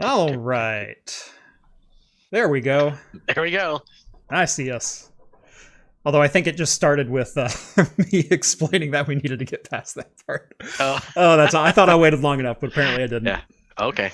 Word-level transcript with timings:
All 0.00 0.34
right. 0.36 1.30
There 2.30 2.48
we 2.48 2.60
go. 2.60 2.94
There 3.34 3.42
we 3.42 3.50
go. 3.50 3.82
I 4.30 4.44
see 4.44 4.70
us. 4.70 5.10
Although 6.04 6.22
I 6.22 6.28
think 6.28 6.46
it 6.46 6.56
just 6.56 6.72
started 6.74 7.10
with 7.10 7.36
uh, 7.36 7.48
me 7.98 8.26
explaining 8.30 8.92
that 8.92 9.06
we 9.06 9.16
needed 9.16 9.38
to 9.40 9.44
get 9.44 9.68
past 9.68 9.96
that 9.96 10.10
part. 10.26 10.54
Oh, 10.78 10.98
Oh, 11.16 11.36
that's 11.36 11.52
all. 11.54 11.64
I 11.64 11.72
thought 11.72 11.90
I 11.90 11.96
waited 11.96 12.20
long 12.20 12.40
enough, 12.40 12.58
but 12.60 12.70
apparently 12.70 13.02
I 13.02 13.06
didn't. 13.06 13.26
Yeah. 13.26 13.42
okay. 13.78 14.10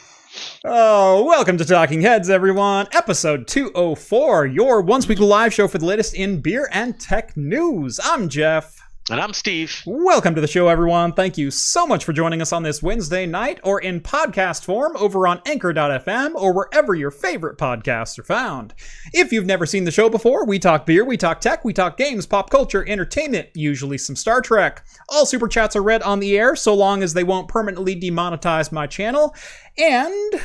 Oh, 0.65 1.25
welcome 1.25 1.57
to 1.59 1.65
Talking 1.65 2.01
Heads, 2.01 2.29
everyone. 2.29 2.89
Episode 2.93 3.47
204, 3.47 4.47
your 4.47 4.83
once 4.83 5.07
weekly 5.07 5.27
live 5.27 5.55
show 5.55 5.69
for 5.69 5.79
the 5.79 5.87
latest 5.87 6.15
in 6.15 6.41
beer 6.41 6.69
and 6.73 6.99
tech 6.99 7.37
news. 7.37 8.01
I'm 8.03 8.29
Jeff. 8.29 8.77
And 9.09 9.21
I'm 9.21 9.35
Steve. 9.35 9.85
Welcome 9.87 10.35
to 10.35 10.41
the 10.41 10.49
show, 10.49 10.67
everyone. 10.67 11.13
Thank 11.13 11.39
you 11.39 11.53
so 11.53 11.87
much 11.87 12.05
for 12.05 12.13
joining 12.13 12.43
us 12.43 12.53
on 12.53 12.65
this 12.65 12.83
Wednesday 12.83 13.25
night 13.25 13.61
or 13.63 13.81
in 13.81 14.01
podcast 14.01 14.65
form 14.65 14.97
over 14.97 15.29
on 15.29 15.41
Anchor.fm 15.47 16.35
or 16.35 16.53
wherever 16.53 16.93
your 16.93 17.13
favorite 17.13 17.57
podcasts 17.57 18.19
are 18.19 18.25
found. 18.25 18.75
If 19.13 19.31
you've 19.31 19.47
never 19.47 19.65
seen 19.65 19.85
the 19.85 19.93
show 19.93 20.11
before, 20.11 20.45
we 20.45 20.59
talk 20.59 20.87
beer, 20.87 21.05
we 21.05 21.17
talk 21.17 21.41
tech, 21.41 21.65
we 21.65 21.73
talk 21.73 21.97
games, 21.97 22.27
pop 22.27 22.51
culture, 22.51 22.85
entertainment, 22.89 23.51
usually 23.55 23.97
some 23.97 24.17
Star 24.17 24.41
Trek. 24.41 24.85
All 25.09 25.25
super 25.25 25.47
chats 25.47 25.77
are 25.77 25.85
read 25.85 26.03
on 26.03 26.19
the 26.19 26.37
air 26.37 26.57
so 26.57 26.75
long 26.75 27.05
as 27.05 27.15
they 27.15 27.23
won't 27.23 27.47
permanently 27.47 27.95
demonetize 27.95 28.73
my 28.73 28.89
channel. 28.89 29.37
And 29.79 30.41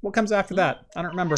what 0.00 0.14
comes 0.14 0.32
after 0.32 0.54
that? 0.56 0.78
I 0.96 1.02
don't 1.02 1.12
remember. 1.12 1.36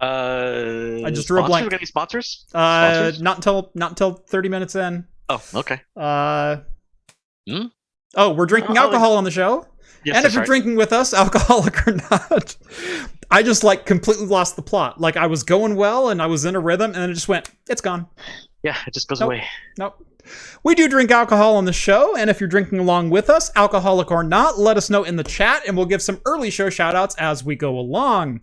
Uh, 0.00 1.02
I 1.06 1.12
just 1.12 1.28
drew 1.28 1.40
a 1.40 1.46
blank. 1.46 1.66
We 1.66 1.70
got 1.70 1.76
any 1.78 1.86
sponsors? 1.86 2.46
Uh, 2.52 2.94
Sponsors? 2.94 3.22
not 3.22 3.36
until 3.36 3.70
not 3.76 3.90
until 3.90 4.14
30 4.14 4.48
minutes 4.48 4.74
in. 4.74 5.06
Oh, 5.30 5.42
okay. 5.54 5.80
Uh, 5.96 6.56
Hmm? 7.48 7.66
Oh, 8.16 8.32
we're 8.34 8.46
drinking 8.46 8.76
Oh, 8.76 8.82
alcohol 8.82 9.16
on 9.16 9.24
the 9.24 9.30
show. 9.30 9.66
Yes, 10.04 10.16
and 10.16 10.26
if 10.26 10.32
you're 10.32 10.40
right. 10.40 10.46
drinking 10.46 10.76
with 10.76 10.92
us, 10.92 11.14
alcoholic 11.24 11.86
or 11.86 11.92
not, 12.10 12.56
I 13.30 13.42
just 13.42 13.62
like 13.62 13.86
completely 13.86 14.26
lost 14.26 14.56
the 14.56 14.62
plot. 14.62 15.00
Like 15.00 15.16
I 15.16 15.26
was 15.26 15.42
going 15.44 15.76
well 15.76 16.08
and 16.10 16.20
I 16.20 16.26
was 16.26 16.44
in 16.44 16.56
a 16.56 16.60
rhythm, 16.60 16.92
and 16.92 16.96
then 17.02 17.10
it 17.10 17.14
just 17.14 17.28
went, 17.28 17.48
it's 17.68 17.80
gone. 17.80 18.06
yeah, 18.64 18.76
it 18.86 18.92
just 18.94 19.08
goes 19.08 19.20
Nope. 19.20 19.28
away. 19.28 19.44
Nope. 19.78 20.04
We 20.62 20.74
do 20.74 20.88
drink 20.88 21.10
alcohol 21.10 21.56
on 21.56 21.64
the 21.64 21.72
show, 21.72 22.16
and 22.16 22.28
if 22.28 22.40
you're 22.40 22.48
drinking 22.48 22.78
along 22.78 23.10
with 23.10 23.30
us, 23.30 23.50
alcoholic 23.56 24.10
or 24.10 24.22
not, 24.22 24.58
let 24.58 24.76
us 24.76 24.90
know 24.90 25.04
in 25.04 25.16
the 25.16 25.24
chat, 25.24 25.62
and 25.66 25.76
we'll 25.76 25.86
give 25.86 26.02
some 26.02 26.20
early 26.26 26.50
show 26.50 26.68
shoutouts 26.68 27.14
as 27.18 27.42
we 27.42 27.56
go 27.56 27.78
along. 27.78 28.40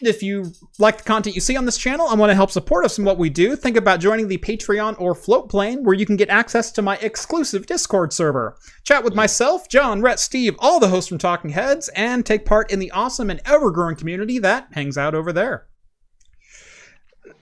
And 0.00 0.08
if 0.08 0.22
you 0.22 0.52
like 0.78 0.98
the 0.98 1.04
content 1.04 1.34
you 1.34 1.40
see 1.40 1.56
on 1.56 1.64
this 1.64 1.78
channel 1.78 2.10
and 2.10 2.18
want 2.18 2.30
to 2.30 2.34
help 2.34 2.50
support 2.50 2.84
us 2.84 2.98
in 2.98 3.04
what 3.04 3.18
we 3.18 3.30
do, 3.30 3.56
think 3.56 3.76
about 3.76 4.00
joining 4.00 4.28
the 4.28 4.38
Patreon 4.38 5.00
or 5.00 5.14
Float 5.14 5.48
Plane, 5.48 5.84
where 5.84 5.94
you 5.94 6.06
can 6.06 6.16
get 6.16 6.28
access 6.28 6.70
to 6.72 6.82
my 6.82 6.96
exclusive 6.98 7.66
Discord 7.66 8.12
server. 8.12 8.56
Chat 8.84 9.04
with 9.04 9.14
myself, 9.14 9.68
John, 9.68 10.00
Rhett, 10.00 10.20
Steve, 10.20 10.54
all 10.58 10.80
the 10.80 10.88
hosts 10.88 11.08
from 11.08 11.18
Talking 11.18 11.50
Heads, 11.50 11.88
and 11.90 12.24
take 12.24 12.44
part 12.44 12.70
in 12.70 12.78
the 12.78 12.90
awesome 12.90 13.30
and 13.30 13.40
ever 13.44 13.70
growing 13.70 13.96
community 13.96 14.38
that 14.38 14.68
hangs 14.72 14.98
out 14.98 15.14
over 15.14 15.32
there. 15.32 15.67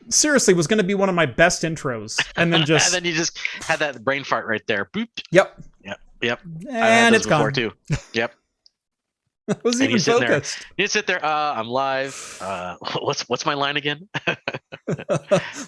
Seriously, 0.08 0.54
was 0.54 0.66
going 0.66 0.78
to 0.78 0.84
be 0.84 0.94
one 0.94 1.08
of 1.08 1.14
my 1.14 1.26
best 1.26 1.62
intros, 1.62 2.24
and 2.36 2.52
then 2.52 2.64
just 2.66 2.86
and 2.86 2.94
then 3.04 3.10
you 3.10 3.16
just 3.16 3.38
had 3.64 3.78
that 3.80 4.04
brain 4.04 4.24
fart 4.24 4.46
right 4.46 4.62
there. 4.66 4.86
Boop. 4.94 5.08
yep, 5.30 5.60
Yep. 5.84 5.98
Yep. 6.22 6.40
And 6.70 7.14
it's 7.14 7.26
gone. 7.26 7.52
too. 7.52 7.72
Yep. 8.12 8.32
I 9.50 9.54
was 9.62 9.80
And 9.80 9.90
even 9.90 10.02
you're 10.02 10.18
there. 10.18 10.28
focused. 10.28 10.66
You 10.76 10.86
sit 10.88 11.06
there. 11.06 11.24
Uh, 11.24 11.54
I'm 11.54 11.68
live. 11.68 12.38
Uh, 12.40 12.76
what's 13.00 13.28
what's 13.28 13.44
my 13.46 13.54
line 13.54 13.76
again? 13.76 14.08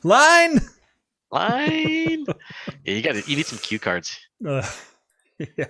Line. 0.02 0.60
line. 1.30 2.24
yeah, 2.84 2.94
you 2.94 3.02
got 3.02 3.14
to 3.14 3.22
You 3.30 3.36
need 3.36 3.46
some 3.46 3.58
cue 3.58 3.78
cards. 3.78 4.18
Uh, 4.46 4.68
yeah, 5.56 5.66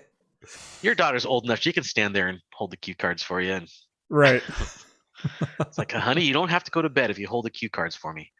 Your 0.82 0.94
daughter's 0.94 1.26
old 1.26 1.44
enough; 1.44 1.58
she 1.60 1.72
can 1.72 1.82
stand 1.82 2.14
there 2.14 2.28
and 2.28 2.38
hold 2.54 2.70
the 2.70 2.76
cue 2.76 2.94
cards 2.94 3.22
for 3.22 3.40
you. 3.40 3.52
And 3.52 3.68
right. 4.08 4.42
it's 5.60 5.76
like, 5.78 5.92
honey, 5.92 6.24
you 6.24 6.32
don't 6.32 6.48
have 6.50 6.64
to 6.64 6.70
go 6.70 6.80
to 6.80 6.88
bed 6.88 7.10
if 7.10 7.18
you 7.18 7.26
hold 7.26 7.44
the 7.44 7.50
cue 7.50 7.68
cards 7.68 7.96
for 7.96 8.12
me. 8.14 8.30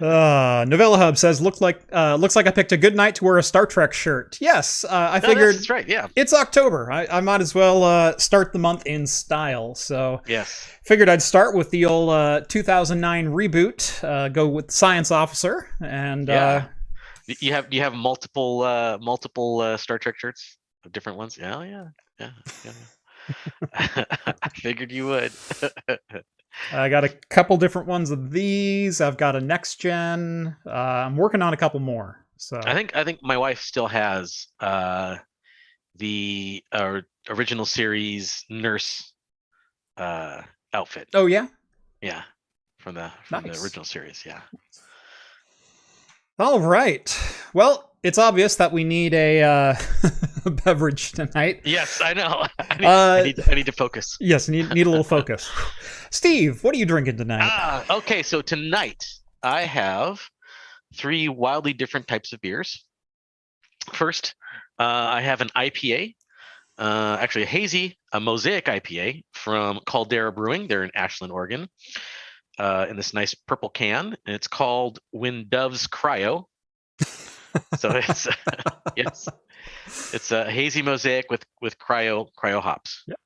Uh, 0.00 0.64
Novella 0.68 0.96
Hub 0.98 1.16
says, 1.18 1.40
"Look 1.40 1.60
like 1.60 1.80
uh, 1.92 2.16
looks 2.16 2.36
like 2.36 2.46
I 2.46 2.50
picked 2.50 2.72
a 2.72 2.76
good 2.76 2.94
night 2.96 3.14
to 3.16 3.24
wear 3.24 3.38
a 3.38 3.42
Star 3.42 3.66
Trek 3.66 3.92
shirt." 3.92 4.38
Yes, 4.40 4.84
uh, 4.84 4.88
I 5.12 5.18
No, 5.20 5.28
figured 5.28 5.54
that's 5.56 5.70
right. 5.70 5.88
Yeah. 5.88 6.06
it's 6.16 6.32
October. 6.32 6.90
I, 6.90 7.06
I 7.10 7.20
might 7.20 7.40
as 7.40 7.54
well 7.54 7.82
uh, 7.84 8.16
start 8.18 8.52
the 8.52 8.58
month 8.58 8.86
in 8.86 9.06
style. 9.06 9.74
So 9.74 10.22
Yes. 10.26 10.68
figured 10.84 11.08
I'd 11.08 11.22
start 11.22 11.54
with 11.54 11.70
the 11.70 11.84
old 11.84 12.10
uh, 12.10 12.40
2009 12.48 13.26
reboot. 13.28 14.02
Uh, 14.04 14.28
go 14.28 14.48
with 14.48 14.70
Science 14.70 15.10
Officer, 15.10 15.68
and 15.80 16.28
uh, 16.30 16.32
Yeah. 16.32 16.66
You 17.40 17.52
have 17.54 17.72
you 17.72 17.80
have 17.80 17.94
multiple 17.94 18.60
uh 18.62 18.98
multiple 19.00 19.60
uh, 19.60 19.76
Star 19.78 19.98
Trek 19.98 20.16
shirts 20.18 20.58
of 20.84 20.92
different 20.92 21.16
ones. 21.16 21.38
Yeah, 21.38 21.62
yeah, 21.62 21.84
yeah. 22.20 22.30
yeah. 22.64 22.72
I 24.42 24.48
figured 24.54 24.92
you 24.92 25.06
would. 25.06 25.32
I 26.72 26.88
got 26.88 27.04
a 27.04 27.08
couple 27.08 27.56
different 27.56 27.88
ones 27.88 28.10
of 28.10 28.30
these. 28.30 29.00
I've 29.00 29.16
got 29.16 29.36
a 29.36 29.40
next 29.40 29.80
gen. 29.80 30.56
Uh, 30.66 30.70
I'm 30.70 31.16
working 31.16 31.42
on 31.42 31.52
a 31.52 31.56
couple 31.56 31.80
more. 31.80 32.24
So 32.36 32.60
I 32.64 32.74
think 32.74 32.94
I 32.96 33.04
think 33.04 33.20
my 33.22 33.36
wife 33.38 33.60
still 33.60 33.86
has 33.88 34.48
uh 34.60 35.16
the 35.96 36.62
uh, 36.72 37.00
original 37.28 37.64
series 37.64 38.44
nurse 38.50 39.12
uh 39.96 40.42
outfit. 40.72 41.08
oh 41.14 41.26
yeah. 41.26 41.46
Yeah. 42.02 42.22
From 42.78 42.94
the 42.96 43.10
from 43.24 43.44
Nice. 43.44 43.56
the 43.58 43.64
original 43.64 43.84
series, 43.84 44.24
yeah. 44.26 44.40
All 46.38 46.58
right. 46.60 47.16
Well, 47.52 47.92
it's 48.02 48.18
obvious 48.18 48.56
that 48.56 48.72
we 48.72 48.82
need 48.82 49.14
a 49.14 49.42
uh, 49.42 49.76
beverage 50.64 51.12
tonight. 51.12 51.60
Yes, 51.64 52.00
I 52.00 52.12
know. 52.12 52.44
I 52.58 52.76
need, 52.76 52.86
Uh, 52.86 52.90
I, 52.90 53.22
need 53.22 53.40
I 53.48 53.54
need 53.54 53.66
to 53.66 53.72
focus. 53.72 54.16
Yes, 54.20 54.48
need 54.48 54.68
need 54.74 54.86
a 54.86 54.90
little 54.90 55.04
focus. 55.04 55.48
Steve, 56.10 56.62
what 56.64 56.74
are 56.74 56.78
you 56.78 56.86
drinking 56.86 57.16
tonight? 57.18 57.40
Ah, 57.42 57.84
okay. 57.98 58.22
So 58.22 58.42
tonight 58.42 59.04
I 59.44 59.62
have 59.62 60.20
three 60.96 61.28
wildly 61.28 61.72
different 61.72 62.08
types 62.08 62.32
of 62.32 62.40
beers. 62.40 62.84
First, 63.92 64.34
uh, 64.80 64.82
I 64.82 65.20
have 65.20 65.40
an 65.40 65.50
IPA, 65.56 66.14
uh, 66.78 67.16
actually 67.20 67.42
a 67.42 67.46
hazy, 67.46 67.96
a 68.12 68.18
mosaic 68.18 68.64
IPA 68.66 69.22
from 69.34 69.78
Caldera 69.86 70.32
Brewing. 70.32 70.66
They're 70.66 70.82
in 70.84 70.90
Ashland, 70.96 71.32
Oregon, 71.32 71.68
uh, 72.58 72.86
in 72.88 72.96
this 72.96 73.14
nice 73.14 73.34
purple 73.34 73.68
can, 73.68 74.16
and 74.26 74.34
it's 74.34 74.48
called 74.48 74.98
When 75.10 75.46
Doves 75.48 75.86
Cryo. 75.86 76.44
so 77.78 77.90
it's 77.94 78.28
yes, 78.96 79.28
it's 80.12 80.30
a 80.30 80.50
hazy 80.50 80.82
mosaic 80.82 81.30
with 81.30 81.44
with 81.60 81.78
cryo 81.78 82.28
cryo 82.36 82.60
hops. 82.60 83.02
Yep. 83.06 83.20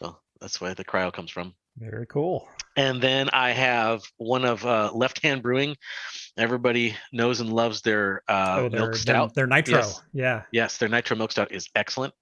So 0.00 0.16
that's 0.40 0.60
where 0.60 0.74
the 0.74 0.84
cryo 0.84 1.12
comes 1.12 1.30
from. 1.30 1.54
Very 1.78 2.06
cool. 2.06 2.48
And 2.76 3.00
then 3.00 3.28
I 3.32 3.50
have 3.50 4.02
one 4.16 4.44
of 4.44 4.64
uh, 4.64 4.90
Left 4.92 5.22
Hand 5.22 5.42
Brewing. 5.42 5.76
Everybody 6.36 6.96
knows 7.12 7.40
and 7.40 7.52
loves 7.52 7.82
their 7.82 8.22
uh, 8.28 8.62
oh, 8.62 8.68
milk 8.68 8.96
stout. 8.96 9.34
they're 9.34 9.46
nitro. 9.46 9.78
Yes. 9.78 10.02
Yeah. 10.12 10.42
Yes, 10.52 10.78
their 10.78 10.88
nitro 10.88 11.16
milk 11.16 11.32
stout 11.32 11.52
is 11.52 11.68
excellent. 11.74 12.14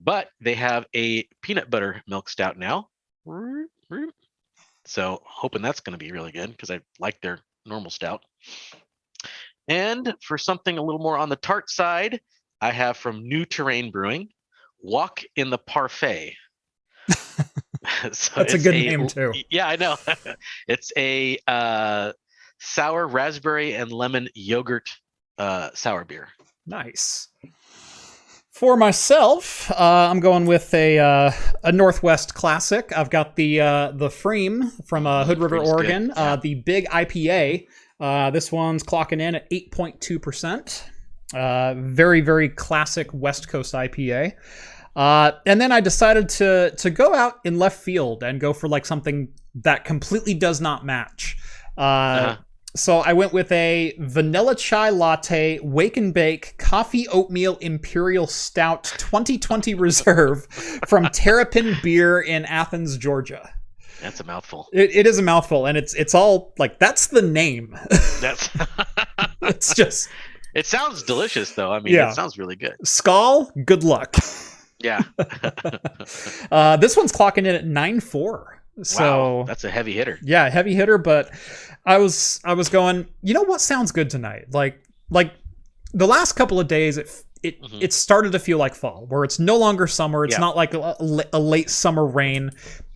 But 0.00 0.28
they 0.40 0.54
have 0.54 0.86
a 0.94 1.26
peanut 1.42 1.70
butter 1.70 2.02
milk 2.06 2.28
stout 2.28 2.58
now. 2.58 2.88
So 4.86 5.22
hoping 5.24 5.62
that's 5.62 5.80
going 5.80 5.98
to 5.98 6.04
be 6.04 6.12
really 6.12 6.32
good 6.32 6.50
because 6.50 6.70
I 6.70 6.80
like 6.98 7.20
their 7.20 7.38
normal 7.66 7.90
stout. 7.90 8.22
And 9.68 10.14
for 10.22 10.36
something 10.36 10.76
a 10.76 10.82
little 10.82 11.00
more 11.00 11.16
on 11.16 11.28
the 11.28 11.36
tart 11.36 11.70
side, 11.70 12.20
I 12.60 12.70
have 12.70 12.96
from 12.96 13.26
New 13.26 13.44
Terrain 13.44 13.90
Brewing, 13.90 14.28
Walk 14.82 15.22
in 15.36 15.50
the 15.50 15.58
Parfait. 15.58 16.36
so 17.08 18.32
That's 18.36 18.54
a 18.54 18.58
good 18.58 18.72
name, 18.72 19.06
too. 19.06 19.32
Yeah, 19.50 19.68
I 19.68 19.76
know. 19.76 19.96
it's 20.68 20.92
a 20.96 21.38
uh, 21.46 22.12
sour 22.58 23.06
raspberry 23.06 23.74
and 23.74 23.90
lemon 23.90 24.28
yogurt 24.34 24.90
uh, 25.38 25.70
sour 25.74 26.04
beer. 26.04 26.28
Nice. 26.66 27.28
For 28.54 28.76
myself, 28.76 29.68
uh, 29.72 30.08
I'm 30.08 30.20
going 30.20 30.46
with 30.46 30.72
a 30.74 30.96
uh, 31.00 31.32
a 31.64 31.72
Northwest 31.72 32.34
classic. 32.34 32.96
I've 32.96 33.10
got 33.10 33.34
the 33.34 33.60
uh, 33.60 33.90
the 33.90 34.06
pFriem 34.08 34.86
from 34.86 35.08
uh, 35.08 35.24
Hood 35.24 35.40
River, 35.40 35.58
Oregon, 35.58 36.12
yeah. 36.14 36.22
uh, 36.22 36.36
the 36.36 36.54
Big 36.54 36.86
IPA. 36.86 37.66
Uh, 37.98 38.30
this 38.30 38.52
one's 38.52 38.84
clocking 38.84 39.20
in 39.20 39.34
at 39.34 39.50
8.2 39.50 40.22
percent. 40.22 40.84
Uh, 41.34 41.74
very 41.78 42.20
very 42.20 42.48
classic 42.48 43.12
West 43.12 43.48
Coast 43.48 43.74
IPA. 43.74 44.34
Uh, 44.94 45.32
and 45.46 45.60
then 45.60 45.72
I 45.72 45.80
decided 45.80 46.28
to 46.28 46.72
to 46.78 46.90
go 46.90 47.12
out 47.12 47.40
in 47.44 47.58
left 47.58 47.82
field 47.82 48.22
and 48.22 48.40
go 48.40 48.52
for 48.52 48.68
like 48.68 48.86
something 48.86 49.32
that 49.56 49.84
completely 49.84 50.34
does 50.34 50.60
not 50.60 50.86
match. 50.86 51.36
Uh, 51.76 51.80
Uh-huh. 51.80 52.36
So 52.76 52.98
I 52.98 53.12
went 53.12 53.32
with 53.32 53.52
a 53.52 53.94
vanilla 54.00 54.56
chai 54.56 54.90
latte, 54.90 55.60
wake 55.62 55.96
and 55.96 56.12
bake, 56.12 56.56
coffee 56.58 57.06
oatmeal 57.08 57.56
imperial 57.58 58.26
stout 58.26 58.82
2020 58.98 59.74
reserve 59.74 60.46
from 60.88 61.04
Terrapin 61.06 61.76
Beer 61.84 62.20
in 62.20 62.44
Athens, 62.46 62.98
Georgia. 62.98 63.48
That's 64.02 64.18
a 64.18 64.24
mouthful. 64.24 64.68
It, 64.72 64.90
it 64.94 65.06
is 65.06 65.18
a 65.18 65.22
mouthful, 65.22 65.66
and 65.66 65.78
it's 65.78 65.94
it's 65.94 66.14
all 66.14 66.52
like 66.58 66.80
that's 66.80 67.06
the 67.06 67.22
name. 67.22 67.78
That's 68.20 68.50
it's 69.42 69.72
just 69.74 70.08
it 70.54 70.66
sounds 70.66 71.04
delicious 71.04 71.52
though. 71.52 71.72
I 71.72 71.78
mean, 71.78 71.94
Yeah. 71.94 72.10
it 72.10 72.14
sounds 72.14 72.36
really 72.38 72.56
good. 72.56 72.74
Skull. 72.84 73.52
Good 73.64 73.84
luck. 73.84 74.16
Yeah. 74.80 75.02
uh, 76.50 76.76
this 76.78 76.96
one's 76.96 77.12
clocking 77.12 77.38
in 77.38 77.54
at 77.54 77.66
nine 77.66 78.00
four. 78.00 78.62
So 78.82 79.38
wow, 79.38 79.44
that's 79.46 79.64
a 79.64 79.70
heavy 79.70 79.92
hitter. 79.92 80.18
yeah, 80.22 80.48
heavy 80.50 80.74
hitter. 80.74 80.98
But 80.98 81.30
I 81.86 81.98
was 81.98 82.40
I 82.44 82.54
was 82.54 82.68
going. 82.68 83.06
You 83.22 83.34
know 83.34 83.42
what 83.44 83.60
sounds 83.60 83.92
good 83.92 84.10
tonight? 84.10 84.46
Like 84.52 84.80
like 85.10 85.32
the 85.92 86.06
last 86.06 86.32
couple 86.32 86.58
of 86.58 86.66
days, 86.66 86.98
it 86.98 87.08
it 87.42 87.62
Mhm. 87.62 87.82
it 87.82 87.92
started 87.92 88.32
to 88.32 88.38
feel 88.38 88.58
like 88.58 88.74
fall, 88.74 89.06
where 89.08 89.22
it's 89.22 89.38
no 89.38 89.56
longer 89.56 89.86
summer. 89.86 90.24
It's 90.24 90.34
Yeah. 90.34 90.40
not 90.40 90.56
like 90.56 90.74
a, 90.74 90.96
a 91.32 91.38
late 91.38 91.70
summer 91.70 92.04
rain. 92.06 92.50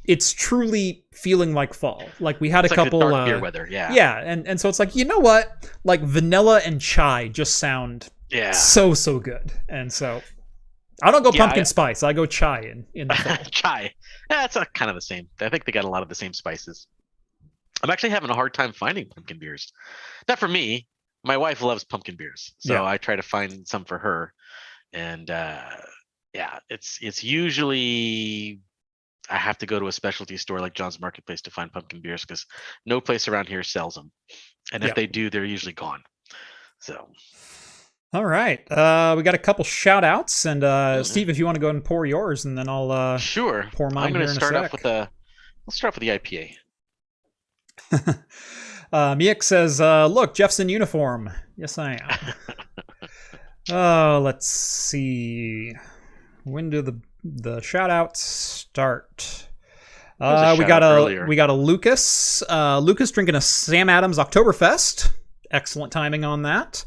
It's 0.04 0.32
truly 0.32 1.04
feeling 1.12 1.52
like 1.52 1.74
fall. 1.74 2.02
Like 2.18 2.40
we 2.40 2.48
had 2.48 2.64
It's 2.64 2.72
a 2.72 2.76
like 2.76 2.84
couple. 2.86 3.00
dark 3.00 3.26
beer 3.26 3.36
uh, 3.36 3.40
weather. 3.40 3.68
Yeah. 3.70 3.92
yeah, 3.92 4.22
and 4.24 4.48
and 4.48 4.58
so 4.60 4.68
it's 4.68 4.78
like 4.78 4.96
you 4.96 5.04
know 5.04 5.18
what? 5.18 5.68
Like 5.84 6.00
vanilla 6.00 6.60
and 6.64 6.80
chai 6.80 7.28
just 7.28 7.56
sound 7.58 8.08
Yeah. 8.30 8.52
so 8.52 8.94
so 8.94 9.18
good, 9.20 9.52
and 9.68 9.92
so. 9.92 10.22
I 11.00 11.12
don't 11.12 11.22
go 11.22 11.30
Yeah, 11.32 11.42
pumpkin 11.42 11.60
I- 11.60 11.64
spice. 11.64 12.02
I 12.02 12.12
go 12.12 12.26
chai 12.26 12.62
in, 12.62 12.84
in 12.92 13.06
the 13.06 13.14
fall. 13.24 13.36
Chai. 13.52 13.92
Yeah, 14.30 14.44
it's 14.44 14.56
kind 14.74 14.90
of 14.90 14.94
the 14.94 15.00
same. 15.00 15.28
I 15.40 15.48
think 15.48 15.64
they 15.64 15.72
got 15.72 15.84
a 15.84 15.88
lot 15.88 16.02
of 16.02 16.08
the 16.08 16.14
same 16.14 16.32
spices. 16.32 16.86
I'm 17.82 17.90
actually 17.90 18.10
having 18.10 18.30
a 18.30 18.34
hard 18.34 18.54
time 18.54 18.72
finding 18.72 19.08
pumpkin 19.08 19.38
beers. 19.38 19.72
Not 20.28 20.38
for 20.38 20.48
me. 20.48 20.86
My 21.24 21.36
wife 21.36 21.62
loves 21.62 21.84
pumpkin 21.84 22.16
beers, 22.16 22.54
so 22.58 22.74
Yeah. 22.74 22.84
I 22.84 22.96
try 22.98 23.16
to 23.16 23.22
find 23.22 23.66
some 23.66 23.84
for 23.84 23.98
her. 23.98 24.32
And 24.92 25.30
uh, 25.30 25.62
yeah, 26.32 26.58
it's 26.70 26.98
it's 27.00 27.22
usually 27.24 28.60
I 29.30 29.36
have 29.36 29.58
to 29.58 29.66
go 29.66 29.78
to 29.78 29.88
a 29.88 29.92
specialty 29.92 30.36
store 30.36 30.60
like 30.60 30.74
John's 30.74 31.00
Marketplace 31.00 31.42
to 31.42 31.50
find 31.50 31.72
pumpkin 31.72 32.00
beers 32.00 32.22
because 32.22 32.46
no 32.86 33.00
place 33.00 33.28
around 33.28 33.48
here 33.48 33.62
sells 33.62 33.94
them. 33.94 34.10
And 34.72 34.82
if 34.84 34.88
Yeah. 34.88 34.94
they 34.94 35.06
do, 35.06 35.28
they're 35.28 35.44
usually 35.44 35.72
gone. 35.74 36.02
So 36.80 37.08
All 38.14 38.24
right. 38.24 38.60
Uh, 38.70 39.14
we 39.16 39.22
got 39.22 39.34
a 39.34 39.38
couple 39.38 39.64
shout 39.64 40.02
outs. 40.04 40.46
And 40.46 40.64
uh, 40.64 40.98
Mhm. 41.00 41.04
Steve, 41.06 41.28
if 41.28 41.38
you 41.38 41.44
want 41.44 41.56
to 41.56 41.60
go 41.60 41.66
ahead 41.66 41.76
and 41.76 41.84
pour 41.84 42.06
yours, 42.06 42.44
and 42.44 42.56
then 42.56 42.68
I'll. 42.68 42.90
Uh, 42.90 43.18
sure, 43.18 43.68
pour 43.72 43.90
mine 43.90 44.06
I'm 44.06 44.12
going 44.14 44.26
to 44.26 44.32
start 44.32 44.54
off 44.54 44.72
with 44.72 44.82
the. 44.82 45.08
Let's 45.66 45.76
start 45.76 45.94
off 45.94 46.00
with 46.00 46.08
the 46.08 46.18
IPA. 46.18 46.54
uh, 48.92 49.14
Miek 49.14 49.42
says, 49.42 49.80
uh, 49.80 50.06
Look, 50.06 50.34
Jeff's 50.34 50.58
in 50.60 50.68
uniform. 50.68 51.30
Yes, 51.56 51.76
I 51.78 51.98
am. 52.00 52.34
uh, 53.74 54.20
let's 54.20 54.46
see. 54.48 55.74
When 56.44 56.70
do 56.70 56.80
the 56.82 56.98
the 57.24 57.60
shout 57.60 57.90
outs 57.90 58.20
start? 58.22 59.48
There 60.18 60.28
was 60.30 60.40
a 60.42 60.46
Uh, 60.46 60.56
we 60.56 60.64
got 60.64 60.82
a 60.82 60.86
earlier. 60.86 61.26
we 61.26 61.36
got 61.36 61.50
a 61.50 61.52
Lucas 61.52 62.42
uh, 62.48 62.78
Lucas 62.78 63.10
drinking 63.10 63.34
a 63.34 63.40
Sam 63.40 63.88
Adams 63.90 64.16
Oktoberfest. 64.18 65.12
Excellent 65.50 65.92
timing 65.92 66.24
on 66.24 66.42
that. 66.42 66.84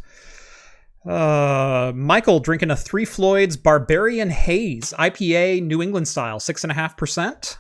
Uh, 1.06 1.92
Michael 1.96 2.40
drinking 2.40 2.70
a 2.72 2.76
Three 2.76 3.06
Floyds 3.06 3.58
Barbarian 3.58 4.30
Haze 4.30 4.94
IPA 4.98 5.64
New 5.64 5.82
England 5.82 6.08
style, 6.08 6.40
six 6.40 6.64
and 6.64 6.72
a 6.72 6.76
half 6.76 6.96
percent. 6.96 7.58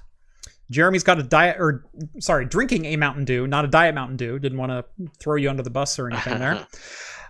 Jeremy's 0.69 1.03
got 1.03 1.19
a 1.19 1.23
diet, 1.23 1.57
or 1.59 1.85
sorry, 2.19 2.45
drinking 2.45 2.85
a 2.85 2.95
Mountain 2.95 3.25
Dew, 3.25 3.45
not 3.45 3.65
a 3.65 3.67
diet 3.67 3.93
Mountain 3.93 4.17
Dew. 4.17 4.39
Didn't 4.39 4.57
want 4.57 4.71
to 4.71 4.85
throw 5.19 5.35
you 5.35 5.49
under 5.49 5.63
the 5.63 5.69
bus 5.69 5.99
or 5.99 6.07
anything 6.07 6.39
there. 6.39 6.65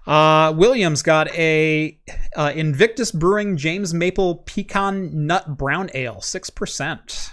Uh, 0.07 0.51
Williams 0.57 1.03
got 1.03 1.31
a 1.35 1.95
uh, 2.35 2.51
Invictus 2.55 3.11
Brewing 3.11 3.55
James 3.55 3.93
Maple 3.93 4.37
Pecan 4.47 5.27
Nut 5.27 5.59
Brown 5.59 5.91
Ale, 5.93 6.21
six 6.21 6.49
percent. 6.49 7.29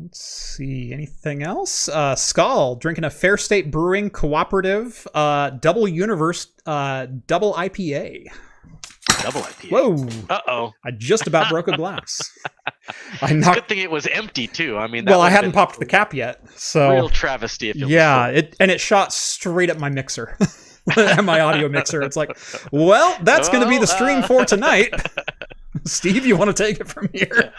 Let's 0.00 0.20
see 0.20 0.92
anything 0.92 1.42
else. 1.42 1.88
Uh, 1.88 2.14
Skull 2.14 2.76
drinking 2.76 3.04
a 3.04 3.10
Fair 3.10 3.36
State 3.36 3.70
Brewing 3.72 4.10
Cooperative 4.10 5.06
uh, 5.12 5.50
Double 5.50 5.88
Universe 5.88 6.48
uh, 6.66 7.06
Double 7.26 7.52
IPA. 7.54 8.26
Double 9.22 9.40
IPA. 9.40 9.70
Whoa! 9.70 10.08
Uh 10.32 10.40
oh. 10.46 10.72
I 10.84 10.92
just 10.92 11.26
about 11.26 11.48
broke 11.48 11.66
a 11.66 11.76
glass. 11.76 12.20
I 12.86 12.92
It's 13.22 13.32
a 13.32 13.34
knocked. 13.34 13.54
good 13.56 13.68
thing 13.68 13.78
it 13.78 13.90
was 13.90 14.06
empty 14.06 14.46
too. 14.46 14.76
I 14.78 14.86
mean, 14.86 15.04
that 15.06 15.10
Well, 15.10 15.20
I 15.20 15.30
hadn't 15.30 15.52
popped 15.52 15.80
the 15.80 15.86
cap 15.86 16.14
yet, 16.14 16.42
so 16.56 16.90
Real 16.92 17.08
travesty 17.08 17.70
if 17.70 17.76
it 17.76 17.88
yeah, 17.88 18.28
it 18.28 18.54
and 18.60 18.70
it 18.70 18.80
shot 18.80 19.12
straight 19.12 19.68
at 19.68 19.80
my 19.80 19.88
mixer, 19.88 20.36
at 20.96 21.24
my 21.24 21.40
audio 21.40 21.68
mixer. 21.68 22.02
It's 22.02 22.16
like, 22.16 22.38
well, 22.70 23.18
that's 23.22 23.48
going 23.48 23.64
to 23.64 23.68
be 23.68 23.78
the 23.78 23.86
stream 23.86 24.18
uh, 24.18 24.26
for 24.28 24.44
tonight. 24.44 24.94
Steve, 25.84 26.26
you 26.26 26.36
want 26.36 26.54
to 26.54 26.62
take 26.64 26.80
it 26.80 26.88
from 26.88 27.08
here? 27.12 27.52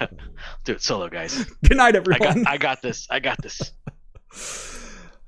Do 0.64 0.72
it 0.72 0.82
solo, 0.82 1.08
guys. 1.08 1.44
Good 1.66 1.76
night, 1.76 1.94
I 1.94 1.98
everyone. 1.98 2.42
got, 2.42 2.52
I 2.52 2.58
got 2.58 2.82
this. 2.82 3.06
I 3.10 3.20
got 3.20 3.40
this. 3.42 3.72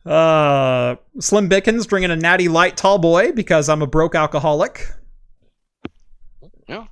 Uh, 0.06 0.96
Slim 1.18 1.48
Bickens 1.48 1.86
drinking 1.86 2.10
a 2.10 2.16
Natty 2.16 2.46
Light 2.48 2.76
Tall 2.76 2.98
Boy 2.98 3.32
because 3.32 3.70
I'm 3.70 3.80
a 3.80 3.86
broke 3.86 4.14
alcoholic. 4.14 4.86
Yeah. 6.68 6.84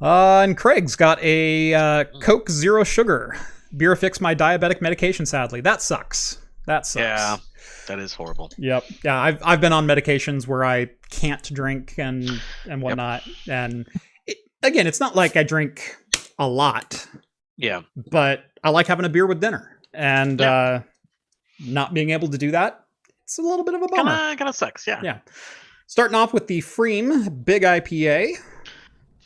Uh, 0.00 0.42
and 0.44 0.56
Craig's 0.56 0.94
got 0.94 1.20
a 1.20 1.74
uh, 1.74 2.04
Coke 2.22 2.48
Zero 2.48 2.84
Sugar. 2.84 3.36
Beer 3.76 3.96
fixed 3.96 4.20
my 4.20 4.36
diabetic 4.36 4.80
medication, 4.80 5.26
sadly. 5.26 5.60
That 5.60 5.82
sucks. 5.82 6.38
That 6.66 6.86
sucks. 6.86 7.02
Yeah, 7.02 7.36
that 7.88 7.98
is 7.98 8.12
horrible. 8.14 8.50
Yep. 8.58 8.84
Yeah, 9.04 9.18
I've 9.20 9.40
I've 9.44 9.60
been 9.60 9.72
on 9.72 9.86
medications 9.86 10.46
where 10.46 10.64
I 10.64 10.90
can't 11.10 11.42
drink 11.52 11.94
and 11.98 12.28
and 12.68 12.82
whatnot. 12.82 13.22
And 13.48 13.86
it, 14.26 14.36
again, 14.62 14.86
it's 14.86 15.00
not 15.00 15.16
like 15.16 15.36
I 15.36 15.42
drink 15.42 15.96
a 16.38 16.46
lot, 16.46 17.06
Yeah, 17.56 17.82
but 18.10 18.44
I 18.62 18.70
like 18.70 18.86
having 18.86 19.04
a 19.04 19.08
beer 19.08 19.26
with 19.26 19.40
dinner. 19.40 19.78
And 19.92 20.38
Yeah. 20.40 20.52
uh, 20.52 20.82
not 21.60 21.92
being 21.94 22.10
able 22.10 22.28
to 22.28 22.38
do 22.38 22.50
that, 22.52 22.84
it's 23.24 23.38
a 23.38 23.42
little 23.42 23.64
bit 23.64 23.74
of 23.74 23.82
a 23.82 23.88
bummer. 23.88 24.10
kind 24.36 24.42
of 24.48 24.54
sucks. 24.54 24.86
Yeah. 24.86 25.00
Yeah. 25.02 25.18
Starting 25.86 26.14
off 26.14 26.32
with 26.32 26.46
the 26.46 26.60
pFriem 26.60 27.44
Big 27.44 27.62
IPA. 27.64 28.34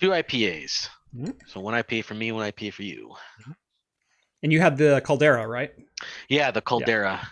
Two 0.01 0.11
IPAs. 0.11 0.89
Mhm. 1.15 1.35
So 1.47 1.61
one 1.61 1.75
IPA 1.75 2.05
for 2.05 2.15
me, 2.15 2.33
one 2.33 2.45
IPA 2.51 2.73
for 2.73 2.83
you. 2.83 3.15
And 4.43 4.53
you 4.53 4.61
had 4.61 4.77
the 4.77 5.01
Caldera, 5.05 5.47
right? 5.47 5.73
Yeah, 6.29 6.51
the 6.51 6.61
Caldera. 6.61 7.27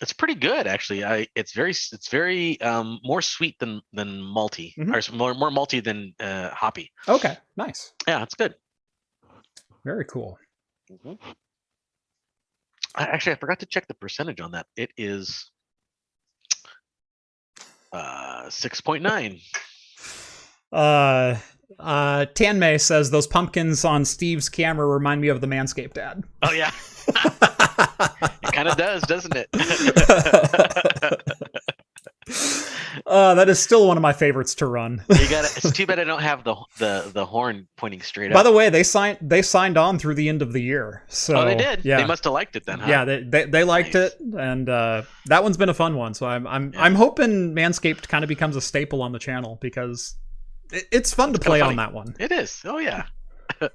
It's 0.00 0.12
pretty 0.12 0.34
good 0.34 0.66
actually. 0.68 1.04
I 1.04 1.26
it's 1.34 1.52
very 1.52 1.70
it's 1.70 2.08
very 2.08 2.60
um 2.60 3.00
more 3.02 3.20
sweet 3.20 3.58
than 3.58 3.80
than 3.92 4.20
malty 4.20 4.74
Mhm. 4.76 4.94
or 4.94 5.16
more 5.16 5.34
more 5.34 5.50
malty 5.50 5.82
than 5.82 6.14
uh 6.20 6.50
hoppy. 6.50 6.92
Okay, 7.08 7.36
nice. 7.56 7.92
Yeah, 8.06 8.22
it's 8.22 8.34
good. 8.34 8.54
Very 9.84 10.04
cool. 10.04 10.38
I, 12.94 13.04
actually, 13.04 13.32
I 13.32 13.36
forgot 13.36 13.60
to 13.60 13.66
check 13.66 13.86
the 13.86 13.94
percentage 13.94 14.40
on 14.40 14.52
that. 14.52 14.66
It 14.76 14.90
is 14.96 15.50
uh 17.92 18.48
six 18.50 18.80
point 18.80 19.02
nine. 19.02 19.40
Uh, 20.70 21.36
uh, 21.78 22.26
Tanmay 22.34 22.80
says 22.80 23.10
those 23.10 23.26
pumpkins 23.26 23.84
on 23.84 24.04
Steve's 24.04 24.48
camera 24.48 24.86
remind 24.86 25.20
me 25.20 25.28
of 25.28 25.40
the 25.40 25.46
Manscaped 25.46 25.98
ad. 25.98 26.24
Oh 26.42 26.52
yeah, 26.52 26.70
it 27.08 28.52
kind 28.52 28.68
of 28.68 28.76
does, 28.76 29.02
doesn't 29.02 29.34
it? 29.36 29.48
uh, 33.06 33.34
that 33.34 33.48
is 33.48 33.58
still 33.58 33.86
one 33.88 33.96
of 33.96 34.02
my 34.02 34.12
favorites 34.12 34.54
to 34.56 34.66
run. 34.66 35.02
you 35.08 35.28
got 35.30 35.44
It's 35.56 35.72
too 35.72 35.86
bad 35.86 35.98
I 35.98 36.04
don't 36.04 36.22
have 36.22 36.44
the 36.44 36.56
the 36.78 37.10
the 37.12 37.24
horn 37.24 37.66
pointing 37.76 38.02
straight 38.02 38.32
By 38.32 38.40
up. 38.40 38.44
the 38.44 38.52
way, 38.52 38.70
they 38.70 38.82
signed 38.82 39.18
they 39.20 39.42
signed 39.42 39.76
on 39.78 39.98
through 39.98 40.14
the 40.14 40.28
end 40.28 40.42
of 40.42 40.52
the 40.52 40.60
year. 40.62 41.04
So 41.08 41.36
oh, 41.36 41.44
they 41.44 41.54
did. 41.54 41.84
Yeah, 41.84 41.98
They 41.98 42.06
must 42.06 42.24
have 42.24 42.32
liked 42.32 42.56
it 42.56 42.66
then, 42.66 42.80
huh? 42.80 42.86
yeah, 42.90 43.04
they 43.04 43.22
they, 43.22 43.44
they 43.44 43.64
liked 43.64 43.94
Nice. 43.94 44.12
it, 44.12 44.20
and 44.38 44.68
uh, 44.68 45.02
that 45.26 45.42
one's 45.42 45.56
been 45.56 45.68
a 45.70 45.74
fun 45.74 45.96
one. 45.96 46.14
So 46.14 46.26
I'm 46.26 46.46
I'm 46.46 46.72
Yeah. 46.72 46.82
I'm 46.82 46.94
hoping 46.94 47.54
Manscaped 47.54 48.08
kind 48.08 48.24
of 48.24 48.28
becomes 48.28 48.56
a 48.56 48.60
staple 48.60 49.02
on 49.02 49.12
the 49.12 49.18
channel 49.18 49.58
because 49.60 50.16
it's 50.70 51.12
fun 51.14 51.30
It's 51.30 51.38
to 51.40 51.44
play 51.44 51.60
funny. 51.60 51.70
on 51.70 51.76
that 51.76 51.92
one. 51.92 52.14
It 52.18 52.32
is. 52.32 52.60
Oh 52.64 52.78
yeah. 52.78 53.04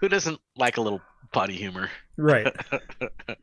Who 0.00 0.08
doesn't 0.08 0.40
like 0.56 0.76
a 0.76 0.80
little 0.80 1.00
potty 1.32 1.54
humor? 1.56 1.90
Right. 2.16 2.54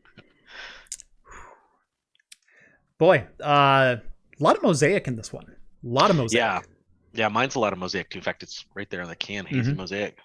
Boy, 2.97 3.25
uh, 3.43 3.95
a 3.99 4.01
lot 4.43 4.55
of 4.57 4.63
mosaic 4.63 5.07
in 5.07 5.15
this 5.15 5.33
one. 5.33 5.45
A 5.47 5.55
lot 5.83 6.09
of 6.09 6.15
mosaic. 6.15 6.37
Yeah. 6.37 6.61
Yeah, 7.13 7.27
mine's 7.27 7.55
a 7.55 7.59
lot 7.59 7.73
of 7.73 7.79
mosaic 7.79 8.09
too. 8.09 8.19
In 8.19 8.23
fact, 8.23 8.41
it's 8.43 8.63
right 8.75 8.89
there 8.89 9.01
on 9.01 9.09
the 9.09 9.15
can, 9.15 9.45
hazy 9.45 9.73
Mhm. 9.73 9.77
mosaic. 9.77 10.17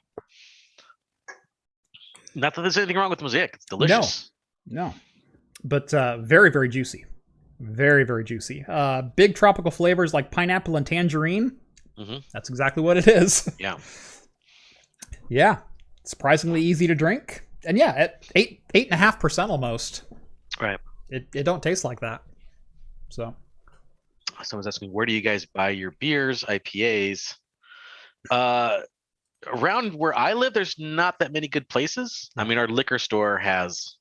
Not 2.34 2.54
that 2.54 2.62
there's 2.62 2.76
anything 2.76 2.96
wrong 2.96 3.10
with 3.10 3.22
mosaic. 3.22 3.54
It's 3.54 3.64
delicious. 3.64 4.30
No, 4.66 4.94
but 5.64 5.92
uh, 5.94 6.18
very 6.18 6.50
very 6.50 6.68
juicy, 6.68 7.04
very 7.60 8.04
very 8.04 8.24
juicy. 8.24 8.64
Uh, 8.68 9.02
big 9.02 9.34
tropical 9.34 9.70
flavors 9.70 10.12
like 10.14 10.30
pineapple 10.30 10.76
and 10.76 10.86
tangerine. 10.86 11.56
Mhm. 11.98 12.22
That's 12.32 12.48
exactly 12.48 12.82
what 12.82 12.96
it 12.96 13.08
is. 13.08 13.48
Yeah. 13.58 13.78
yeah, 15.28 15.58
surprisingly 16.04 16.60
easy 16.62 16.86
to 16.86 16.94
drink, 16.94 17.46
and 17.64 17.76
yeah, 17.78 17.92
at 17.96 18.26
eight 18.34 18.62
eight 18.74 18.86
and 18.86 18.94
a 18.94 18.96
half 18.98 19.18
percent 19.18 19.50
almost. 19.50 20.02
Right. 20.60 20.78
It 21.08 21.26
it 21.34 21.42
don't 21.44 21.62
taste 21.62 21.84
like 21.84 22.00
that. 22.00 22.22
So 23.10 23.34
Someone's 24.42 24.66
asking, 24.66 24.92
where 24.92 25.06
do 25.06 25.14
you 25.14 25.22
guys 25.22 25.46
buy 25.46 25.70
your 25.70 25.92
beers, 25.98 26.44
IPAs? 26.44 27.34
Uh, 28.30 28.80
around 29.46 29.94
where 29.94 30.14
I 30.16 30.34
live, 30.34 30.52
there's 30.52 30.78
not 30.78 31.18
that 31.20 31.32
many 31.32 31.48
good 31.48 31.66
places. 31.70 32.30
I 32.36 32.44
mean, 32.44 32.58
our 32.58 32.68
liquor 32.68 32.98
store 32.98 33.38
has 33.38 33.96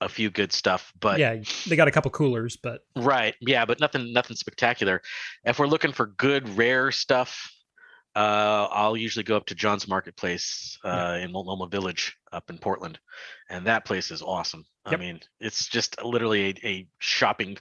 a 0.00 0.08
few 0.08 0.30
good 0.30 0.52
stuff, 0.52 0.92
but 1.00 1.18
yeah, 1.18 1.36
they 1.66 1.74
got 1.76 1.88
a 1.88 1.90
couple 1.90 2.10
coolers, 2.10 2.56
but 2.56 2.82
right, 2.96 3.34
yeah, 3.40 3.64
but 3.64 3.80
nothing 3.80 4.12
nothing 4.12 4.36
spectacular. 4.36 5.02
If 5.44 5.58
we're 5.58 5.66
looking 5.66 5.92
for 5.92 6.06
good 6.06 6.48
rare 6.56 6.92
stuff, 6.92 7.50
uh, 8.14 8.68
I'll 8.70 8.96
usually 8.96 9.24
go 9.24 9.36
up 9.36 9.46
to 9.46 9.54
John's 9.54 9.88
Marketplace 9.88 10.78
uh, 10.84 10.88
Yeah. 11.18 11.24
in 11.24 11.32
Multnomah 11.32 11.66
Village 11.68 12.16
up 12.32 12.48
in 12.50 12.58
Portland, 12.58 12.98
and 13.50 13.66
that 13.66 13.84
place 13.84 14.10
is 14.10 14.22
awesome. 14.22 14.64
I 14.86 14.96
mean, 14.96 15.20
it's 15.40 15.68
just 15.68 16.02
literally 16.02 16.56
a, 16.64 16.66
a 16.66 16.88
shopping 16.98 17.58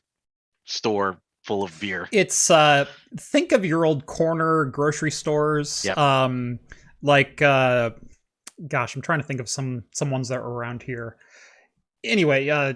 store 0.65 1.17
full 1.43 1.63
of 1.63 1.77
beer. 1.79 2.07
it's 2.11 2.49
uh 2.51 2.85
think 3.17 3.51
of 3.53 3.63
your 3.65 3.85
old 3.85 4.05
corner 4.05 4.65
grocery 4.65 5.11
stores. 5.11 5.83
Yep. 5.85 5.97
Um 5.97 6.59
like 7.01 7.41
uh 7.41 7.91
gosh, 8.67 8.95
I'm 8.95 9.01
trying 9.01 9.19
to 9.19 9.25
think 9.25 9.39
of 9.39 9.47
some 9.49 9.83
some 9.93 10.11
ones 10.11 10.27
that 10.29 10.39
are 10.39 10.47
around 10.49 10.83
here. 10.83 11.17
Anyway, 12.03 12.49
uh 12.49 12.73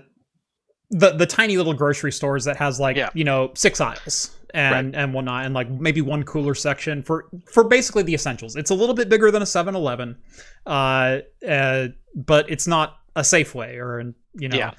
the 0.89 1.11
the 1.11 1.25
tiny 1.25 1.55
little 1.57 1.73
grocery 1.73 2.11
stores 2.11 2.43
that 2.45 2.57
has 2.57 2.79
like 2.79 2.97
Yeah. 2.97 3.09
you 3.13 3.23
know 3.23 3.51
six 3.55 3.79
aisles 3.79 4.37
and 4.53 4.93
and 4.95 5.13
whatnot 5.13 5.45
and 5.45 5.53
like 5.55 5.69
maybe 5.69 6.01
one 6.01 6.23
cooler 6.23 6.53
section 6.55 7.01
for 7.01 7.29
for 7.51 7.63
basically 7.63 8.03
the 8.03 8.13
essentials. 8.13 8.55
It's 8.57 8.71
a 8.71 8.75
little 8.75 8.95
bit 8.95 9.07
bigger 9.07 9.31
than 9.31 9.41
a 9.41 9.45
7-eleven 9.45 10.17
uh, 10.65 11.19
uh 11.47 11.87
but 12.15 12.49
it's 12.51 12.67
not 12.67 12.97
a 13.15 13.21
safeway 13.21 13.77
or 13.77 13.99
an 13.99 14.15
you 14.33 14.49
know 14.49 14.57
Yeah. 14.57 14.71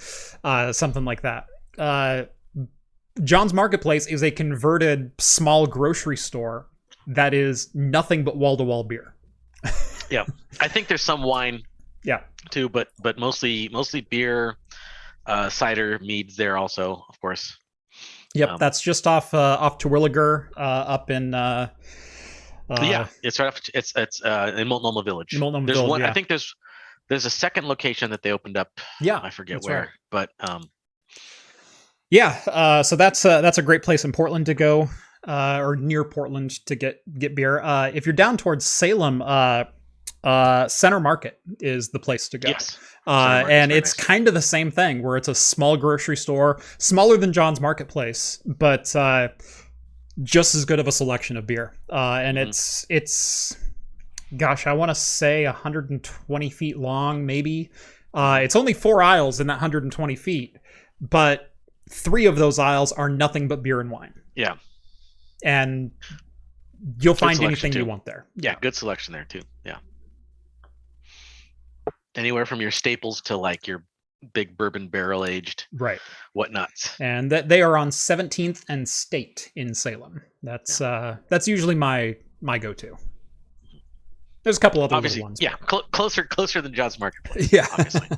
uh 0.44 0.72
something 0.72 1.04
like 1.06 1.22
that. 1.22 1.46
Uh 1.78 2.24
john's 3.24 3.52
marketplace 3.54 4.06
is 4.06 4.22
a 4.22 4.30
converted 4.30 5.12
small 5.18 5.66
grocery 5.66 6.16
store 6.16 6.66
that 7.06 7.32
is 7.34 7.70
nothing 7.74 8.22
but 8.24 8.36
wall-to-wall 8.36 8.84
beer. 8.84 9.14
Yeah, 10.10 10.24
I 10.60 10.68
think 10.68 10.88
there's 10.88 11.02
some 11.02 11.22
wine, 11.22 11.62
Yeah. 12.04 12.20
too, 12.50 12.68
but 12.68 12.88
but 13.02 13.18
mostly 13.18 13.68
mostly 13.72 14.00
beer, 14.02 14.56
uh, 15.26 15.48
cider, 15.48 15.98
meads 16.00 16.36
there 16.36 16.56
also, 16.56 17.04
of 17.08 17.20
course. 17.20 17.56
yep 18.34 18.50
Um, 18.50 18.58
that's 18.58 18.80
just 18.80 19.06
off 19.06 19.34
uh 19.34 19.56
off 19.60 19.78
Terwilliger, 19.78 20.48
uh 20.56 20.60
up 20.60 21.10
in 21.10 21.34
uh, 21.34 21.68
uh 22.70 22.82
yeah, 22.82 23.06
it's 23.22 23.38
right. 23.38 23.48
Off, 23.48 23.60
it's 23.74 23.92
it's 23.96 24.22
uh, 24.24 24.52
in 24.56 24.68
Multnomah 24.68 25.02
Village. 25.02 25.38
Multnomah 25.38 25.66
there's 25.66 25.78
Village, 25.78 25.90
one. 25.90 26.00
yeah. 26.00 26.10
I 26.10 26.12
think 26.12 26.28
there's 26.28 26.54
there's 27.08 27.26
a 27.26 27.30
second 27.30 27.66
location 27.66 28.10
that 28.10 28.22
they 28.22 28.32
opened 28.32 28.56
up. 28.56 28.68
yeah 29.00 29.20
I 29.22 29.30
forget 29.30 29.60
where, 29.62 29.80
right. 29.80 29.88
but 30.10 30.30
um, 30.40 30.70
Yeah, 32.10 32.38
uh, 32.46 32.82
so 32.82 32.96
that's 32.96 33.24
uh, 33.24 33.40
that's 33.40 33.58
a 33.58 33.62
great 33.62 33.82
place 33.82 34.04
in 34.04 34.12
Portland 34.12 34.46
to 34.46 34.54
go, 34.54 34.88
uh, 35.26 35.60
or 35.62 35.76
near 35.76 36.04
Portland 36.04 36.50
to 36.66 36.74
get 36.74 37.00
get 37.18 37.34
beer. 37.34 37.60
Uh, 37.60 37.90
if 37.94 38.06
you're 38.06 38.12
down 38.12 38.36
towards 38.36 38.64
Salem, 38.64 39.22
uh, 39.22 39.64
uh, 40.24 40.68
Center 40.68 41.00
Market 41.00 41.40
is 41.60 41.88
the 41.90 41.98
place 41.98 42.28
to 42.28 42.38
go. 42.38 42.48
yes, 42.50 42.78
uh, 43.06 43.44
and 43.48 43.72
it's 43.72 43.96
nice. 43.98 44.06
kind 44.06 44.28
of 44.28 44.34
the 44.34 44.42
same 44.42 44.70
thing 44.70 45.02
where 45.02 45.16
it's 45.16 45.28
a 45.28 45.34
small 45.34 45.76
grocery 45.76 46.16
store, 46.16 46.60
smaller 46.78 47.16
than 47.16 47.32
John's 47.32 47.60
Marketplace, 47.60 48.40
but 48.46 48.94
uh, 48.94 49.28
just 50.22 50.54
as 50.54 50.64
good 50.64 50.78
of 50.78 50.86
a 50.86 50.92
selection 50.92 51.36
of 51.36 51.46
beer. 51.46 51.74
Uh, 51.90 52.20
and 52.22 52.36
Mhm. 52.38 52.48
it's 52.48 52.86
it's, 52.88 53.56
gosh, 54.36 54.66
I 54.66 54.72
want 54.74 54.90
to 54.90 54.94
say 54.94 55.44
120 55.46 56.50
feet 56.50 56.76
long, 56.78 57.26
maybe. 57.26 57.70
Uh, 58.14 58.40
it's 58.42 58.54
only 58.54 58.74
four 58.74 59.02
aisles 59.02 59.40
in 59.40 59.46
that 59.46 59.54
120 59.54 60.14
feet, 60.16 60.56
but 61.00 61.52
three 61.90 62.26
of 62.26 62.36
those 62.36 62.58
aisles 62.58 62.92
are 62.92 63.08
nothing 63.08 63.48
but 63.48 63.62
beer 63.62 63.80
and 63.80 63.90
wine. 63.90 64.14
Yeah. 64.34 64.54
and 65.44 65.90
you'll 67.00 67.14
find 67.14 67.36
selection, 67.36 67.66
anything 67.66 67.80
you 67.82 67.84
want 67.88 68.04
there. 68.04 68.26
yeah, 68.36 68.54
good 68.60 68.74
selection 68.76 69.12
there 69.12 69.24
too. 69.24 69.40
Yeah, 69.64 69.78
anywhere 72.16 72.46
from 72.46 72.60
your 72.60 72.70
staples 72.70 73.20
to 73.22 73.36
like 73.36 73.66
your 73.66 73.84
big 74.34 74.56
bourbon 74.56 74.86
barrel 74.88 75.24
aged 75.24 75.66
right. 75.72 75.98
whatnots. 76.34 76.94
and 77.00 77.30
that 77.32 77.48
they 77.48 77.60
are 77.62 77.76
on 77.76 77.88
17th 77.90 78.64
and 78.68 78.88
State 78.88 79.50
in 79.56 79.74
Salem. 79.74 80.22
That's 80.42 80.80
uh 80.80 81.16
that's 81.28 81.48
usually 81.48 81.74
my 81.74 82.16
my 82.40 82.58
go-to. 82.58 82.96
There's 84.44 84.56
a 84.56 84.60
couple 84.60 84.82
other 84.82 84.96
Obviously, 84.96 85.22
ones. 85.22 85.40
yeah, 85.40 85.54
cl- 85.70 85.84
closer 85.92 86.24
closer 86.24 86.60
than 86.60 86.74
John's 86.74 86.98
Marketplace. 86.98 87.52
Yeah. 87.52 87.66
obviously. 87.72 88.08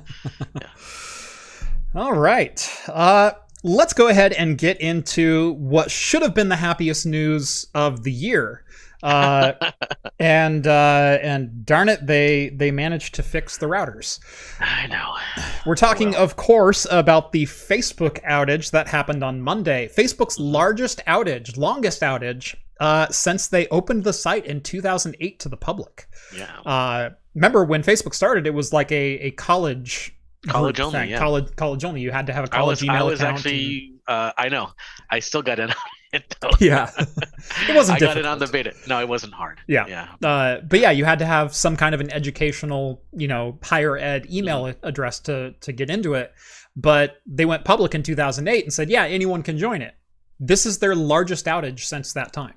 All 1.95 2.13
right. 2.13 2.71
Uh 2.89 3.33
let's 3.63 3.95
go 3.95 4.09
ahead 4.09 4.33
and 4.35 4.59
get 4.59 4.79
into 4.81 5.53
what 5.55 5.91
should 5.91 6.21
have 6.23 6.35
been 6.35 6.49
the 6.51 6.57
happiest 6.57 7.07
news 7.07 7.67
of 7.75 8.03
the 8.05 8.13
year. 8.13 8.63
Uh 9.05 9.53
and 10.19 10.67
uh 10.67 11.19
and 11.23 11.67
darn 11.67 11.89
it 11.89 12.07
they 12.07 12.49
they 12.51 12.71
managed 12.71 13.15
to 13.15 13.23
fix 13.23 13.59
the 13.59 13.67
routers. 13.67 14.19
I 14.61 14.87
know. 14.87 15.15
We're 15.67 15.77
talking, 15.77 16.13
well. 16.13 16.23
of 16.25 16.37
course, 16.37 16.87
about 16.91 17.33
the 17.33 17.45
Facebook 17.45 18.23
outage 18.25 18.71
that 18.71 18.89
happened 18.89 19.23
on 19.23 19.41
Monday. 19.43 19.89
Facebook's 19.95 20.39
largest 20.41 21.05
outage, 21.07 21.57
longest 21.59 22.01
outage, 22.01 22.55
uh, 22.81 23.09
since 23.09 23.49
they 23.49 23.67
opened 23.69 24.05
the 24.05 24.13
site 24.13 24.47
in 24.47 24.61
2008 24.63 25.39
to 25.41 25.49
the 25.49 25.57
public. 25.57 26.07
Yeah, 26.37 26.51
Uh, 26.65 27.11
remember 27.35 27.65
when 27.65 27.83
Facebook 27.83 28.15
started, 28.15 28.47
it 28.47 28.55
was 28.55 28.73
like 28.73 28.91
a, 28.91 29.19
a 29.21 29.31
college 29.33 30.17
College 30.47 30.79
only, 30.81 31.07
yeah. 31.09 31.19
College 31.19 31.57
college 31.57 31.85
only. 31.85 32.01
You 32.03 32.11
had 32.11 32.27
to 32.27 32.33
have 32.35 32.45
a 32.45 32.49
college 32.49 32.81
was 32.81 32.85
email 32.85 33.07
I 33.07 33.11
was 33.11 33.21
account. 33.21 33.37
actually 33.39 33.93
uh, 34.07 34.33
I 34.37 34.49
know 34.51 34.71
I 35.11 35.21
still 35.21 35.41
got 35.43 35.59
in 35.59 35.71
on 36.15 36.21
it 36.21 36.37
though. 36.41 36.51
yeah, 36.61 36.91
it 37.69 37.75
wasn't 37.75 37.97
I 38.03 38.07
got 38.07 38.17
it 38.17 38.27
on 38.27 38.39
the 38.39 38.47
beta. 38.47 38.73
No, 38.89 39.01
it 39.01 39.09
wasn't 39.09 39.35
hard. 39.35 39.59
Yeah. 39.67 39.87
yeah, 39.87 40.29
uh, 40.29 40.61
but 40.61 40.81
yeah, 40.81 40.91
you 40.91 41.05
had 41.05 41.19
to 41.19 41.27
have 41.27 41.55
some 41.55 41.77
kind 41.77 41.95
of 41.95 42.01
an 42.01 42.11
educational, 42.13 43.03
you 43.13 43.29
know, 43.29 43.59
higher 43.63 43.97
ed 43.97 44.27
email 44.33 44.65
Mm-hmm. 44.65 44.87
address 44.87 45.19
to 45.21 45.53
to 45.61 45.73
get 45.73 45.91
into 45.91 46.15
it. 46.15 46.33
But 46.77 47.17
they 47.27 47.45
went 47.45 47.65
public 47.65 47.95
in 47.95 48.03
2008 48.03 48.65
and 48.65 48.73
said, 48.73 48.91
yeah, 48.91 49.05
anyone 49.05 49.43
can 49.43 49.59
join 49.59 49.81
it. 49.83 49.95
This 50.41 50.67
is 50.67 50.79
their 50.81 50.95
largest 50.97 51.47
outage 51.47 51.81
since 51.81 52.13
that 52.15 52.33
time. 52.33 52.55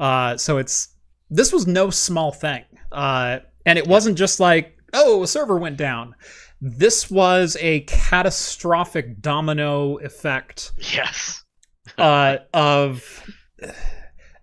Uh, 0.00 0.36
so 0.36 0.58
it's 0.58 0.94
this 1.30 1.52
was 1.52 1.66
no 1.66 1.90
small 1.90 2.32
thing, 2.32 2.64
uh, 2.92 3.38
and 3.64 3.78
it 3.78 3.86
wasn't 3.86 4.18
just 4.18 4.40
like 4.40 4.76
oh 4.92 5.22
a 5.22 5.26
server 5.28 5.56
went 5.58 5.76
down. 5.76 6.14
This 6.60 7.10
was 7.10 7.56
a 7.60 7.80
catastrophic 7.80 9.20
domino 9.20 9.98
effect 9.98 10.72
yes, 10.78 11.43
uh, 11.98 12.38
of 12.52 13.04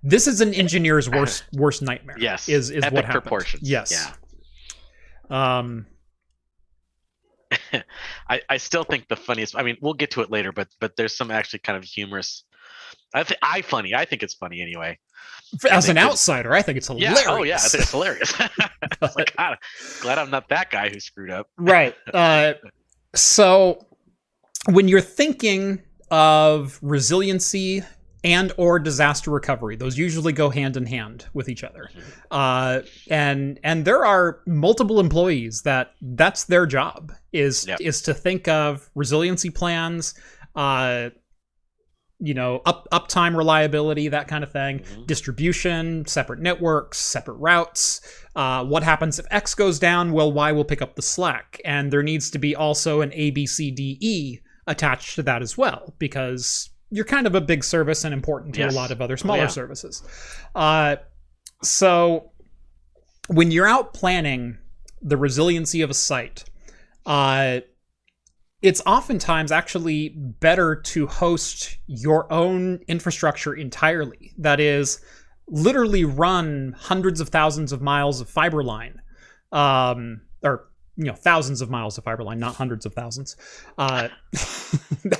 this 0.04 0.28
is 0.28 0.42
an 0.42 0.54
engineer's 0.54 1.10
worst 1.10 1.44
worst 1.54 1.82
nightmare. 1.82 2.18
yes. 2.20 2.48
is 2.50 2.70
is 2.70 2.84
Epic 2.84 2.94
what 2.94 3.06
happened. 3.06 3.24
proportions. 3.24 3.70
Yes. 3.70 3.92
Yeah. 5.30 5.62
Um. 5.62 5.86
I, 8.30 8.42
I 8.50 8.58
still 8.58 8.84
think 8.84 9.08
the 9.10 9.16
funniest. 9.16 9.58
I 9.58 9.64
mean, 9.64 9.78
we'll 9.82 9.94
get 9.94 10.12
to 10.12 10.22
it 10.22 10.32
later, 10.32 10.52
but 10.52 10.68
but 10.80 10.96
there's 10.96 11.16
some 11.16 11.32
actually 11.32 11.60
kind 11.60 11.78
of 11.78 11.84
humorous. 11.84 12.44
I 13.14 13.24
think 13.24 13.40
I 13.44 13.62
funny. 13.62 13.94
I 13.94 14.06
think 14.06 14.24
it's 14.24 14.34
funny 14.34 14.62
anyway. 14.62 14.98
As 15.70 15.90
an 15.90 15.98
outsider, 15.98 16.54
I 16.54 16.62
think 16.62 16.78
it's 16.78 16.90
Yeah. 16.90 17.10
hilarious. 17.10 17.26
Oh 17.28 17.44
yeah. 17.44 17.56
I 17.56 17.60
think 17.60 17.82
it's 17.84 17.92
hilarious. 17.92 18.34
It's 19.04 19.16
like, 19.16 19.36
God, 19.38 19.58
glad 20.02 20.18
I'm 20.18 20.30
not 20.30 20.48
that 20.50 20.70
guy 20.70 20.90
who 20.90 21.00
screwed 21.00 21.30
up. 21.32 21.48
right. 21.58 21.96
Uh, 22.14 22.54
so 23.16 23.86
when 24.70 24.88
you're 24.88 25.02
thinking 25.02 25.82
of 26.12 26.78
resiliency 26.82 27.82
and 28.24 28.52
or 28.58 28.78
disaster 28.78 29.32
recovery, 29.32 29.76
those 29.76 29.98
usually 29.98 30.32
go 30.34 30.50
hand 30.52 30.78
in 30.78 30.86
hand 30.86 31.26
with 31.34 31.50
each 31.50 31.64
other. 31.64 31.90
Uh, 32.30 32.82
and 33.10 33.60
and 33.64 33.84
there 33.86 34.06
are 34.06 34.42
multiple 34.46 35.00
employees 35.00 35.64
that 35.64 35.94
that's 36.02 36.44
their 36.44 36.68
job 36.68 37.12
is 37.34 37.66
Yep. 37.66 37.82
is 37.82 38.02
to 38.04 38.14
think 38.14 38.48
of 38.48 38.92
resiliency 38.94 39.50
plans, 39.50 40.14
uh, 40.56 41.10
you 42.20 42.36
know, 42.36 42.62
up 42.68 42.88
uptime 42.92 43.36
reliability, 43.36 44.08
that 44.10 44.28
kind 44.28 44.44
of 44.44 44.52
thing. 44.52 44.80
Mhm. 44.82 45.08
distribution, 45.08 46.06
separate 46.06 46.40
networks, 46.42 47.00
separate 47.00 47.38
routes. 47.38 48.02
Uh, 48.36 48.64
what 48.64 48.84
happens 48.84 49.18
if 49.18 49.26
X 49.32 49.56
goes 49.56 49.80
down? 49.80 50.12
Well, 50.12 50.32
Y 50.32 50.52
will 50.52 50.64
pick 50.66 50.84
up 50.84 50.96
the 50.96 51.02
slack. 51.02 51.60
And 51.66 51.92
there 51.92 52.04
needs 52.04 52.30
to 52.30 52.38
be 52.38 52.56
also 52.56 53.02
an 53.02 53.12
A, 53.14 53.32
B, 53.32 53.48
C, 53.48 53.72
D, 53.72 53.98
E 54.00 54.38
attached 54.68 55.16
to 55.16 55.24
that 55.24 55.42
as 55.42 55.58
well, 55.58 55.94
because 56.00 56.70
you're 56.90 57.06
kind 57.06 57.26
of 57.28 57.36
a 57.36 57.42
big 57.42 57.64
service 57.64 58.04
and 58.04 58.14
important 58.14 58.54
to 58.56 58.62
Yes. 58.62 58.74
a 58.74 58.76
lot 58.76 58.92
of 58.92 59.02
other 59.02 59.18
smaller 59.18 59.44
yeah. 59.44 59.48
services. 59.48 60.04
Uh, 60.56 60.98
so 61.64 62.32
when 63.28 63.52
you're 63.52 63.68
out 63.68 63.94
planning 63.94 64.58
the 65.02 65.18
resiliency 65.18 65.82
of 65.82 65.90
a 65.90 65.94
site, 65.94 66.44
uh, 67.06 67.62
it's 68.62 68.82
oftentimes 68.86 69.52
actually 69.52 70.10
better 70.10 70.76
to 70.76 71.08
host 71.08 71.78
your 71.88 72.32
own 72.32 72.80
infrastructure 72.88 73.54
entirely. 73.54 74.34
That 74.38 74.60
is, 74.60 75.00
literally 75.48 76.06
run 76.06 76.76
hundreds 76.78 77.20
of 77.20 77.30
thousands 77.30 77.72
of 77.72 77.82
miles 77.82 78.22
of 78.22 78.30
fiber 78.30 78.64
line, 78.64 79.02
um, 79.52 80.22
or 80.44 80.70
you 81.02 81.08
know 81.08 81.16
thousands 81.16 81.62
of 81.62 81.70
miles 81.70 81.98
of 81.98 82.04
fiber 82.04 82.24
line, 82.24 82.40
not 82.40 82.56
hundreds 82.56 82.86
of 82.86 82.94
thousands. 82.94 83.36
Uh, 83.78 84.08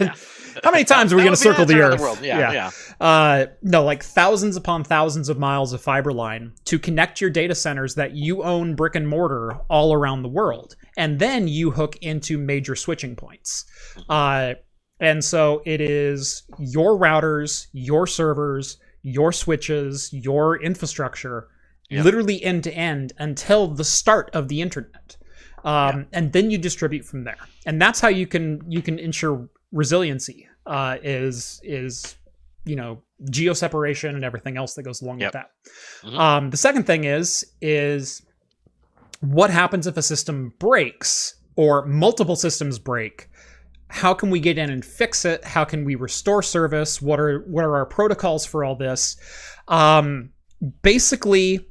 How 0.64 0.72
many 0.72 0.84
times 0.84 1.12
are 1.12 1.16
we 1.16 1.24
going 1.24 1.34
to 1.34 1.42
circle 1.42 1.66
the 1.66 1.80
Earth? 1.82 2.00
world. 2.00 2.20
Yeah, 2.22 2.40
Yeah. 2.40 2.52
yeah. 2.52 2.72
Uh, 3.06 3.46
no, 3.62 3.84
like 3.84 4.04
thousands 4.04 4.56
upon 4.56 4.84
thousands 4.84 5.30
of 5.30 5.40
miles 5.40 5.74
of 5.74 5.82
fiber 5.82 6.12
line 6.14 6.54
to 6.66 6.78
connect 6.78 7.22
your 7.22 7.30
data 7.30 7.56
centers 7.56 7.96
that 7.96 8.14
you 8.16 8.44
own 8.44 8.76
brick 8.76 8.96
and 8.96 9.08
mortar 9.08 9.54
all 9.70 9.94
around 9.94 10.22
the 10.24 10.30
world. 10.30 10.76
And 10.98 11.20
then 11.20 11.48
you 11.48 11.72
hook 11.72 11.96
into 12.02 12.38
major 12.38 12.76
switching 12.76 13.16
points. 13.16 13.66
Uh, 14.10 14.56
and 15.00 15.24
so 15.24 15.62
it 15.66 15.82
is 15.82 16.44
your 16.60 16.98
routers, 17.00 17.68
your 17.74 18.06
servers, 18.06 18.78
your 19.02 19.32
switches, 19.32 20.12
your 20.14 20.62
infrastructure, 20.62 21.48
Yeah. 21.90 22.04
literally 22.04 22.44
end 22.44 22.64
to 22.66 22.74
end 22.74 23.14
until 23.18 23.68
the 23.68 23.84
start 23.86 24.30
of 24.34 24.48
the 24.48 24.62
internet. 24.62 25.18
Um, 25.64 26.08
And 26.14 26.34
then 26.34 26.50
you 26.52 26.58
distribute 26.58 27.06
from 27.06 27.24
there. 27.24 27.38
And 27.66 27.82
that's 27.82 28.00
how 28.00 28.08
you 28.10 28.28
can 28.28 28.62
you 28.68 28.82
can 28.82 28.98
ensure 29.00 29.48
resiliency 29.72 30.48
uh, 30.66 30.98
is 31.04 31.60
is 31.64 32.16
you 32.66 32.76
know 32.76 33.02
geo 33.30 33.54
separation 33.54 34.16
and 34.16 34.24
everything 34.24 34.58
else 34.58 34.74
that 34.76 34.84
goes 34.84 35.02
along 35.02 35.20
Yep. 35.20 35.28
with 35.28 35.34
that. 35.34 35.50
Mhm. 36.04 36.20
Um, 36.20 36.50
the 36.50 36.58
second 36.58 36.86
thing 36.86 37.04
is 37.04 37.46
is 37.62 38.22
what 39.20 39.50
happens 39.52 39.86
if 39.88 39.98
a 39.98 40.02
system 40.02 40.54
breaks 40.60 41.36
or 41.56 41.86
multiple 41.86 42.36
systems 42.36 42.80
break? 42.80 43.30
How 43.90 44.14
can 44.14 44.30
we 44.30 44.40
get 44.40 44.58
in 44.58 44.70
and 44.72 44.84
fix 44.86 45.26
it? 45.26 45.44
How 45.44 45.64
can 45.66 45.86
we 45.86 45.96
restore 45.96 46.42
service? 46.42 47.02
What 47.02 47.20
are 47.20 47.40
what 47.42 47.64
are 47.66 47.76
our 47.76 47.86
protocols 47.86 48.46
for 48.46 48.64
all 48.64 48.76
this? 48.76 49.18
Um, 49.68 50.32
basically, 50.82 51.68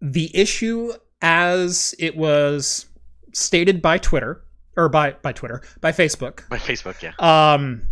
the 0.00 0.34
issue 0.36 0.92
as 1.22 1.94
it 1.98 2.16
was 2.16 2.86
stated 3.32 3.80
by 3.80 3.96
Twitter 3.98 4.44
or 4.76 4.88
by 4.88 5.12
by 5.22 5.32
Twitter 5.32 5.62
by 5.80 5.92
Facebook 5.92 6.48
My 6.50 6.58
Facebook, 6.58 7.00
yeah. 7.02 7.12
um, 7.18 7.82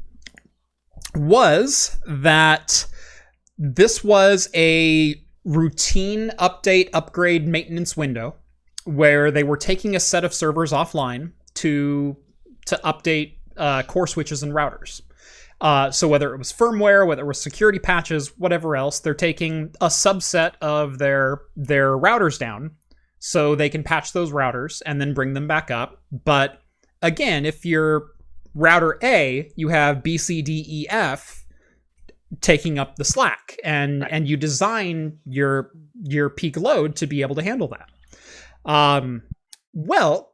was 1.15 1.99
that 2.07 2.87
this 3.57 4.05
was 4.05 4.49
a 4.55 5.23
routine 5.45 6.31
update, 6.39 6.91
upgrade, 6.93 7.47
maintenance 7.47 7.97
window 7.97 8.37
where 8.85 9.31
they 9.31 9.43
were 9.43 9.57
taking 9.57 9.95
a 9.95 10.01
set 10.01 10.25
of 10.25 10.35
servers 10.35 10.73
offline 10.73 11.33
to 11.55 12.17
to 12.67 12.81
update 12.85 13.37
uh, 13.57 13.83
core 13.85 14.07
switches 14.07 14.43
and 14.43 14.53
routers. 14.53 15.03
Uh, 15.61 15.91
so 15.91 16.09
whether 16.09 16.35
it 16.35 16.39
was 16.39 16.51
firmware, 16.51 17.07
whether 17.07 17.23
it 17.23 17.27
was 17.27 17.41
security 17.41 17.79
patches, 17.79 18.39
whatever 18.39 18.77
else, 18.77 19.01
they're 19.01 19.13
taking 19.13 19.75
a 19.81 19.87
subset 19.89 20.55
of 20.63 20.99
their 20.99 21.43
their 21.57 21.97
routers 21.97 22.39
down 22.39 22.71
so 23.21 23.55
they 23.55 23.69
can 23.69 23.85
patch 23.85 24.13
those 24.13 24.33
routers 24.33 24.83
and 24.85 25.01
then 25.01 25.15
bring 25.15 25.35
them 25.35 25.47
back 25.47 25.71
up. 25.71 26.03
But 26.25 26.61
again, 27.03 27.45
if 27.47 27.65
you're 27.65 28.07
router 28.55 28.99
A, 29.03 29.53
you 29.55 29.69
have 29.69 30.03
B, 30.03 30.19
C, 30.19 30.43
D, 30.43 30.65
E, 30.67 30.87
F 30.89 31.45
taking 32.41 32.79
up 32.79 32.97
the 32.97 33.05
slack, 33.05 33.57
and 33.65 34.03
Right. 34.03 34.13
and 34.13 34.29
you 34.29 34.37
design 34.37 35.19
your 35.27 35.71
your 36.03 36.31
peak 36.31 36.57
load 36.57 36.97
to 36.97 37.07
be 37.07 37.23
able 37.23 37.35
to 37.37 37.43
handle 37.43 37.69
that. 37.69 37.89
Um, 38.71 39.23
well, 39.73 40.33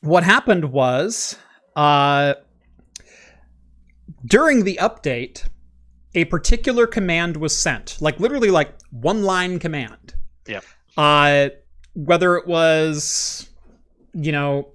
what 0.00 0.22
happened 0.24 0.72
was, 0.72 1.36
uh, 1.74 2.34
during 4.24 4.64
the 4.64 4.78
update, 4.80 5.48
a 6.14 6.24
particular 6.26 6.86
command 6.86 7.36
was 7.36 7.56
sent, 7.56 7.96
like 8.00 8.20
literally 8.20 8.50
like 8.50 8.72
one 8.90 9.22
line 9.22 9.58
command. 9.58 10.14
Yeah. 10.46 10.60
Uh, 10.96 11.50
whether 12.04 12.36
it 12.36 12.46
was, 12.46 13.48
you 14.12 14.32
know, 14.32 14.68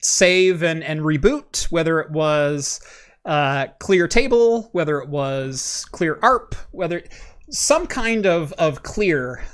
save 0.00 0.62
and, 0.62 0.82
and 0.82 1.00
reboot, 1.00 1.70
whether 1.70 2.00
it 2.00 2.10
was 2.10 2.80
uh, 3.24 3.66
clear 3.78 4.08
table, 4.08 4.70
whether 4.72 5.00
it 5.00 5.08
was 5.08 5.86
clear 5.92 6.18
ARP, 6.22 6.54
whether 6.70 7.02
some 7.50 7.86
kind 7.86 8.26
of, 8.26 8.52
of 8.54 8.82
clear 8.82 9.44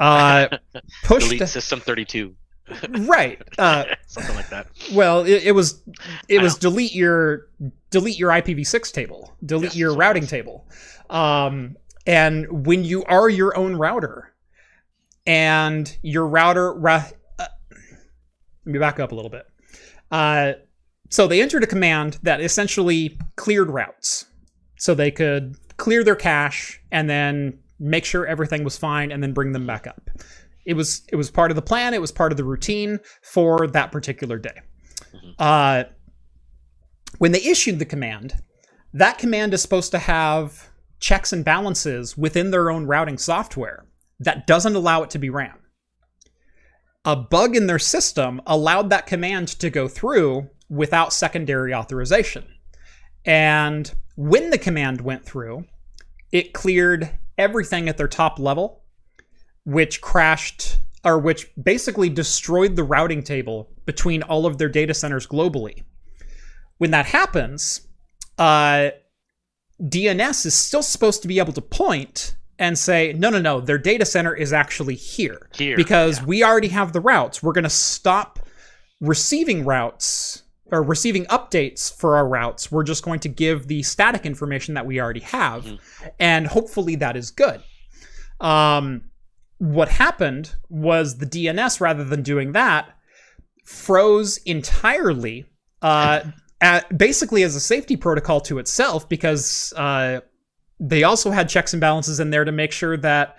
uh, 0.00 0.48
pushed 1.04 1.30
Delete 1.30 1.48
system 1.48 1.80
32. 1.80 2.34
right. 3.00 3.40
Uh, 3.58 3.84
Something 4.06 4.36
like 4.36 4.48
that. 4.50 4.68
well, 4.92 5.24
it, 5.24 5.44
it 5.44 5.52
was 5.52 5.82
it 6.28 6.40
I 6.40 6.42
was 6.42 6.54
know. 6.54 6.70
delete 6.70 6.94
your 6.94 7.48
delete 7.90 8.18
your 8.18 8.30
IPv6 8.30 8.92
table, 8.92 9.34
delete 9.44 9.74
Yes, 9.74 9.76
your 9.76 9.90
that's 9.90 9.96
what 9.98 10.04
it 10.04 10.06
routing 10.06 10.26
table, 10.26 10.66
um, 11.10 11.76
and 12.06 12.66
when 12.66 12.84
you 12.84 13.04
are 13.04 13.28
your 13.28 13.56
own 13.56 13.76
router, 13.76 14.33
and 15.26 15.96
your 16.02 16.26
router, 16.26 16.72
ra- 16.74 17.08
uh, 17.38 17.46
let 18.66 18.72
me 18.72 18.78
back 18.78 19.00
up 19.00 19.12
a 19.12 19.14
little 19.14 19.30
bit. 19.30 19.46
Uh, 20.10 20.52
so 21.10 21.26
they 21.26 21.42
entered 21.42 21.62
a 21.62 21.66
command 21.66 22.18
that 22.22 22.40
essentially 22.40 23.18
cleared 23.36 23.70
routes, 23.70 24.26
so 24.78 24.94
they 24.94 25.10
could 25.10 25.56
clear 25.76 26.04
their 26.04 26.16
cache 26.16 26.80
and 26.90 27.08
then 27.08 27.58
make 27.78 28.04
sure 28.04 28.26
everything 28.26 28.64
was 28.64 28.78
fine, 28.78 29.10
and 29.10 29.22
then 29.22 29.32
bring 29.32 29.52
them 29.52 29.66
back 29.66 29.86
up. 29.86 30.08
It 30.64 30.74
was 30.74 31.02
it 31.12 31.16
was 31.16 31.30
part 31.30 31.50
of 31.50 31.56
the 31.56 31.62
plan. 31.62 31.94
It 31.94 32.00
was 32.00 32.12
part 32.12 32.32
of 32.32 32.38
the 32.38 32.44
routine 32.44 33.00
for 33.22 33.66
that 33.66 33.92
particular 33.92 34.38
day. 34.38 34.60
Uh, 35.38 35.84
when 37.18 37.32
they 37.32 37.42
issued 37.42 37.78
the 37.78 37.84
command, 37.84 38.34
that 38.92 39.18
command 39.18 39.54
is 39.54 39.62
supposed 39.62 39.90
to 39.92 39.98
have 39.98 40.70
checks 41.00 41.32
and 41.32 41.44
balances 41.44 42.16
within 42.16 42.50
their 42.50 42.70
own 42.70 42.86
routing 42.86 43.18
software 43.18 43.84
that 44.20 44.46
doesn't 44.46 44.76
allow 44.76 45.02
it 45.02 45.10
to 45.10 45.18
be 45.18 45.30
ran. 45.30 45.54
A 47.04 47.16
bug 47.16 47.54
in 47.54 47.66
their 47.66 47.78
system 47.78 48.40
allowed 48.46 48.90
that 48.90 49.06
command 49.06 49.48
to 49.48 49.68
go 49.70 49.88
through 49.88 50.48
without 50.70 51.12
secondary 51.12 51.74
authorization. 51.74 52.44
And 53.24 53.92
when 54.16 54.50
the 54.50 54.58
command 54.58 55.00
went 55.00 55.24
through, 55.24 55.64
it 56.32 56.52
cleared 56.52 57.10
everything 57.36 57.88
at 57.88 57.96
their 57.96 58.08
top 58.08 58.38
level, 58.38 58.82
which 59.64 60.00
crashed 60.00 60.78
or 61.04 61.18
which 61.18 61.50
basically 61.62 62.08
destroyed 62.08 62.76
the 62.76 62.84
routing 62.84 63.22
table 63.22 63.70
between 63.84 64.22
all 64.22 64.46
of 64.46 64.56
their 64.56 64.68
data 64.68 64.94
centers 64.94 65.26
globally. 65.26 65.82
When 66.78 66.90
that 66.92 67.06
happens, 67.06 67.82
uh, 68.38 68.90
DNS 69.82 70.46
is 70.46 70.54
still 70.54 70.82
supposed 70.82 71.22
to 71.22 71.28
be 71.28 71.38
able 71.38 71.52
to 71.52 71.60
point 71.60 72.36
and 72.58 72.78
say, 72.78 73.12
no, 73.12 73.30
no, 73.30 73.40
no, 73.40 73.60
their 73.60 73.78
data 73.78 74.04
center 74.04 74.34
is 74.34 74.52
actually 74.52 74.94
here. 74.94 75.48
Here, 75.54 75.76
Because 75.76 76.20
yeah. 76.20 76.24
we 76.26 76.44
already 76.44 76.68
have 76.68 76.92
the 76.92 77.00
routes. 77.00 77.42
We're 77.42 77.52
going 77.52 77.64
to 77.64 77.70
stop 77.70 78.38
receiving 79.00 79.64
routes 79.64 80.42
or 80.72 80.82
receiving 80.82 81.26
updates 81.26 81.94
for 81.94 82.16
our 82.16 82.26
routes. 82.26 82.70
We're 82.72 82.84
just 82.84 83.04
going 83.04 83.20
to 83.20 83.28
give 83.28 83.66
the 83.66 83.82
static 83.82 84.24
information 84.24 84.74
that 84.74 84.86
we 84.86 85.00
already 85.00 85.20
have. 85.20 85.64
Mhm. 85.64 85.78
And 86.18 86.46
hopefully 86.46 86.96
that 86.96 87.16
is 87.16 87.30
good. 87.30 87.60
Um, 88.40 89.02
what 89.58 89.88
happened 89.88 90.54
was 90.68 91.18
the 91.18 91.26
DNS, 91.26 91.80
rather 91.80 92.04
than 92.04 92.22
doing 92.22 92.52
that, 92.52 92.88
froze 93.64 94.38
entirely, 94.38 95.46
uh, 95.82 96.20
at, 96.60 96.96
basically 96.96 97.42
as 97.42 97.54
a 97.54 97.60
safety 97.60 97.96
protocol 97.96 98.40
to 98.42 98.58
itself, 98.58 99.08
because 99.08 99.72
uh, 99.76 100.20
they 100.80 101.02
also 101.02 101.30
had 101.30 101.48
checks 101.48 101.72
and 101.72 101.80
balances 101.80 102.20
in 102.20 102.30
there 102.30 102.44
to 102.44 102.52
make 102.52 102.72
sure 102.72 102.96
that 102.96 103.36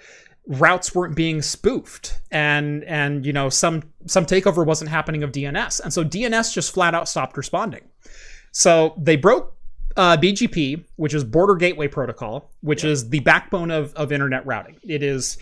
routes 0.48 0.93
weren't 0.93 1.15
being 1.15 1.41
spoofed 1.41 2.19
and 2.32 2.84
and 2.84 3.26
you 3.26 3.34
know 3.34 3.50
some 3.50 3.82
some 4.06 4.26
takeover 4.26 4.65
wasn't 4.65 4.89
happening 4.89 5.24
of 5.24 5.32
DNS 5.32 5.80
and 5.82 5.91
so 5.91 6.04
DNS 6.04 6.54
just 6.54 6.74
flat 6.74 6.93
out 6.93 7.10
stopped 7.10 7.36
responding. 7.38 7.82
So 8.52 8.93
they 8.98 9.15
broke 9.15 9.56
uh, 9.98 10.17
BGP 10.17 10.86
which 10.98 11.13
is 11.13 11.24
border 11.24 11.56
gateway 11.56 11.88
protocol 11.88 12.52
which 12.62 12.84
is 12.84 13.10
the 13.10 13.19
backbone 13.21 13.71
of, 13.71 13.93
of 13.95 14.12
internet 14.12 14.45
routing. 14.45 14.78
It 14.84 15.02
is 15.02 15.38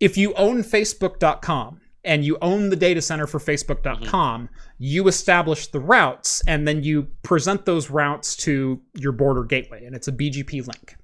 if 0.00 0.16
you 0.16 0.34
own 0.34 0.62
facebook.com 0.62 1.80
and 2.04 2.24
you 2.24 2.36
own 2.42 2.68
the 2.68 2.76
data 2.76 3.00
center 3.00 3.26
for 3.26 3.40
facebook.com 3.40 4.48
you 4.78 5.08
establish 5.08 5.68
the 5.68 5.80
routes 5.80 6.42
and 6.46 6.68
then 6.68 6.82
you 6.82 7.08
present 7.22 7.64
those 7.64 7.90
routes 7.90 8.36
to 8.36 8.80
your 8.94 9.12
border 9.12 9.42
gateway 9.42 9.84
and 9.84 9.96
it's 9.96 10.06
a 10.08 10.12
bgp 10.12 10.66
link 10.66 10.96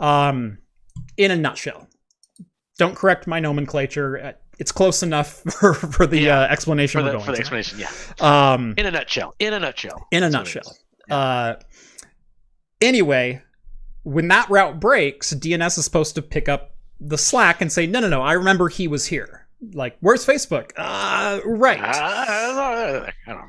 um, 0.00 0.58
in 1.16 1.30
a 1.30 1.36
nutshell 1.36 1.86
don't 2.78 2.96
correct 2.96 3.26
my 3.26 3.38
nomenclature 3.40 4.18
Uh, 4.18 4.32
it's 4.58 4.72
close 4.72 5.02
enough 5.02 5.42
for, 5.60 5.74
for 5.74 6.06
the 6.06 6.20
Yeah. 6.20 6.40
uh, 6.40 6.46
explanation 6.48 7.00
For 7.00 7.04
we're 7.04 7.12
going 7.12 7.24
for 7.24 7.32
the 7.32 7.38
explanation, 7.38 7.78
yeah. 7.78 7.90
um, 8.20 8.74
In 8.76 8.86
a 8.86 8.90
nutshell. 8.90 9.34
In 9.38 9.52
a 9.54 9.60
nutshell. 9.60 10.06
in 10.10 10.22
a 10.22 10.30
That's 10.30 10.32
nutshell 10.54 10.62
is. 10.70 11.12
uh, 11.12 11.54
anyway 12.80 13.42
when 14.02 14.28
that 14.28 14.48
route 14.50 14.80
breaks 14.80 15.32
dns 15.34 15.76
is 15.78 15.84
supposed 15.84 16.14
to 16.14 16.22
pick 16.22 16.48
up 16.48 16.74
the 17.00 17.18
slack 17.18 17.60
and 17.60 17.70
say 17.72 17.86
no 17.86 18.00
no 18.00 18.08
no 18.08 18.22
i 18.22 18.32
remember 18.32 18.68
he 18.68 18.88
was 18.88 19.06
here 19.06 19.46
like 19.74 19.96
where's 20.00 20.24
facebook 20.26 20.70
uh, 20.76 21.40
right 21.44 21.80
I 21.82 23.12
don't 23.26 23.36
know. 23.36 23.44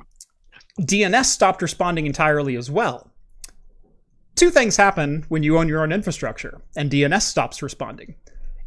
DNS 0.80 1.26
stopped 1.26 1.62
responding 1.62 2.06
entirely 2.08 2.56
as 2.56 2.72
well. 2.72 3.11
Two 4.42 4.50
things 4.50 4.76
happen 4.76 5.24
when 5.30 5.44
you 5.44 5.60
own 5.60 5.68
your 5.68 5.84
own 5.84 5.92
infrastructure 5.92 6.64
and 6.76 6.90
DNS 6.90 7.22
stops 7.22 7.62
responding. 7.62 8.16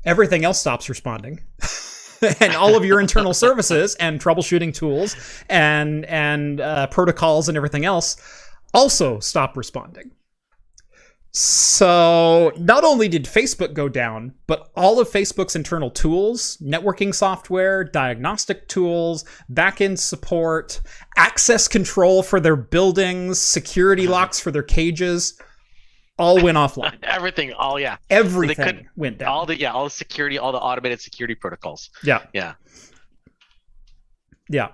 Everything 0.04 0.44
else 0.44 0.60
stops 0.60 0.88
responding. 0.88 1.40
and 2.38 2.54
all 2.54 2.76
of 2.76 2.84
your 2.84 3.00
internal 3.00 3.34
services 3.34 3.96
and 3.96 4.20
troubleshooting 4.20 4.72
tools 4.72 5.16
and 5.48 6.04
and 6.04 6.60
uh, 6.60 6.86
protocols 6.86 7.48
and 7.48 7.56
everything 7.56 7.84
else 7.84 8.16
also 8.72 9.18
stop 9.18 9.56
responding. 9.56 10.12
So, 11.32 12.52
not 12.56 12.84
only 12.84 13.08
did 13.08 13.24
Facebook 13.24 13.74
go 13.74 13.88
down, 13.88 14.34
but 14.46 14.70
all 14.76 15.00
of 15.00 15.10
Facebook's 15.10 15.56
internal 15.56 15.90
tools, 15.90 16.56
networking 16.62 17.12
software, 17.12 17.82
diagnostic 17.82 18.68
tools, 18.68 19.24
backend 19.52 19.98
support, 19.98 20.80
access 21.16 21.66
control 21.66 22.22
for 22.22 22.38
their 22.38 22.54
buildings, 22.54 23.40
security 23.40 24.06
locks 24.06 24.38
for 24.38 24.52
their 24.52 24.62
cages, 24.62 25.36
all 26.18 26.40
went 26.42 26.56
offline. 26.56 26.98
Everything. 27.02 27.52
All 27.52 27.78
yeah. 27.80 27.96
Everything 28.10 28.56
couldn't- 28.66 28.86
went 28.96 29.18
down. 29.18 29.28
All 29.28 29.46
the 29.46 29.58
yeah. 29.58 29.72
All 29.72 29.84
the 29.84 29.90
security. 29.90 30.38
All 30.38 30.52
the 30.52 30.58
automated 30.58 31.00
security 31.00 31.34
protocols. 31.34 31.90
yeah. 32.02 32.22
Yeah. 32.32 32.54
Yeah. 34.48 34.68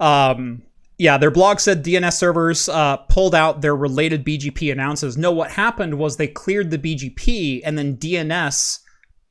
Um, 0.00 0.62
yeah, 0.98 1.18
their 1.18 1.30
blog 1.30 1.58
said 1.58 1.84
DNS 1.84 2.12
servers 2.12 2.68
uh, 2.68 2.98
pulled 3.08 3.34
out 3.34 3.60
their 3.60 3.74
related 3.74 4.24
BGP 4.24 4.70
announces. 4.70 5.16
No, 5.16 5.32
what 5.32 5.50
happened 5.50 5.98
was 5.98 6.16
they 6.16 6.28
cleared 6.28 6.70
the 6.70 6.78
BGP 6.78 7.62
and 7.64 7.76
then 7.76 7.96
DNS 7.96 8.78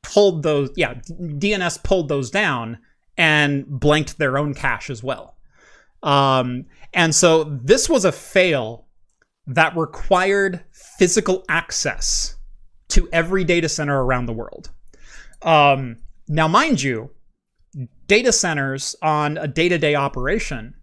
pulled 0.02 0.42
those. 0.42 0.70
Yeah, 0.76 0.94
DNS 0.94 1.82
pulled 1.82 2.08
those 2.08 2.30
down 2.30 2.78
and 3.16 3.66
blanked 3.66 4.18
their 4.18 4.36
own 4.38 4.54
cache 4.54 4.90
as 4.90 5.02
well. 5.02 5.36
Um, 6.02 6.66
and 6.92 7.14
so 7.14 7.44
this 7.44 7.88
was 7.88 8.04
a 8.04 8.12
fail 8.12 8.86
that 9.46 9.76
required 9.76 10.64
physical 10.98 11.44
access 11.48 12.36
to 12.88 13.08
every 13.12 13.44
data 13.44 13.68
center 13.68 14.04
around 14.04 14.26
the 14.26 14.32
world. 14.32 14.70
Um, 15.42 15.96
now, 16.28 16.46
mind 16.46 16.82
you, 16.82 17.10
data 18.06 18.32
centers 18.32 18.94
on 19.02 19.38
a 19.38 19.48
day-to-day 19.48 19.94
operation 19.94 20.74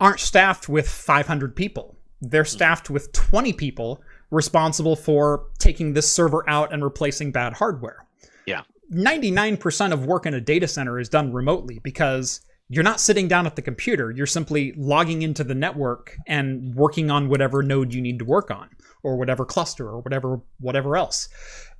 aren't 0.00 0.20
staffed 0.20 0.68
with 0.68 0.88
500 0.88 1.56
people. 1.56 1.96
They're 2.20 2.44
staffed 2.44 2.90
with 2.90 3.12
20 3.12 3.52
people 3.54 4.00
responsible 4.30 4.96
for 4.96 5.46
taking 5.58 5.94
this 5.94 6.10
server 6.10 6.48
out 6.48 6.72
and 6.72 6.82
replacing 6.84 7.32
bad 7.32 7.54
hardware. 7.54 8.06
Yeah. 8.46 8.62
99% 8.92 9.92
of 9.92 10.06
work 10.06 10.26
in 10.26 10.34
a 10.34 10.40
data 10.40 10.68
center 10.68 10.98
is 10.98 11.08
done 11.08 11.32
remotely 11.32 11.78
because 11.82 12.40
you're 12.68 12.84
not 12.84 13.00
sitting 13.00 13.28
down 13.28 13.46
at 13.46 13.56
the 13.56 13.62
computer. 13.62 14.10
You're 14.10 14.26
simply 14.26 14.72
logging 14.76 15.22
into 15.22 15.42
the 15.44 15.54
network 15.54 16.16
and 16.26 16.74
working 16.74 17.10
on 17.10 17.28
whatever 17.28 17.62
node 17.62 17.94
you 17.94 18.00
need 18.02 18.18
to 18.18 18.24
work 18.24 18.50
on 18.50 18.68
or 19.02 19.16
whatever 19.16 19.44
cluster 19.44 19.88
or 19.88 20.00
whatever 20.00 20.40
whatever 20.60 20.96
else. 20.96 21.28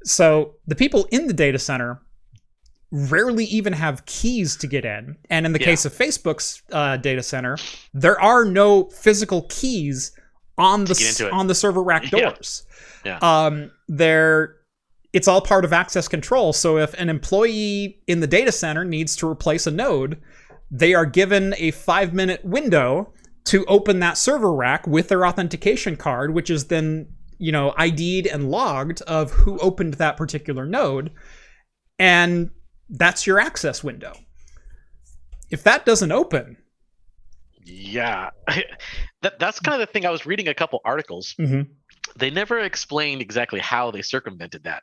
So, 0.05 0.55
the 0.67 0.75
people 0.77 1.07
in 1.11 1.27
the 1.27 1.33
data 1.35 1.59
center 1.59 2.01
rarely 2.91 3.45
even 3.45 3.73
have 3.75 4.07
keys 4.07 4.57
to 4.57 4.67
get 4.67 4.85
in. 4.85 5.17
And 5.29 5.45
in 5.45 5.53
the 5.53 5.61
Yeah. 5.61 5.67
case 5.67 5.85
of 5.85 5.93
Facebook's 5.93 6.63
uh, 6.73 6.97
data 6.97 7.23
center, 7.23 7.59
there 7.93 8.19
are 8.21 8.45
no 8.45 8.85
physical 8.91 9.43
keys 9.51 10.13
on 10.57 10.85
the 10.87 10.95
get 10.95 11.03
s- 11.09 11.21
into 11.21 11.29
it. 11.29 11.33
on 11.37 11.49
the 11.49 11.55
server 11.55 11.83
rack 11.83 12.11
Yeah. 12.11 12.31
doors. 12.31 12.65
Yeah. 13.05 13.19
Um, 13.21 13.71
they're 13.89 14.55
it's 15.15 15.27
all 15.27 15.41
part 15.41 15.65
of 15.65 15.73
access 15.73 16.07
control. 16.07 16.53
So 16.53 16.77
if 16.77 16.93
an 16.95 17.09
employee 17.09 17.99
in 18.07 18.21
the 18.21 18.27
data 18.27 18.53
center 18.53 18.85
needs 18.85 19.17
to 19.17 19.29
replace 19.29 19.67
a 19.67 19.71
node, 19.71 20.19
they 20.71 20.95
are 20.95 21.07
given 21.07 21.55
a 21.59 21.71
five 21.71 22.13
minute 22.13 22.45
window 22.45 23.13
to 23.47 23.65
open 23.67 24.01
that 24.01 24.19
server 24.19 24.53
rack 24.53 24.87
with 24.87 25.09
their 25.09 25.27
authentication 25.27 25.97
card, 25.97 26.35
which 26.35 26.51
is 26.51 26.67
then 26.67 27.09
you 27.39 27.53
know 27.53 27.73
ID'd 27.79 28.27
and 28.27 28.51
logged 28.51 29.01
of 29.03 29.31
who 29.31 29.59
opened 29.59 29.95
that 29.95 30.17
particular 30.17 30.67
node, 30.67 31.11
and 31.99 32.51
that's 32.91 33.27
your 33.27 33.39
access 33.41 33.83
window. 33.85 34.13
If 35.51 35.63
that 35.65 35.87
doesn't 35.87 36.13
open, 36.13 36.57
Yeah. 37.65 38.31
that 39.23 39.39
that's 39.39 39.61
kind 39.61 39.81
of 39.81 39.87
the 39.87 39.91
thing. 39.93 40.05
I 40.07 40.11
was 40.11 40.27
reading 40.27 40.49
a 40.49 40.55
couple 40.55 40.81
articles. 40.85 41.35
Mhm. 41.39 41.69
They 42.17 42.31
never 42.31 42.59
explained 42.61 43.21
exactly 43.21 43.61
how 43.61 43.91
they 43.91 44.03
circumvented 44.03 44.65
that. 44.65 44.83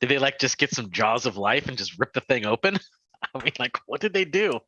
Did 0.00 0.08
they 0.10 0.18
like 0.18 0.38
just 0.38 0.58
get 0.58 0.70
some 0.70 0.90
jaws 0.90 1.26
of 1.26 1.36
life 1.36 1.68
and 1.68 1.76
just 1.78 1.98
rip 1.98 2.12
the 2.12 2.20
thing 2.20 2.46
open? 2.46 2.78
I 3.34 3.42
mean, 3.42 3.52
like, 3.58 3.78
what 3.86 4.00
did 4.00 4.12
they 4.12 4.24
do? 4.24 4.60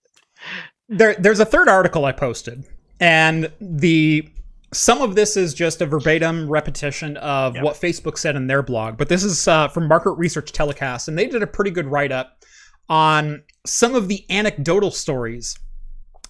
There 0.88 1.14
there's 1.14 1.40
a 1.40 1.44
third 1.44 1.68
article 1.68 2.04
I 2.04 2.12
posted, 2.12 2.64
and 3.00 3.50
the 3.60 4.28
some 4.72 5.00
of 5.00 5.14
this 5.14 5.36
is 5.36 5.54
just 5.54 5.80
a 5.80 5.86
verbatim 5.86 6.48
repetition 6.48 7.16
of 7.18 7.54
Yep. 7.54 7.64
what 7.64 7.74
Facebook 7.76 8.18
said 8.18 8.36
in 8.36 8.46
their 8.46 8.62
blog, 8.62 8.96
but 8.98 9.08
this 9.08 9.24
is 9.24 9.46
uh, 9.48 9.68
from 9.68 9.88
Market 9.88 10.12
Research 10.12 10.52
Telecast, 10.52 11.08
and 11.08 11.16
they 11.18 11.26
did 11.26 11.42
a 11.42 11.46
pretty 11.46 11.70
good 11.70 11.86
write 11.86 12.12
up 12.12 12.44
on 12.88 13.42
some 13.64 13.94
of 13.94 14.08
the 14.08 14.24
anecdotal 14.30 14.90
stories 14.90 15.58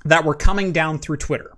that 0.04 0.24
were 0.24 0.34
coming 0.34 0.72
down 0.72 0.98
through 0.98 1.16
Twitter. 1.16 1.55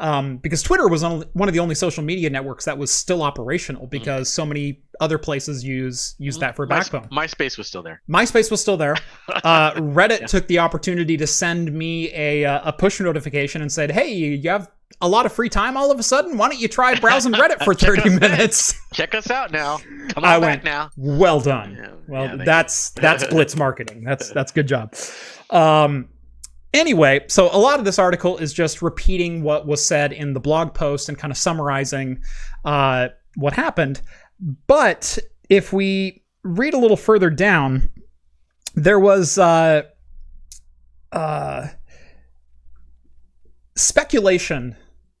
Um, 0.00 0.36
because 0.36 0.62
Twitter 0.62 0.86
was 0.86 1.02
one 1.02 1.48
of 1.48 1.52
the 1.54 1.58
only 1.58 1.74
social 1.74 2.04
media 2.04 2.30
networks 2.30 2.64
that 2.66 2.78
was 2.78 2.92
still 2.92 3.20
operational 3.22 3.88
because 3.88 4.32
so 4.32 4.46
many 4.46 4.80
other 5.00 5.18
places 5.18 5.64
use 5.64 6.14
use 6.18 6.38
that 6.38 6.54
for 6.54 6.66
My- 6.66 6.78
backbone. 6.78 7.08
MySpace 7.08 7.58
was 7.58 7.66
still 7.66 7.82
there. 7.82 8.00
MySpace 8.08 8.50
was 8.50 8.60
still 8.60 8.76
there. 8.76 8.94
Uh, 9.44 9.72
Reddit 9.74 10.26
took 10.26 10.46
the 10.48 10.58
opportunity 10.58 11.16
to 11.16 11.26
send 11.26 11.72
me 11.72 12.10
a, 12.14 12.44
uh, 12.44 12.60
a 12.70 12.72
push 12.72 12.98
notification 13.00 13.60
and 13.62 13.70
said, 13.70 13.90
"Hey, 13.90 14.12
you 14.12 14.48
have 14.50 14.70
a 15.00 15.08
lot 15.08 15.26
of 15.26 15.32
free 15.32 15.48
time 15.50 15.76
all 15.76 15.92
of 15.92 15.98
a 15.98 16.02
sudden. 16.02 16.36
Why 16.38 16.48
don't 16.48 16.58
you 16.58 16.66
try 16.68 16.94
browsing 16.98 17.32
Reddit 17.34 17.62
for 17.64 17.74
thirty 17.74 18.08
minutes?" 18.10 18.74
Check 18.94 19.14
us 19.14 19.30
out 19.30 19.52
now. 19.52 19.78
Come 20.08 20.24
I 20.24 20.36
on 20.36 20.40
back 20.40 20.42
went- 20.42 20.64
now. 20.64 20.90
well 20.96 21.40
done. 21.40 21.76
Yeah, 21.78 21.90
well, 22.08 22.36
yeah, 22.38 22.44
that's 22.44 22.90
that's 22.90 23.26
blitz 23.26 23.54
marketing. 23.56 24.02
That's 24.04 24.30
that's 24.30 24.52
good 24.52 24.66
job. 24.68 24.94
Um, 25.50 26.08
anyway, 26.72 27.24
so 27.28 27.48
a 27.52 27.58
lot 27.58 27.78
of 27.78 27.84
this 27.84 27.98
article 27.98 28.38
is 28.38 28.52
just 28.52 28.82
repeating 28.82 29.42
what 29.42 29.66
was 29.66 29.84
said 29.84 30.12
in 30.12 30.32
the 30.32 30.40
blog 30.40 30.74
post 30.74 31.08
and 31.08 31.18
kind 31.18 31.30
of 31.30 31.38
summarizing 31.38 32.20
uh, 32.64 33.08
what 33.36 33.52
happened. 33.54 34.00
But 34.66 35.18
if 35.48 35.72
we 35.72 36.22
read 36.42 36.74
a 36.74 36.78
little 36.78 36.96
further 36.96 37.30
down, 37.30 37.90
there 38.74 38.98
was 39.00 39.38
uh, 39.38 39.82
uh, 41.12 41.68
speculation, 43.76 44.76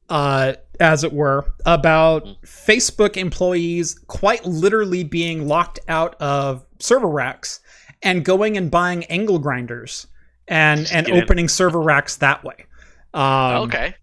uh, 0.08 0.54
as 0.80 1.02
it 1.02 1.12
were, 1.12 1.52
about 1.66 2.24
Facebook 2.44 3.16
employees 3.16 3.98
quite 4.06 4.44
literally 4.44 5.02
being 5.02 5.48
locked 5.48 5.80
out 5.88 6.14
of 6.20 6.64
server 6.78 7.08
racks 7.08 7.60
and 8.02 8.24
going 8.24 8.56
and 8.56 8.70
buying 8.70 9.04
angle 9.06 9.40
grinders 9.40 10.06
and 10.48 10.80
Just 10.80 10.92
and 10.94 11.06
get 11.06 11.16
in. 11.16 11.22
opening 11.22 11.48
server 11.48 11.80
racks 11.80 12.16
that 12.16 12.42
way. 12.44 12.66
Um, 13.14 13.64
okay. 13.68 13.94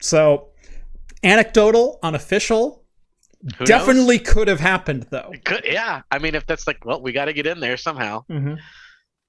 So, 0.00 0.48
anecdotal, 1.22 1.98
unofficial, 2.02 2.84
Who 3.58 3.64
definitely 3.66 4.18
could 4.18 4.48
have 4.48 4.60
happened 4.60 5.06
though. 5.10 5.30
knows? 5.32 5.40
Could, 5.44 5.64
yeah. 5.64 6.02
I 6.10 6.18
mean, 6.18 6.34
if 6.34 6.46
that's 6.46 6.66
like, 6.66 6.84
well, 6.84 7.00
we 7.02 7.12
got 7.12 7.26
to 7.26 7.32
get 7.32 7.46
in 7.46 7.60
there 7.60 7.76
somehow 7.76 8.24
Mm-hmm. 8.30 8.54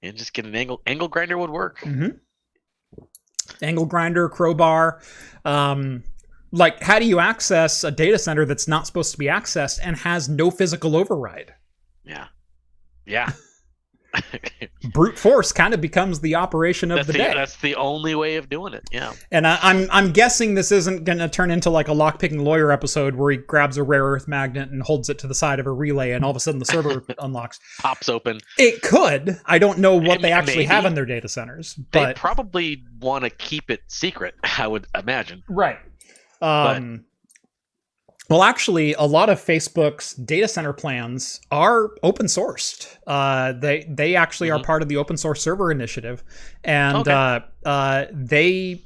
and 0.02 0.16
just 0.16 0.32
get 0.32 0.46
an 0.46 0.54
angle. 0.54 0.80
Angle 0.86 1.08
grinder 1.08 1.36
would 1.38 1.50
work. 1.50 1.80
hmm 1.80 2.08
Angle 3.60 3.86
grinder, 3.86 4.28
crowbar. 4.28 5.02
Um, 5.44 6.04
like, 6.52 6.80
how 6.82 6.98
do 6.98 7.04
you 7.06 7.18
access 7.18 7.84
a 7.84 7.90
data 7.90 8.18
center 8.18 8.44
that's 8.44 8.68
not 8.68 8.86
supposed 8.86 9.12
to 9.12 9.18
be 9.18 9.26
accessed 9.26 9.80
and 9.82 9.96
has 9.96 10.28
no 10.28 10.50
physical 10.50 10.96
override? 10.96 11.52
Yeah. 12.04 12.26
Yeah. 13.04 13.32
Brute 14.92 15.18
force 15.18 15.52
kind 15.52 15.74
of 15.74 15.80
becomes 15.80 16.20
the 16.20 16.34
operation 16.34 16.90
of 16.90 16.96
that's 16.96 17.06
the 17.06 17.12
the, 17.12 17.18
day. 17.18 17.34
that's 17.34 17.56
the 17.56 17.74
only 17.76 18.14
way 18.14 18.36
of 18.36 18.48
doing 18.48 18.74
it. 18.74 18.82
Yeah. 18.92 19.12
And 19.30 19.46
I, 19.46 19.58
I'm 19.62 19.88
I'm 19.90 20.12
guessing 20.12 20.54
this 20.54 20.72
isn't 20.72 21.04
going 21.04 21.18
to 21.18 21.28
turn 21.28 21.50
into 21.50 21.70
like 21.70 21.88
a 21.88 21.92
lockpicking 21.92 22.42
lawyer 22.42 22.70
episode 22.70 23.14
where 23.14 23.30
he 23.30 23.38
grabs 23.38 23.76
a 23.76 23.82
rare 23.82 24.04
earth 24.04 24.28
magnet 24.28 24.70
and 24.70 24.82
holds 24.82 25.08
it 25.08 25.18
to 25.20 25.26
the 25.26 25.34
side 25.34 25.60
of 25.60 25.66
a 25.66 25.72
relay, 25.72 26.12
and 26.12 26.24
all 26.24 26.30
of 26.30 26.36
a 26.36 26.40
sudden 26.40 26.58
the 26.58 26.66
server 26.66 27.04
unlocks. 27.18 27.58
Pops 27.78 28.08
open. 28.08 28.40
It 28.58 28.82
could. 28.82 29.40
I 29.46 29.58
don't 29.58 29.78
know 29.78 29.96
what 29.96 30.20
they 30.20 30.30
Maybe. 30.30 30.32
actually 30.32 30.64
have 30.64 30.84
in 30.84 30.94
their 30.94 31.06
data 31.06 31.28
centers, 31.28 31.74
But... 31.74 32.06
They 32.06 32.14
probably 32.14 32.84
want 33.00 33.24
to 33.24 33.30
keep 33.30 33.70
it 33.70 33.80
secret. 33.88 34.34
I 34.58 34.66
would 34.66 34.86
imagine. 34.94 35.42
Right. 35.48 35.78
Um, 36.40 37.04
well, 38.32 38.42
actually, 38.42 38.94
a 38.94 39.02
lot 39.02 39.28
of 39.28 39.38
Facebook's 39.38 40.14
data 40.14 40.48
center 40.48 40.72
plans 40.72 41.40
are 41.50 41.90
open 42.02 42.26
sourced. 42.26 42.86
Uh, 43.06 43.52
they 43.52 43.84
they 43.88 44.16
actually 44.16 44.50
are 44.50 44.58
Mhm. 44.58 44.64
part 44.64 44.82
of 44.82 44.88
the 44.88 44.96
open 44.96 45.16
source 45.18 45.42
server 45.42 45.70
initiative, 45.70 46.24
and 46.64 46.96
Okay. 46.96 47.12
uh, 47.12 47.40
uh, 47.66 48.06
they 48.12 48.82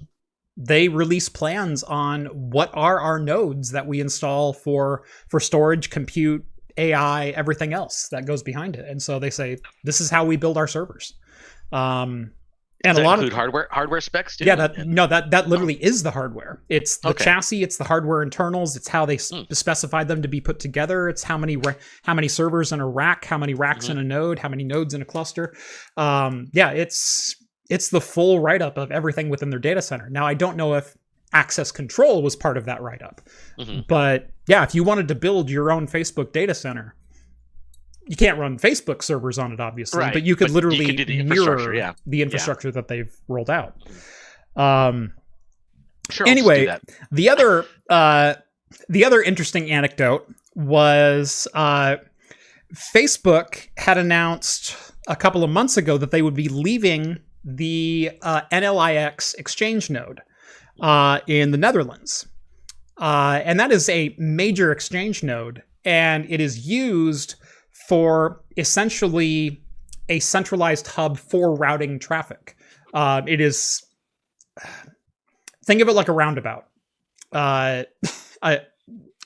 they 0.56 0.88
release 0.88 1.28
plans 1.28 1.82
on 1.84 2.26
what 2.26 2.70
are 2.74 2.98
our 2.98 3.18
nodes 3.18 3.70
that 3.70 3.86
we 3.86 4.00
install 4.00 4.52
for 4.52 5.04
for 5.28 5.38
storage, 5.38 5.90
compute, 5.90 6.44
AI, 6.76 7.28
everything 7.30 7.72
else 7.72 8.08
that 8.10 8.26
goes 8.26 8.42
behind 8.42 8.74
it. 8.74 8.86
And 8.88 9.00
so 9.00 9.18
they 9.18 9.30
say 9.30 9.58
this 9.84 10.00
is 10.00 10.10
how 10.10 10.24
we 10.24 10.36
build 10.36 10.56
our 10.56 10.66
servers. 10.66 11.14
Um, 11.72 12.32
and 12.86 12.96
Does 12.96 13.02
a 13.02 13.06
lot 13.06 13.14
include 13.18 13.32
of 13.32 13.36
hardware 13.36 13.68
hardware 13.70 14.00
specs 14.00 14.36
too. 14.36 14.44
yeah, 14.44 14.54
that 14.56 14.86
no, 14.86 15.06
that 15.06 15.30
that 15.30 15.48
literally 15.48 15.82
is 15.82 16.02
the 16.02 16.10
hardware. 16.10 16.62
It's 16.68 16.98
the 16.98 17.08
Okay. 17.08 17.24
chassis, 17.24 17.62
it's 17.62 17.76
the 17.76 17.84
hardware 17.84 18.22
internals, 18.22 18.76
it's 18.76 18.88
how 18.88 19.04
they 19.06 19.16
Hmm. 19.16 19.42
specified 19.52 20.08
them 20.08 20.22
to 20.22 20.28
be 20.28 20.40
put 20.40 20.58
together. 20.58 21.08
It's 21.08 21.22
how 21.24 21.36
many 21.38 21.56
ra- 21.56 21.74
how 22.04 22.14
many 22.14 22.28
servers 22.28 22.72
in 22.72 22.80
a 22.80 22.88
rack, 22.88 23.24
how 23.24 23.38
many 23.38 23.54
racks 23.54 23.86
Mm-hmm. 23.88 23.98
in 23.98 24.04
a 24.04 24.08
node, 24.08 24.38
how 24.38 24.48
many 24.48 24.64
nodes 24.64 24.94
in 24.94 25.02
a 25.02 25.04
cluster. 25.04 25.54
Um, 25.96 26.46
yeah, 26.52 26.70
it's 26.70 27.36
it's 27.68 27.88
the 27.88 28.00
full 28.00 28.38
write 28.40 28.62
up 28.62 28.76
of 28.78 28.92
everything 28.92 29.28
within 29.28 29.50
their 29.50 29.58
data 29.58 29.82
center. 29.82 30.08
Now, 30.08 30.24
I 30.26 30.34
don't 30.34 30.56
know 30.56 30.74
if 30.74 30.94
access 31.32 31.72
control 31.72 32.22
was 32.22 32.36
part 32.36 32.56
of 32.56 32.64
that 32.66 32.80
write 32.80 33.02
up. 33.02 33.20
Mhm. 33.58 33.86
But 33.88 34.28
yeah, 34.46 34.62
if 34.62 34.74
you 34.74 34.84
wanted 34.84 35.08
to 35.08 35.14
build 35.16 35.50
your 35.50 35.72
own 35.72 35.88
Facebook 35.88 36.32
data 36.32 36.54
center, 36.54 36.94
you 38.06 38.16
can't 38.16 38.38
run 38.38 38.58
Facebook 38.58 39.02
servers 39.02 39.38
on 39.38 39.52
it, 39.52 39.60
obviously, 39.60 40.00
Right, 40.00 40.12
but 40.12 40.22
you 40.22 40.36
could 40.36 40.44
but 40.44 40.50
you 40.50 40.54
literally 40.54 40.96
could 40.96 41.08
the 41.08 41.22
mirror 41.22 41.74
yeah. 41.74 41.94
the 42.06 42.22
infrastructure 42.22 42.70
that 42.70 42.88
they've 42.88 43.14
rolled 43.28 43.50
out. 43.50 43.76
Um, 44.54 45.12
Sure. 46.10 46.28
Anyway, 46.28 46.68
the 47.10 47.28
other 47.28 47.64
uh, 47.90 48.34
the 48.88 49.04
other 49.04 49.22
interesting 49.22 49.70
anecdote 49.70 50.26
was 50.54 51.48
uh, 51.54 51.96
Facebook 52.74 53.68
had 53.76 53.98
announced 53.98 54.76
a 55.08 55.16
couple 55.16 55.44
of 55.44 55.50
months 55.50 55.76
ago 55.76 55.98
that 55.98 56.10
they 56.10 56.22
would 56.22 56.34
be 56.34 56.48
leaving 56.48 57.18
the 57.44 58.10
uh, 58.22 58.42
NLIX 58.52 59.34
exchange 59.36 59.90
node 59.90 60.20
uh, 60.80 61.20
in 61.26 61.50
the 61.50 61.58
Netherlands, 61.58 62.26
uh, 62.98 63.40
and 63.44 63.58
that 63.58 63.72
is 63.72 63.88
a 63.88 64.14
major 64.18 64.70
exchange 64.70 65.22
node, 65.22 65.62
and 65.84 66.26
it 66.28 66.40
is 66.40 66.66
used 66.66 67.34
for 67.88 68.40
essentially 68.56 69.62
a 70.08 70.20
centralized 70.20 70.86
hub 70.86 71.18
for 71.18 71.54
routing 71.54 71.98
traffic. 71.98 72.56
Uh, 72.94 73.22
it 73.26 73.40
is 73.40 73.84
think 75.64 75.80
of 75.80 75.88
it 75.88 75.92
like 75.92 76.08
a 76.08 76.12
roundabout. 76.12 76.66
Uh, 77.32 77.82
I, 78.42 78.60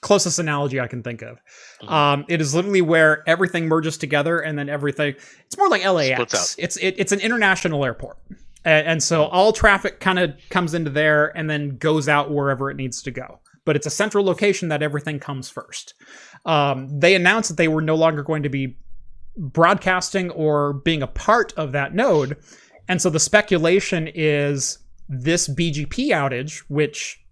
closest 0.00 0.38
analogy 0.38 0.80
I 0.80 0.86
can 0.86 1.02
think 1.02 1.22
of. 1.22 1.38
Mhm. 1.82 1.90
Um, 1.90 2.24
it 2.28 2.40
is 2.40 2.54
literally 2.54 2.80
where 2.80 3.22
everything 3.28 3.68
merges 3.68 3.98
together, 3.98 4.40
and 4.40 4.58
then 4.58 4.68
everything. 4.68 5.14
It's 5.46 5.58
more 5.58 5.68
like 5.68 5.84
LAX. 5.84 6.56
It's 6.58 6.76
it, 6.78 6.94
it's 6.98 7.12
an 7.12 7.20
international 7.20 7.84
airport, 7.84 8.16
and, 8.64 8.86
and 8.86 9.02
so 9.02 9.24
all 9.24 9.52
traffic 9.52 10.00
kind 10.00 10.18
of 10.18 10.34
comes 10.48 10.74
into 10.74 10.90
there 10.90 11.36
and 11.36 11.48
then 11.50 11.76
goes 11.76 12.08
out 12.08 12.30
wherever 12.30 12.70
it 12.70 12.76
needs 12.76 13.02
to 13.02 13.10
go. 13.10 13.40
But 13.70 13.76
it's 13.76 13.86
a 13.86 13.90
central 13.90 14.24
location 14.24 14.68
that 14.70 14.82
everything 14.82 15.20
comes 15.20 15.48
first. 15.48 15.94
Um, 16.44 16.88
they 16.98 17.14
announced 17.14 17.50
that 17.50 17.56
they 17.56 17.68
were 17.68 17.80
no 17.80 17.94
longer 17.94 18.24
going 18.24 18.42
to 18.42 18.48
be 18.48 18.76
broadcasting 19.36 20.28
or 20.30 20.72
being 20.72 21.04
a 21.04 21.06
part 21.06 21.52
of 21.52 21.70
that 21.70 21.94
node. 21.94 22.36
And 22.88 23.00
so 23.00 23.10
the 23.10 23.20
speculation 23.20 24.10
is 24.12 24.78
this 25.08 25.46
BGP 25.48 26.08
outage, 26.08 26.64
which 26.66 27.24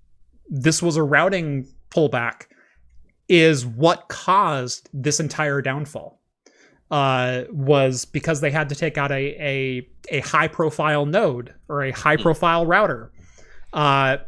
this 0.48 0.80
was 0.80 0.96
a 0.96 1.02
routing 1.02 1.66
pullback, 1.90 2.42
is 3.28 3.66
what 3.66 4.06
caused 4.06 4.88
this 4.92 5.18
entire 5.18 5.60
downfall. 5.60 6.20
Uh, 6.92 7.46
was 7.50 8.04
because 8.04 8.40
they 8.40 8.52
had 8.52 8.68
to 8.68 8.76
take 8.76 8.96
out 8.96 9.10
a 9.10 9.34
a, 9.44 9.88
a 10.10 10.20
high 10.20 10.46
profile 10.46 11.04
node 11.04 11.52
or 11.68 11.82
a 11.82 11.90
high 11.90 12.16
profile 12.16 12.64
router. 12.64 13.10
Uh, 13.72 14.18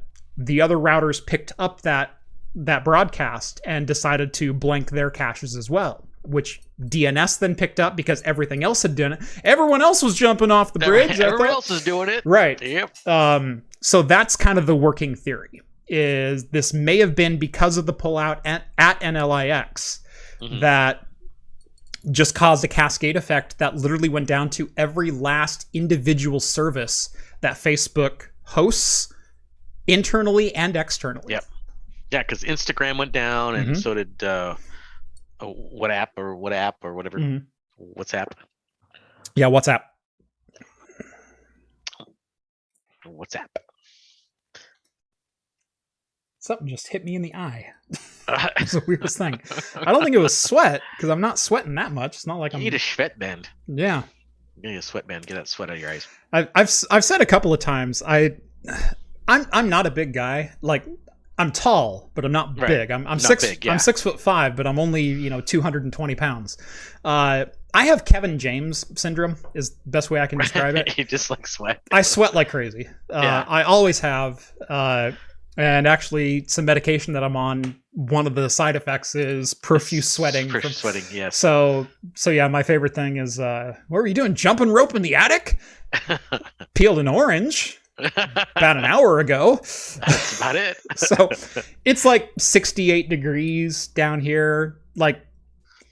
the 0.47 0.61
other 0.61 0.77
routers 0.77 1.25
picked 1.25 1.53
up 1.59 1.83
that 1.83 2.17
that 2.55 2.85
broadcast 2.85 3.61
and 3.65 3.87
decided 3.87 4.33
to 4.35 4.53
blank 4.53 4.91
their 4.91 5.11
caches 5.11 5.55
as 5.57 5.71
well, 5.71 6.09
which 6.23 6.61
DNS 6.81 7.39
then 7.39 7.55
picked 7.55 7.79
up 7.79 7.95
because 7.95 8.23
everything 8.23 8.65
else 8.65 8.83
had 8.83 8.97
done 8.97 9.13
it. 9.13 9.21
Everyone 9.45 9.81
else 9.81 10.03
was 10.03 10.17
jumping 10.17 10.51
off 10.51 10.73
the 10.73 10.81
bridge. 10.81 11.21
Everyone 11.21 11.49
else 11.49 11.71
is 11.71 11.85
doing 11.85 12.09
it. 12.09 12.23
Right. 12.25 12.61
Yep. 12.61 13.07
Um, 13.07 13.63
so 13.81 14.03
that's 14.03 14.35
kind 14.35 14.59
of 14.59 14.67
the 14.67 14.75
working 14.75 15.15
theory. 15.15 15.63
Is 15.87 16.47
this 16.47 16.73
may 16.73 16.99
have 16.99 17.15
been 17.15 17.39
because 17.39 17.77
of 17.77 17.87
the 17.87 17.95
pullout 17.95 18.41
at, 18.45 18.65
at 18.79 18.99
NLIX 19.01 20.01
Mhm. 20.41 20.61
that 20.61 21.07
just 22.11 22.35
caused 22.35 22.65
a 22.65 22.69
cascade 22.69 23.17
effect 23.17 23.59
that 23.59 23.77
literally 23.77 24.09
went 24.09 24.27
down 24.27 24.49
to 24.51 24.71
every 24.77 25.11
last 25.11 25.67
individual 25.75 26.41
service 26.41 27.11
that 27.43 27.55
Facebook 27.57 28.29
hosts 28.45 29.13
internally 29.87 30.55
and 30.55 30.77
externally. 30.77 31.33
Yep. 31.33 31.45
Yeah, 32.11 32.23
because 32.23 32.43
Instagram 32.43 32.99
went 32.99 33.13
down, 33.13 33.55
and 33.55 33.69
Mhm. 33.77 33.83
so 33.83 33.95
did 33.95 34.23
uh, 34.25 34.57
oh, 35.41 35.53
what 35.53 35.91
app 35.91 36.11
or 36.17 36.35
what 36.37 36.53
app 36.53 36.77
or 36.83 36.95
whatever. 36.95 37.19
Mhm. 37.19 37.47
WhatsApp. 37.97 38.27
Yeah, 39.37 39.47
WhatsApp. 39.47 39.83
WhatsApp. 43.07 43.47
Something 46.39 46.69
just 46.69 46.89
hit 46.89 47.05
me 47.05 47.15
in 47.15 47.23
the 47.23 47.35
eye. 47.35 47.73
Uh, 48.31 48.47
It's 48.59 48.71
the 48.73 48.83
weirdest 48.87 49.19
thing. 49.19 49.41
I 49.75 49.91
don't 49.91 50.05
think 50.05 50.15
it 50.15 50.21
was 50.21 50.39
sweat 50.39 50.83
because 50.97 51.11
I'm 51.11 51.21
not 51.21 51.37
sweating 51.37 51.75
that 51.75 51.91
much. 51.91 52.15
It's 52.15 52.29
not 52.29 52.37
like 52.39 52.53
you 52.53 52.59
I'm. 52.59 52.63
need 52.63 52.75
a 52.75 52.79
sweatband. 52.79 53.49
Yeah. 53.67 54.05
You 54.63 54.71
need 54.71 54.77
a 54.77 54.83
sweatband. 54.83 55.27
Get 55.27 55.35
that 55.35 55.49
sweat 55.49 55.69
out 55.69 55.75
of 55.75 55.81
your 55.81 55.91
eyes. 55.91 56.07
I've, 56.33 56.47
I've 56.55 56.71
I've 56.93 57.05
said 57.05 57.21
a 57.21 57.27
couple 57.27 57.53
of 57.53 57.59
times 57.59 58.05
I 58.07 58.37
I'm 59.31 59.47
I'm 59.53 59.69
not 59.69 59.87
a 59.87 59.91
big 59.91 60.13
guy 60.13 60.53
like 60.61 60.85
I'm 61.39 61.53
tall 61.53 62.11
but 62.15 62.25
I'm 62.27 62.33
not 62.33 62.59
Right. 62.59 62.67
big 62.69 62.91
I'm 62.91 63.07
I'm 63.07 63.13
Not 63.13 63.23
six 63.23 63.47
big, 63.49 63.65
yeah. 63.65 63.73
I'm 63.73 63.79
six 63.79 64.03
foot 64.03 64.21
five 64.21 64.57
but 64.57 64.67
I'm 64.67 64.79
only 64.79 65.03
you 65.03 65.31
know 65.31 65.41
220 65.41 66.15
pounds 66.17 66.59
uh 67.05 67.47
I 67.73 67.85
have 67.87 68.05
Kevin 68.05 68.39
James 68.39 68.85
syndrome 69.01 69.37
is 69.55 69.71
the 69.71 69.91
best 69.91 70.11
way 70.11 70.21
I 70.21 70.27
can 70.27 70.39
describe 70.45 70.75
it 70.77 70.99
you 70.99 71.05
just 71.05 71.31
like 71.31 71.47
sweat. 71.47 71.81
I 71.93 72.03
sweat 72.03 72.35
like 72.35 72.49
crazy 72.51 72.89
uh, 73.11 73.21
Yeah. 73.23 73.45
I 73.49 73.63
always 73.63 74.01
have 74.01 74.53
uh 74.69 75.13
and 75.57 75.87
actually 75.87 76.45
some 76.47 76.65
medication 76.65 77.13
that 77.15 77.25
I'm 77.25 77.37
on 77.37 77.77
one 77.93 78.27
of 78.27 78.35
the 78.35 78.49
side 78.49 78.77
effects 78.77 79.15
is 79.15 79.53
profuse 79.55 80.09
sweating 80.09 80.49
Profuse 80.49 80.81
from- 80.81 80.93
sweating. 80.93 81.05
Yes. 81.13 81.37
so 81.37 81.87
so 82.15 82.31
yeah, 82.31 82.49
my 82.49 82.63
favorite 82.63 82.95
thing 82.95 83.17
is 83.17 83.39
uh 83.41 83.75
what 83.89 83.99
were 83.99 84.07
you 84.07 84.15
doing? 84.15 84.35
Jumping 84.35 84.71
rope 84.71 84.95
in 84.95 85.03
the 85.03 85.15
attic? 85.15 85.59
Peeled 86.75 86.99
an 86.99 87.09
orange 87.09 87.79
about 88.57 88.77
an 88.77 88.85
hour 88.85 89.19
ago. 89.21 89.57
That's 89.57 90.37
about 90.39 90.57
it. 90.57 90.77
So 90.97 91.29
it's 91.85 92.05
like 92.05 92.31
68 92.39 93.09
degrees 93.09 93.89
down 93.89 94.21
here, 94.21 94.79
like 94.97 95.25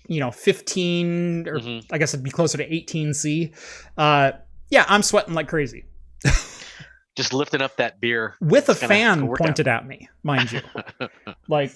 you 0.08 0.20
know, 0.20 0.30
15 0.30 1.48
or 1.48 1.58
Mhm. 1.58 1.84
I 1.92 1.98
guess 1.98 2.14
it'd 2.14 2.24
be 2.24 2.30
closer 2.30 2.56
to 2.58 2.74
18 2.74 3.14
C. 3.14 3.52
Uh 3.96 4.32
yeah, 4.70 4.84
I'm 4.88 5.02
sweating 5.02 5.34
like 5.34 5.48
crazy. 5.48 5.84
Just 7.16 7.32
lifting 7.32 7.60
up 7.62 7.76
that 7.76 8.00
beer. 8.00 8.36
With 8.40 8.68
a 8.68 8.72
It's 8.72 8.80
gonna- 8.80 8.94
it's 8.94 9.00
fan 9.00 9.34
pointed 9.36 9.66
at 9.68 9.86
me, 9.86 10.08
mind 10.22 10.52
you. 10.52 10.60
like 11.48 11.72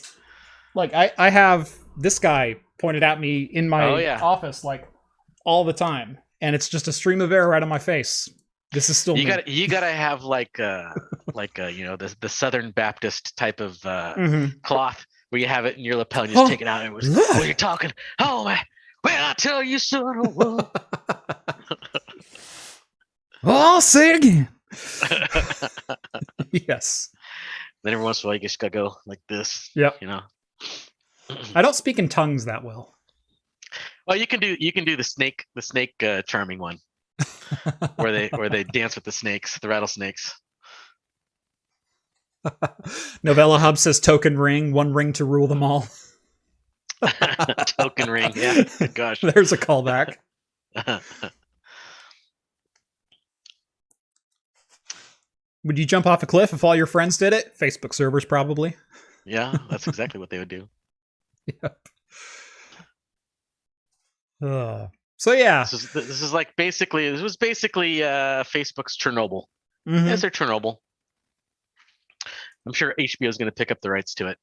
like 0.75 0.95
I, 0.95 1.13
I 1.19 1.31
have 1.31 1.71
this 1.99 2.19
guy 2.19 2.57
pointed 2.81 3.03
at 3.03 3.21
me 3.21 3.43
in 3.43 3.69
my 3.69 3.85
Oh, 3.85 3.97
yeah. 3.97 4.19
office 4.23 4.65
like 4.65 4.89
all 5.45 5.65
the 5.65 5.73
time 5.73 6.19
and 6.41 6.55
it's 6.55 6.69
just 6.69 6.89
a 6.89 6.93
stream 6.93 7.21
of 7.21 7.31
air 7.33 7.49
right 7.49 7.63
on 7.63 7.69
my 7.69 7.79
face 7.79 8.29
this 8.73 8.89
is 8.91 8.97
still 8.99 9.17
You 9.17 9.27
got 9.27 9.47
you 9.49 9.69
got 9.69 9.81
to 9.81 9.87
have 9.93 10.23
like 10.25 10.59
uh 10.61 10.95
like 11.35 11.59
uh 11.59 11.67
you 11.67 11.85
know 11.85 11.97
the 11.97 12.15
the 12.21 12.29
Southern 12.29 12.71
Baptist 12.73 13.37
type 13.37 13.61
of 13.61 13.85
uh 13.87 14.15
Mhm. 14.17 14.63
cloth 14.63 15.05
where 15.31 15.41
you 15.41 15.47
have 15.49 15.65
it 15.65 15.77
in 15.79 15.85
your 15.85 15.97
lapel 15.97 16.23
and 16.25 16.31
you 16.31 16.37
just 16.37 16.47
Oh, 16.47 16.49
take 16.49 16.61
it 16.61 16.67
out 16.67 16.81
and 16.83 16.93
it 16.93 16.95
was 16.95 17.09
when 17.37 17.47
you're 17.47 17.55
talking. 17.55 17.93
Oh 18.19 18.45
man, 18.45 18.59
when 19.03 19.15
I 19.15 19.33
tell 19.35 19.63
you, 19.63 19.79
son 19.79 20.19
of 20.19 20.39
a. 20.39 20.71
oh 23.45 23.81
say 23.81 24.15
again 24.15 24.49
yes 26.53 27.11
then 27.83 27.93
every 27.93 28.05
once 28.05 28.23
in 28.23 28.27
a 28.27 28.29
while 28.29 28.35
you 28.35 28.41
just 28.41 28.59
gotta 28.59 28.71
go 28.71 28.95
like 29.07 29.21
this. 29.29 29.71
yeah 29.75 29.91
You 30.01 30.07
know. 30.07 30.21
i 31.55 31.61
don't 31.63 31.75
speak 31.75 31.99
in 31.99 32.09
tongues 32.09 32.45
that 32.47 32.63
well 32.65 32.95
Well, 34.07 34.17
you 34.17 34.27
can 34.27 34.41
do 34.41 34.57
you 34.61 34.73
can 34.73 34.85
do 34.85 34.97
the 34.97 35.05
snake 35.05 35.45
the 35.55 35.63
snake 35.63 35.95
uh, 36.03 36.23
charming 36.23 36.59
one 36.59 36.79
where 37.97 38.13
they 38.13 38.29
where 38.29 38.49
they 38.49 38.65
dance 38.65 38.95
with 38.95 39.05
the 39.05 39.13
snakes, 39.13 39.59
the 39.59 39.69
rattlesnakes. 39.69 40.39
novella 43.23 43.57
hub 43.57 43.79
says 43.79 44.01
token 44.01 44.37
ring 44.37 44.73
one 44.73 44.93
ring 44.93 45.13
to 45.13 45.25
rule 45.25 45.47
them 45.47 45.63
all 45.63 45.87
Token 47.79 48.11
ring. 48.11 48.33
Yeah. 48.35 48.65
Gosh. 48.95 49.21
there's 49.21 49.53
a 49.53 49.57
callback 49.57 50.17
would 55.63 55.79
you 55.79 55.87
jump 55.87 56.05
off 56.05 56.25
a 56.25 56.27
cliff 56.27 56.53
if 56.53 56.65
all 56.65 56.75
your 56.75 56.87
friends 56.87 57.17
did 57.17 57.33
it 57.33 57.57
facebook 57.57 57.95
servers 57.95 58.25
probably 58.25 58.75
yeah, 59.25 59.57
that's 59.71 59.87
exactly 59.87 60.19
what 60.19 60.31
they 60.31 60.39
would 60.39 60.49
do. 60.49 60.69
Yep. 61.47 61.79
Uh, 64.45 64.87
so 65.23 65.31
yeah 65.31 65.63
This 65.63 65.73
is 65.73 65.93
this 65.93 66.21
is 66.21 66.33
like 66.33 66.57
basically 66.57 67.09
this 67.09 67.21
was 67.21 67.37
basically 67.37 68.03
uh 68.03 68.43
Facebook's 68.43 68.97
Chernobyl. 68.99 69.45
Mhm. 69.89 70.07
Yes, 70.07 70.21
they're 70.23 70.31
Chernobyl. 70.31 70.79
I'm 72.67 72.73
sure 72.73 72.93
HBO 72.99 73.29
is 73.29 73.39
going 73.39 73.47
to 73.51 73.55
pick 73.55 73.71
up 73.71 73.81
the 73.81 73.91
rights 73.91 74.15
to 74.15 74.27
it. 74.27 74.39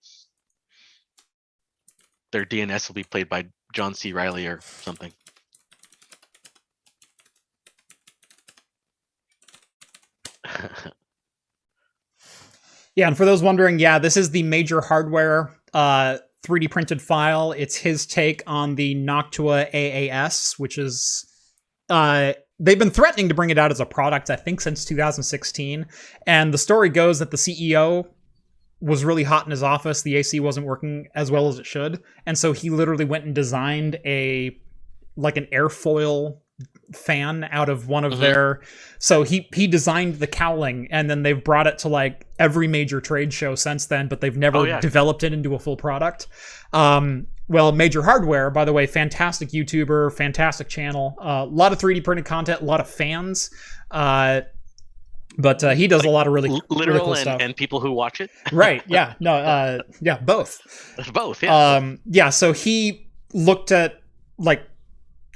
Their 2.31 2.45
DNS 2.45 2.87
will 2.87 2.93
be 2.93 3.03
played 3.03 3.27
by 3.27 3.47
John 3.73 3.93
C. 3.93 4.13
Reilly 4.13 4.47
or 4.47 4.61
something. 4.61 5.11
Yeah, 12.95 13.07
and 13.07 13.15
for 13.15 13.23
those 13.23 13.41
wondering, 13.41 13.79
yeah, 13.79 13.97
this 13.97 14.17
is 14.17 14.31
the 14.31 14.43
major 14.43 14.81
hardware 14.81 15.55
uh, 15.73 16.17
3D 16.43 16.69
printed 16.71 17.02
file. 17.02 17.52
It's 17.52 17.75
his 17.75 18.06
take 18.06 18.41
on 18.47 18.75
the 18.75 18.95
Noctua 18.95 19.71
AAS, 19.73 20.58
which 20.58 20.78
is 20.78 21.25
uh, 21.89 22.34
they've 22.60 22.80
been 22.80 22.91
threatening 22.91 23.30
to 23.30 23.36
bring 23.36 23.49
it 23.49 23.58
out 23.58 23.71
as 23.71 23.80
a 23.80 23.86
product, 23.86 24.30
I 24.30 24.36
think, 24.36 24.62
since 24.62 24.86
2016. 24.86 25.86
And 26.28 26.54
the 26.54 26.58
story 26.58 26.89
goes 26.89 27.19
that 27.19 27.32
the 27.32 27.38
CEO 27.38 28.06
was 28.82 29.04
really 29.04 29.23
hot 29.23 29.45
in 29.45 29.52
his 29.52 29.63
office. 29.63 30.02
The 30.02 30.15
AC 30.15 30.39
wasn't 30.39 30.65
working 30.65 31.08
as 31.15 31.32
well 31.32 31.47
as 31.47 31.60
it 31.60 31.65
should, 31.65 32.02
and 32.25 32.38
so 32.38 32.54
he 32.54 32.69
literally 32.69 33.06
went 33.06 33.25
and 33.25 33.36
designed 33.36 33.99
a 34.06 34.58
like 35.17 35.36
an 35.36 35.47
airfoil 35.52 36.38
fan 36.93 37.48
out 37.52 37.69
of 37.69 37.88
one 37.88 38.04
of 38.04 38.13
Mhm. 38.13 38.19
their 38.19 38.62
so 38.98 39.22
he 39.24 39.48
he 39.54 39.67
designed 39.67 40.15
the 40.15 40.26
cowling 40.28 40.88
and 40.89 41.08
then 41.10 41.22
they've 41.22 41.43
brought 41.43 41.67
it 41.67 41.78
to 41.80 41.88
like 41.88 42.26
every 42.39 42.67
major 42.67 43.00
trade 43.00 43.32
show 43.32 43.54
since 43.54 43.86
then 43.86 44.08
but 44.08 44.22
they've 44.22 44.36
never 44.38 44.58
Oh, 44.58 44.63
yeah. 44.63 44.80
developed 44.80 45.24
it 45.24 45.32
into 45.32 45.54
a 45.54 45.60
full 45.60 45.78
product 45.78 46.26
um 46.74 47.28
well 47.48 47.72
major 47.72 48.02
hardware 48.02 48.50
by 48.50 48.65
the 48.65 48.74
way 48.74 48.88
fantastic 48.88 49.50
youtuber 49.50 50.12
fantastic 50.12 50.67
channel 50.67 51.15
a 51.22 51.45
lot 51.45 51.72
of 51.72 51.78
3d 51.78 52.04
printed 52.04 52.26
content 52.26 52.62
a 52.62 52.65
lot 52.65 52.80
of 52.80 52.89
fans 52.89 53.52
uh 53.91 54.41
but 55.38 55.63
uh, 55.63 55.69
he 55.76 55.88
does 55.88 56.04
a 56.04 56.10
lot 56.10 56.28
of 56.28 56.34
really, 56.34 56.50
L- 56.50 56.60
really 56.72 56.80
literal 56.80 57.00
cool 57.06 57.13
and, 57.13 57.22
stuff 57.22 57.39
and 57.41 57.56
people 57.56 57.80
who 57.80 57.91
watch 57.91 58.19
it. 58.19 58.30
right 58.52 58.82
yeah 58.88 59.13
no 59.19 59.36
uh 59.36 59.80
yeah 60.02 60.17
both 60.17 60.60
Both. 61.13 61.43
Yeah. 61.43 61.76
um 61.76 62.00
yeah 62.06 62.30
so 62.32 62.52
he 62.52 63.08
looked 63.34 63.72
at 63.72 64.02
like 64.39 64.63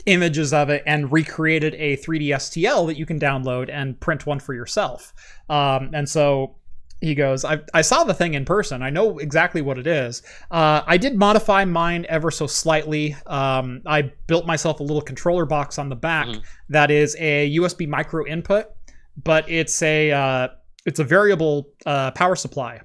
images 0.06 0.54
of 0.54 0.70
it 0.70 0.84
and 0.86 1.12
recreated 1.12 1.76
a 1.76 1.98
3d 1.98 2.30
stl 2.36 2.88
that 2.88 2.98
you 2.98 3.06
can 3.06 3.20
download 3.20 3.70
and 3.72 4.00
print 4.00 4.26
one 4.26 4.40
for 4.40 4.54
yourself. 4.54 5.14
Um 5.50 5.92
and 5.94 6.08
so 6.08 6.56
he 7.02 7.16
goes 7.16 7.44
I, 7.44 7.60
I 7.74 7.82
saw 7.82 8.04
the 8.06 8.14
thing 8.14 8.34
in 8.34 8.46
person. 8.46 8.82
I 8.82 8.90
know 8.90 9.20
exactly 9.20 9.62
what 9.62 9.78
it 9.78 9.88
is. 9.88 10.22
Uh, 10.52 10.82
i 10.88 10.96
did 10.98 11.16
modify 11.18 11.66
mine 11.66 12.06
ever 12.10 12.32
so 12.32 12.48
slightly. 12.48 13.16
Um, 13.28 13.82
i 13.86 14.04
built 14.28 14.46
myself 14.46 14.80
a 14.80 14.84
little 14.84 15.02
controller 15.02 15.46
box 15.46 15.78
on 15.78 15.90
the 15.90 15.96
back 15.96 16.28
Mhm. 16.28 16.42
that 16.70 16.92
is 16.92 17.16
a 17.20 17.54
usb 17.58 17.88
micro 17.88 18.26
input 18.26 18.66
but 19.24 19.50
it's 19.50 19.82
a 19.82 20.12
uh, 20.12 20.48
it's 20.86 21.00
a 21.00 21.04
variable 21.04 21.70
uh, 21.86 22.12
power 22.12 22.36
supply 22.36 22.82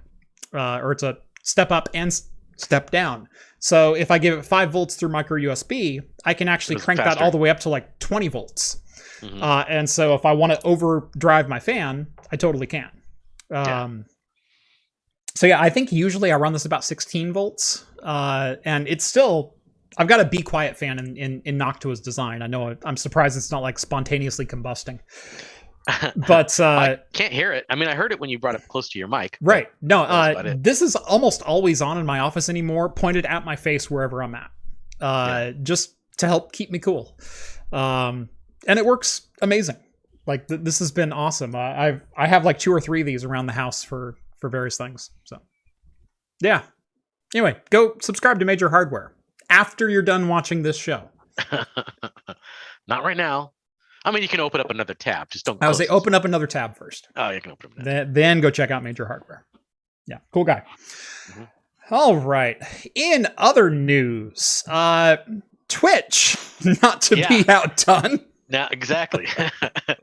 uh, 0.54 0.78
or 0.82 0.92
it's 0.92 1.02
a 1.02 1.18
step 1.42 1.70
up 1.72 1.88
and 1.94 2.10
step 2.56 2.90
down 2.90 3.28
so 3.60 3.94
if 3.94 4.10
I 4.10 4.18
give 4.18 4.38
it 4.38 4.44
five 4.44 4.70
volts 4.70 4.94
through 4.94 5.10
micro 5.10 5.38
USB, 5.38 6.00
I 6.24 6.34
can 6.34 6.48
actually 6.48 6.76
crank 6.76 6.98
that 6.98 7.20
all 7.20 7.30
the 7.30 7.38
way 7.38 7.50
up 7.50 7.60
to 7.60 7.68
like 7.68 7.98
20 7.98 8.28
volts. 8.28 8.80
Mhm. 9.20 9.42
Uh, 9.42 9.64
and 9.68 9.88
so 9.90 10.14
if 10.14 10.24
I 10.24 10.32
want 10.32 10.52
to 10.52 10.62
overdrive 10.62 11.48
my 11.48 11.58
fan, 11.58 12.06
I 12.30 12.36
totally 12.36 12.66
can. 12.66 12.90
Yeah. 13.50 13.82
Um, 13.82 14.04
so 15.34 15.46
yeah, 15.46 15.60
I 15.60 15.70
think 15.70 15.92
usually 15.92 16.32
I 16.32 16.36
run 16.36 16.52
this 16.52 16.64
about 16.64 16.84
16 16.84 17.32
volts, 17.32 17.84
uh, 18.02 18.56
and 18.64 18.88
it's 18.88 19.04
still. 19.04 19.54
I've 19.96 20.06
got 20.06 20.20
a 20.20 20.24
be 20.24 20.42
quiet 20.42 20.76
fan 20.76 20.98
in, 21.00 21.16
in, 21.16 21.42
in 21.44 21.58
Noctua's 21.58 22.00
design. 22.00 22.40
I 22.40 22.46
know 22.46 22.76
I'm 22.84 22.96
surprised 22.96 23.36
it's 23.36 23.50
not 23.50 23.62
like 23.62 23.80
spontaneously 23.80 24.46
combusting, 24.46 25.00
but 26.28 26.58
uh, 26.60 26.66
I 26.66 26.98
can't 27.12 27.32
hear 27.32 27.52
it. 27.52 27.64
I 27.70 27.74
mean, 27.74 27.88
I 27.88 27.94
heard 27.94 28.12
it 28.12 28.20
when 28.20 28.30
you 28.30 28.38
brought 28.38 28.54
it 28.54 28.66
close 28.68 28.88
to 28.90 28.98
your 28.98 29.08
mic. 29.08 29.38
Right. 29.40 29.68
No, 29.80 30.02
uh, 30.02 30.54
this 30.56 30.82
is 30.82 30.96
almost 30.96 31.42
always 31.42 31.80
on 31.80 31.98
in 31.98 32.06
my 32.06 32.20
office 32.20 32.48
anymore, 32.48 32.88
pointed 32.88 33.24
at 33.26 33.44
my 33.44 33.56
face 33.56 33.90
wherever 33.90 34.22
I'm 34.22 34.34
at, 34.34 34.50
uh, 35.00 35.50
just 35.62 35.96
to 36.18 36.26
help 36.26 36.52
keep 36.52 36.70
me 36.70 36.78
cool. 36.78 37.18
Um, 37.72 38.28
and 38.66 38.78
it 38.78 38.84
works 38.84 39.28
amazing. 39.40 39.76
Like 40.26 40.46
th- 40.48 40.60
this 40.62 40.78
has 40.80 40.92
been 40.92 41.12
awesome. 41.12 41.54
Uh, 41.54 41.58
I've 41.58 42.02
I 42.16 42.26
have 42.26 42.44
like 42.44 42.58
two 42.58 42.72
or 42.72 42.80
three 42.80 43.00
of 43.00 43.06
these 43.06 43.24
around 43.24 43.46
the 43.46 43.52
house 43.52 43.82
for 43.82 44.16
for 44.40 44.50
various 44.50 44.76
things. 44.76 45.10
So, 45.24 45.40
yeah. 46.42 46.62
Anyway, 47.34 47.56
go 47.70 47.96
subscribe 48.00 48.38
to 48.38 48.44
Major 48.44 48.68
Hardware 48.68 49.14
after 49.50 49.88
you're 49.88 50.02
done 50.02 50.28
watching 50.28 50.62
this 50.62 50.76
show. 50.76 51.08
Not 52.88 53.04
right 53.04 53.16
now. 53.16 53.52
I 54.04 54.10
mean, 54.10 54.22
you 54.22 54.28
can 54.28 54.40
open 54.40 54.60
up 54.60 54.70
another 54.70 54.94
tab. 54.94 55.30
Just 55.30 55.44
don't. 55.44 55.62
I 55.62 55.66
would 55.66 55.76
say 55.76 55.86
open 55.88 56.14
up 56.14 56.24
another 56.24 56.46
tab 56.46 56.76
first. 56.76 57.08
Oh, 57.16 57.30
you 57.30 57.40
can 57.40 57.52
open 57.52 57.70
up. 57.78 57.84
Then, 57.84 58.12
then 58.12 58.40
go 58.40 58.50
check 58.50 58.70
out 58.70 58.82
Major 58.82 59.06
Hardware. 59.06 59.44
Yeah, 60.06 60.18
cool 60.32 60.44
guy. 60.44 60.62
Mhm. 61.30 61.48
All 61.90 62.16
right. 62.16 62.58
In 62.94 63.26
other 63.36 63.70
news, 63.70 64.62
uh, 64.68 65.16
Twitch 65.68 66.36
not 66.82 67.02
to 67.02 67.16
be 67.16 67.48
outdone. 67.48 68.20
Now, 68.48 68.68
exactly. 68.70 69.26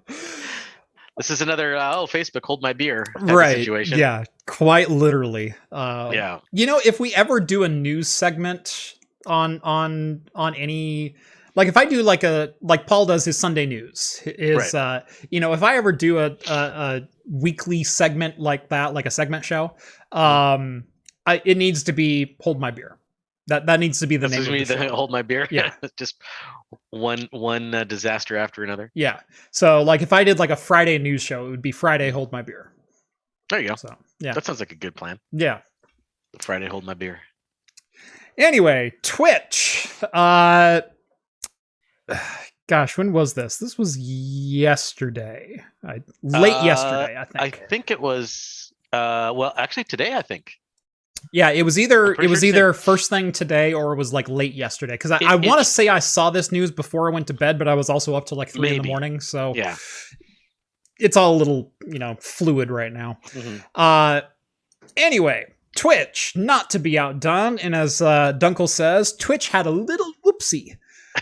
this 0.08 1.30
is 1.30 1.42
another 1.42 1.76
uh, 1.76 1.96
oh 1.98 2.06
Facebook 2.06 2.44
hold 2.44 2.62
my 2.62 2.74
beer 2.74 3.04
right. 3.20 3.58
situation. 3.58 3.98
Yeah, 3.98 4.24
quite 4.46 4.90
literally. 4.90 5.56
Uh, 5.72 6.12
Yeah. 6.14 6.40
You 6.52 6.66
know, 6.66 6.80
if 6.84 7.00
we 7.00 7.14
ever 7.16 7.40
do 7.40 7.64
a 7.64 7.70
news 7.70 8.08
segment 8.08 8.96
on 9.26 9.60
on 9.64 10.22
on 10.36 10.54
any 10.56 11.16
like 11.56 11.68
if 11.68 11.78
I 11.78 11.86
do 11.86 12.04
like 12.04 12.24
a 12.24 12.54
like 12.62 12.88
Paul 12.88 13.06
does 13.06 13.26
his 13.26 13.38
Sunday 13.38 13.66
news 13.66 14.22
is 14.26 14.74
uh 14.74 15.02
you 15.30 15.40
know 15.40 15.54
if 15.54 15.64
I 15.64 15.78
ever 15.78 15.92
do 15.92 16.20
a, 16.20 16.32
a 16.48 16.54
a 16.54 17.02
weekly 17.30 17.84
segment 17.84 18.40
like 18.40 18.70
that 18.70 18.94
like 18.94 19.06
a 19.06 19.12
segment 19.12 19.46
show 19.46 19.76
um 20.12 20.84
I 21.26 21.42
it 21.46 21.58
needs 21.58 21.84
to 21.84 21.94
be 21.94 22.36
hold 22.42 22.60
my 22.60 22.72
beer 22.72 22.98
that 23.48 23.66
that 23.68 23.80
needs 23.80 24.00
to 24.00 24.08
be 24.08 24.18
the 24.18 24.28
This 24.28 24.48
name 24.48 24.56
is 24.62 24.68
the 24.70 24.90
hold 24.90 25.12
my 25.12 25.22
beer. 25.22 25.48
Yeah. 25.52 25.74
just 25.98 26.22
one 26.90 27.28
one 27.32 27.74
uh, 27.76 27.84
disaster 27.84 28.36
after 28.38 28.64
another. 28.64 28.92
yeah 28.96 29.20
so 29.52 29.82
like 29.84 30.02
if 30.02 30.12
I 30.14 30.24
did 30.24 30.40
like 30.40 30.50
a 30.50 30.56
Friday 30.56 30.98
news 30.98 31.22
show 31.22 31.48
it 31.48 31.50
would 31.52 31.62
be 31.62 31.72
Friday 31.72 32.10
hold 32.10 32.32
my 32.32 32.42
beer 32.42 32.72
There 33.50 33.60
you 33.62 33.70
go. 33.70 33.76
so 33.76 33.96
yeah 34.20 34.34
That 34.34 34.46
sounds 34.46 34.60
like 34.60 34.72
a 34.72 34.76
good 34.76 34.96
plan. 34.96 35.20
yeah 35.32 35.60
Friday 36.42 36.68
hold 36.68 36.84
my 36.84 36.94
beer. 36.96 37.20
Anyway, 38.38 38.92
Twitch. 39.02 39.88
Uh 40.14 40.82
gosh, 42.68 42.98
when 42.98 43.12
was 43.14 43.34
this? 43.34 43.58
This 43.58 43.78
was 43.78 43.98
yesterday. 43.98 45.64
I, 45.88 46.02
late 46.24 46.54
Uh, 46.54 46.66
yesterday, 46.66 47.16
I 47.16 47.22
I 47.22 47.50
think. 47.50 47.70
think 47.70 47.92
it 47.92 48.00
was 48.02 48.72
uh 48.94 49.34
well 49.36 49.54
actually 49.58 49.84
today 49.86 50.14
I 50.16 50.22
think. 50.22 50.54
yeah, 51.34 51.50
it 51.50 51.64
was 51.64 51.78
either 51.80 52.14
it 52.14 52.30
was 52.30 52.40
sure 52.42 52.50
either 52.50 52.74
first 52.74 53.10
thing 53.10 53.32
today 53.32 53.74
or 53.74 53.94
it 53.94 53.98
was 53.98 54.14
like 54.14 54.30
late 54.30 54.54
yesterday 54.54 54.94
because 54.94 55.12
I, 55.12 55.18
It- 55.18 55.24
I 55.24 55.36
want 55.36 55.60
to 55.60 55.66
say 55.66 55.88
I 55.88 56.00
saw 56.00 56.30
this 56.30 56.52
news 56.52 56.72
before 56.72 57.10
I 57.10 57.14
went 57.14 57.28
to 57.28 57.34
bed, 57.34 57.58
but 57.58 57.68
I 57.68 57.74
was 57.74 57.90
also 57.90 58.16
up 58.16 58.26
to 58.28 58.36
like 58.36 58.50
three 58.50 58.76
in 58.76 58.82
the 58.82 58.88
morning, 58.88 59.20
so 59.20 59.54
Yeah. 59.56 59.76
it's 61.00 61.18
all 61.18 61.36
a 61.36 61.38
little 61.38 61.72
you 61.88 62.00
know 62.00 62.16
fluid 62.22 62.70
right 62.72 62.94
now. 62.94 63.18
Mhm. 63.32 63.64
Uh, 63.74 64.22
anyway, 64.96 65.46
Twitch, 65.76 66.34
not 66.36 66.70
to 66.70 66.80
be 66.80 66.98
outdone, 66.98 67.58
and 67.60 67.76
as 67.76 68.02
uh, 68.02 68.34
Dunkel 68.38 68.70
says, 68.70 69.14
Twitch 69.18 69.50
had 69.50 69.66
a 69.66 69.72
little 69.72 70.12
whoopsie. 70.26 70.78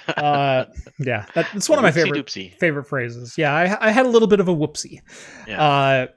Uh, 0.07 0.65
yeah, 0.99 1.25
that, 1.33 1.47
that's 1.53 1.69
one 1.69 1.79
of 1.79 1.83
my 1.83 1.91
Whoopsie 1.91 1.93
favorite 1.93 2.25
doopsie. 2.25 2.53
favorite 2.57 2.83
phrases. 2.85 3.37
Yeah, 3.37 3.53
I, 3.53 3.87
I 3.87 3.91
had 3.91 4.05
a 4.05 4.09
little 4.09 4.27
bit 4.27 4.39
of 4.39 4.47
a 4.47 4.53
whoopsie. 4.55 4.99
Yeah. 5.47 5.61
Uh, 5.63 6.07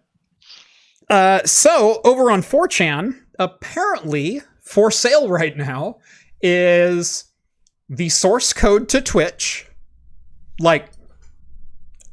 uh, 1.13 1.45
so 1.45 2.01
over 2.05 2.31
on 2.31 2.43
4chan, 2.43 3.15
apparently 3.39 4.43
for 4.63 4.91
sale 4.91 5.29
right 5.29 5.57
now 5.57 5.99
is 6.43 7.25
the 7.89 8.09
source 8.09 8.53
code 8.53 8.89
to 8.89 9.01
Twitch, 9.01 9.69
like 10.59 10.89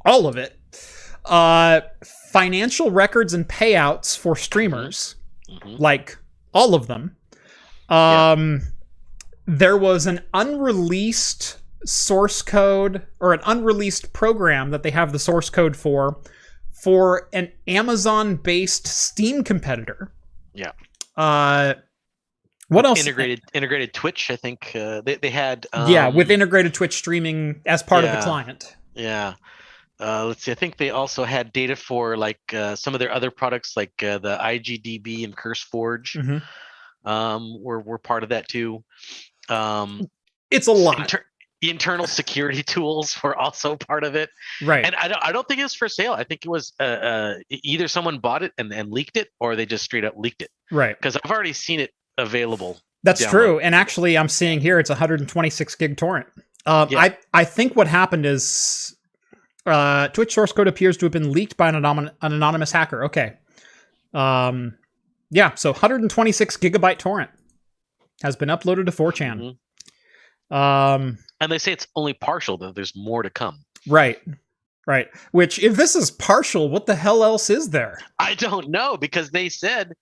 all 0.04 0.26
of 0.28 0.36
it, 0.36 0.56
uh, 1.24 1.80
financial 2.30 2.90
records 2.90 3.34
and 3.34 3.48
payouts 3.48 4.16
for 4.16 4.36
streamers, 4.36 5.16
Mhm. 5.50 5.78
like 5.80 6.16
all 6.52 6.74
of 6.74 6.86
them. 6.86 7.16
Um, 7.88 8.62
there 9.46 9.76
was 9.76 10.06
an 10.06 10.20
unreleased 10.32 11.58
source 11.84 12.42
code 12.42 13.06
or 13.20 13.32
an 13.32 13.40
unreleased 13.46 14.12
program 14.12 14.70
that 14.70 14.82
they 14.82 14.90
have 14.90 15.12
the 15.12 15.18
source 15.18 15.50
code 15.50 15.76
for 15.76 16.20
for 16.82 17.28
an 17.32 17.50
Amazon-based 17.66 18.86
Steam 18.86 19.42
competitor. 19.42 20.12
Yeah. 20.52 20.72
Uh, 21.16 21.74
what 22.68 22.84
else? 22.84 23.00
integrated 23.00 23.40
integrated 23.52 23.92
Twitch. 23.94 24.30
I 24.30 24.36
think 24.36 24.72
uh, 24.74 25.00
they 25.02 25.16
they 25.16 25.30
had 25.30 25.66
yeah, 25.86 26.08
um, 26.08 26.14
with 26.14 26.30
integrated 26.30 26.74
Twitch 26.74 26.94
streaming 26.96 27.60
as 27.66 27.82
part 27.82 28.04
of 28.04 28.10
the 28.12 28.20
client. 28.22 28.76
Yeah. 28.94 29.34
Uh, 30.00 30.26
let's 30.26 30.42
see. 30.42 30.50
I 30.50 30.54
think 30.56 30.76
they 30.76 30.90
also 30.90 31.24
had 31.24 31.52
data 31.52 31.76
for 31.76 32.16
like 32.16 32.40
uh, 32.52 32.74
some 32.74 32.94
of 32.94 32.98
their 33.00 33.12
other 33.12 33.30
products, 33.30 33.76
like 33.76 33.92
uh, 34.02 34.18
the 34.18 34.36
IGDB 34.38 35.24
and 35.24 35.36
CurseForge, 35.36 36.16
Mhm. 36.16 37.08
um, 37.08 37.62
were 37.62 37.80
were 37.80 37.98
part 37.98 38.22
of 38.24 38.30
that 38.30 38.48
too. 38.48 38.82
Um, 39.48 40.10
It's 40.50 40.66
a 40.66 40.72
lot, 40.72 40.98
inter- 40.98 41.24
internal 41.70 42.06
security 42.06 42.62
tools 42.74 43.16
were 43.22 43.36
also 43.36 43.76
part 43.76 44.04
of 44.04 44.14
it, 44.14 44.30
right? 44.62 44.84
and 44.84 44.94
I 44.96 45.08
don't 45.08 45.22
I 45.22 45.32
don't 45.32 45.46
think 45.48 45.60
it 45.60 45.64
was 45.64 45.74
for 45.74 45.88
sale. 45.88 46.12
I 46.12 46.24
think 46.24 46.44
it 46.44 46.48
was 46.48 46.72
uh, 46.80 46.82
uh, 46.82 47.34
either 47.50 47.88
someone 47.88 48.18
bought 48.18 48.42
it 48.42 48.52
and, 48.58 48.72
and 48.72 48.90
leaked 48.90 49.16
it, 49.16 49.28
or 49.40 49.56
they 49.56 49.66
just 49.66 49.84
straight 49.84 50.04
up 50.04 50.14
leaked 50.16 50.42
it. 50.42 50.50
right. 50.70 50.96
Because 50.96 51.16
I've 51.16 51.30
already 51.30 51.52
seen 51.52 51.80
it 51.80 51.90
available. 52.18 52.78
That's 53.02 53.24
download. 53.24 53.30
true. 53.30 53.58
And 53.60 53.74
actually, 53.74 54.16
I'm 54.16 54.28
seeing 54.28 54.60
here 54.60 54.78
it's 54.78 54.90
126 54.90 55.74
gig 55.76 55.96
torrent. 55.96 56.26
Um, 56.66 56.88
Yeah. 56.90 57.00
I 57.00 57.18
I 57.34 57.44
think 57.44 57.76
what 57.76 57.86
happened 57.86 58.24
is 58.26 58.96
uh, 59.66 60.08
Twitch 60.08 60.32
source 60.34 60.52
code 60.52 60.68
appears 60.68 60.96
to 60.98 61.06
have 61.06 61.12
been 61.12 61.30
leaked 61.32 61.56
by 61.56 61.68
an, 61.68 61.74
anom- 61.74 62.10
an 62.22 62.32
anonymous 62.32 62.72
hacker. 62.72 63.04
Okay. 63.04 63.34
Um, 64.12 64.76
yeah. 65.30 65.54
So 65.54 65.72
126 65.72 66.56
gigabyte 66.58 66.98
torrent 66.98 67.30
has 68.22 68.36
been 68.36 68.48
uploaded 68.48 68.86
to 68.86 68.92
4chan. 68.92 69.38
Mhm. 69.40 69.58
Um, 70.50 71.18
And 71.40 71.50
they 71.50 71.58
say 71.58 71.72
it's 71.72 71.86
only 71.96 72.12
partial, 72.14 72.56
though. 72.58 72.72
There's 72.72 72.94
more 72.96 73.22
to 73.22 73.30
come. 73.30 73.64
right. 73.88 74.18
Right. 74.86 75.08
Which, 75.32 75.58
if 75.60 75.76
this 75.76 75.96
is 75.96 76.10
partial, 76.10 76.68
what 76.68 76.84
the 76.84 76.94
hell 76.94 77.24
else 77.24 77.48
is 77.48 77.70
there? 77.70 77.98
I 78.18 78.34
don't 78.34 78.68
know 78.68 78.98
because 78.98 79.30
they 79.30 79.48
said 79.48 79.94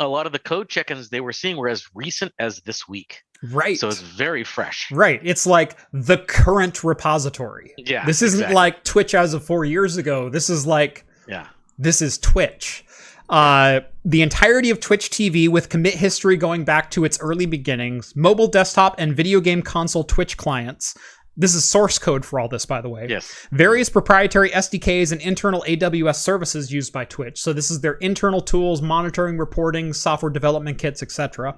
a 0.00 0.08
lot 0.08 0.24
of 0.24 0.32
the 0.32 0.38
code 0.38 0.70
check-ins 0.70 1.10
they 1.10 1.20
were 1.20 1.32
seeing 1.34 1.58
were 1.58 1.68
as 1.68 1.84
recent 1.94 2.32
as 2.38 2.60
this 2.62 2.88
week. 2.88 3.20
Right. 3.52 3.78
So 3.78 3.88
it's 3.88 4.00
very 4.00 4.44
fresh. 4.44 4.90
right. 4.90 5.20
It's 5.22 5.46
like 5.46 5.76
the 5.92 6.16
current 6.16 6.82
repository. 6.84 7.74
Yeah. 7.76 8.06
this 8.06 8.22
isn't 8.22 8.38
exactly. 8.40 8.54
like 8.54 8.82
Twitch 8.84 9.14
as 9.14 9.34
of 9.34 9.44
four 9.44 9.66
years 9.66 9.98
ago. 9.98 10.30
This 10.30 10.48
is 10.48 10.66
like 10.66 11.04
Yeah. 11.28 11.48
this 11.76 12.00
is 12.00 12.16
Twitch. 12.16 12.86
Uh, 13.28 13.80
the 14.04 14.22
entirety 14.22 14.70
of 14.70 14.80
Twitch 14.80 15.10
TV 15.10 15.48
with 15.48 15.68
commit 15.68 15.94
history 15.94 16.36
going 16.36 16.64
back 16.64 16.90
to 16.92 17.04
its 17.04 17.18
early 17.20 17.46
beginnings, 17.46 18.14
mobile, 18.16 18.46
desktop, 18.46 18.94
and 18.98 19.14
video 19.14 19.40
game 19.40 19.62
console 19.62 20.04
Twitch 20.04 20.36
clients. 20.36 20.96
This 21.40 21.54
is 21.54 21.64
source 21.64 22.00
code 22.00 22.24
for 22.24 22.40
all 22.40 22.48
this, 22.48 22.66
by 22.66 22.80
the 22.80 22.88
way. 22.88 23.06
Yes. 23.08 23.46
Various 23.52 23.88
proprietary 23.88 24.50
SDKs 24.50 25.12
and 25.12 25.20
internal 25.20 25.64
AWS 25.68 26.16
services 26.16 26.72
used 26.72 26.92
by 26.92 27.04
Twitch. 27.04 27.40
So 27.40 27.52
this 27.52 27.70
is 27.70 27.80
their 27.80 27.92
internal 27.94 28.40
tools, 28.40 28.82
monitoring, 28.82 29.38
reporting, 29.38 29.92
software 29.92 30.32
development 30.32 30.78
kits, 30.78 31.00
etc. 31.00 31.56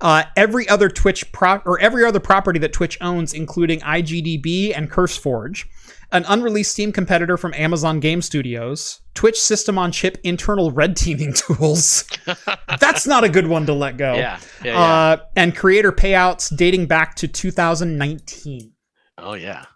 Uh, 0.00 0.24
every 0.36 0.68
other 0.68 0.88
Twitch 0.88 1.30
pro- 1.30 1.62
or 1.64 1.78
every 1.78 2.04
other 2.04 2.18
property 2.18 2.58
that 2.58 2.72
Twitch 2.72 2.98
owns, 3.00 3.32
including 3.34 3.78
IGDB 3.80 4.76
and 4.76 4.90
CurseForge, 4.90 5.66
an 6.14 6.24
unreleased 6.26 6.72
Steam 6.72 6.92
competitor 6.92 7.36
from 7.36 7.52
Amazon 7.54 8.00
Game 8.00 8.22
Studios, 8.22 9.00
Twitch 9.14 9.38
system 9.40 9.76
on 9.78 9.92
chip 9.92 10.16
internal 10.24 10.70
red 10.70 10.96
teaming 10.96 11.32
tools. 11.36 12.04
That's 12.80 13.06
not 13.06 13.24
a 13.24 13.28
good 13.28 13.46
one 13.48 13.66
to 13.66 13.74
let 13.74 13.98
go. 13.98 14.14
Yeah. 14.14 14.38
Yeah. 14.64 14.72
yeah. 14.72 14.80
Uh, 14.80 15.16
and 15.36 15.54
creator 15.54 15.92
payouts 15.92 16.56
dating 16.56 16.86
back 16.86 17.16
to 17.16 17.28
2019. 17.28 18.72
oh 19.18 19.34
yeah. 19.34 19.66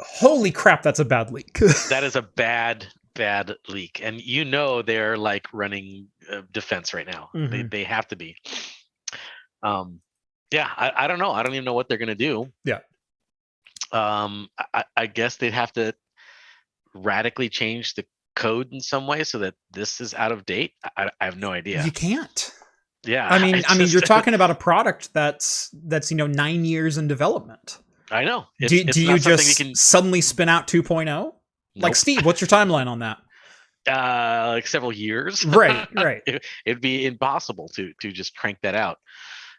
Holy 0.00 0.50
crap, 0.50 0.82
that's 0.82 0.98
a 0.98 1.04
bad 1.04 1.30
leak. 1.30 1.56
That 1.88 2.02
is 2.02 2.16
a 2.16 2.22
bad 2.22 2.86
bad 3.14 3.54
leak, 3.68 4.00
and 4.02 4.20
you 4.20 4.44
know 4.44 4.82
they're 4.82 5.16
like 5.16 5.46
running 5.52 6.08
uh, 6.32 6.42
defense 6.50 6.92
right 6.92 7.06
now. 7.06 7.30
They 7.32 7.40
Mhm. 7.62 7.70
they 7.70 7.84
have 7.84 8.08
to 8.08 8.16
be. 8.16 8.36
Um. 9.62 10.00
Yeah. 10.50 10.68
I, 10.76 10.90
I 10.96 11.06
don't 11.06 11.18
know. 11.20 11.30
I 11.30 11.42
don't 11.44 11.52
even 11.54 11.64
know 11.64 11.74
what 11.74 11.88
they're 11.88 11.98
gonna 11.98 12.16
do. 12.16 12.52
Yeah. 12.64 12.80
Um. 13.92 14.48
I, 14.72 14.84
I 14.96 15.06
guess 15.06 15.36
they'd 15.36 15.52
have 15.52 15.72
to 15.74 15.94
radically 16.94 17.48
change 17.48 17.94
the 17.94 18.04
code 18.36 18.72
in 18.72 18.80
some 18.80 19.06
way 19.06 19.24
so 19.24 19.38
that 19.38 19.54
this 19.72 20.00
is 20.00 20.14
out 20.14 20.32
of 20.32 20.44
date. 20.46 20.72
I, 20.96 21.10
I 21.20 21.24
have 21.24 21.38
no 21.38 21.52
idea. 21.52 21.84
You 21.84 21.92
can't. 21.92 22.52
yeah. 23.04 23.28
I 23.28 23.38
mean, 23.42 23.56
it's 23.56 23.70
I 23.70 23.76
mean, 23.76 23.88
you're 23.88 24.00
talking 24.00 24.34
about 24.34 24.50
a 24.50 24.54
product 24.54 25.12
that's 25.12 25.70
that's 25.86 26.10
you 26.10 26.16
know 26.16 26.26
nine 26.26 26.64
years 26.64 26.98
in 26.98 27.08
development. 27.08 27.78
I 28.10 28.24
know. 28.24 28.46
It's, 28.60 28.70
do 28.70 28.80
it's 28.80 28.94
do 28.94 29.02
you 29.02 29.18
just 29.18 29.48
you 29.58 29.64
can 29.64 29.74
suddenly 29.74 30.20
spin 30.20 30.48
out 30.48 30.66
2.0? 30.68 31.06
Nope. 31.06 31.34
Like 31.76 31.96
Steve, 31.96 32.24
what's 32.24 32.40
your 32.40 32.48
timeline 32.48 32.86
on 32.86 33.00
that? 33.00 33.18
uh 33.86 34.52
like 34.54 34.66
several 34.66 34.92
years 34.92 35.44
Right, 35.44 35.86
right. 35.94 36.22
it'd 36.64 36.80
be 36.80 37.04
impossible 37.04 37.68
to 37.74 37.92
to 38.00 38.12
just 38.12 38.34
crank 38.34 38.56
that 38.62 38.74
out 38.74 38.96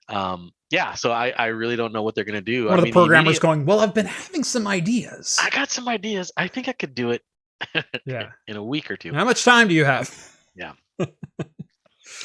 um 0.10 0.52
yeah 0.72 0.94
so 0.94 1.12
i 1.12 1.30
i 1.38 1.46
really 1.48 1.76
don't 1.76 1.94
know 1.94 2.02
what 2.04 2.16
they're 2.16 2.24
gonna 2.24 2.42
do 2.42 2.66
One 2.66 2.74
I 2.74 2.76
of 2.76 2.80
the 2.82 2.86
mean, 2.86 2.94
programmers 2.94 3.26
immediate- 3.38 3.42
going, 3.42 3.66
"Well, 3.66 3.80
I've 3.82 3.94
been 3.94 4.06
having 4.08 4.44
some 4.44 4.68
ideas." 4.68 5.38
i 5.42 5.50
got 5.50 5.70
some 5.72 5.88
ideas 5.88 6.32
i 6.38 6.48
think 6.48 6.68
i 6.68 6.74
could 6.74 6.96
do 6.96 7.12
it 7.12 7.22
Yeah. 8.06 8.30
in 8.48 8.56
a 8.58 8.64
week 8.64 8.90
or 8.92 8.98
two 8.98 9.14
How 9.14 9.24
much 9.26 9.44
time 9.44 9.68
do 9.68 9.74
you 9.74 9.86
have? 9.86 10.10
Yeah. 10.56 10.74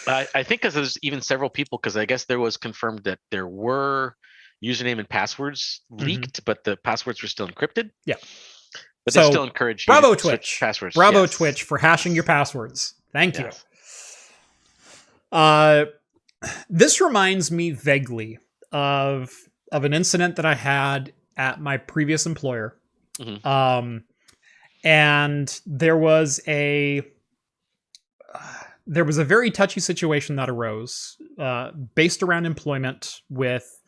I, 0.07 0.27
I 0.35 0.43
think 0.43 0.61
because 0.61 0.75
there's 0.75 0.97
even 1.03 1.21
several 1.21 1.51
people 1.51 1.79
because 1.79 1.97
i 1.97 2.05
guess 2.05 2.25
there 2.27 2.39
was 2.41 2.57
confirmed 2.57 3.05
that 3.05 3.19
there 3.31 3.47
were 3.47 4.15
username 4.63 4.99
and 4.99 5.09
passwords 5.09 5.81
leaked 5.91 6.45
but 6.45 6.65
the 6.65 6.77
passwords 6.77 7.23
were 7.23 7.29
still 7.29 7.49
encrypted 7.49 7.85
Mm-hmm. 7.91 8.11
Yeah. 8.11 8.17
but 9.05 9.15
So, 9.15 9.23
they 9.25 9.31
still 9.31 9.45
encourage 9.45 9.87
you 9.87 9.93
bravo 9.93 10.15
to 10.15 10.21
switch 10.21 10.31
Twitch. 10.33 10.57
passwords 10.61 10.95
Bravo 10.97 11.23
yes. 11.23 11.31
Twitch 11.33 11.63
for 11.65 11.79
hashing 11.79 12.15
your 12.15 12.25
passwords. 12.25 12.95
Thank 13.13 13.39
you. 13.39 13.51
Uh, 15.33 15.87
this 16.69 17.01
reminds 17.01 17.51
me 17.51 17.71
vaguely 17.71 18.39
of 18.73 19.31
of 19.73 19.85
an 19.85 19.93
incident 19.93 20.37
that 20.37 20.45
I 20.47 20.55
had 20.55 21.13
at 21.37 21.61
my 21.61 21.77
previous 21.77 22.27
employer. 22.27 22.77
Mhm. 23.19 23.45
Um, 23.47 24.05
and 24.85 25.61
there 25.67 25.97
was 25.97 26.41
a 26.49 27.03
there 28.87 29.05
was 29.05 29.19
a 29.19 29.25
very 29.25 29.51
touchy 29.51 29.81
situation 29.81 30.37
that 30.37 30.49
arose 30.51 31.17
uh, 31.39 31.71
based 31.95 32.23
around 32.23 32.47
employment 32.47 33.21
with 33.29 33.81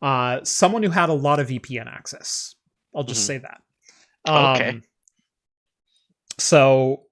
uh, 0.00 0.42
someone 0.44 0.82
who 0.82 0.90
had 0.90 1.08
a 1.08 1.12
lot 1.14 1.40
of 1.40 1.48
VPN 1.48 1.86
access. 1.88 2.54
I'll 2.94 3.02
just 3.04 3.22
Mhm. 3.22 3.26
say 3.26 3.38
that. 3.38 3.60
Okay. 4.26 4.68
Um, 4.70 4.82
So, 6.38 7.06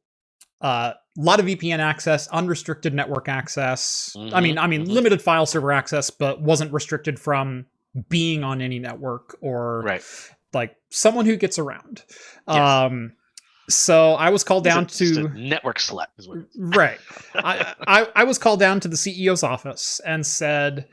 a 1.17 1.21
lot 1.21 1.41
of 1.41 1.47
VPN 1.47 1.79
access, 1.79 2.29
unrestricted 2.29 2.93
network 2.95 3.29
access. 3.29 4.15
I 4.33 4.41
mean, 4.41 4.57
Mhm, 4.57 4.63
I 4.63 4.67
mean, 4.67 4.85
mhm. 4.87 4.91
limited 4.91 5.23
file 5.23 5.47
server 5.47 5.73
access, 5.73 6.11
but 6.11 6.41
wasn't 6.43 6.73
restricted 6.73 7.19
from 7.19 7.67
being 8.09 8.45
on 8.45 8.61
any 8.61 8.79
network 8.79 9.37
or 9.41 9.83
right 9.83 10.03
like 10.53 10.77
someone 10.91 11.27
who 11.27 11.37
gets 11.37 11.59
around. 11.59 12.03
Yes. 12.49 12.57
Um, 12.59 13.13
so 13.69 14.13
I 14.15 14.31
was 14.31 14.45
called 14.45 14.65
down 14.65 14.85
a- 14.85 14.87
to 14.87 15.29
network 15.35 15.79
slut 15.79 16.07
is 16.19 16.29
what 16.29 16.39
it 16.39 16.45
is. 16.55 16.57
right. 16.77 16.99
I, 17.35 17.75
I 17.87 18.09
I 18.17 18.25
was 18.25 18.39
called 18.39 18.61
down 18.61 18.81
to 18.81 18.89
the 18.89 18.97
CEO's 18.97 19.43
office 19.43 20.01
and 20.07 20.27
said. 20.27 20.87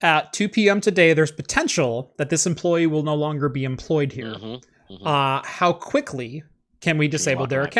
At 0.00 0.32
2 0.32 0.48
p.m. 0.50 0.80
today, 0.80 1.12
there's 1.12 1.32
potential 1.32 2.14
that 2.18 2.30
this 2.30 2.46
employee 2.46 2.86
will 2.86 3.02
no 3.02 3.16
longer 3.16 3.48
be 3.48 3.64
employed 3.64 4.12
here. 4.12 4.32
Mhm, 4.34 4.62
mhm. 4.92 5.04
Uh, 5.04 5.42
how 5.44 5.72
quickly 5.72 6.44
can 6.80 6.98
we 6.98 7.08
disable 7.08 7.48
their 7.48 7.64
them 7.64 7.70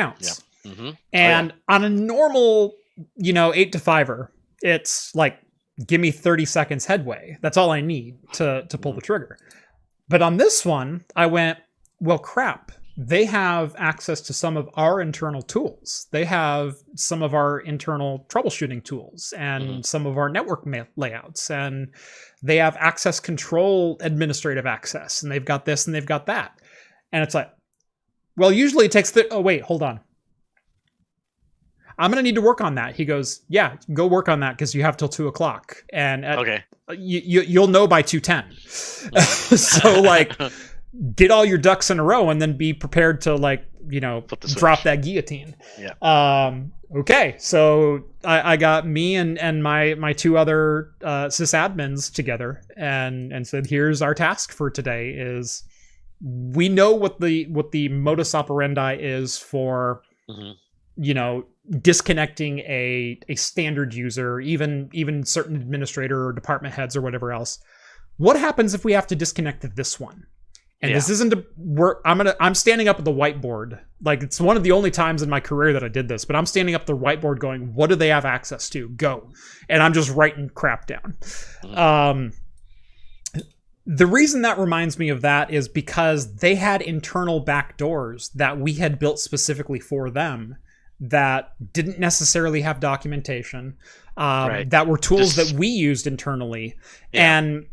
out? 0.68 0.74
accounts? 0.74 0.98
Mhm. 0.98 0.98
And 1.12 1.54
on 1.68 1.84
a 1.84 1.88
normal, 1.88 2.74
you 3.16 3.32
know, 3.32 3.54
eight 3.54 3.72
to 3.72 3.78
fiver, 3.78 4.32
it's 4.62 5.14
like 5.14 5.38
give 5.86 6.00
me 6.00 6.10
30 6.10 6.44
seconds 6.44 6.84
headway. 6.86 7.38
That's 7.40 7.56
all 7.56 7.70
I 7.70 7.80
need 7.80 8.16
to 8.34 8.64
to 8.68 8.78
pull 8.78 8.92
the 8.92 9.00
trigger. 9.00 9.38
But 10.08 10.22
on 10.22 10.36
this 10.36 10.64
one, 10.64 11.04
I 11.14 11.26
went, 11.26 11.58
well, 12.00 12.18
crap. 12.18 12.72
They 13.00 13.26
have 13.26 13.76
access 13.78 14.20
to 14.22 14.32
some 14.32 14.56
of 14.56 14.68
our 14.74 15.00
internal 15.00 15.40
tools. 15.42 16.08
They 16.10 16.24
have 16.24 16.74
some 16.96 17.22
of 17.22 17.32
our 17.32 17.60
internal 17.60 18.26
troubleshooting 18.28 18.82
tools 18.82 19.32
and 19.38 19.62
Mhm. 19.64 19.86
some 19.86 20.04
of 20.04 20.18
our 20.18 20.28
network 20.28 20.66
ma- 20.66 20.82
layouts. 20.96 21.48
And 21.48 21.94
they 22.42 22.56
have 22.56 22.76
access 22.80 23.20
control 23.20 23.98
administrative 24.00 24.66
access. 24.66 25.22
And 25.22 25.30
they've 25.30 25.44
got 25.44 25.64
this 25.64 25.86
and 25.86 25.94
they've 25.94 26.04
got 26.04 26.26
that. 26.26 26.58
And 27.12 27.22
it's 27.22 27.34
like, 27.36 27.50
well, 28.36 28.50
usually 28.50 28.86
it 28.86 28.92
takes 28.92 29.12
the. 29.12 29.28
Oh, 29.28 29.40
wait, 29.40 29.62
hold 29.62 29.82
on. 29.84 30.00
I'm 31.98 32.10
gonna 32.10 32.22
need 32.22 32.34
to 32.36 32.40
work 32.40 32.60
on 32.60 32.74
that. 32.76 32.94
He 32.94 33.04
goes, 33.04 33.40
yeah, 33.48 33.76
go 33.92 34.06
work 34.06 34.28
on 34.28 34.40
that 34.40 34.56
because 34.56 34.74
you 34.74 34.82
have 34.82 34.96
till 34.96 35.08
two 35.08 35.28
o'clock, 35.28 35.84
and 35.92 36.24
at, 36.24 36.38
okay. 36.38 36.64
you, 36.90 37.20
you 37.24 37.40
you'll 37.42 37.66
know 37.68 37.86
by 37.86 38.02
two 38.02 38.20
ten. 38.20 38.44
so 38.66 40.00
like, 40.00 40.32
get 41.16 41.30
all 41.30 41.44
your 41.44 41.58
ducks 41.58 41.90
in 41.90 41.98
a 41.98 42.04
row, 42.04 42.30
and 42.30 42.40
then 42.40 42.56
be 42.56 42.72
prepared 42.72 43.20
to 43.22 43.34
like 43.34 43.64
you 43.88 44.00
know 44.00 44.24
drop 44.54 44.82
that 44.82 45.02
guillotine. 45.02 45.56
Yeah. 45.78 45.94
Um. 46.02 46.72
Okay. 46.96 47.34
So 47.38 48.04
I, 48.24 48.52
I 48.52 48.56
got 48.56 48.86
me 48.86 49.16
and 49.16 49.36
and 49.38 49.62
my 49.62 49.94
my 49.94 50.12
two 50.12 50.38
other 50.38 50.92
uh, 51.02 51.26
sysadmins 51.26 52.12
together, 52.12 52.62
and 52.76 53.32
and 53.32 53.46
said, 53.46 53.66
here's 53.66 54.00
our 54.02 54.14
task 54.14 54.52
for 54.52 54.70
today 54.70 55.10
is 55.10 55.64
we 56.20 56.68
know 56.68 56.92
what 56.92 57.20
the 57.20 57.46
what 57.46 57.70
the 57.72 57.88
modus 57.90 58.34
operandi 58.34 58.94
is 59.00 59.38
for 59.38 60.02
Mhm. 60.28 60.56
you 60.96 61.14
know 61.14 61.44
disconnecting 61.80 62.60
a 62.60 63.18
a 63.28 63.34
standard 63.34 63.92
user 63.92 64.40
even 64.40 64.88
even 64.92 65.24
certain 65.24 65.56
administrator 65.56 66.26
or 66.26 66.32
department 66.32 66.74
heads 66.74 66.96
or 66.96 67.02
whatever 67.02 67.32
else. 67.32 67.58
What 68.16 68.38
happens 68.38 68.74
if 68.74 68.84
we 68.84 68.92
have 68.92 69.06
to 69.08 69.16
disconnect 69.16 69.76
this 69.76 70.00
one? 70.00 70.26
And 70.80 70.94
this 70.94 71.10
isn't 71.10 71.32
a 71.32 71.44
work 71.56 72.00
i'm 72.04 72.18
gonna 72.18 72.36
i'm 72.40 72.54
standing 72.54 72.88
up 72.88 72.98
at 72.98 73.04
the 73.04 73.12
whiteboard. 73.12 73.80
Like 74.02 74.22
it's 74.22 74.40
one 74.40 74.56
of 74.56 74.62
the 74.62 74.72
only 74.72 74.90
times 74.90 75.22
in 75.22 75.28
my 75.28 75.40
career 75.40 75.72
that 75.72 75.84
i 75.84 75.88
did 75.88 76.08
this 76.08 76.24
but 76.24 76.36
i'm 76.36 76.46
standing 76.46 76.74
up 76.74 76.82
at 76.82 76.86
the 76.86 76.96
whiteboard 76.96 77.38
going 77.38 77.74
what 77.74 77.90
do 77.90 77.96
they 77.96 78.08
have 78.08 78.24
access 78.24 78.70
to? 78.70 78.88
Go. 78.90 79.30
And 79.68 79.82
i'm 79.82 79.92
just 79.92 80.10
writing 80.10 80.50
crap 80.54 80.86
down. 80.86 81.16
Um 81.74 82.32
the 83.90 84.06
reason 84.06 84.42
that 84.42 84.58
reminds 84.58 84.98
me 84.98 85.08
of 85.08 85.22
that 85.22 85.50
is 85.50 85.66
because 85.66 86.36
they 86.36 86.54
had 86.54 86.82
internal 86.82 87.42
backdoors 87.42 88.30
that 88.34 88.60
we 88.60 88.74
had 88.74 88.98
built 88.98 89.18
specifically 89.18 89.80
for 89.80 90.10
them 90.10 90.56
that 91.00 91.52
didn't 91.72 91.98
necessarily 91.98 92.60
have 92.62 92.80
documentation 92.80 93.76
um, 94.16 94.48
Right. 94.48 94.70
that 94.70 94.86
were 94.86 94.98
tools 94.98 95.34
Just- 95.36 95.50
that 95.52 95.58
we 95.58 95.68
used 95.68 96.06
internally 96.06 96.74
Yeah. 97.12 97.38
and 97.38 97.66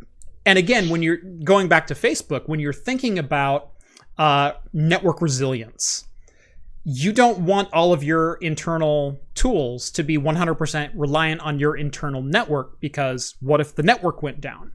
and 0.46 0.60
again 0.60 0.90
when 0.90 1.02
you're 1.02 1.18
going 1.44 1.68
back 1.68 1.88
to 1.88 1.96
facebook 1.96 2.48
when 2.48 2.60
you're 2.60 2.72
thinking 2.74 3.18
about 3.18 3.72
uh, 4.18 4.52
network 4.74 5.22
resilience 5.22 6.06
you 6.84 7.12
don't 7.12 7.40
want 7.40 7.68
all 7.74 7.94
of 7.94 8.04
your 8.04 8.36
internal 8.36 9.20
tools 9.34 9.90
to 9.90 10.04
be 10.04 10.18
100% 10.20 10.92
reliant 10.94 11.42
on 11.42 11.58
your 11.58 11.76
internal 11.76 12.22
network 12.22 12.80
because 12.80 13.34
what 13.40 13.60
if 13.60 13.74
the 13.74 13.82
network 13.82 14.22
went 14.22 14.40
down 14.40 14.72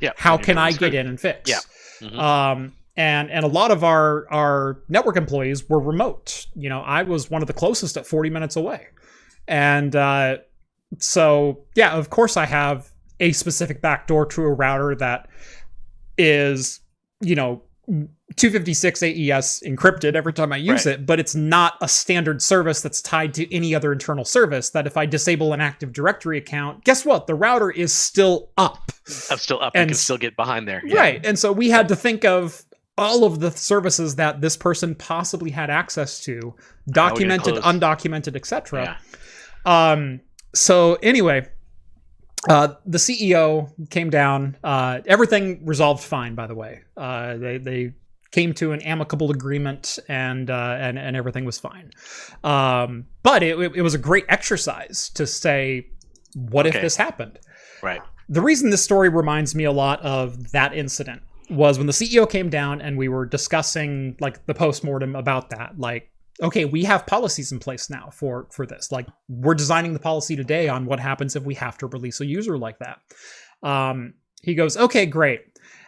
Yeah. 0.00 0.10
how 0.16 0.36
can 0.36 0.58
I 0.58 0.72
get 0.72 0.94
in 0.94 1.06
and 1.06 1.18
fix? 1.20 1.48
Yeah. 1.48 1.60
Mhm. 2.00 2.18
Um, 2.18 2.72
and 2.98 3.30
and 3.30 3.44
a 3.44 3.48
lot 3.48 3.70
of 3.70 3.82
our 3.84 4.26
our 4.30 4.82
network 4.88 5.16
employees 5.16 5.66
were 5.68 5.78
remote. 5.80 6.46
You 6.54 6.68
know, 6.68 6.80
I 6.80 7.04
was 7.04 7.30
one 7.30 7.40
of 7.42 7.46
the 7.46 7.54
closest 7.54 7.96
at 7.96 8.06
40 8.06 8.28
minutes 8.28 8.56
away, 8.56 8.88
and 9.46 9.94
uh, 9.96 10.38
so 10.98 11.64
yeah, 11.76 11.92
of 11.96 12.10
course 12.10 12.36
I 12.36 12.44
have 12.44 12.90
a 13.20 13.32
specific 13.32 13.80
backdoor 13.80 14.26
to 14.26 14.42
a 14.42 14.52
router 14.52 14.94
that 14.96 15.28
is, 16.18 16.80
you 17.20 17.34
know, 17.34 17.62
256 18.36 19.02
AES 19.02 19.62
encrypted 19.66 20.14
every 20.14 20.32
time 20.32 20.52
I 20.52 20.56
use 20.58 20.84
Right. 20.86 20.94
it, 20.94 21.06
but 21.06 21.18
it's 21.18 21.34
not 21.34 21.74
a 21.80 21.88
standard 21.88 22.42
service 22.42 22.80
that's 22.82 23.00
tied 23.00 23.32
to 23.34 23.52
any 23.54 23.74
other 23.74 23.92
internal 23.92 24.24
service. 24.24 24.70
That 24.70 24.86
if 24.86 24.96
I 24.96 25.06
disable 25.06 25.52
an 25.52 25.60
Active 25.60 25.92
Directory 25.92 26.38
account, 26.38 26.84
guess 26.84 27.04
what? 27.04 27.26
The 27.26 27.34
router 27.34 27.70
is 27.70 27.92
still 27.92 28.50
up. 28.58 28.92
I'm 29.30 29.38
still 29.38 29.60
up. 29.62 29.72
And 29.74 29.88
you 29.88 29.94
can 29.94 29.98
still 29.98 30.18
get 30.18 30.36
behind 30.36 30.68
there. 30.68 30.82
Yeah. 30.84 31.00
Right. 31.00 31.24
And 31.26 31.38
so 31.38 31.50
we 31.52 31.70
had 31.70 31.88
to 31.88 31.96
think 31.96 32.24
of 32.24 32.62
all 32.98 33.24
of 33.24 33.40
the 33.40 33.50
services 33.50 34.16
that 34.16 34.40
this 34.40 34.56
person 34.56 34.94
possibly 34.94 35.50
had 35.50 35.70
access 35.70 36.20
to, 36.24 36.54
documented, 36.90 37.54
undocumented, 37.56 38.36
etc. 38.36 38.98
Yeah. 39.64 39.92
Um, 39.92 40.20
so 40.54 40.94
anyway, 40.96 41.48
uh, 42.48 42.74
the 42.84 42.98
CEO 42.98 43.70
came 43.90 44.10
down. 44.10 44.56
Uh, 44.62 45.00
everything 45.06 45.64
resolved 45.64 46.02
fine, 46.02 46.34
by 46.34 46.46
the 46.46 46.54
way. 46.54 46.82
Uh, 46.96 47.36
they 47.36 47.58
they 47.58 47.92
came 48.30 48.52
to 48.54 48.72
an 48.72 48.82
amicable 48.82 49.30
agreement, 49.30 49.98
and 50.08 50.50
uh, 50.50 50.76
and 50.78 50.98
and 50.98 51.16
everything 51.16 51.44
was 51.44 51.58
fine. 51.58 51.90
Um, 52.44 53.06
but 53.22 53.42
it, 53.42 53.58
it 53.76 53.82
was 53.82 53.94
a 53.94 53.98
great 53.98 54.24
exercise 54.28 55.10
to 55.10 55.26
say, 55.26 55.86
what 56.34 56.66
if 56.66 56.74
this 56.74 56.96
happened? 56.96 57.38
Right. 57.82 58.00
The 58.28 58.42
reason 58.42 58.70
this 58.70 58.84
story 58.84 59.08
reminds 59.08 59.54
me 59.54 59.64
a 59.64 59.72
lot 59.72 60.02
of 60.02 60.52
that 60.52 60.74
incident 60.74 61.22
was 61.50 61.78
when 61.78 61.86
the 61.86 61.92
CEO 61.92 62.28
came 62.28 62.50
down 62.50 62.80
and 62.80 62.96
we 62.96 63.08
were 63.08 63.26
discussing 63.26 64.16
like 64.20 64.44
the 64.46 64.54
postmortem 64.54 65.16
about 65.16 65.50
that. 65.50 65.78
Like, 65.78 66.10
okay, 66.42 66.64
we 66.64 66.84
have 66.84 67.06
policies 67.06 67.52
in 67.52 67.58
place 67.58 67.90
now 67.90 68.10
for 68.12 68.48
for 68.52 68.66
this. 68.66 68.92
Like, 68.92 69.06
we're 69.28 69.54
designing 69.54 69.92
the 69.92 69.98
policy 69.98 70.36
today 70.36 70.68
on 70.68 70.86
what 70.86 71.00
happens 71.00 71.36
if 71.36 71.44
we 71.44 71.54
have 71.54 71.78
to 71.78 71.86
release 71.86 72.20
a 72.20 72.26
user 72.26 72.58
like 72.58 72.78
that. 72.78 72.98
Um, 73.62 74.14
he 74.42 74.54
goes, 74.54 74.76
okay, 74.76 75.06
great. 75.06 75.40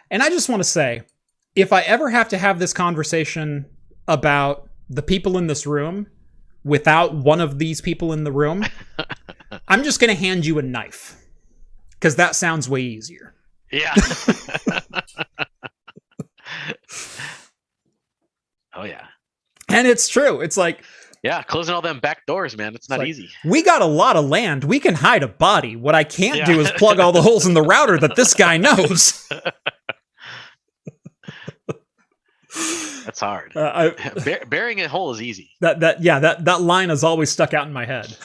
And 0.09 0.21
I 0.21 0.29
just 0.29 0.49
want 0.49 0.61
to 0.61 0.67
say, 0.67 1.03
if 1.55 1.71
I 1.71 1.81
ever 1.81 2.09
have 2.09 2.29
to 2.29 2.37
have 2.37 2.59
this 2.59 2.73
conversation 2.73 3.65
about 4.07 4.69
the 4.89 5.01
people 5.01 5.37
in 5.37 5.47
this 5.47 5.65
room 5.65 6.07
without 6.63 7.13
one 7.15 7.39
of 7.39 7.59
these 7.59 7.81
people 7.81 8.13
in 8.13 8.23
the 8.23 8.31
room, 8.31 8.65
I'm 9.67 9.83
just 9.83 9.99
going 9.99 10.13
to 10.13 10.19
hand 10.19 10.45
you 10.45 10.59
a 10.59 10.61
knife 10.61 11.17
because 11.91 12.17
that 12.17 12.35
sounds 12.35 12.67
way 12.67 12.81
easier. 12.81 13.35
Yeah. 13.71 13.93
oh 18.75 18.83
yeah. 18.83 19.05
And 19.69 19.87
it's 19.87 20.07
true. 20.09 20.41
It's 20.41 20.57
like 20.57 20.83
Yeah. 21.23 21.43
Closing 21.43 21.73
all 21.75 21.81
them 21.81 21.99
back 21.99 22.25
doors, 22.25 22.57
man. 22.57 22.75
It's 22.75 22.89
not 22.89 22.99
like- 22.99 23.07
easy. 23.07 23.29
we 23.45 23.63
got 23.63 23.81
a 23.81 23.85
lot 23.85 24.15
of 24.15 24.25
land. 24.25 24.63
We 24.63 24.79
can 24.79 24.95
hide 24.95 25.23
a 25.23 25.27
body. 25.27 25.75
What 25.75 25.95
I 25.95 26.03
can't 26.03 26.37
Yeah. 26.37 26.45
do 26.45 26.59
is 26.59 26.71
plug 26.71 26.99
all 26.99 27.11
the 27.11 27.21
holes 27.21 27.45
in 27.45 27.53
the 27.53 27.61
router 27.61 27.97
that 27.99 28.15
this 28.15 28.33
guy 28.33 28.57
knows. 28.67 29.27
That's 33.05 33.19
hard. 33.19 33.55
Uh, 33.55 33.91
I, 33.97 34.09
Bur- 34.23 34.45
burying 34.47 34.81
a 34.81 34.87
hole 34.89 35.11
is 35.11 35.21
easy. 35.21 35.49
that 35.61 35.79
that 35.79 36.03
yeah 36.03 36.19
that 36.19 36.45
that 36.45 36.61
line 36.61 36.89
has 36.89 37.03
always 37.03 37.31
stuck 37.31 37.53
out 37.53 37.65
in 37.67 37.73
my 37.73 37.85
head. 37.85 38.15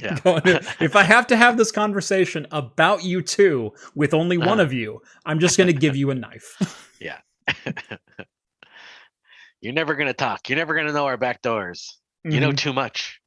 Yeah. 0.00 0.18
If 0.80 0.96
I 0.96 1.02
have 1.04 1.26
to 1.28 1.36
have 1.36 1.56
this 1.56 1.70
conversation 1.72 2.46
about 2.50 3.04
you 3.04 3.22
two 3.22 3.72
with 3.94 4.12
only 4.14 4.36
one 4.38 4.58
Uh. 4.60 4.64
of 4.64 4.72
you, 4.72 5.00
I'm 5.24 5.38
just 5.38 5.56
going 5.56 5.68
to 5.68 5.72
give 5.78 5.94
you 5.96 6.10
a 6.10 6.14
knife. 6.14 6.56
Yeah. 7.00 7.18
You're 9.60 9.72
never 9.74 9.94
gonna 9.94 10.12
talk. 10.14 10.48
You're 10.48 10.56
never 10.58 10.74
gonna 10.74 10.92
know 10.92 11.06
our 11.06 11.16
back 11.16 11.42
doors. 11.42 11.98
You 12.24 12.40
know 12.40 12.50
Mhm. 12.50 12.56
too 12.58 12.72
much. 12.72 13.20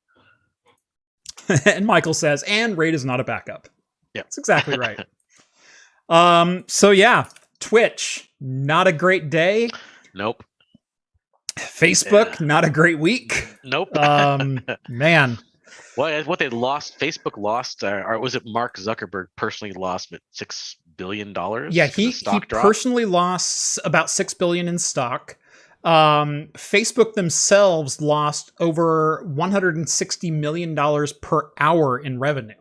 and 1.65 1.85
Michael 1.85 2.13
says, 2.13 2.43
and 2.47 2.77
Raid 2.77 2.93
is 2.93 3.05
not 3.05 3.19
a 3.19 3.23
backup. 3.23 3.67
Yep. 4.13 4.25
That's 4.25 4.37
exactly 4.37 4.77
right. 4.77 4.99
um, 6.09 6.63
so 6.67 6.91
yeah, 6.91 7.25
Twitch, 7.59 8.29
not 8.39 8.87
a 8.87 8.91
great 8.91 9.29
day. 9.29 9.69
Nope. 10.13 10.43
Facebook, 11.57 12.39
Yeah. 12.39 12.45
not 12.45 12.65
a 12.65 12.69
great 12.69 12.99
week. 12.99 13.47
Nope. 13.63 13.95
Um, 13.97 14.59
man, 14.89 15.37
Well, 15.97 16.23
what 16.25 16.39
they 16.39 16.49
lost, 16.49 16.99
Facebook 16.99 17.37
lost, 17.37 17.83
uh, 17.83 18.03
or 18.05 18.19
was 18.19 18.35
it 18.35 18.43
Mark 18.45 18.77
Zuckerberg 18.77 19.27
personally 19.35 19.73
lost 19.73 20.13
six 20.31 20.77
billion 20.95 21.33
dollars? 21.33 21.75
Yeah, 21.75 21.87
he 21.87 22.11
he 22.11 22.39
personally 22.39 23.05
lost 23.05 23.79
about 23.83 24.09
six 24.09 24.33
billion 24.33 24.67
in 24.67 24.77
stock. 24.77 25.37
Um, 25.83 26.49
Facebook 26.53 27.13
themselves 27.13 28.01
lost 28.01 28.51
over 28.59 29.23
160 29.25 30.31
million 30.31 30.75
dollars 30.75 31.13
per 31.13 31.51
hour 31.59 31.97
in 31.97 32.19
revenue. 32.19 32.55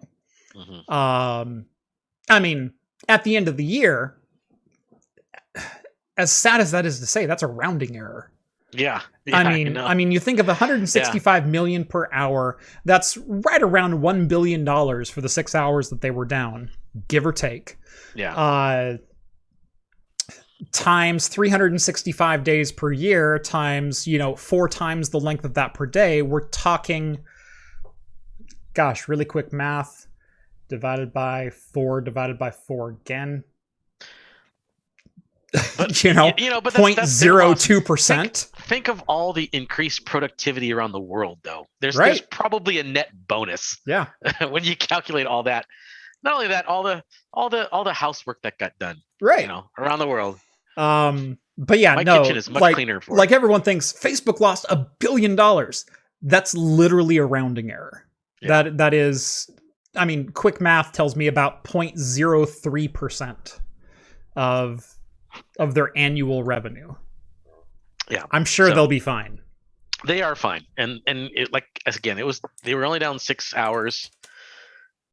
Mhm. 0.55 0.91
Um, 0.91 1.67
I 2.29 2.41
mean, 2.41 2.73
at 3.09 3.25
the 3.25 3.37
end 3.37 3.49
of 3.49 3.57
the 3.57 3.65
year, 3.65 4.17
as 6.17 6.31
sad 6.31 6.61
as 6.61 6.71
that 6.71 6.87
is 6.87 7.01
to 7.01 7.07
say, 7.07 7.27
that's 7.27 7.43
a 7.43 7.47
rounding 7.47 7.97
error. 7.97 8.31
Yeah. 8.79 9.01
yeah, 9.25 9.39
I 9.39 9.53
mean, 9.53 9.73
know. 9.75 9.85
I, 9.85 9.95
mean, 9.95 10.11
you 10.13 10.21
think 10.21 10.39
of 10.39 10.47
165 10.47 11.47
million 11.47 11.85
per 11.85 12.09
hour. 12.13 12.59
That's 12.85 13.17
right 13.17 13.63
around 13.63 14.01
one 14.01 14.29
billion 14.29 14.65
dollars 14.65 15.11
for 15.11 15.21
the 15.21 15.29
six 15.29 15.55
hours 15.55 15.91
that 15.91 16.01
they 16.01 16.11
were 16.11 16.25
down, 16.25 16.71
give 17.09 17.27
or 17.27 17.33
take. 17.33 17.79
yeah, 18.15 18.35
Uh, 18.37 18.97
times 20.73 21.29
365 21.29 22.45
days 22.45 22.73
per 22.73 22.93
year, 22.93 23.39
times 23.39 24.07
you 24.07 24.19
know 24.19 24.35
four 24.37 24.69
times 24.69 25.11
the 25.11 25.21
length 25.21 25.45
of 25.45 25.55
that 25.55 25.75
per 25.75 25.87
day. 25.87 26.23
We're 26.23 26.49
talking, 26.49 27.19
gosh, 28.75 29.09
really 29.09 29.25
quick 29.25 29.53
math, 29.53 30.07
divided 30.69 31.13
by 31.13 31.51
four, 31.51 32.01
divided 32.01 32.39
by 32.39 32.51
four 32.51 32.91
again. 32.91 33.45
But, 35.77 36.05
you 36.05 36.13
know, 36.13 36.33
you 36.37 36.51
know, 36.51 36.61
but 36.61 36.73
that's, 36.73 36.83
point 36.83 36.97
that's 36.97 37.21
their 37.21 37.33
zero 37.33 37.49
loss. 37.51 37.63
two 37.63 37.81
percent. 37.81 38.49
Think 38.67 38.89
of 38.89 39.01
all 39.07 39.33
the 39.33 39.49
increased 39.53 40.05
productivity 40.05 40.73
around 40.73 40.93
the 40.93 41.01
world, 41.01 41.39
though. 41.43 41.67
There's 41.81 41.97
Right. 41.97 42.07
there's 42.09 42.21
probably 42.21 42.79
a 42.79 42.83
net 42.83 43.11
bonus 43.29 43.79
Yeah. 43.87 44.07
when 44.51 44.65
you 44.65 44.77
calculate 44.77 45.27
all 45.27 45.45
that. 45.45 45.67
Not 46.23 46.35
only 46.35 46.49
that, 46.49 46.67
all 46.67 46.83
the 46.83 47.03
all 47.33 47.49
the 47.49 47.69
all 47.71 47.85
the 47.85 47.93
housework 47.93 48.43
that 48.43 48.59
got 48.59 48.73
done, 48.79 48.97
Right. 49.21 49.43
you 49.43 49.47
know, 49.49 49.71
around 49.79 50.01
the 50.01 50.09
world. 50.09 50.41
Um, 50.77 51.39
but 51.57 51.79
yeah, 51.79 51.95
My 51.95 52.03
no, 52.03 52.23
kitchen 52.23 52.37
is 52.37 52.51
much 52.51 52.61
like, 52.61 52.75
cleaner 52.75 53.01
for 53.01 53.17
like 53.17 53.31
it. 53.31 53.35
everyone 53.35 53.63
thinks 53.63 53.93
Facebook 53.93 54.41
lost 54.41 54.67
a 54.69 54.87
billion 54.99 55.37
dollars. 55.37 55.85
That's 56.23 56.53
literally 56.55 57.19
a 57.19 57.25
rounding 57.25 57.71
error. 57.71 58.05
Yeah. 58.43 58.49
That 58.65 58.79
that 58.79 58.95
is, 58.95 59.49
I 59.95 60.05
mean, 60.07 60.31
quick 60.31 60.61
math 60.61 60.93
tells 60.93 61.15
me 61.15 61.29
about 61.29 61.63
0.03 61.65 62.93
percent 62.93 63.61
of 64.35 64.85
of 65.59 65.75
their 65.75 65.97
annual 65.97 66.43
revenue. 66.43 66.95
Yeah, 68.11 68.25
I'm 68.31 68.45
sure 68.45 68.69
so- 68.69 68.75
they'll 68.75 68.87
be 68.89 69.01
fine. 69.01 69.41
They 70.07 70.23
are 70.23 70.37
fine, 70.37 70.65
and 70.77 71.01
and 71.07 71.31
it, 71.35 71.53
like 71.53 71.67
as 71.87 71.97
again, 71.97 72.19
it 72.19 72.27
was 72.27 72.41
they 72.63 72.75
were 72.75 72.85
only 72.85 72.99
down 72.99 73.19
six 73.19 73.55
hours, 73.55 74.11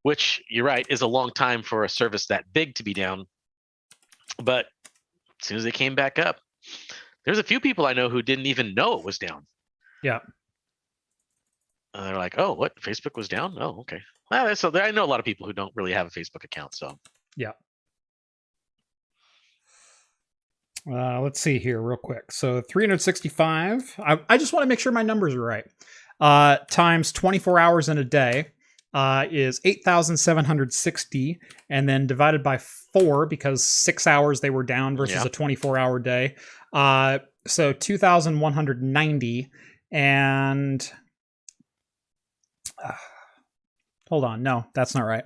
which 0.03 0.43
you're 0.49 0.65
right 0.65 0.85
is 0.89 1.01
a 1.01 1.07
long 1.07 1.31
time 1.31 1.63
for 1.63 1.83
a 1.85 1.89
service 1.89 2.27
that 2.27 2.51
big 2.53 2.75
to 2.75 2.83
be 2.83 2.93
down. 2.93 3.25
But 4.37 4.65
as 5.41 5.47
soon 5.47 5.57
as 5.57 5.63
they 5.63 5.71
came 5.71 5.95
back 5.95 6.19
up, 6.19 6.41
there's 7.25 7.39
a 7.39 7.43
few 7.43 7.59
people 7.61 7.85
I 7.85 7.93
know 7.93 8.09
who 8.09 8.21
didn't 8.21 8.45
even 8.45 8.75
know 8.75 8.97
it 8.99 9.05
was 9.05 9.17
down. 9.17 9.47
Yeah. 10.03 10.19
Uh, 11.93 12.03
they're 12.05 12.17
like, 12.17 12.35
"Oh, 12.37 12.53
what? 12.53 12.75
Facebook 12.81 13.15
was 13.15 13.29
down? 13.29 13.55
Oh, 13.59 13.79
okay." 13.81 14.01
Well, 14.29 14.53
so 14.55 14.69
there, 14.69 14.83
I 14.83 14.91
know 14.91 15.05
a 15.05 15.07
lot 15.07 15.19
of 15.19 15.25
people 15.25 15.47
who 15.47 15.53
don't 15.53 15.71
really 15.75 15.93
have 15.93 16.07
a 16.07 16.09
Facebook 16.09 16.43
account. 16.43 16.75
So 16.75 16.99
Uh, 20.89 21.21
let's 21.21 21.39
see 21.39 21.59
here, 21.59 21.81
real 21.81 21.97
quick. 21.97 22.31
So 22.31 22.61
365. 22.69 23.95
I, 23.99 24.19
I 24.29 24.37
just 24.37 24.51
want 24.53 24.63
to 24.63 24.67
make 24.67 24.79
sure 24.79 24.91
my 24.91 25.01
numbers 25.03 25.33
are 25.35 25.41
right. 25.41 25.63
Uh, 26.19 26.57
times 26.69 27.11
24 27.11 27.57
hours 27.59 27.89
in 27.89 27.97
a 27.97 28.03
day 28.03 28.47
uh, 28.93 29.25
is 29.31 29.59
8,760, 29.63 31.39
and 31.69 31.87
then 31.89 32.05
divided 32.05 32.43
by 32.43 32.57
four 32.57 33.25
because 33.25 33.63
six 33.63 34.05
hours 34.07 34.41
they 34.41 34.49
were 34.49 34.63
down 34.63 34.95
versus 34.97 35.15
Yeah. 35.15 35.25
a 35.25 35.29
24 35.29 35.77
hour 35.77 35.99
day. 35.99 36.35
Uh, 36.73 37.19
so 37.47 37.73
2,190, 37.73 39.49
and 39.91 40.91
uh, 42.83 42.91
hold 44.09 44.23
on, 44.25 44.43
no, 44.43 44.65
that's 44.75 44.93
not 44.95 45.03
right. 45.03 45.25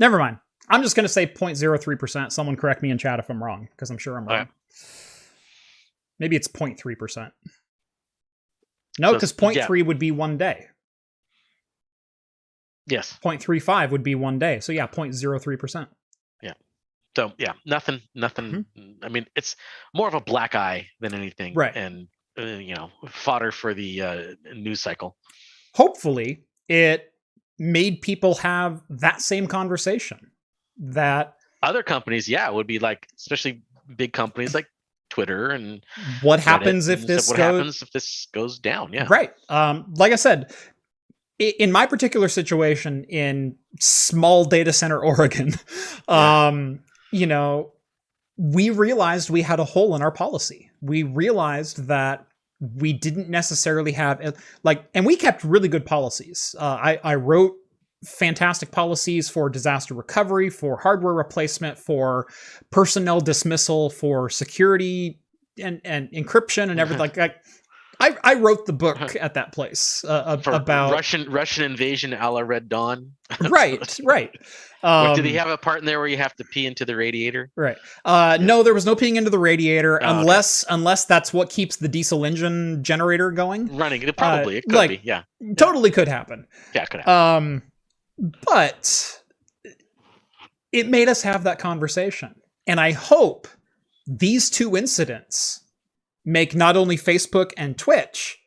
Never 0.00 0.18
mind. 0.18 0.38
I'm 0.68 0.82
just 0.82 0.96
going 0.96 1.04
to 1.04 1.08
say 1.12 1.26
0.03%. 1.26 2.32
Someone 2.32 2.56
correct 2.56 2.82
me 2.82 2.90
in 2.90 2.98
chat 2.98 3.18
if 3.18 3.30
I'm 3.30 3.42
wrong, 3.42 3.68
because 3.70 3.90
I'm 3.90 3.98
sure 3.98 4.16
I'm 4.16 4.26
wrong. 4.26 4.40
Okay. 4.42 4.50
Maybe 6.18 6.36
it's 6.36 6.48
0.3%. 6.48 7.30
No, 8.98 9.08
So, 9.08 9.14
because 9.14 9.34
yeah. 9.54 9.66
0.3 9.66 9.86
would 9.86 9.98
be 9.98 10.10
one 10.10 10.38
day. 10.38 10.66
yes, 12.86 13.18
0.35 13.22 13.90
would 13.90 14.02
be 14.02 14.14
one 14.14 14.38
day. 14.38 14.60
So 14.60 14.72
yeah, 14.72 14.86
0.03%. 14.86 15.86
Yeah. 16.42 16.52
So 17.14 17.32
yeah, 17.38 17.52
nothing, 17.64 18.00
nothing. 18.14 18.64
I 19.02 19.08
mean, 19.08 19.26
it's 19.36 19.56
more 19.94 20.08
of 20.08 20.14
a 20.14 20.20
black 20.20 20.54
eye 20.54 20.86
than 21.00 21.14
anything, 21.14 21.52
Mm-hmm. 21.52 21.58
Right. 21.58 21.76
And 21.76 22.08
uh, 22.38 22.42
you 22.58 22.74
know, 22.74 22.90
fodder 23.08 23.50
for 23.50 23.72
the 23.74 24.02
uh, 24.02 24.22
news 24.54 24.80
cycle. 24.80 25.16
Hopefully, 25.74 26.44
it 26.68 27.12
made 27.58 28.02
people 28.02 28.34
have 28.36 28.82
that 28.90 29.20
same 29.22 29.46
conversation 29.46 30.30
that 30.78 31.36
Other 31.62 31.82
companies, 31.82 32.28
yeah, 32.28 32.48
would 32.48 32.66
be 32.66 32.78
like, 32.78 33.08
especially 33.16 33.62
big 33.96 34.12
companies 34.12 34.54
like 34.54 34.66
Twitter 35.10 35.50
and 35.50 35.84
what 36.22 36.40
Reddit 36.40 36.42
happens 36.44 36.88
if 36.88 37.06
this 37.06 37.26
stuff, 37.26 37.36
goes 37.36 37.46
what 37.46 37.54
happens 37.54 37.82
if 37.82 37.90
this 37.92 38.26
goes 38.32 38.58
down? 38.58 38.92
Yeah, 38.92 39.06
Right. 39.08 39.32
Um, 39.48 39.92
like 39.96 40.12
I 40.12 40.16
said, 40.16 40.52
in 41.38 41.70
my 41.70 41.86
particular 41.86 42.28
situation 42.28 43.04
in 43.04 43.56
small 43.80 44.44
data 44.44 44.72
center 44.72 44.98
Oregon, 45.04 45.54
um, 46.08 46.80
you 47.12 47.26
know, 47.26 47.72
we 48.36 48.70
realized 48.70 49.30
we 49.30 49.42
had 49.42 49.60
a 49.60 49.64
hole 49.64 49.94
in 49.94 50.02
our 50.02 50.10
policy. 50.10 50.70
We 50.80 51.02
realized 51.02 51.86
that 51.86 52.26
we 52.60 52.92
didn't 52.92 53.28
necessarily 53.28 53.92
have 53.92 54.36
like, 54.62 54.84
and 54.94 55.06
we 55.06 55.16
kept 55.16 55.44
really 55.44 55.68
good 55.68 55.86
policies. 55.86 56.54
Uh, 56.58 56.78
I, 56.82 57.00
I 57.02 57.14
wrote 57.14 57.54
fantastic 58.06 58.70
policies 58.70 59.28
for 59.28 59.48
disaster 59.50 59.94
recovery, 59.94 60.48
for 60.50 60.76
hardware 60.78 61.14
replacement, 61.14 61.78
for 61.78 62.26
personnel 62.70 63.20
dismissal, 63.20 63.90
for 63.90 64.30
security 64.30 65.18
and, 65.62 65.80
and 65.84 66.08
encryption 66.12 66.70
and 66.70 66.78
everything. 66.80 67.00
like, 67.00 67.16
like 67.16 67.36
I, 67.98 68.14
I 68.22 68.34
wrote 68.34 68.66
the 68.66 68.74
book 68.74 69.16
at 69.18 69.34
that 69.34 69.52
place 69.52 70.04
uh, 70.06 70.36
ab- 70.38 70.46
about 70.54 70.92
Russian 70.92 71.30
Russian 71.30 71.64
invasion 71.64 72.12
a 72.12 72.30
la 72.30 72.40
Red 72.40 72.68
Dawn. 72.68 73.12
right, 73.48 73.98
right. 74.04 74.30
Um, 74.82 75.16
Did 75.16 75.24
he 75.24 75.32
have 75.34 75.48
a 75.48 75.56
part 75.56 75.80
in 75.80 75.86
there 75.86 75.98
where 75.98 76.06
you 76.06 76.18
have 76.18 76.34
to 76.36 76.44
pee 76.44 76.66
into 76.66 76.84
the 76.84 76.94
radiator? 76.94 77.50
Right. 77.56 77.78
Uh, 78.04 78.36
no, 78.38 78.62
there 78.62 78.74
was 78.74 78.84
no 78.84 78.94
peeing 78.94 79.16
into 79.16 79.30
the 79.30 79.38
radiator 79.38 79.94
Oh, 80.00 80.06
okay. 80.10 80.20
unless 80.20 80.64
unless 80.68 81.06
that's 81.06 81.32
what 81.32 81.48
keeps 81.48 81.76
the 81.76 81.88
diesel 81.88 82.24
engine 82.26 82.84
generator 82.84 83.30
going. 83.30 83.74
Running, 83.74 84.02
it 84.02 84.16
probably 84.16 84.58
it 84.58 84.64
could 84.64 84.74
like- 84.74 84.90
be. 84.90 85.00
Yeah, 85.02 85.22
Totally 85.56 85.90
could 85.90 86.06
happen. 86.06 86.46
yeah, 86.74 86.82
it 86.82 86.90
could 86.90 87.00
happen. 87.00 87.44
Um, 87.46 87.62
but 88.18 89.22
it 90.72 90.88
made 90.88 91.08
us 91.08 91.22
have 91.22 91.44
that 91.44 91.58
conversation, 91.58 92.34
and 92.66 92.80
I 92.80 92.92
hope 92.92 93.48
these 94.06 94.50
two 94.50 94.76
incidents 94.76 95.60
make 96.24 96.54
not 96.54 96.76
only 96.76 96.96
Facebook 96.96 97.52
and 97.56 97.78
Twitch, 97.78 98.38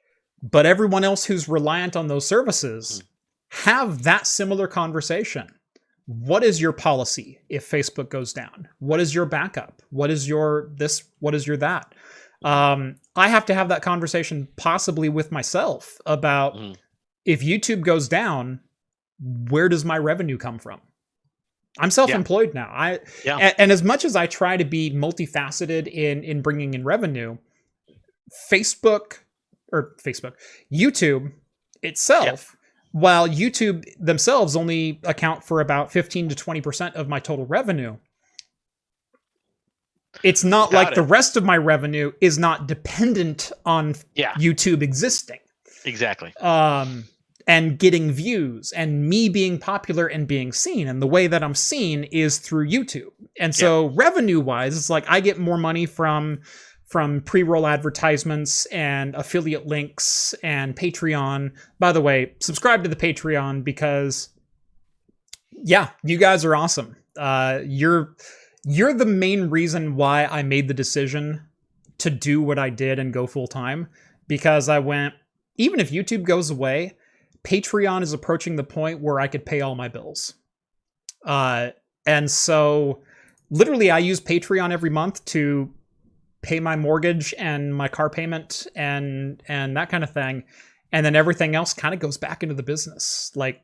but 0.42 0.66
everyone 0.66 1.04
else 1.04 1.26
who's 1.26 1.50
reliant 1.50 1.96
on 1.96 2.08
those 2.08 2.28
services 2.28 3.04
have 3.52 4.04
that 4.04 4.28
similar 4.28 4.68
conversation. 4.68 5.48
What 6.06 6.44
is 6.44 6.60
your 6.62 6.72
policy 6.72 7.40
if 7.50 7.70
Facebook 7.70 8.10
goes 8.10 8.34
down? 8.34 8.68
What 8.80 9.00
is 9.00 9.14
your 9.14 9.26
backup? 9.26 9.82
What 9.92 10.10
is 10.10 10.28
your 10.28 10.72
this? 10.76 11.04
What 11.20 11.36
is 11.36 11.46
your 11.46 11.58
that? 11.58 11.94
Um, 12.44 12.96
I 13.16 13.28
have 13.28 13.46
to 13.48 13.54
have 13.54 13.70
that 13.70 13.82
conversation 13.82 14.48
possibly 14.56 15.10
with 15.10 15.32
myself 15.32 15.98
about 16.06 16.56
Mhm. 16.56 16.76
if 17.26 17.42
YouTube 17.42 17.82
goes 17.82 18.08
down, 18.08 18.62
where 19.22 19.70
does 19.70 19.84
my 19.86 19.98
revenue 19.98 20.38
come 20.38 20.60
from? 20.60 20.82
I'm 21.78 21.92
self-employed 21.92 22.54
now. 22.54 22.70
I 22.74 23.00
Yeah. 23.24 23.54
and, 23.58 23.72
as 23.72 23.84
much 23.84 24.04
as 24.04 24.16
I 24.16 24.28
try 24.28 24.58
to 24.58 24.66
be 24.66 24.92
multifaceted 24.92 25.88
in 25.88 26.24
in 26.24 26.42
bringing 26.42 26.74
in 26.74 26.84
revenue, 26.84 27.38
Facebook 28.52 29.20
or 29.72 29.96
Facebook, 30.04 30.34
YouTube 30.74 31.32
itself, 31.84 32.56
while 32.92 33.28
YouTube 33.30 33.84
themselves 34.00 34.56
only 34.56 35.00
account 35.04 35.44
for 35.44 35.62
about 35.62 35.92
15 35.92 36.30
to 36.30 36.36
20% 36.36 36.96
of 36.96 37.08
my 37.08 37.20
total 37.20 37.46
revenue, 37.46 37.98
it's 40.24 40.44
not 40.44 40.72
Got 40.72 40.78
like 40.78 40.92
it. 40.94 40.96
the 40.96 41.04
rest 41.04 41.38
of 41.38 41.44
my 41.44 41.56
revenue 41.58 42.12
is 42.20 42.38
not 42.38 42.68
dependent 42.68 43.52
on 43.66 43.96
Yeah, 44.16 44.34
YouTube 44.34 44.82
existing 44.82 45.40
exactly. 45.86 46.34
um, 46.38 47.06
and 47.50 47.80
getting 47.80 48.12
views 48.12 48.72
and 48.74 49.10
me 49.10 49.28
being 49.28 49.58
popular 49.58 50.06
and 50.06 50.28
being 50.28 50.54
seen. 50.54 50.88
And 50.88 51.02
the 51.02 51.08
way 51.08 51.26
that 51.26 51.44
I'm 51.44 51.56
seen 51.56 52.04
is 52.04 52.38
through 52.38 52.70
YouTube. 52.70 53.10
And 53.40 53.56
so 53.56 53.88
revenue 53.96 54.40
wise, 54.40 54.78
it's 54.78 54.92
like 54.92 55.04
I 55.10 55.20
get 55.20 55.40
more 55.40 55.58
money 55.58 55.88
from 55.88 56.42
from 56.86 57.22
pre-roll 57.22 57.66
advertisements 57.66 58.68
and 58.68 59.16
affiliate 59.16 59.66
links 59.66 60.36
and 60.44 60.76
Patreon. 60.76 61.52
By 61.80 61.92
the 61.92 62.02
way, 62.02 62.34
subscribe 62.40 62.84
to 62.84 62.90
the 62.90 62.96
Patreon 62.96 63.64
because 63.64 64.30
yeah, 65.52 65.90
you 66.04 66.20
guys 66.20 66.46
are 66.46 66.56
awesome. 66.56 66.98
Uh, 67.18 67.62
you're 67.66 68.16
you're 68.64 68.94
the 68.94 69.08
main 69.08 69.50
reason 69.50 69.96
why 69.96 70.26
I 70.26 70.44
made 70.44 70.68
the 70.68 70.76
decision 70.76 71.48
to 71.98 72.12
do 72.12 72.44
what 72.44 72.60
I 72.60 72.70
did 72.70 73.00
and 73.00 73.12
go 73.12 73.26
full 73.26 73.48
time 73.48 73.88
because 74.28 74.70
I 74.70 74.78
went 74.78 75.16
even 75.58 75.80
if 75.80 75.90
YouTube 75.90 76.24
goes 76.24 76.52
away, 76.52 76.96
Patreon 77.44 78.02
is 78.02 78.14
approaching 78.14 78.56
the 78.56 78.64
point 78.64 79.02
where 79.02 79.20
I 79.20 79.28
could 79.28 79.46
pay 79.46 79.62
all 79.62 79.76
my 79.76 79.88
bills. 79.88 80.34
Uh, 81.26 81.70
and 82.06 82.30
so 82.30 83.02
literally 83.50 83.92
I 83.92 84.00
use 84.00 84.20
Patreon 84.20 84.72
every 84.72 84.90
month 84.90 85.24
to 85.26 85.74
pay 86.42 86.60
my 86.60 86.76
mortgage 86.76 87.34
and 87.38 87.76
my 87.76 87.88
car 87.88 88.10
payment 88.10 88.66
and 88.76 89.44
and 89.48 89.76
that 89.76 89.90
kind 89.90 90.04
of 90.04 90.12
thing. 90.12 90.44
And 90.92 91.06
then 91.06 91.16
everything 91.16 91.56
else 91.56 91.74
kind 91.74 91.94
of 91.94 92.00
goes 92.00 92.18
back 92.18 92.42
into 92.44 92.56
the 92.56 92.64
business. 92.64 93.32
Like 93.36 93.62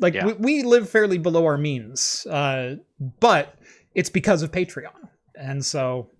like 0.00 0.14
Yeah. 0.14 0.26
we, 0.26 0.32
we 0.34 0.62
live 0.62 0.88
fairly 0.90 1.18
below 1.18 1.44
our 1.46 1.56
means. 1.56 2.26
Uh, 2.26 2.76
but 3.20 3.56
it's 3.94 4.10
because 4.10 4.42
of 4.42 4.52
Patreon. 4.52 5.08
And 5.34 5.64
so 5.64 6.10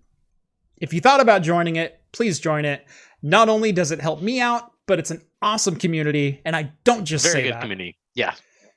if 0.77 0.93
you 0.93 1.01
thought 1.01 1.19
about 1.19 1.41
joining 1.43 1.75
it, 1.75 1.99
please 2.11 2.39
join 2.39 2.65
it. 2.65 2.85
Not 3.21 3.49
only 3.49 3.71
does 3.71 3.91
it 3.91 3.99
help 3.99 4.21
me 4.21 4.39
out, 4.39 4.71
but 4.85 4.99
it's 4.99 5.11
an 5.11 5.21
awesome 5.41 5.75
community, 5.75 6.41
and 6.45 6.55
I 6.55 6.71
don't 6.83 7.05
just 7.05 7.23
Very 7.25 7.33
say 7.33 7.43
good 7.43 7.53
that. 7.53 7.61
community. 7.61 7.97
Yeah, 8.15 8.33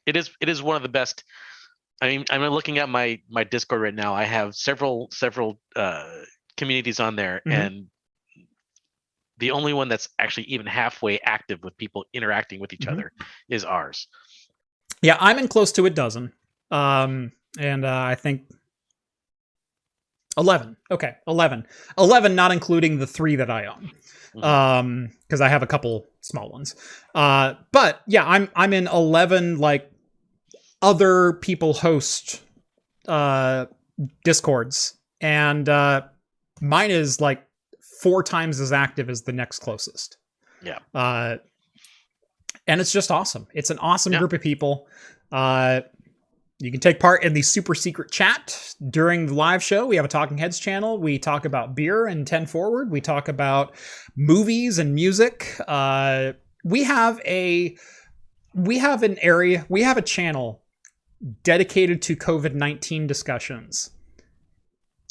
it 0.06 0.16
is. 0.16 0.30
It 0.40 0.48
is 0.48 0.62
one 0.62 0.76
of 0.76 0.82
the 0.82 0.88
best. 0.88 1.24
I 2.02 2.08
mean, 2.08 2.24
I'm 2.30 2.42
looking 2.42 2.78
at 2.78 2.88
my 2.88 3.20
my 3.28 3.44
Discord 3.44 3.80
right 3.82 3.94
now. 3.94 4.14
I 4.14 4.24
have 4.24 4.54
several 4.54 5.08
several 5.12 5.60
uh, 5.76 6.08
communities 6.56 7.00
on 7.00 7.16
there, 7.16 7.42
Mhm. 7.46 7.52
and 7.52 7.86
the 9.38 9.50
only 9.52 9.72
one 9.72 9.88
that's 9.88 10.08
actually 10.18 10.44
even 10.44 10.66
halfway 10.66 11.18
active 11.20 11.62
with 11.62 11.76
people 11.78 12.04
interacting 12.12 12.60
with 12.60 12.72
each 12.72 12.80
Mhm. 12.86 12.92
other 12.92 13.12
is 13.48 13.64
ours. 13.64 14.06
Yeah, 15.02 15.16
I'm 15.20 15.38
in 15.38 15.48
close 15.48 15.72
to 15.72 15.86
a 15.86 15.90
dozen, 15.90 16.32
um, 16.70 17.32
and 17.58 17.84
uh, 17.86 18.02
I 18.02 18.14
think 18.16 18.42
eleven. 20.40 20.76
Okay, 20.90 21.14
eleven. 21.28 21.66
Eleven, 21.96 22.34
not 22.34 22.50
including 22.50 22.98
the 22.98 23.06
three 23.06 23.36
that 23.36 23.50
I 23.50 23.66
own, 23.66 23.92
Mhm. 24.34 24.44
um, 24.44 25.10
because 25.22 25.40
I 25.40 25.48
have 25.48 25.62
a 25.62 25.66
couple 25.66 26.06
small 26.22 26.50
ones. 26.50 26.74
Uh, 27.14 27.54
but 27.70 28.00
yeah, 28.08 28.24
I'm 28.26 28.48
I'm 28.56 28.72
in 28.72 28.88
eleven 28.88 29.58
like 29.58 29.90
other 30.82 31.34
people 31.34 31.74
host 31.74 32.40
uh 33.06 33.66
discords, 34.24 34.94
and 35.20 35.68
uh, 35.68 36.02
mine 36.60 36.90
is 36.90 37.20
like 37.20 37.46
four 38.02 38.22
times 38.22 38.60
as 38.60 38.72
active 38.72 39.10
as 39.10 39.22
the 39.22 39.32
next 39.32 39.58
closest. 39.58 40.16
Yeah. 40.62 40.78
Uh, 40.94 41.36
and 42.66 42.80
it's 42.80 42.92
just 42.92 43.10
awesome. 43.10 43.46
It's 43.54 43.68
an 43.70 43.78
awesome 43.78 44.12
Yeah. 44.12 44.20
group 44.20 44.32
of 44.32 44.40
people. 44.40 44.86
Uh, 45.32 45.80
you 46.60 46.70
can 46.70 46.80
take 46.80 47.00
part 47.00 47.24
in 47.24 47.32
the 47.32 47.40
super 47.40 47.74
secret 47.74 48.10
chat 48.10 48.74
during 48.90 49.26
the 49.26 49.34
live 49.34 49.62
show. 49.62 49.86
We 49.86 49.96
have 49.96 50.04
a 50.04 50.08
Talking 50.08 50.36
Heads 50.36 50.58
channel. 50.58 50.98
We 50.98 51.18
talk 51.18 51.46
about 51.46 51.74
beer 51.74 52.06
and 52.06 52.26
10 52.26 52.46
Forward. 52.46 52.90
We 52.90 53.00
talk 53.00 53.28
about 53.28 53.74
movies 54.14 54.78
and 54.78 54.94
music. 54.94 55.56
Uh, 55.66 56.34
we 56.62 56.84
have 56.84 57.18
a 57.24 57.76
we 58.54 58.78
have 58.78 59.02
an 59.02 59.16
area, 59.20 59.64
we 59.68 59.82
have 59.82 59.96
a 59.96 60.02
channel 60.02 60.62
dedicated 61.44 62.02
to 62.02 62.16
COVID-19 62.16 63.06
discussions. 63.06 63.90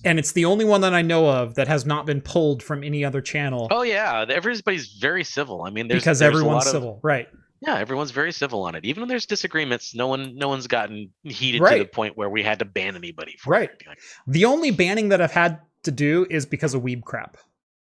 And 0.04 0.20
it's 0.20 0.34
the 0.34 0.46
only 0.46 0.66
one 0.66 0.82
that 0.82 0.94
I 0.94 1.02
know 1.02 1.30
of 1.30 1.56
that 1.56 1.68
has 1.68 1.86
not 1.86 2.06
been 2.06 2.22
pulled 2.22 2.62
from 2.62 2.84
any 2.84 3.04
other 3.04 3.22
channel 3.22 3.68
Oh 3.72 3.82
yeah, 3.82 4.26
everybody's 4.30 4.98
very 5.00 5.24
civil. 5.24 5.64
I 5.64 5.72
mean, 5.72 5.88
there's 5.88 6.02
because 6.02 6.20
there's 6.20 6.36
a 6.36 6.38
everyone's 6.38 6.68
of- 6.68 6.72
civil. 6.72 7.00
Right. 7.02 7.28
Yeah, 7.62 7.78
everyone's 7.78 8.12
very 8.12 8.32
civil 8.32 8.64
on 8.64 8.76
it. 8.76 8.86
Even 8.86 9.02
when 9.02 9.08
there's 9.10 9.26
disagreements, 9.26 9.94
no 9.96 10.08
one 10.08 10.36
no 10.38 10.48
one's 10.48 10.68
gotten 10.68 11.12
heated 11.24 11.62
to 11.66 11.78
the 11.80 11.86
point 11.86 12.18
where 12.18 12.30
we 12.30 12.44
had 12.44 12.60
to 12.60 12.66
ban 12.66 12.96
anybody. 12.96 13.36
For 13.40 13.52
Right. 13.52 13.70
It. 13.70 13.84
Like, 13.88 14.00
The 14.28 14.46
only 14.46 14.72
banning 14.72 15.10
that 15.10 15.22
I've 15.22 15.32
had 15.32 15.60
to 15.84 15.92
do 15.92 16.26
is 16.30 16.46
because 16.46 16.74
of 16.74 16.82
weeb 16.84 17.04
crap. 17.04 17.38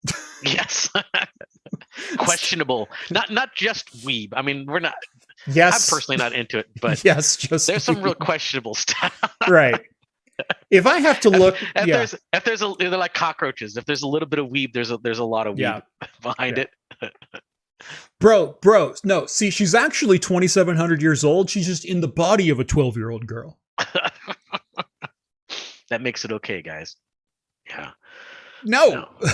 yes. 0.43 0.89
Questionable. 2.19 2.89
Not 3.11 3.31
not 3.31 3.55
just 3.55 4.05
weeb. 4.07 4.31
I 4.35 4.43
mean, 4.43 4.67
we're 4.67 4.79
not. 4.81 4.95
Yes. 5.47 5.89
I'm 5.91 5.97
personally 5.97 6.17
not 6.19 6.33
into 6.33 6.59
it, 6.59 6.67
but 6.81 7.03
yes, 7.05 7.37
just 7.37 7.67
there's 7.67 7.85
some 7.85 8.03
real 8.03 8.15
questionable 8.15 8.75
stuff. 8.75 9.19
right. 9.49 9.81
If 10.71 10.87
I 10.87 10.99
have 11.01 11.21
to 11.21 11.31
look, 11.31 11.57
if 11.77 11.87
yeah, 11.87 11.99
there's 11.99 12.15
if 12.33 12.45
there's 12.45 12.63
a 12.63 12.73
they're 12.79 12.89
like 12.91 13.13
cockroaches. 13.15 13.77
If 13.77 13.85
there's 13.85 14.03
a 14.03 14.09
little 14.09 14.29
bit 14.29 14.39
of 14.39 14.47
weeb, 14.47 14.73
there's 14.73 14.91
a 14.91 14.97
there's 14.99 15.19
a 15.19 15.25
lot 15.25 15.47
of 15.47 15.57
weeb 15.57 15.61
Yeah. 15.61 15.81
behind 16.23 16.57
Yeah. 16.57 16.65
it. 17.03 17.15
Bro, 18.19 18.57
bro, 18.61 18.95
no. 19.05 19.27
See, 19.27 19.51
she's 19.51 19.75
actually 19.75 20.19
2,700 20.19 21.03
years 21.03 21.25
old. 21.25 21.51
She's 21.51 21.67
just 21.67 21.85
in 21.85 22.01
the 22.01 22.09
body 22.09 22.51
of 22.51 22.61
a 22.61 22.65
12 22.65 22.97
year 22.97 23.11
old 23.11 23.27
girl. 23.27 23.59
that 25.89 26.01
makes 26.01 26.25
it 26.25 26.33
okay, 26.33 26.63
guys. 26.63 26.97
Yeah. 27.69 27.91
No. 28.65 28.91
No. 28.91 29.09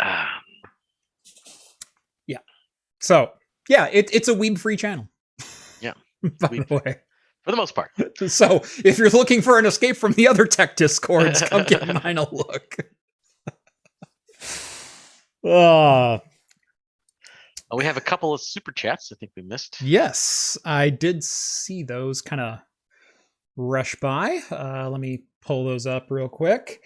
Ah, 0.00 0.38
So 3.00 3.30
Yeah, 3.68 3.88
it, 3.90 4.10
it's 4.12 4.28
a 4.28 4.34
weeb 4.34 4.58
free 4.58 4.76
channel. 4.76 5.08
Yeah. 5.80 5.94
By 6.22 6.48
Weeb. 6.48 6.68
the 6.68 6.74
way. 6.74 6.96
For 7.42 7.50
the 7.50 7.56
most 7.56 7.74
part. 7.74 7.90
So 8.28 8.62
if 8.84 8.98
you're 8.98 9.10
looking 9.10 9.40
for 9.42 9.58
an 9.58 9.66
escape 9.66 9.96
from 9.96 10.12
the 10.12 10.28
other 10.28 10.44
tech 10.44 10.76
discords, 10.76 11.42
come 11.42 11.64
give 11.64 11.86
mine 11.86 12.18
a 12.18 12.28
look. 12.30 12.76
Uh, 15.44 16.18
Uh, 17.70 17.76
we 17.76 17.84
have 17.84 17.96
a 17.98 18.00
couple 18.00 18.32
of 18.32 18.40
super 18.40 18.72
chats 18.72 19.12
I 19.12 19.16
think 19.16 19.32
we 19.36 19.42
missed. 19.42 19.80
yes, 19.82 20.56
I 20.64 20.88
did 20.90 21.22
see 21.22 21.82
those 21.82 22.22
kind 22.22 22.40
of 22.40 22.58
rush 23.56 23.94
by. 23.96 24.40
Uh, 24.50 24.88
let 24.88 25.00
me 25.00 25.24
pull 25.42 25.64
those 25.64 25.86
up 25.86 26.06
real 26.10 26.28
quick. 26.28 26.82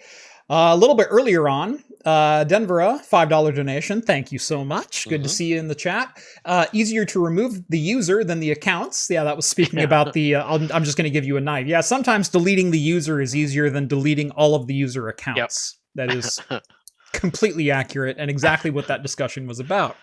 Uh, 0.49 0.71
a 0.73 0.75
little 0.77 0.95
bit 0.95 1.07
earlier 1.09 1.47
on, 1.47 1.81
uh, 2.03 2.43
Denver, 2.43 2.99
$5 3.09 3.55
donation. 3.55 4.01
Thank 4.01 4.31
you 4.33 4.39
so 4.39 4.65
much. 4.65 5.07
Good 5.07 5.23
to 5.23 5.29
Mhm. 5.29 5.31
see 5.31 5.45
you 5.53 5.59
in 5.59 5.69
the 5.69 5.75
chat. 5.75 6.17
Uh, 6.43 6.65
easier 6.73 7.05
to 7.05 7.23
remove 7.23 7.63
the 7.69 7.79
user 7.79 8.23
than 8.25 8.41
the 8.41 8.51
accounts. 8.51 9.07
Yeah, 9.09 9.23
that 9.23 9.37
was 9.37 9.45
speaking 9.47 9.79
about 9.83 10.11
the. 10.11 10.35
Uh, 10.35 10.43
I'm, 10.55 10.69
I'm 10.73 10.83
just 10.83 10.97
going 10.97 11.05
to 11.05 11.09
give 11.17 11.23
you 11.25 11.37
a 11.37 11.41
knife. 11.41 11.65
Yeah, 11.67 11.79
sometimes 11.81 12.27
deleting 12.27 12.71
the 12.71 12.79
user 12.79 13.21
is 13.21 13.33
easier 13.35 13.69
than 13.69 13.87
deleting 13.87 14.31
all 14.31 14.53
of 14.53 14.67
the 14.67 14.73
user 14.75 15.07
accounts. 15.07 15.79
That 15.95 16.09
is 16.11 16.41
completely 17.13 17.71
accurate 17.71 18.17
and 18.19 18.29
exactly 18.29 18.69
what 18.71 18.87
that 18.87 19.01
discussion 19.01 19.47
was 19.47 19.59
about. 19.59 19.95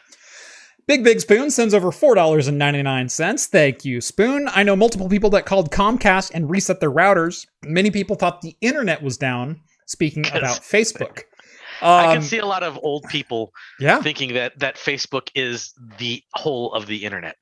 Big 0.87 1.05
Big 1.05 1.21
Spoon 1.21 1.51
sends 1.51 1.73
over 1.75 1.91
$4.99. 1.91 3.47
Thank 3.49 3.85
you, 3.85 4.01
Spoon. 4.01 4.49
I 4.53 4.63
know 4.63 4.75
multiple 4.75 5.09
people 5.09 5.31
that 5.31 5.47
called 5.47 5.71
Comcast 5.71 6.33
and 6.35 6.51
reset 6.51 6.81
their 6.81 6.91
routers. 6.91 7.47
Many 7.65 7.91
people 7.91 8.17
thought 8.17 8.41
the 8.41 8.57
internet 8.61 9.03
was 9.03 9.17
down, 9.17 9.61
speaking 9.87 10.27
about 10.27 10.61
Facebook. 10.63 11.23
I 11.83 12.07
Um, 12.09 12.15
can 12.15 12.23
see 12.23 12.39
a 12.39 12.47
lot 12.47 12.63
of 12.63 12.79
old 12.83 13.05
people 13.09 13.53
yeah. 13.79 14.03
thinking 14.03 14.35
that 14.35 14.59
that 14.59 14.77
Facebook 14.77 15.31
is 15.35 15.73
the 15.99 16.23
whole 16.35 16.73
of 16.75 16.87
the 16.87 17.05
internet. 17.05 17.37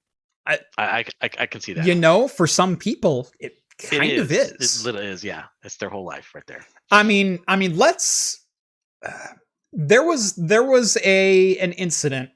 I- 0.47 0.61
I 0.77 1.05
I, 1.23 1.31
I 1.41 1.47
can 1.47 1.61
see 1.61 1.73
that. 1.73 1.85
You 1.87 1.95
know, 1.95 2.29
for 2.29 2.47
some 2.47 2.77
people, 2.77 3.29
it 3.41 3.55
It 3.83 3.89
kind 3.99 4.13
of 4.19 4.31
is. 4.31 4.81
It 4.81 4.85
literally 4.85 5.09
is. 5.09 5.25
Yeah, 5.25 5.45
it's 5.65 5.77
their 5.79 5.89
whole 5.89 6.05
life 6.05 6.31
right 6.35 6.47
there. 6.47 6.65
I 6.91 7.03
mean, 7.03 7.39
I 7.49 7.57
mean, 7.57 7.77
let's. 7.77 8.45
Uh, 9.05 9.13
there 9.73 10.03
was 10.05 10.35
there 10.37 10.63
was 10.65 10.97
a 11.05 11.57
an 11.59 11.73
incident 11.73 12.31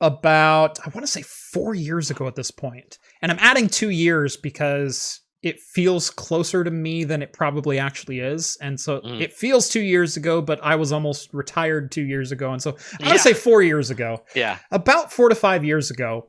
about 0.00 0.78
I 0.80 0.88
want 0.90 1.06
to 1.06 1.12
say 1.12 1.22
four 1.22 1.74
years 1.74 2.10
ago 2.10 2.26
at 2.26 2.34
this 2.34 2.50
point, 2.50 2.98
and 3.20 3.30
I'm 3.32 3.38
adding 3.40 3.68
two 3.68 3.90
years 3.90 4.36
because 4.36 5.20
it 5.42 5.58
feels 5.60 6.08
closer 6.08 6.62
to 6.62 6.70
me 6.70 7.02
than 7.02 7.20
it 7.20 7.32
probably 7.32 7.78
actually 7.78 8.20
is, 8.20 8.56
and 8.60 8.78
so 8.78 9.00
Mm. 9.00 9.20
it 9.20 9.32
feels 9.32 9.68
two 9.68 9.80
years 9.80 10.16
ago, 10.16 10.40
but 10.40 10.60
I 10.62 10.76
was 10.76 10.92
almost 10.92 11.30
retired 11.32 11.90
two 11.90 12.02
years 12.04 12.30
ago, 12.30 12.52
and 12.52 12.62
so 12.62 12.70
I'm 12.72 12.76
Yeah. 13.00 13.06
gonna 13.06 13.18
say 13.18 13.32
four 13.34 13.60
years 13.62 13.90
ago, 13.90 14.22
Yeah. 14.36 14.58
about 14.70 15.12
four 15.12 15.28
to 15.28 15.34
five 15.34 15.64
years 15.64 15.90
ago, 15.90 16.28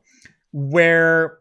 where 0.51 1.37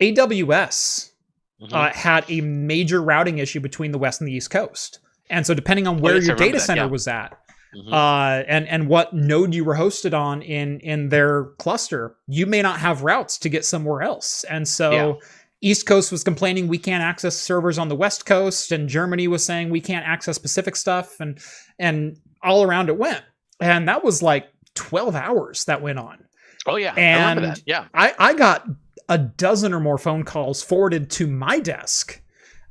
AWS 0.00 1.12
Mhm. 1.60 1.72
uh, 1.72 1.92
had 1.92 2.24
a 2.28 2.40
major 2.40 3.02
routing 3.02 3.38
issue 3.38 3.60
between 3.60 3.92
the 3.92 3.98
west 3.98 4.20
and 4.20 4.28
the 4.28 4.32
east 4.34 4.50
coast. 4.50 4.98
And 5.30 5.46
so, 5.46 5.52
depending 5.54 5.86
on 5.86 6.00
where 6.00 6.14
Oh, 6.14 6.16
yes, 6.16 6.26
your 6.26 6.36
data 6.36 6.52
that, 6.58 6.60
center 6.64 6.82
yeah. 6.84 6.88
was 6.88 7.06
at, 7.06 7.38
Mhm. 7.76 7.92
uh, 7.92 8.44
and 8.46 8.68
and 8.68 8.88
what 8.88 9.12
node 9.12 9.54
you 9.54 9.64
were 9.64 9.74
hosted 9.76 10.14
on 10.14 10.42
in 10.42 10.80
in 10.80 11.08
their 11.08 11.44
cluster, 11.58 12.16
you 12.26 12.46
may 12.46 12.62
not 12.62 12.78
have 12.80 13.02
routes 13.02 13.38
to 13.38 13.48
get 13.48 13.64
somewhere 13.64 14.02
else. 14.02 14.44
And 14.50 14.66
so, 14.68 14.90
Yeah. 14.92 15.12
East 15.60 15.86
Coast 15.86 16.12
was 16.12 16.22
complaining 16.22 16.68
we 16.68 16.76
can't 16.78 17.02
access 17.02 17.36
servers 17.36 17.78
on 17.78 17.88
the 17.88 17.96
West 17.96 18.26
Coast, 18.26 18.70
and 18.70 18.86
Germany 18.88 19.28
was 19.28 19.44
saying 19.44 19.70
we 19.70 19.80
can't 19.80 20.06
access 20.06 20.36
Pacific 20.38 20.76
stuff, 20.76 21.18
and 21.20 21.38
and 21.78 22.18
all 22.42 22.62
around 22.62 22.88
it 22.90 22.98
went. 22.98 23.22
And 23.60 23.88
that 23.88 24.04
was 24.04 24.22
like 24.22 24.46
twelve 24.74 25.14
hours 25.14 25.64
that 25.64 25.80
went 25.80 25.98
on. 25.98 26.18
oh 26.66 26.76
yeah. 26.76 26.92
I 26.96 27.00
and- 27.00 27.44
that. 27.44 27.62
Yeah. 27.66 27.84
I, 27.94 28.14
I 28.18 28.34
got 28.34 28.66
a 29.08 29.18
dozen 29.18 29.72
or 29.74 29.80
more 29.80 29.98
phone 29.98 30.22
calls 30.24 30.62
forwarded 30.62 31.10
to 31.10 31.26
my 31.26 31.58
desk 31.60 32.20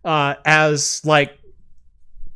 uh, 0.03 0.33
as 0.45 1.01
like 1.05 1.37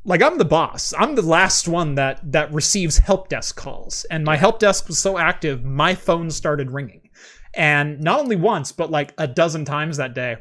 like 0.07 0.23
I'm 0.23 0.37
the 0.37 0.45
boss. 0.45 0.93
I'm 0.97 1.15
the 1.15 1.21
last 1.21 1.67
one 1.67 1.95
that 1.95 2.19
that 2.31 2.51
receives 2.51 2.97
help 2.97 3.29
desk 3.29 3.55
calls, 3.57 4.05
and 4.09 4.23
my 4.23 4.37
help 4.37 4.57
desk 4.57 4.87
was 4.87 4.97
so 4.97 5.17
active, 5.17 5.63
my 5.63 5.93
phone 5.93 6.31
started 6.31 6.71
ringing, 6.71 7.09
and 7.53 7.99
not 7.99 8.19
only 8.19 8.37
once, 8.37 8.71
but 8.71 8.89
like 8.89 9.13
a 9.17 9.27
dozen 9.27 9.65
times 9.65 9.97
that 9.97 10.15
day. 10.15 10.37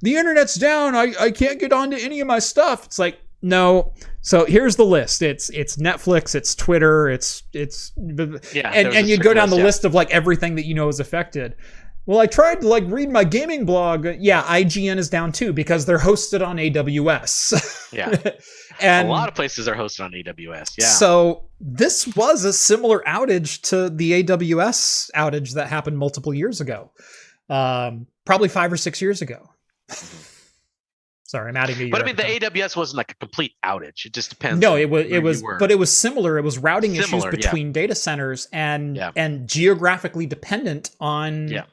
The 0.00 0.16
internet's 0.16 0.54
down. 0.54 0.94
I, 0.94 1.14
I 1.20 1.30
can't 1.30 1.60
get 1.60 1.72
onto 1.72 1.96
any 1.96 2.20
of 2.20 2.26
my 2.26 2.38
stuff. 2.38 2.86
It's 2.86 2.98
like 2.98 3.20
no. 3.42 3.92
So 4.20 4.44
here's 4.44 4.76
the 4.76 4.84
list. 4.84 5.20
It's 5.20 5.50
it's 5.50 5.76
Netflix. 5.76 6.34
It's 6.34 6.54
Twitter. 6.54 7.08
It's 7.08 7.42
it's 7.52 7.92
Yeah. 8.52 8.70
and 8.70 8.88
and 8.88 9.08
you'd 9.08 9.22
go 9.22 9.34
down 9.34 9.50
the 9.50 9.56
yeah. 9.56 9.64
list 9.64 9.84
of 9.84 9.94
like 9.94 10.10
everything 10.10 10.54
that 10.54 10.64
you 10.64 10.74
know 10.74 10.88
is 10.88 11.00
affected. 11.00 11.56
Well, 12.06 12.18
I 12.18 12.26
tried 12.26 12.62
to 12.62 12.68
like 12.68 12.84
read 12.86 13.10
my 13.10 13.22
gaming 13.22 13.64
blog. 13.64 14.06
Yeah, 14.18 14.42
IGN 14.42 14.98
is 14.98 15.08
down 15.08 15.30
too 15.30 15.52
because 15.52 15.86
they're 15.86 15.98
hosted 15.98 16.44
on 16.46 16.56
AWS. 16.56 17.90
Yeah. 17.92 18.16
and 18.80 19.08
a 19.08 19.10
lot 19.10 19.28
of 19.28 19.34
places 19.34 19.68
are 19.68 19.74
hosted 19.74 20.04
on 20.04 20.12
AWS. 20.12 20.74
Yeah. 20.78 20.86
so 20.86 21.44
this 21.60 22.06
was 22.16 22.44
a 22.44 22.52
similar 22.52 23.02
outage 23.06 23.60
to 23.68 23.88
the 23.90 24.22
AWS 24.24 25.10
outage 25.14 25.54
that 25.54 25.68
happened 25.68 25.98
multiple 25.98 26.32
years 26.34 26.60
ago. 26.60 26.90
Um, 27.48 28.06
probably 28.24 28.48
five 28.48 28.72
or 28.72 28.76
six 28.76 29.00
years 29.02 29.20
ago. 29.22 29.48
Sorry, 31.24 31.48
I'm 31.48 31.56
adding 31.56 31.76
a 31.76 31.80
year. 31.80 31.90
but 31.90 32.02
I 32.02 32.04
mean, 32.04 32.16
the 32.16 32.22
time. 32.24 32.52
AWS 32.52 32.76
wasn't 32.76 32.98
like 32.98 33.12
a 33.12 33.14
complete 33.14 33.52
outage. 33.64 34.04
It 34.04 34.12
just 34.12 34.28
depends. 34.30 34.60
No, 34.60 34.76
it 34.76 34.90
was 34.90 35.06
it 35.06 35.22
was 35.22 35.42
but 35.58 35.70
it 35.70 35.78
was 35.78 35.94
similar. 35.96 36.36
It 36.38 36.42
was 36.42 36.58
routing 36.58 36.94
Similar, 36.94 37.28
issues 37.30 37.44
yeah. 37.44 37.50
between 37.50 37.72
data 37.72 37.94
centers 37.94 38.48
and 38.52 38.96
Yeah. 38.96 39.12
and 39.16 39.48
geographically 39.48 40.26
dependent 40.26 40.90
on 41.00 41.48
Yeah. 41.48 41.64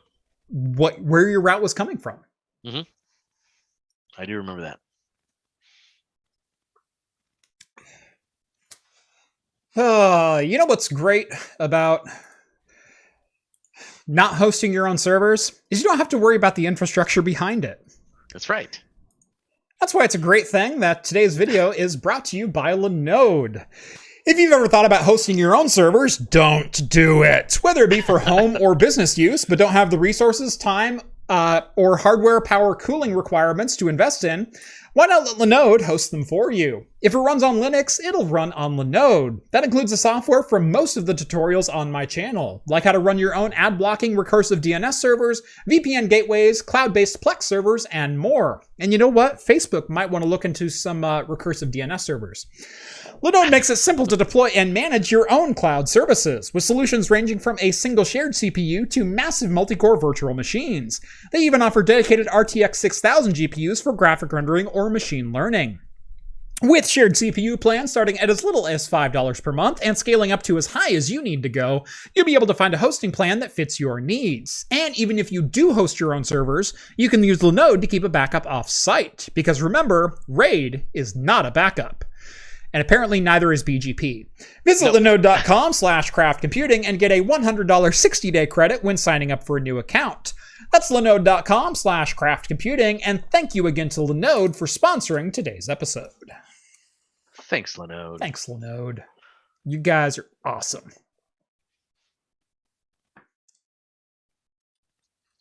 what 0.47 1.02
where 1.02 1.28
your 1.30 1.41
route 1.41 1.62
was 1.62 1.74
coming 1.74 1.97
from. 1.97 2.20
Mm-hmm. 2.66 2.82
I 4.18 4.26
do 4.26 4.38
remember 4.38 4.62
that. 4.64 4.80
Uh, 9.76 10.41
you 10.43 10.57
know 10.57 10.65
what's 10.65 10.88
great 10.88 11.28
about 11.59 12.07
not 14.07 14.34
hosting 14.36 14.74
your 14.74 14.88
own 14.88 14.97
servers 14.97 15.61
is 15.70 15.82
you 15.82 15.88
don't 15.88 15.99
have 15.99 16.09
to 16.09 16.17
worry 16.17 16.36
about 16.36 16.55
the 16.55 16.65
infrastructure 16.65 17.22
behind 17.22 17.63
it. 17.63 17.80
That's 18.34 18.49
right. 18.49 18.82
That's 19.80 19.93
why 19.93 20.03
it's 20.03 20.15
a 20.15 20.20
great 20.20 20.47
thing 20.47 20.80
that 20.80 21.03
today's 21.03 21.38
video 21.38 21.72
is 21.78 21.95
brought 21.95 22.26
to 22.26 22.38
you 22.38 22.47
by 22.47 22.74
Linode. 22.74 23.65
If 24.26 24.38
you've 24.38 24.51
ever 24.51 24.67
thought 24.67 24.86
about 24.86 25.03
hosting 25.03 25.38
your 25.38 25.55
own 25.55 25.70
servers, 25.70 26.17
don't 26.17 26.89
do 26.89 27.24
it. 27.24 27.59
Whether 27.61 27.84
it 27.84 27.89
be 27.89 28.01
for 28.01 28.20
home 28.20 28.57
or 28.59 28.76
business 28.76 29.17
use, 29.17 29.45
but 29.45 29.57
don't 29.57 29.72
have 29.72 29.91
the 29.91 29.97
resources, 29.97 30.57
time, 30.57 31.01
uh, 31.30 31.61
or 31.76 31.97
hardware, 31.97 32.41
power, 32.41 32.76
cooling 32.76 33.15
requirements 33.15 33.76
to 33.78 33.88
invest 33.88 34.24
in, 34.24 34.51
why 34.94 35.06
not 35.06 35.24
let 35.24 35.38
Linode 35.38 35.82
host 35.82 36.12
them 36.12 36.24
for 36.24 36.52
you? 36.52 36.86
If 37.02 37.14
it 37.14 37.20
runs 37.20 37.44
on 37.44 37.58
Linux, 37.58 38.04
it'll 38.04 38.26
run 38.26 38.52
on 38.54 38.76
Linode. 38.76 39.40
That 39.52 39.64
includes 39.64 39.92
the 39.92 39.98
software 39.98 40.44
for 40.44 40.60
most 40.60 40.98
of 40.98 41.06
the 41.06 41.14
tutorials 41.14 41.74
on 41.74 41.92
my 41.92 42.06
channel, 42.06 42.64
like 42.68 42.84
how 42.84 42.92
to 42.92 43.00
run 43.00 43.18
your 43.18 43.36
own 43.36 43.54
ad 43.54 43.78
blocking 43.78 44.16
recursive 44.16 44.62
DNS 44.62 44.94
servers, 44.94 45.42
VPN 45.70 46.10
gateways, 46.10 46.62
cloud 46.62 46.94
based 46.94 47.22
Plex 47.22 47.44
servers, 47.44 47.86
and 47.86 48.20
more. 48.20 48.64
And 48.80 48.92
you 48.92 48.98
know 48.98 49.08
what? 49.08 49.38
Facebook 49.38 49.90
might 49.90 50.10
want 50.10 50.24
to 50.24 50.30
look 50.30 50.44
into 50.44 50.70
some 50.70 51.04
uh, 51.04 51.24
recursive 51.24 51.72
DNS 51.72 52.02
servers. 52.02 52.48
Linode 53.22 53.51
makes 53.51 53.70
it 53.70 53.76
simple 53.76 54.07
to 54.07 54.15
deploy 54.15 54.47
and 54.55 54.74
manage 54.74 55.11
your 55.11 55.30
own 55.30 55.53
cloud 55.53 55.89
services, 55.89 56.53
with 56.53 56.63
solutions 56.63 57.11
ranging 57.11 57.38
from 57.38 57.57
a 57.59 57.72
single 57.72 58.05
shared 58.05 58.32
CPU 58.32 58.89
to 58.91 59.03
massive 59.03 59.51
multi-core 59.51 59.99
virtual 59.99 60.34
machines. 60.34 61.01
They 61.34 61.39
even 61.39 61.61
offer 61.61 61.84
dedicated 61.84 62.28
RTX 62.28 62.76
6000 62.76 63.34
GPUs 63.34 63.84
for 63.84 63.91
graphic 63.91 64.32
rendering 64.32 64.67
or 64.67 64.89
machine 64.89 65.34
learning. 65.34 65.80
With 66.61 66.88
shared 66.88 67.15
CPU 67.15 67.59
plans 67.59 67.91
starting 67.91 68.17
at 68.20 68.30
as 68.30 68.45
little 68.45 68.65
as 68.65 68.89
$5 68.89 69.43
per 69.43 69.51
month 69.51 69.80
and 69.84 69.97
scaling 69.97 70.32
up 70.32 70.43
to 70.43 70.57
as 70.57 70.67
high 70.67 70.91
as 70.91 71.11
you 71.11 71.22
need 71.22 71.43
to 71.43 71.49
go, 71.49 71.86
you'll 72.15 72.26
be 72.26 72.36
able 72.36 72.47
to 72.47 72.53
find 72.53 72.74
a 72.74 72.78
hosting 72.78 73.11
plan 73.11 73.39
that 73.39 73.51
fits 73.51 73.82
your 73.82 73.99
needs. 73.99 74.65
And 74.72 74.97
even 74.97 75.20
if 75.20 75.30
you 75.30 75.41
do 75.41 75.74
host 75.74 75.99
your 75.99 76.13
own 76.13 76.24
servers, 76.24 76.74
you 76.95 77.09
can 77.09 77.24
use 77.24 77.39
Linode 77.39 77.82
to 77.82 77.88
keep 77.88 78.05
a 78.05 78.09
backup 78.09 78.45
off-site. 78.45 79.28
Because 79.34 79.61
remember, 79.61 80.20
RAID 80.30 80.86
is 80.93 81.17
not 81.17 81.45
a 81.45 81.51
backup 81.51 82.05
and 82.74 82.82
apparently 82.82 83.20
neither 83.20 83.51
is 83.51 83.63
BGP. 83.63 84.28
Visit 84.65 84.93
Nope. 84.93 85.22
linode.com 85.22 85.74
slash 85.74 86.11
craft 86.11 86.41
computing 86.41 86.86
and 86.86 86.99
get 86.99 87.11
a 87.11 87.22
$100 87.24 87.65
60-day 87.65 88.47
credit 88.47 88.84
when 88.84 88.97
signing 88.97 89.32
up 89.32 89.43
for 89.45 89.57
a 89.57 89.61
new 89.61 89.78
account. 89.78 90.34
That's 90.72 90.91
linode.com 90.91 91.74
slash 91.76 92.13
craft 92.13 92.47
computing, 92.47 93.03
and 93.03 93.24
thank 93.32 93.55
you 93.55 93.65
again 93.65 93.89
to 93.89 94.01
Linode 94.01 94.55
for 94.55 94.65
sponsoring 94.67 95.34
today's 95.34 95.67
episode. 95.70 96.09
Thanks, 97.43 97.76
Linode. 97.78 98.20
Thanks, 98.20 98.45
Linode. 98.45 98.99
You 99.65 99.80
guys 99.80 100.17
are 100.20 100.28
awesome. 100.45 100.91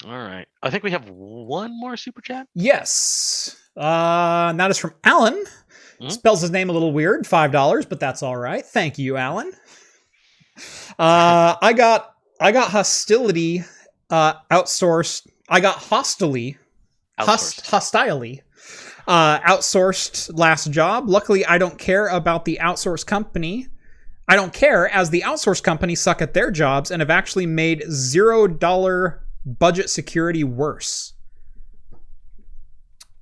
All 0.04 0.12
right. 0.16 0.46
I 0.62 0.70
think 0.70 0.84
we 0.84 0.92
have 0.92 1.08
one 1.10 1.78
more 1.78 1.96
super 1.96 2.20
chat. 2.20 2.46
Yes. 2.54 3.56
Uh, 3.76 4.48
and 4.50 4.60
that 4.60 4.70
is 4.70 4.78
from 4.78 4.94
Alan. 5.04 5.42
Mhm. 6.00 6.12
Spells 6.12 6.40
his 6.40 6.50
name 6.50 6.70
a 6.70 6.72
little 6.72 6.92
weird, 6.92 7.26
five 7.26 7.50
dollars, 7.52 7.86
but 7.86 7.98
that's 8.00 8.22
all 8.22 8.36
right. 8.36 8.64
Thank 8.64 8.98
you, 8.98 9.16
Alan. 9.16 9.52
Uh, 10.98 11.56
I 11.60 11.72
got 11.72 12.14
I 12.40 12.52
got 12.52 12.70
hostility 12.70 13.64
uh, 14.10 14.34
outsourced. 14.50 15.26
I 15.48 15.60
got 15.60 15.76
hostily, 15.76 16.56
host, 17.18 17.64
hostilely, 17.66 18.40
uh, 19.06 19.40
outsourced 19.40 20.36
last 20.38 20.70
job. 20.70 21.08
Luckily, 21.08 21.44
I 21.46 21.58
don't 21.58 21.78
care 21.78 22.08
about 22.08 22.44
the 22.44 22.58
outsourced 22.60 23.06
company. 23.06 23.68
I 24.28 24.36
don't 24.36 24.52
care 24.52 24.88
as 24.90 25.10
the 25.10 25.22
outsourced 25.22 25.62
company 25.62 25.94
suck 25.94 26.20
at 26.20 26.34
their 26.34 26.50
jobs 26.50 26.90
and 26.90 27.00
have 27.00 27.10
actually 27.10 27.46
made 27.46 27.82
zero 27.90 28.46
dollar 28.46 29.24
budget 29.46 29.88
security 29.90 30.44
worse. 30.44 31.14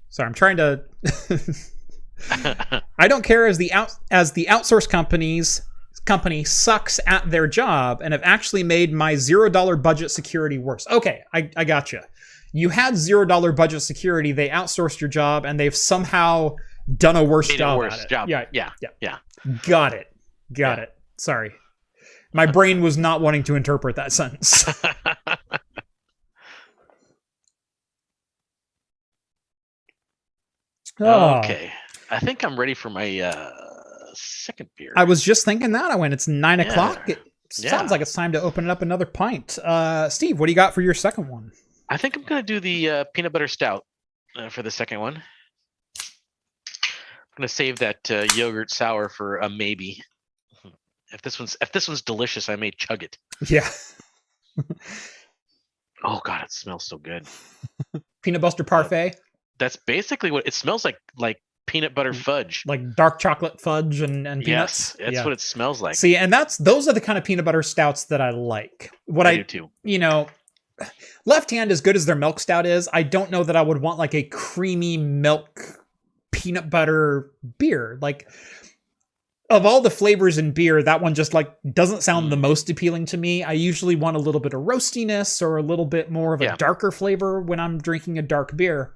Sorry, 0.08 0.26
I'm 0.26 0.34
trying 0.34 0.56
to. 0.56 0.82
I 2.98 3.08
don't 3.08 3.22
care 3.22 3.46
as 3.46 3.58
the 3.58 3.72
out 3.72 3.92
as 4.10 4.32
the 4.32 4.46
outsourced 4.50 4.88
companies 4.88 5.62
company 6.04 6.44
sucks 6.44 7.00
at 7.06 7.28
their 7.30 7.46
job 7.48 8.00
and 8.02 8.12
have 8.12 8.22
actually 8.24 8.62
made 8.62 8.92
my 8.92 9.16
zero 9.16 9.48
dollar 9.48 9.76
budget 9.76 10.10
security 10.10 10.56
worse. 10.58 10.86
Okay, 10.88 11.22
I, 11.34 11.50
I 11.56 11.64
got 11.64 11.92
you. 11.92 12.00
You 12.52 12.68
had 12.68 12.96
zero 12.96 13.24
dollar 13.24 13.50
budget 13.52 13.82
security. 13.82 14.30
They 14.32 14.48
outsourced 14.48 15.00
your 15.00 15.08
job 15.08 15.44
and 15.44 15.58
they've 15.58 15.74
somehow 15.74 16.54
done 16.96 17.16
a 17.16 17.24
worse 17.24 17.48
Made 17.48 17.58
job 17.58 17.78
worse 17.78 17.94
at 17.94 18.04
it. 18.04 18.08
job. 18.08 18.28
Yeah, 18.28 18.44
yeah. 18.52 19.18
got 19.64 19.94
it. 19.94 20.06
Got 20.52 20.78
Yeah. 20.78 20.84
it. 20.84 20.94
Sorry, 21.18 21.52
my 22.32 22.46
brain 22.46 22.82
was 22.82 22.96
not 22.96 23.20
wanting 23.20 23.42
to 23.44 23.56
interpret 23.56 23.96
that 23.96 24.12
sentence. 24.12 24.64
Oh. 31.00 31.38
Okay. 31.44 31.70
I 32.10 32.18
think 32.20 32.44
I'm 32.44 32.58
ready 32.58 32.74
for 32.74 32.90
my 32.90 33.20
uh, 33.20 33.50
second 34.14 34.70
beer. 34.76 34.92
I 34.96 35.04
was 35.04 35.22
just 35.22 35.44
thinking 35.44 35.72
that. 35.72 35.90
I 35.90 35.96
went, 35.96 36.14
it's 36.14 36.28
nine 36.28 36.58
Yeah. 36.58 36.66
o'clock. 36.70 37.08
It 37.08 37.18
Yeah. 37.58 37.70
sounds 37.70 37.90
like 37.90 38.00
it's 38.00 38.12
time 38.12 38.32
to 38.32 38.40
open 38.40 38.70
up 38.70 38.82
another 38.82 39.06
pint. 39.06 39.58
Uh, 39.58 40.08
Steve, 40.08 40.38
what 40.38 40.46
do 40.46 40.52
you 40.52 40.56
got 40.56 40.74
for 40.74 40.82
your 40.82 40.94
second 40.94 41.28
one? 41.28 41.52
I 41.88 41.96
think 41.96 42.16
I'm 42.16 42.22
gonna 42.24 42.42
do 42.42 42.60
the 42.60 42.90
uh, 42.90 43.04
peanut 43.14 43.32
butter 43.32 43.48
stout 43.48 43.84
uh, 44.36 44.48
for 44.48 44.62
the 44.62 44.70
second 44.70 45.00
one. 45.00 45.16
I'm 45.16 45.22
gonna 47.42 47.48
save 47.48 47.78
that 47.80 48.10
uh, 48.10 48.26
yogurt 48.34 48.70
sour 48.70 49.08
for 49.08 49.36
a 49.38 49.48
maybe. 49.48 50.02
If 51.12 51.22
this 51.22 51.38
one's 51.38 51.56
if 51.60 51.70
this 51.70 51.86
one's 51.86 52.02
delicious, 52.02 52.48
I 52.48 52.56
may 52.56 52.70
chug 52.72 53.02
it. 53.02 53.16
Yeah. 53.48 53.68
Oh 56.04 56.20
god, 56.24 56.44
it 56.44 56.52
smells 56.52 56.86
so 56.86 56.98
good. 56.98 57.26
Peanut 58.22 58.40
Buster 58.42 58.64
Parfait, 58.64 59.14
That's 59.58 59.76
basically 59.76 60.30
what 60.30 60.46
it 60.46 60.54
smells 60.54 60.84
like. 60.84 60.98
Like 61.16 61.40
peanut 61.66 61.94
butter 61.94 62.12
fudge. 62.14 62.62
like 62.66 62.94
dark 62.94 63.18
chocolate 63.18 63.60
fudge 63.60 64.00
and, 64.00 64.26
and 64.26 64.42
peanuts. 64.44 64.94
Yes, 64.98 65.04
that's 65.04 65.14
Yeah. 65.16 65.24
what 65.24 65.32
it 65.32 65.40
smells 65.40 65.82
like. 65.82 65.96
See, 65.96 66.16
and 66.16 66.32
that's 66.32 66.56
those 66.58 66.86
are 66.88 66.92
the 66.92 67.00
kind 67.00 67.18
of 67.18 67.24
peanut 67.24 67.44
butter 67.44 67.62
stouts 67.62 68.04
that 68.04 68.20
I 68.20 68.30
like. 68.30 68.90
What 69.06 69.26
I, 69.26 69.30
I, 69.32 69.36
do 69.38 69.44
too. 69.44 69.70
you 69.82 69.98
know, 69.98 70.28
left 71.24 71.50
hand 71.50 71.70
as 71.72 71.80
good 71.80 71.96
as 71.96 72.06
their 72.06 72.14
milk 72.16 72.38
stout 72.40 72.66
is, 72.66 72.88
I 72.92 73.02
don't 73.02 73.30
know 73.30 73.42
that 73.44 73.56
I 73.56 73.62
would 73.62 73.80
want 73.80 73.98
like 73.98 74.14
a 74.14 74.22
creamy 74.22 74.96
milk 74.96 75.82
peanut 76.30 76.70
butter 76.70 77.30
beer. 77.58 77.98
Like 78.00 78.28
of 79.48 79.64
all 79.64 79.80
the 79.80 79.90
flavors 79.90 80.38
in 80.38 80.50
beer, 80.52 80.82
that 80.82 81.00
one 81.00 81.14
just 81.14 81.32
like 81.34 81.52
doesn't 81.72 82.02
sound 82.02 82.30
the 82.32 82.36
most 82.36 82.68
appealing 82.70 83.06
to 83.06 83.16
me. 83.16 83.42
I 83.44 83.52
usually 83.52 83.94
want 83.96 84.16
a 84.16 84.20
little 84.20 84.40
bit 84.40 84.54
of 84.54 84.62
roastiness 84.62 85.40
or 85.42 85.56
a 85.56 85.62
little 85.62 85.84
bit 85.84 86.10
more 86.10 86.34
of 86.34 86.40
a 86.40 86.44
Yeah. 86.44 86.56
darker 86.56 86.90
flavor 86.90 87.40
when 87.40 87.58
I'm 87.60 87.78
drinking 87.78 88.18
a 88.18 88.22
dark 88.22 88.56
beer. 88.56 88.94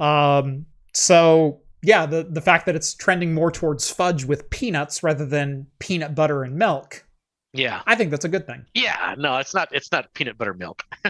Um, 0.00 0.66
so 0.94 1.60
yeah, 1.84 2.06
the 2.06 2.24
the 2.24 2.40
fact 2.40 2.66
that 2.66 2.74
it's 2.76 2.94
trending 2.94 3.34
more 3.34 3.50
towards 3.50 3.90
fudge 3.90 4.24
with 4.24 4.50
peanuts 4.50 5.02
rather 5.02 5.26
than 5.26 5.66
peanut 5.78 6.14
butter 6.14 6.42
and 6.44 6.56
milk, 6.56 7.06
Yeah. 7.52 7.82
I 7.86 7.94
think 7.94 8.10
that's 8.10 8.24
a 8.24 8.28
good 8.28 8.46
thing. 8.46 8.66
Yeah. 8.74 9.14
No, 9.18 9.38
it's 9.38 9.54
not. 9.54 9.68
It's 9.72 9.92
not 9.92 10.12
peanut 10.14 10.36
butter 10.38 10.54
milk. 10.54 10.82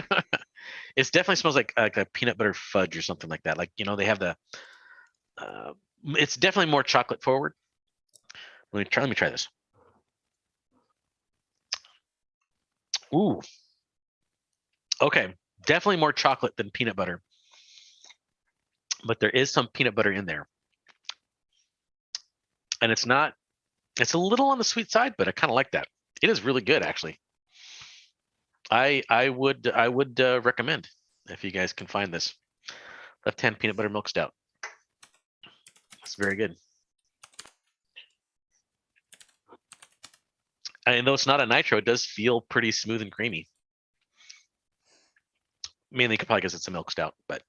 it 0.95 1.11
definitely 1.11 1.37
smells 1.37 1.55
like 1.55 1.73
like 1.77 1.97
a 1.97 2.05
peanut 2.05 2.37
butter 2.37 2.53
fudge 2.53 2.95
or 2.97 3.01
something 3.01 3.29
like 3.29 3.43
that. 3.43 3.57
Like 3.57 3.71
you 3.77 3.85
know 3.85 3.95
they 3.95 4.05
have 4.05 4.19
the. 4.19 4.35
Uh, 5.37 5.73
it's 6.05 6.35
definitely 6.37 6.71
more 6.71 6.83
chocolate 6.83 7.23
forward. 7.23 7.53
Let 8.71 8.79
me 8.79 8.85
try. 8.85 9.01
Let 9.03 9.09
me 9.09 9.15
try 9.15 9.29
this. 9.31 9.47
Ooh. 13.13 13.41
Okay, 15.01 15.33
definitely 15.65 15.95
more 15.97 16.11
chocolate 16.13 16.55
than 16.57 16.69
peanut 16.69 16.95
butter, 16.97 17.21
but 19.05 19.19
there 19.19 19.29
is 19.29 19.51
some 19.51 19.67
peanut 19.69 19.95
butter 19.95 20.11
in 20.11 20.25
there, 20.25 20.47
and 22.85 22.91
it's 22.91 23.07
not. 23.07 23.33
It's 23.99 24.13
a 24.13 24.19
little 24.19 24.49
on 24.51 24.59
the 24.59 24.63
sweet 24.63 24.91
side, 24.91 25.15
but 25.17 25.27
I 25.27 25.31
kind 25.31 25.49
of 25.49 25.55
like 25.55 25.71
that. 25.71 25.87
It 26.21 26.29
is 26.29 26.43
really 26.43 26.61
good, 26.61 26.83
actually. 26.83 27.19
I 28.69 29.01
I 29.09 29.29
would 29.29 29.71
I 29.73 29.87
would 29.87 30.21
uh, 30.21 30.39
recommend 30.43 30.87
if 31.27 31.43
you 31.43 31.49
guys 31.49 31.73
can 31.73 31.87
find 31.87 32.13
this 32.13 32.35
left 33.25 33.41
hand 33.41 33.57
peanut 33.57 33.75
butter 33.75 33.89
milk 33.89 34.07
stout. 34.07 34.33
It's 36.03 36.13
very 36.15 36.35
good. 36.35 36.55
And 40.85 41.07
though 41.07 41.15
it's 41.15 41.25
not 41.25 41.41
a 41.41 41.47
nitro, 41.47 41.79
it 41.79 41.85
does 41.85 42.05
feel 42.05 42.39
pretty 42.39 42.71
smooth 42.71 43.01
and 43.01 43.11
creamy. 43.11 43.47
Mainly 45.91 46.17
probably 46.17 46.41
because 46.41 46.53
it's 46.53 46.67
a 46.67 46.71
milk 46.71 46.91
stout, 46.91 47.15
but 47.27 47.41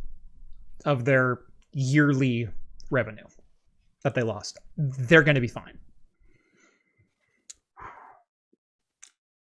of 0.86 1.06
their 1.06 1.40
yearly 1.72 2.48
revenue 2.90 3.26
that 4.04 4.16
they 4.16 4.24
lost. 4.24 4.58
They're 4.78 5.22
going 5.24 5.36
to 5.36 5.42
be 5.42 5.48
fine. 5.48 5.78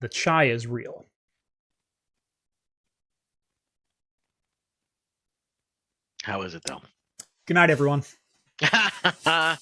The 0.01 0.09
chai 0.09 0.44
is 0.44 0.66
real. 0.66 1.07
How 6.22 6.42
is 6.42 6.55
it 6.55 6.62
though? 6.64 6.82
Good 7.46 7.55
night, 7.55 7.70
everyone. 7.70 8.03
oh, 9.26 9.57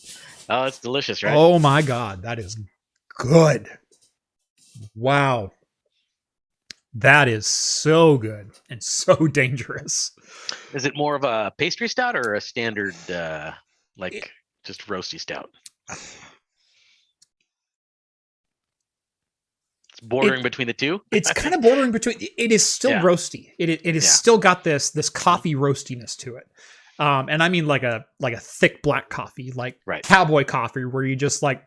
it's 0.49 0.80
delicious, 0.80 1.22
right? 1.22 1.34
Oh 1.37 1.59
my 1.59 1.82
God, 1.82 2.22
that 2.22 2.39
is 2.39 2.59
good. 3.16 3.68
Wow. 4.95 5.53
That 6.95 7.28
is 7.28 7.47
so 7.47 8.16
good 8.16 8.51
and 8.70 8.82
so 8.82 9.26
dangerous. 9.26 10.12
Is 10.74 10.84
it 10.87 10.97
more 10.97 11.14
of 11.14 11.24
a 11.24 11.53
pastry 11.57 11.89
stout 11.89 12.16
or 12.16 12.34
a 12.34 12.41
standard, 12.41 12.95
uh, 13.11 13.53
like 13.97 14.14
It- 14.14 14.30
just 14.64 14.87
roasty 14.89 15.20
stout? 15.20 15.51
It's 19.99 20.07
bordering 20.07 20.43
between 20.43 20.67
the 20.67 20.75
two. 20.75 21.01
It's 21.11 21.33
kind 21.35 21.55
of 21.55 21.63
bordering 21.63 21.91
between. 21.91 22.17
It 22.21 22.53
is 22.53 22.65
still 22.65 22.91
Yeah. 22.93 23.03
roasty. 23.03 23.53
It 23.59 23.69
it, 23.71 23.81
it 23.85 23.95
has 23.95 24.05
Yeah. 24.05 24.11
still 24.11 24.39
got 24.39 24.63
this 24.65 24.91
this 24.91 25.09
coffee 25.09 25.55
roastiness 25.55 26.17
to 26.19 26.37
it. 26.37 26.45
Um, 26.99 27.29
and 27.29 27.43
I 27.43 27.49
mean 27.49 27.67
like 27.67 27.83
a 27.83 28.05
like 28.21 28.35
a 28.35 28.41
thick 28.41 28.83
black 28.83 29.09
coffee, 29.11 29.53
like 29.53 29.79
Right. 29.87 30.03
cowboy 30.03 30.45
coffee, 30.45 30.85
where 30.85 31.03
you 31.05 31.17
just 31.17 31.43
like 31.43 31.63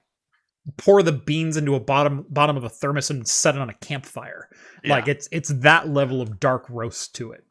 pour 0.77 1.01
the 1.01 1.11
beans 1.11 1.57
into 1.57 1.73
a 1.75 1.79
bottom 1.79 2.25
bottom 2.29 2.55
of 2.57 2.63
a 2.63 2.69
thermos 2.69 3.09
and 3.09 3.27
set 3.27 3.55
it 3.55 3.61
on 3.61 3.69
a 3.69 3.73
campfire. 3.75 4.47
Like 4.85 5.07
it's 5.07 5.27
it's 5.31 5.49
that 5.49 5.87
level 5.89 6.21
of 6.21 6.39
dark 6.39 6.65
roast 6.69 7.15
to 7.15 7.31
it. 7.31 7.43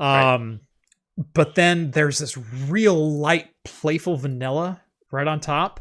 Right. 0.00 0.34
Um, 0.34 0.60
but 1.34 1.54
then 1.54 1.90
there's 1.92 2.18
this 2.18 2.36
real 2.68 3.18
light, 3.18 3.48
playful 3.64 4.16
vanilla 4.16 4.82
right 5.10 5.26
on 5.26 5.40
top, 5.40 5.80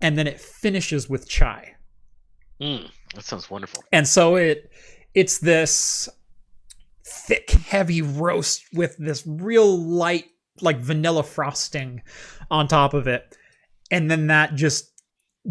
and 0.00 0.16
then 0.18 0.26
it 0.26 0.40
finishes 0.40 1.08
with 1.08 1.28
chai. 1.28 1.74
Mm, 2.60 2.90
that 3.14 3.24
sounds 3.24 3.50
wonderful. 3.50 3.82
and 3.92 4.06
so 4.06 4.36
it 4.36 4.70
it's 5.14 5.38
this 5.38 6.08
thick 7.06 7.50
heavy 7.50 8.02
roast 8.02 8.62
with 8.72 8.96
this 8.98 9.24
real 9.26 9.78
light 9.78 10.26
like 10.60 10.78
vanilla 10.78 11.22
frosting 11.22 12.02
on 12.50 12.66
top 12.68 12.94
of 12.94 13.06
it 13.06 13.36
and 13.90 14.10
then 14.10 14.26
that 14.28 14.54
just 14.54 14.90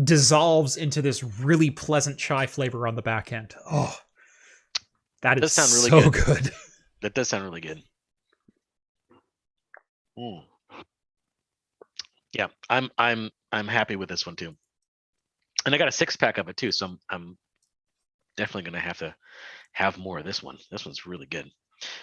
dissolves 0.03 0.75
into 0.77 1.01
this 1.01 1.23
really 1.23 1.69
pleasant 1.69 2.17
chai 2.17 2.45
flavor 2.47 2.87
on 2.87 2.95
the 2.95 3.01
back 3.01 3.31
end 3.31 3.53
oh 3.69 3.95
that 5.21 5.39
Does 5.39 5.53
sound 5.53 5.71
really 5.71 5.89
so 6.03 6.09
good. 6.09 6.43
good 6.43 6.51
That 7.01 7.13
does 7.13 7.27
sound 7.29 7.43
really 7.43 7.59
good. 7.61 7.81
Mm. 10.17 10.43
Yeah, 12.33 12.47
I'm 12.69 12.89
I'm 12.97 13.29
I'm 13.51 13.67
happy 13.67 13.95
with 13.95 14.07
this 14.09 14.25
one 14.25 14.35
too. 14.35 14.55
And 15.65 15.75
I 15.75 15.77
got 15.77 15.87
a 15.87 15.91
six 15.91 16.15
pack 16.15 16.37
of 16.37 16.47
it 16.49 16.57
too, 16.57 16.71
so 16.71 16.85
I'm 16.87 16.99
I'm 17.09 17.37
definitely 18.37 18.63
gonna 18.63 18.79
have 18.79 18.99
to 18.99 19.15
have 19.71 19.97
more 19.97 20.19
of 20.19 20.25
this 20.25 20.41
one. 20.43 20.57
This 20.71 20.85
one's 20.85 21.05
really 21.05 21.25
good. 21.25 21.49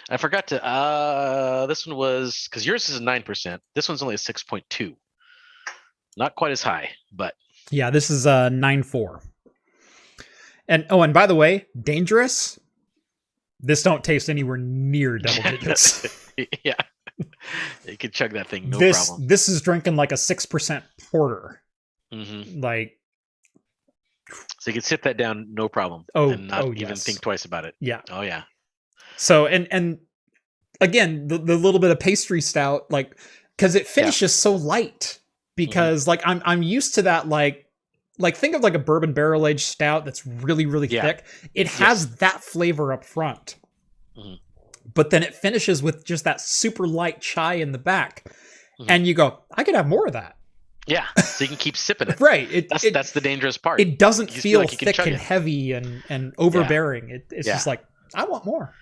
I 0.09 0.17
forgot 0.17 0.47
to 0.47 0.63
uh 0.63 1.65
this 1.67 1.87
one 1.87 1.95
was 1.95 2.47
because 2.49 2.65
yours 2.65 2.89
is 2.89 2.97
a 2.97 3.03
nine 3.03 3.23
percent. 3.23 3.61
This 3.75 3.89
one's 3.89 4.01
only 4.01 4.15
a 4.15 4.19
six 4.19 4.43
point 4.43 4.65
two. 4.69 4.95
Not 6.17 6.35
quite 6.35 6.51
as 6.51 6.61
high, 6.61 6.89
but 7.11 7.33
yeah 7.69 7.89
this 7.89 8.09
is 8.09 8.25
a 8.25 8.49
9-4 8.51 9.23
and 10.67 10.85
oh 10.89 11.01
and 11.03 11.13
by 11.13 11.25
the 11.25 11.35
way 11.35 11.67
dangerous 11.79 12.59
this 13.59 13.83
don't 13.83 14.03
taste 14.03 14.29
anywhere 14.29 14.57
near 14.57 15.17
double 15.19 15.43
digits 15.51 16.31
yeah. 16.63 16.73
You 17.85 17.97
can 17.97 18.09
chug 18.11 18.31
that 18.33 18.47
thing, 18.47 18.69
no 18.69 18.79
this 18.79 19.07
problem. 19.09 19.27
this 19.27 19.47
is 19.47 19.61
drinking 19.61 19.95
like 19.95 20.11
a 20.11 20.15
6% 20.15 20.83
porter 21.11 21.61
hmm 22.11 22.59
like 22.59 22.97
So 24.59 24.69
you 24.69 24.73
can 24.73 24.81
sit 24.81 25.03
that 25.03 25.17
down, 25.17 25.47
no 25.51 25.67
problem. 25.69 26.05
Oh, 26.15 26.29
and 26.31 26.47
not 26.47 26.63
oh, 26.65 26.67
even 26.73 26.89
yes. 26.89 27.03
think 27.03 27.21
twice 27.21 27.45
about 27.45 27.65
it. 27.65 27.75
yeah 27.79 28.01
Oh 28.11 28.21
yeah. 28.21 28.43
so 29.17 29.45
and 29.47 29.67
and 29.71 29.99
again 30.79 31.27
the, 31.27 31.37
the 31.37 31.55
little 31.55 31.79
bit 31.79 31.91
of 31.91 31.99
pastry 31.99 32.41
stout 32.41 32.89
like 32.89 33.17
because 33.55 33.75
it 33.75 33.85
finishes 33.87 34.33
so 34.33 34.53
light 34.55 35.19
because 35.55 36.07
like 36.07 36.21
i'm 36.25 36.41
i'm 36.45 36.63
used 36.63 36.95
to 36.95 37.03
that 37.03 37.27
like 37.29 37.67
like 38.17 38.35
think 38.35 38.55
of 38.55 38.63
like 38.63 38.73
a 38.73 38.79
bourbon 38.79 39.13
barrel 39.13 39.45
aged 39.45 39.61
stout 39.65 40.05
that's 40.05 40.25
really 40.25 40.65
really 40.65 40.87
Yeah. 40.87 41.01
thick 41.03 41.25
it 41.53 41.67
has 41.67 42.15
that 42.17 42.43
flavor 42.43 42.91
up 42.93 43.03
front 43.05 43.57
Mhm. 44.17 44.39
but 44.93 45.09
then 45.11 45.21
it 45.23 45.35
finishes 45.35 45.83
with 45.83 46.03
just 46.05 46.23
that 46.23 46.41
super 46.41 46.87
light 46.87 47.21
chai 47.21 47.55
in 47.55 47.71
the 47.73 47.77
back 47.77 48.25
Mhm. 48.79 48.85
and 48.89 49.05
you 49.07 49.13
go 49.13 49.43
i 49.55 49.63
could 49.63 49.75
have 49.75 49.87
more 49.87 50.07
of 50.07 50.13
that 50.13 50.35
Yeah. 50.87 51.05
So 51.23 51.43
you 51.43 51.47
can 51.49 51.57
keep 51.57 51.77
sipping 51.77 52.09
it. 52.09 52.19
right 52.19 52.49
it 52.51 52.67
That's 52.69 52.83
it, 52.83 52.93
that's 52.93 53.11
the 53.11 53.21
dangerous 53.21 53.57
part. 53.57 53.79
it 53.79 53.99
doesn't 53.99 54.31
feel 54.31 54.41
feel 54.41 54.59
like 54.61 54.71
thick 54.71 54.97
and 54.99 55.09
it. 55.09 55.19
heavy 55.19 55.73
and 55.73 56.03
and 56.09 56.33
overbearing 56.37 57.09
it, 57.11 57.27
it's 57.31 57.47
Yeah. 57.47 57.53
just 57.53 57.67
like 57.67 57.83
i 58.15 58.23
want 58.25 58.43
more 58.45 58.73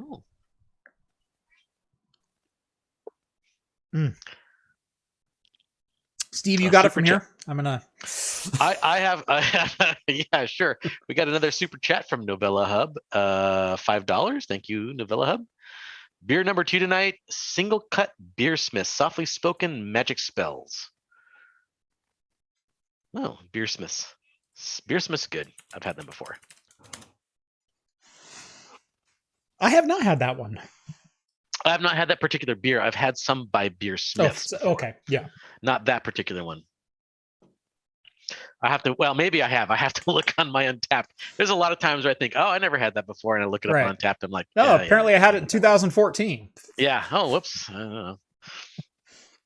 Ooh. 0.00 0.22
steve 6.32 6.60
you 6.60 6.68
Uh, 6.68 6.70
got 6.72 6.84
it 6.84 6.92
from 6.92 7.04
chat. 7.04 7.22
here 7.22 7.28
i'm 7.48 7.56
gonna 7.56 7.82
I 8.60 8.76
I 8.82 8.98
have 9.00 9.24
I 9.28 9.40
have 9.42 9.96
yeah 10.08 10.46
sure. 10.46 10.78
We 11.08 11.14
got 11.14 11.28
another 11.28 11.50
super 11.50 11.76
chat 11.76 12.08
from 12.08 12.24
Novella 12.24 12.64
Hub. 12.64 12.94
Uh, 13.12 13.76
five 13.76 14.06
dollars. 14.06 14.46
Thank 14.46 14.70
you, 14.70 14.94
Novella 14.94 15.26
Hub. 15.26 15.42
Beer 16.24 16.42
number 16.42 16.64
two 16.64 16.78
tonight. 16.78 17.16
Single 17.28 17.80
cut 17.90 18.12
beer 18.36 18.56
smith. 18.56 18.86
Softly 18.86 19.26
spoken 19.26 19.92
magic 19.92 20.18
spells. 20.18 20.90
Oh, 23.16 23.38
Beersmiths. 23.52 24.06
Beersmiths 24.86 25.26
good. 25.28 25.48
I've 25.74 25.82
had 25.82 25.96
them 25.96 26.06
before. 26.06 26.36
i 29.60 29.68
have 29.70 29.86
not 29.86 30.02
had 30.02 30.20
that 30.20 30.36
one. 30.36 30.58
I 31.64 31.70
have 31.72 31.82
not 31.82 31.96
had 31.96 32.08
that 32.08 32.20
particular 32.20 32.54
beer. 32.54 32.80
I've 32.80 32.94
had 32.94 33.18
some 33.18 33.48
by 33.52 33.66
oh, 33.66 33.70
Beersmiths. 33.78 34.54
Oh, 34.62 34.70
okay 34.70 34.94
yeah 35.08 35.26
not 35.62 35.86
that 35.86 36.04
particular 36.04 36.44
one. 36.44 36.62
I 38.62 38.68
have 38.68 38.82
to. 38.84 38.94
Well, 38.98 39.14
maybe 39.14 39.42
I 39.42 39.48
have. 39.48 39.70
I 39.70 39.76
have 39.76 39.92
to 39.94 40.02
look 40.10 40.32
on 40.38 40.50
my 40.50 40.64
Untappd. 40.64 41.06
There's 41.36 41.50
a 41.50 41.54
lot 41.54 41.72
of 41.72 41.78
times 41.78 42.04
where 42.04 42.12
I 42.12 42.14
think, 42.14 42.34
oh, 42.36 42.46
I 42.46 42.58
never 42.58 42.78
had 42.78 42.94
that 42.94 43.06
before, 43.06 43.36
and 43.36 43.44
I 43.44 43.48
look 43.48 43.64
it 43.64 43.68
up 43.70 43.74
Right. 43.74 43.86
on 43.86 43.96
Untappd. 43.96 44.22
I'm 44.22 44.30
like, 44.30 44.46
no 44.54 44.64
yeah, 44.64 44.76
yeah, 44.76 44.82
apparently 44.82 45.14
i 45.14 45.18
had 45.18 45.34
it 45.34 45.38
in 45.42 45.48
2014 45.48 46.50
Yeah. 46.78 47.04
Oh, 47.10 47.30
whoops. 47.30 47.68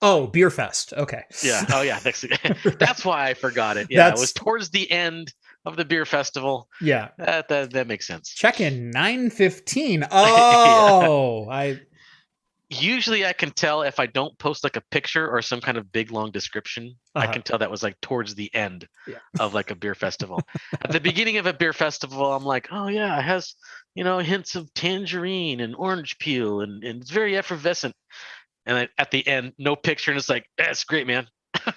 I 0.05 0.09
oh 0.09 0.27
beer 0.27 0.51
fest 0.51 0.93
okay 0.97 1.23
Yeah. 1.43 1.65
Oh, 1.73 1.83
yeah. 1.83 1.99
That's, 2.01 2.25
that's 2.79 3.05
why 3.05 3.29
I 3.31 3.35
forgot 3.35 3.77
it. 3.77 3.87
Yeah. 3.91 4.09
It 4.09 4.19
was 4.19 4.33
towards 4.33 4.71
the 4.71 4.91
end 4.91 5.33
of 5.65 5.77
the 5.77 5.85
beer 5.85 6.05
festival. 6.05 6.69
yeah 6.81 7.09
That 7.19 7.49
that, 7.49 7.71
that 7.73 7.87
makes 7.87 8.07
sense. 8.07 8.29
check 8.31 8.61
in 8.61 8.91
915 8.91 10.05
oh 10.11 11.49
i 11.51 11.81
Usually, 12.71 13.25
I 13.27 13.35
can 13.35 13.51
tell 13.51 13.83
if 13.83 14.01
I 14.01 14.07
don't 14.07 14.37
post 14.39 14.65
like 14.65 14.77
a 14.77 14.81
picture 14.91 15.29
or 15.31 15.43
some 15.43 15.61
kind 15.61 15.77
of 15.77 15.93
big 15.93 16.11
long 16.11 16.31
description. 16.33 16.97
I 17.15 17.25
Uh-huh. 17.25 17.33
can 17.35 17.43
tell 17.43 17.59
that 17.59 17.71
was 17.71 17.83
like 17.83 18.01
towards 18.01 18.35
the 18.35 18.53
end 18.55 18.89
Yeah. 19.07 19.19
of 19.39 19.53
like 19.55 19.71
a 19.71 19.75
beer 19.77 19.95
festival. 19.95 20.41
At 20.83 20.91
the 20.91 20.99
beginning 20.99 21.37
of 21.37 21.47
a 21.47 21.53
beer 21.53 21.75
festival, 21.75 22.33
I'm 22.33 22.43
like, 22.45 22.69
oh 22.73 22.89
yeah, 22.89 23.19
it 23.19 23.23
has 23.23 23.55
you 23.95 24.03
know 24.03 24.19
hints 24.19 24.57
of 24.57 24.73
tangerine 24.75 25.61
and 25.61 25.77
orange 25.77 26.19
peel, 26.19 26.63
and, 26.63 26.83
and 26.83 27.03
it's 27.03 27.11
very 27.11 27.37
effervescent. 27.37 27.95
And 28.67 28.77
then 28.77 28.89
at 28.99 29.11
the 29.11 29.27
end, 29.27 29.53
no 29.59 29.77
picture, 29.77 30.11
and 30.11 30.19
it's 30.19 30.29
like, 30.29 30.47
that's 30.57 30.85
great, 30.85 31.07
man. 31.07 31.27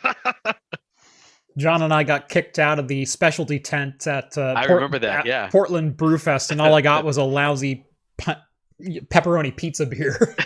john 1.57 1.81
and 1.81 1.91
i 1.91 2.03
got 2.03 2.29
kicked 2.29 2.59
out 2.59 2.77
of 2.77 2.87
the 2.87 3.03
specialty 3.05 3.59
tent 3.59 4.05
at 4.05 4.37
uh, 4.37 4.53
I 4.55 4.65
remember 4.65 4.99
that, 4.99 5.25
yeah. 5.25 5.49
portland 5.49 5.97
brewfest 5.97 6.51
and 6.51 6.61
all 6.61 6.73
i 6.75 6.81
got 6.81 7.03
was 7.09 7.17
a 7.17 7.23
lousy 7.23 7.83
pu- 8.17 8.33
pepperoni 8.79 9.55
pizza 9.55 9.85
beer 9.87 10.35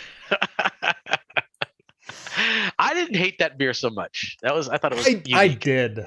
I 2.80 2.94
didn't 2.94 3.16
hate 3.16 3.38
that 3.40 3.58
beer 3.58 3.74
so 3.74 3.90
much. 3.90 4.38
That 4.42 4.56
was 4.56 4.68
I 4.70 4.78
thought 4.78 4.94
it 4.94 4.98
was 4.98 5.08
I, 5.08 5.22
I 5.44 5.48
did 5.50 6.06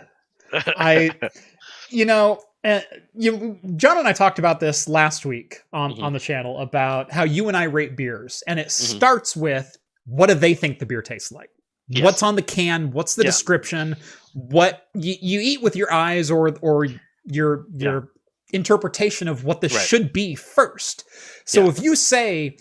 I, 0.52 1.10
you 1.90 2.04
know, 2.04 2.40
uh, 2.64 2.80
you, 3.14 3.58
John 3.76 3.98
and 3.98 4.08
I 4.08 4.12
talked 4.12 4.38
about 4.38 4.58
this 4.60 4.88
last 4.88 5.24
week 5.26 5.58
on 5.72 5.92
Mhm. 5.94 6.02
on 6.02 6.12
the 6.12 6.18
channel 6.20 6.58
about 6.60 7.12
how 7.12 7.22
you 7.24 7.48
and 7.48 7.56
I 7.56 7.64
rate 7.64 7.96
beers, 7.96 8.42
and 8.46 8.58
it 8.58 8.68
Mm-hmm. 8.68 8.96
starts 8.96 9.36
with 9.36 9.76
what 10.06 10.28
do 10.28 10.34
they 10.34 10.54
think 10.54 10.78
the 10.78 10.86
beer 10.86 11.02
tastes 11.02 11.32
like? 11.32 11.50
Yes. 11.88 12.04
What's 12.04 12.22
on 12.22 12.36
the 12.36 12.42
can? 12.42 12.90
What's 12.92 13.14
the 13.14 13.22
Yeah. 13.24 13.28
description? 13.30 13.96
What 14.32 14.86
you, 14.94 15.14
you 15.20 15.40
eat 15.40 15.62
with 15.62 15.76
your 15.76 15.92
eyes 15.92 16.30
or 16.30 16.56
or 16.62 16.86
your 17.24 17.66
Yeah. 17.74 17.90
your 17.90 18.08
interpretation 18.52 19.28
of 19.28 19.44
what 19.44 19.60
this 19.60 19.74
Right. 19.74 19.86
should 19.86 20.12
be 20.12 20.34
first. 20.34 21.04
So 21.44 21.64
Yeah. 21.64 21.68
if 21.70 21.82
you 21.82 21.96
say 21.96 22.56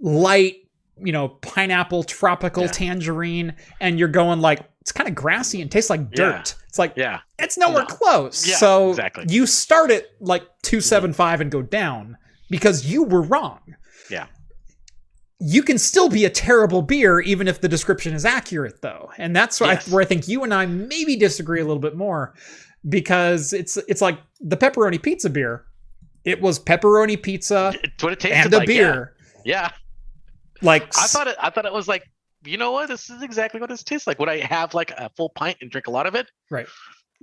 light, 0.00 0.56
you 1.02 1.12
know, 1.12 1.28
pineapple, 1.28 2.04
tropical, 2.04 2.64
Yeah. 2.64 2.70
tangerine, 2.70 3.54
and 3.80 3.98
you're 3.98 4.08
going 4.08 4.40
like 4.40 4.60
it's 4.80 4.92
kind 4.92 5.08
of 5.08 5.14
grassy 5.14 5.62
and 5.62 5.70
tastes 5.70 5.88
like 5.90 6.00
Yeah. 6.00 6.16
dirt. 6.16 6.54
It's 6.68 6.78
like 6.78 6.92
yeah, 6.96 7.20
it's 7.38 7.56
nowhere 7.56 7.86
No. 7.88 7.94
close. 7.96 8.46
Yeah, 8.46 8.56
so 8.56 8.90
exactly. 8.90 9.24
you 9.28 9.46
start 9.46 9.90
at 9.90 10.06
like 10.20 10.42
275 10.62 11.34
mm-hmm. 11.36 11.42
and 11.42 11.50
go 11.50 11.62
down 11.62 12.16
because 12.50 12.86
you 12.86 13.02
were 13.04 13.22
wrong. 13.22 13.60
Yeah. 14.10 14.26
You 15.46 15.62
can 15.62 15.76
still 15.76 16.08
be 16.08 16.24
a 16.24 16.30
terrible 16.30 16.80
beer 16.80 17.20
even 17.20 17.48
if 17.48 17.60
the 17.60 17.68
description 17.68 18.14
is 18.14 18.24
accurate 18.24 18.80
though. 18.80 19.10
And 19.18 19.36
that's 19.36 19.60
where, 19.60 19.72
Yes. 19.74 19.88
I, 19.88 19.92
where 19.92 20.02
I 20.02 20.06
think 20.06 20.26
you 20.26 20.42
and 20.42 20.54
I 20.54 20.64
maybe 20.64 21.16
disagree 21.16 21.60
a 21.60 21.64
little 21.64 21.82
bit 21.82 21.96
more 21.96 22.34
because 22.88 23.52
it's 23.52 23.76
it's 23.88 24.00
like 24.00 24.18
the 24.40 24.56
pepperoni 24.56 25.02
pizza 25.02 25.28
beer. 25.28 25.66
It 26.24 26.40
was 26.40 26.58
pepperoni 26.58 27.22
pizza 27.22 27.74
it's 27.82 28.02
what 28.02 28.14
it 28.14 28.20
tasted 28.20 28.44
and 28.44 28.54
a 28.54 28.58
like. 28.58 28.68
yeah. 28.68 28.74
beer. 28.74 29.16
Yeah. 29.44 29.70
Like 30.62 30.84
I 30.96 31.06
thought 31.08 31.26
it. 31.28 31.36
I 31.38 31.50
thought 31.50 31.66
it 31.66 31.72
was 31.74 31.88
like, 31.88 32.04
you 32.44 32.56
know 32.56 32.72
what? 32.72 32.88
This 32.88 33.10
is 33.10 33.22
exactly 33.22 33.60
what 33.60 33.68
this 33.68 33.82
tastes 33.82 34.06
like. 34.06 34.18
Would 34.18 34.30
I 34.30 34.38
have 34.38 34.72
like 34.72 34.92
a 34.92 35.10
full 35.16 35.28
pint 35.30 35.58
and 35.60 35.70
drink 35.70 35.88
a 35.88 35.90
lot 35.90 36.06
of 36.06 36.14
it? 36.14 36.30
Right. 36.50 36.66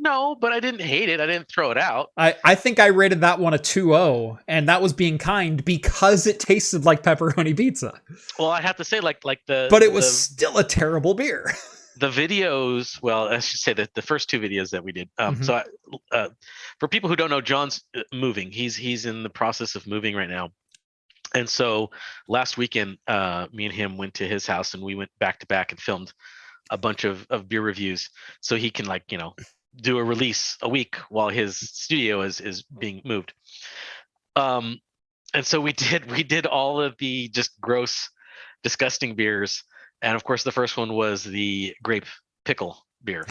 No, 0.04 0.34
but 0.36 0.52
I 0.52 0.60
didn't 0.60 0.82
hate 0.82 1.10
it. 1.10 1.22
I 1.22 1.28
didn't 1.28 1.48
throw 1.48 1.70
it 1.70 1.78
out. 1.78 2.10
I, 2.18 2.36
I 2.44 2.56
think 2.56 2.80
I 2.80 2.88
rated 2.88 3.22
that 3.22 3.40
one 3.40 3.54
a 3.54 3.60
2-0 3.60 4.40
and 4.48 4.68
that 4.68 4.82
was 4.82 4.94
being 4.94 5.20
kind 5.20 5.64
because 5.64 6.26
it 6.26 6.40
tasted 6.40 6.86
like 6.86 7.04
pepperoni 7.04 7.56
pizza. 7.56 7.94
Well, 8.40 8.50
I 8.50 8.62
have 8.62 8.78
to 8.78 8.84
say, 8.84 9.00
like, 9.00 9.24
like 9.24 9.42
the 9.46 9.68
But 9.70 9.84
it 9.84 9.94
was 9.94 10.06
the, 10.06 10.12
still 10.12 10.58
a 10.58 10.64
terrible 10.64 11.14
beer. 11.14 11.52
the 12.00 12.10
videos. 12.10 13.00
Well, 13.04 13.28
I 13.28 13.38
should 13.40 13.60
say 13.60 13.74
that 13.74 13.94
the 13.94 14.02
first 14.02 14.28
two 14.28 14.40
videos 14.40 14.72
that 14.72 14.84
we 14.84 14.92
did. 14.92 15.08
Um, 15.20 15.36
Mhm. 15.36 15.46
So, 15.46 15.54
I, 15.54 15.64
uh, 16.12 16.30
for 16.80 16.88
people 16.88 17.08
who 17.08 17.16
don't 17.16 17.30
know, 17.30 17.42
John's 17.42 17.84
uh, 17.96 18.02
moving. 18.12 18.52
He's 18.52 18.76
he's 18.76 19.06
in 19.06 19.22
the 19.22 19.30
process 19.30 19.76
of 19.76 19.86
moving 19.86 20.16
right 20.16 20.30
now, 20.30 20.50
And 21.36 21.48
so 21.48 21.92
last 22.28 22.58
weekend, 22.58 22.98
uh, 23.08 23.48
me 23.54 23.66
and 23.66 23.74
him 23.74 23.98
went 23.98 24.16
to 24.16 24.28
his 24.28 24.48
house 24.48 24.74
and 24.74 24.82
we 24.82 24.96
went 24.96 25.12
back 25.20 25.40
to 25.42 25.46
back 25.46 25.72
and 25.72 25.80
filmed 25.80 26.12
a 26.72 26.78
bunch 26.78 27.04
of, 27.04 27.28
of 27.30 27.48
beer 27.48 27.62
reviews 27.62 28.10
so 28.42 28.56
he 28.56 28.72
can 28.72 28.86
like, 28.86 29.04
you 29.12 29.18
know, 29.18 29.36
do 29.76 29.98
a 29.98 30.04
release 30.04 30.58
a 30.62 30.70
week 30.70 30.96
while 31.10 31.30
his 31.30 31.58
studio 31.58 32.22
is 32.22 32.42
is 32.42 32.64
being 32.64 33.02
moved. 33.06 33.34
Um 34.36 34.80
and 35.34 35.46
so 35.46 35.62
we 35.62 35.74
did 35.90 36.10
we 36.12 36.24
did 36.24 36.46
all 36.46 36.82
of 36.82 36.96
the 36.98 37.30
just 37.30 37.60
gross, 37.62 38.10
disgusting 38.64 39.16
beers. 39.16 39.64
And 40.02 40.16
of 40.16 40.24
course 40.24 40.44
the 40.44 40.52
first 40.52 40.78
one 40.78 40.94
was 40.94 41.24
the 41.24 41.76
grape 41.84 42.06
pickle 42.46 42.86
beer. 43.04 43.26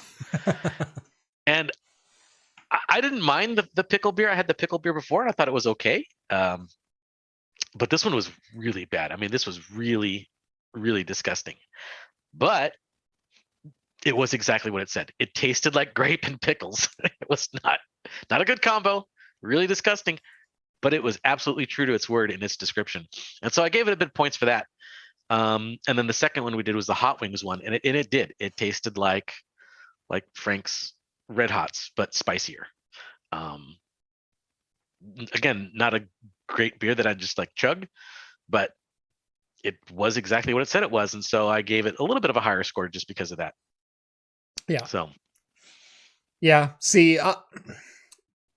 and 1.46 1.70
I, 2.70 2.78
I 2.88 3.00
didn't 3.00 3.22
mind 3.22 3.58
the, 3.58 3.68
the 3.74 3.84
pickle 3.84 4.12
beer. 4.12 4.30
I 4.30 4.34
had 4.34 4.48
the 4.48 4.54
pickle 4.54 4.78
beer 4.78 4.94
before 4.94 5.22
and 5.22 5.30
I 5.30 5.32
thought 5.32 5.48
it 5.48 5.54
was 5.54 5.66
okay. 5.66 6.06
Um 6.30 6.68
but 7.74 7.90
this 7.90 8.04
one 8.04 8.14
was 8.14 8.30
really 8.54 8.84
bad. 8.84 9.12
I 9.12 9.16
mean, 9.16 9.30
this 9.30 9.46
was 9.46 9.70
really, 9.70 10.28
really 10.74 11.04
disgusting. 11.04 11.56
But 12.34 12.72
it 14.04 14.16
was 14.16 14.34
exactly 14.34 14.70
what 14.70 14.82
it 14.82 14.90
said. 14.90 15.10
It 15.18 15.34
tasted 15.34 15.74
like 15.74 15.94
grape 15.94 16.26
and 16.26 16.40
pickles. 16.40 16.88
it 17.04 17.28
was 17.28 17.48
not 17.64 17.80
not 18.30 18.40
a 18.40 18.44
good 18.44 18.62
combo, 18.62 19.06
really 19.42 19.66
disgusting, 19.66 20.18
but 20.82 20.94
it 20.94 21.02
was 21.02 21.18
absolutely 21.24 21.66
true 21.66 21.86
to 21.86 21.94
its 21.94 22.08
word 22.08 22.30
in 22.30 22.42
its 22.42 22.56
description. 22.56 23.06
And 23.42 23.52
so 23.52 23.62
I 23.62 23.68
gave 23.68 23.88
it 23.88 23.92
a 23.92 23.96
bit 23.96 24.08
of 24.08 24.14
points 24.14 24.36
for 24.36 24.46
that. 24.46 24.66
Um, 25.28 25.78
and 25.86 25.96
then 25.96 26.06
the 26.06 26.12
second 26.12 26.42
one 26.42 26.56
we 26.56 26.62
did 26.62 26.74
was 26.74 26.86
the 26.86 26.94
hot 26.94 27.20
wings 27.20 27.44
one, 27.44 27.60
and 27.64 27.74
it, 27.76 27.82
and 27.84 27.96
it 27.96 28.10
did. 28.10 28.34
It 28.40 28.56
tasted 28.56 28.98
like 28.98 29.32
like 30.08 30.24
Frank's 30.34 30.92
Red 31.28 31.50
Hots, 31.50 31.92
but 31.96 32.14
spicier. 32.14 32.66
Um, 33.30 33.76
again, 35.32 35.70
not 35.72 35.94
a 35.94 36.04
great 36.48 36.80
beer 36.80 36.96
that 36.96 37.06
I 37.06 37.14
just 37.14 37.38
like 37.38 37.54
chug, 37.54 37.86
but 38.48 38.72
it 39.62 39.76
was 39.92 40.16
exactly 40.16 40.52
what 40.52 40.62
it 40.62 40.68
said 40.68 40.82
it 40.82 40.90
was, 40.90 41.14
and 41.14 41.24
so 41.24 41.48
I 41.48 41.62
gave 41.62 41.86
it 41.86 42.00
a 42.00 42.02
little 42.02 42.20
bit 42.20 42.30
of 42.30 42.36
a 42.36 42.40
higher 42.40 42.64
score 42.64 42.88
just 42.88 43.06
because 43.06 43.30
of 43.30 43.38
that. 43.38 43.54
Yeah. 44.70 44.84
So. 44.84 45.10
Yeah. 46.40 46.70
See, 46.80 47.18
uh, 47.18 47.34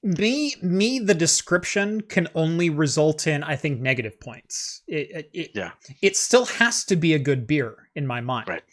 me, 0.03 0.55
me, 0.61 0.99
the 0.99 1.13
description 1.13 2.01
can 2.01 2.27
only 2.35 2.69
result 2.69 3.25
in, 3.25 3.43
I 3.43 3.55
think, 3.55 3.81
negative 3.81 4.19
points. 4.19 4.83
It, 4.87 5.29
it, 5.33 5.51
yeah. 5.55 5.71
It 6.01 6.15
still 6.15 6.45
has 6.45 6.85
to 6.85 6.95
be 6.95 7.13
a 7.13 7.19
good 7.19 7.47
beer 7.47 7.89
in 7.95 8.05
my 8.05 8.21
mind. 8.21 8.47
Right. 8.47 8.63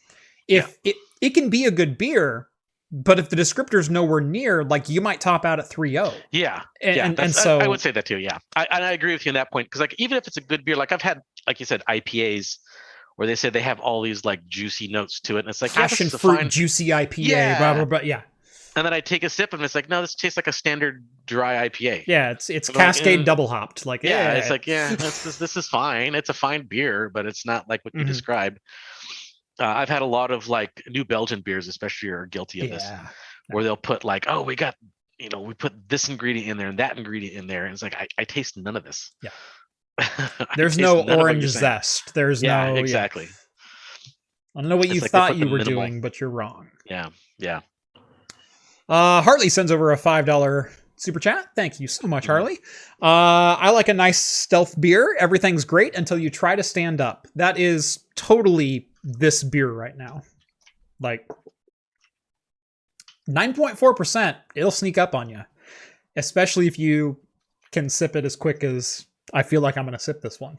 If 0.48 0.78
yeah. 0.84 0.92
it, 0.92 0.96
it 1.20 1.30
can 1.30 1.48
be 1.48 1.64
a 1.64 1.70
good 1.70 1.96
beer, 1.96 2.48
but 2.92 3.18
if 3.18 3.30
the 3.30 3.36
descriptor's 3.36 3.88
nowhere 3.88 4.20
near, 4.20 4.64
like 4.64 4.88
you 4.88 5.00
might 5.00 5.20
top 5.20 5.44
out 5.44 5.58
at 5.58 5.70
3-0. 5.70 6.12
Yeah. 6.32 6.62
And, 6.82 6.96
yeah, 6.96 7.06
and, 7.06 7.20
and 7.20 7.34
so 7.34 7.58
I, 7.58 7.64
I, 7.64 7.68
would 7.68 7.80
say 7.80 7.92
that 7.92 8.04
too. 8.04 8.18
Yeah. 8.18 8.38
I, 8.56 8.66
I 8.70 8.92
agree 8.92 9.12
with 9.12 9.24
you 9.24 9.30
on 9.30 9.34
that 9.34 9.50
point. 9.50 9.70
Cause 9.70 9.80
like, 9.80 9.94
even 9.98 10.18
if 10.18 10.26
it's 10.26 10.36
a 10.36 10.42
good 10.42 10.64
beer, 10.64 10.76
like 10.76 10.92
I've 10.92 11.02
had, 11.02 11.22
like 11.46 11.58
you 11.60 11.66
said, 11.66 11.82
IPAs 11.88 12.58
where 13.16 13.26
they 13.26 13.34
say 13.34 13.50
they 13.50 13.60
have 13.60 13.80
all 13.80 14.02
these 14.02 14.24
like 14.24 14.46
juicy 14.46 14.88
notes 14.88 15.20
to 15.20 15.36
it. 15.36 15.40
And 15.40 15.48
it's 15.48 15.62
like, 15.62 15.72
passion 15.74 16.08
yeah, 16.10 16.18
fruit, 16.18 16.36
fine... 16.38 16.50
juicy 16.50 16.88
IPA, 16.88 17.14
yeah. 17.18 17.58
blah, 17.58 17.74
blah, 17.74 17.84
blah. 17.84 18.00
Yeah. 18.00 18.22
And 18.76 18.86
then 18.86 18.92
I 18.92 19.00
take 19.00 19.24
a 19.24 19.28
sip 19.28 19.52
and 19.52 19.62
it's 19.62 19.74
like, 19.74 19.88
no, 19.88 20.00
this 20.00 20.14
tastes 20.14 20.36
like 20.36 20.46
a 20.46 20.52
standard 20.52 21.04
dry 21.26 21.68
IPA. 21.68 22.04
Yeah. 22.06 22.30
It's, 22.30 22.48
it's 22.48 22.68
Cascade 22.68 23.06
like, 23.06 23.20
eh. 23.20 23.24
double 23.24 23.48
hopped. 23.48 23.84
Like, 23.84 24.02
yeah, 24.02 24.32
yeah, 24.32 24.38
it's 24.38 24.50
like, 24.50 24.66
yeah, 24.66 24.94
this, 24.94 25.24
this, 25.24 25.38
this 25.38 25.56
is 25.56 25.66
fine. 25.66 26.14
It's 26.14 26.28
a 26.28 26.34
fine 26.34 26.66
beer, 26.66 27.08
but 27.08 27.26
it's 27.26 27.44
not 27.44 27.68
like 27.68 27.84
what 27.84 27.94
you 27.94 28.00
mm-hmm. 28.00 28.08
described. 28.08 28.60
Uh, 29.58 29.66
I've 29.66 29.88
had 29.90 30.02
a 30.02 30.06
lot 30.06 30.30
of 30.30 30.48
like 30.48 30.82
New 30.88 31.04
Belgium 31.04 31.42
beers, 31.42 31.68
especially 31.68 32.10
are 32.10 32.26
guilty 32.26 32.60
of 32.60 32.68
yeah. 32.68 32.74
this, 32.74 32.90
where 33.48 33.62
they'll 33.64 33.76
put 33.76 34.04
like, 34.04 34.24
oh, 34.28 34.42
we 34.42 34.56
got, 34.56 34.74
you 35.18 35.28
know, 35.28 35.40
we 35.40 35.52
put 35.52 35.74
this 35.86 36.08
ingredient 36.08 36.48
in 36.48 36.56
there 36.56 36.68
and 36.68 36.78
that 36.78 36.96
ingredient 36.96 37.36
in 37.36 37.46
there, 37.46 37.66
and 37.66 37.74
it's 37.74 37.82
like 37.82 37.94
I, 37.94 38.06
I 38.16 38.24
taste 38.24 38.56
none 38.56 38.74
of 38.74 38.84
this. 38.84 39.12
Yeah. 39.22 39.30
There's 40.56 40.78
no 40.78 41.02
orange 41.02 41.46
zest. 41.46 42.14
There's 42.14 42.42
yeah, 42.42 42.66
no 42.66 42.76
exactly. 42.76 43.24
Yeah. 43.24 43.30
I 44.56 44.60
don't 44.62 44.68
know 44.68 44.76
what 44.76 44.86
It's 44.86 44.94
you 44.96 45.00
like 45.00 45.10
thought 45.10 45.36
you 45.36 45.48
were 45.48 45.58
minimal- 45.58 45.82
doing, 45.86 46.00
but 46.00 46.20
you're 46.20 46.30
wrong. 46.30 46.68
Yeah, 46.84 47.10
yeah. 47.38 47.60
Uh, 48.88 49.22
Hartley 49.22 49.48
sends 49.48 49.70
over 49.70 49.92
a 49.92 49.96
five 49.96 50.26
dollar 50.26 50.72
super 50.96 51.20
chat. 51.20 51.46
Thank 51.54 51.78
you 51.80 51.86
so 51.88 52.08
much, 52.08 52.24
Mhm. 52.24 52.28
Harley. 52.28 52.58
Uh, 53.00 53.56
I 53.58 53.70
like 53.70 53.88
a 53.88 53.94
nice 53.94 54.18
stealth 54.18 54.78
beer. 54.80 55.16
Everything's 55.20 55.64
great 55.64 55.94
until 55.94 56.18
you 56.18 56.28
try 56.30 56.56
to 56.56 56.62
stand 56.62 57.00
up. 57.00 57.28
That 57.36 57.58
is 57.58 58.00
totally 58.16 58.88
this 59.04 59.42
beer 59.44 59.70
right 59.70 59.96
now. 59.96 60.22
Like 60.98 61.26
nine 63.26 63.54
point 63.54 63.78
four 63.78 63.94
percent. 63.94 64.36
It'll 64.54 64.70
sneak 64.70 64.98
up 64.98 65.14
on 65.14 65.28
you, 65.30 65.42
especially 66.16 66.66
if 66.66 66.78
you 66.78 67.18
can 67.72 67.88
sip 67.88 68.16
it 68.16 68.24
as 68.24 68.34
quick 68.36 68.64
as 68.64 69.06
I 69.32 69.42
feel 69.42 69.60
like 69.60 69.76
I'm 69.76 69.84
going 69.84 69.96
to 69.96 70.02
sip 70.02 70.20
this 70.22 70.40
one. 70.40 70.58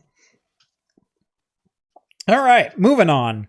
All 2.27 2.43
right, 2.43 2.77
moving 2.77 3.09
on. 3.09 3.47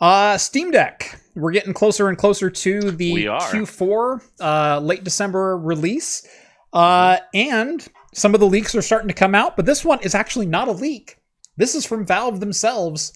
Uh, 0.00 0.36
Steam 0.38 0.70
Deck. 0.70 1.20
We're 1.34 1.52
getting 1.52 1.74
closer 1.74 2.08
and 2.08 2.16
closer 2.16 2.48
to 2.50 2.90
the 2.90 3.12
Q4 3.52 4.22
uh, 4.40 4.80
late 4.80 5.04
December 5.04 5.56
release. 5.58 6.26
Uh, 6.72 7.18
and 7.34 7.86
some 8.14 8.34
of 8.34 8.40
the 8.40 8.46
leaks 8.46 8.74
are 8.74 8.82
starting 8.82 9.08
to 9.08 9.14
come 9.14 9.34
out, 9.34 9.54
but 9.56 9.66
this 9.66 9.84
one 9.84 10.00
is 10.02 10.14
actually 10.14 10.46
not 10.46 10.68
a 10.68 10.72
leak. 10.72 11.18
This 11.56 11.74
is 11.74 11.84
from 11.86 12.06
Valve 12.06 12.40
themselves 12.40 13.12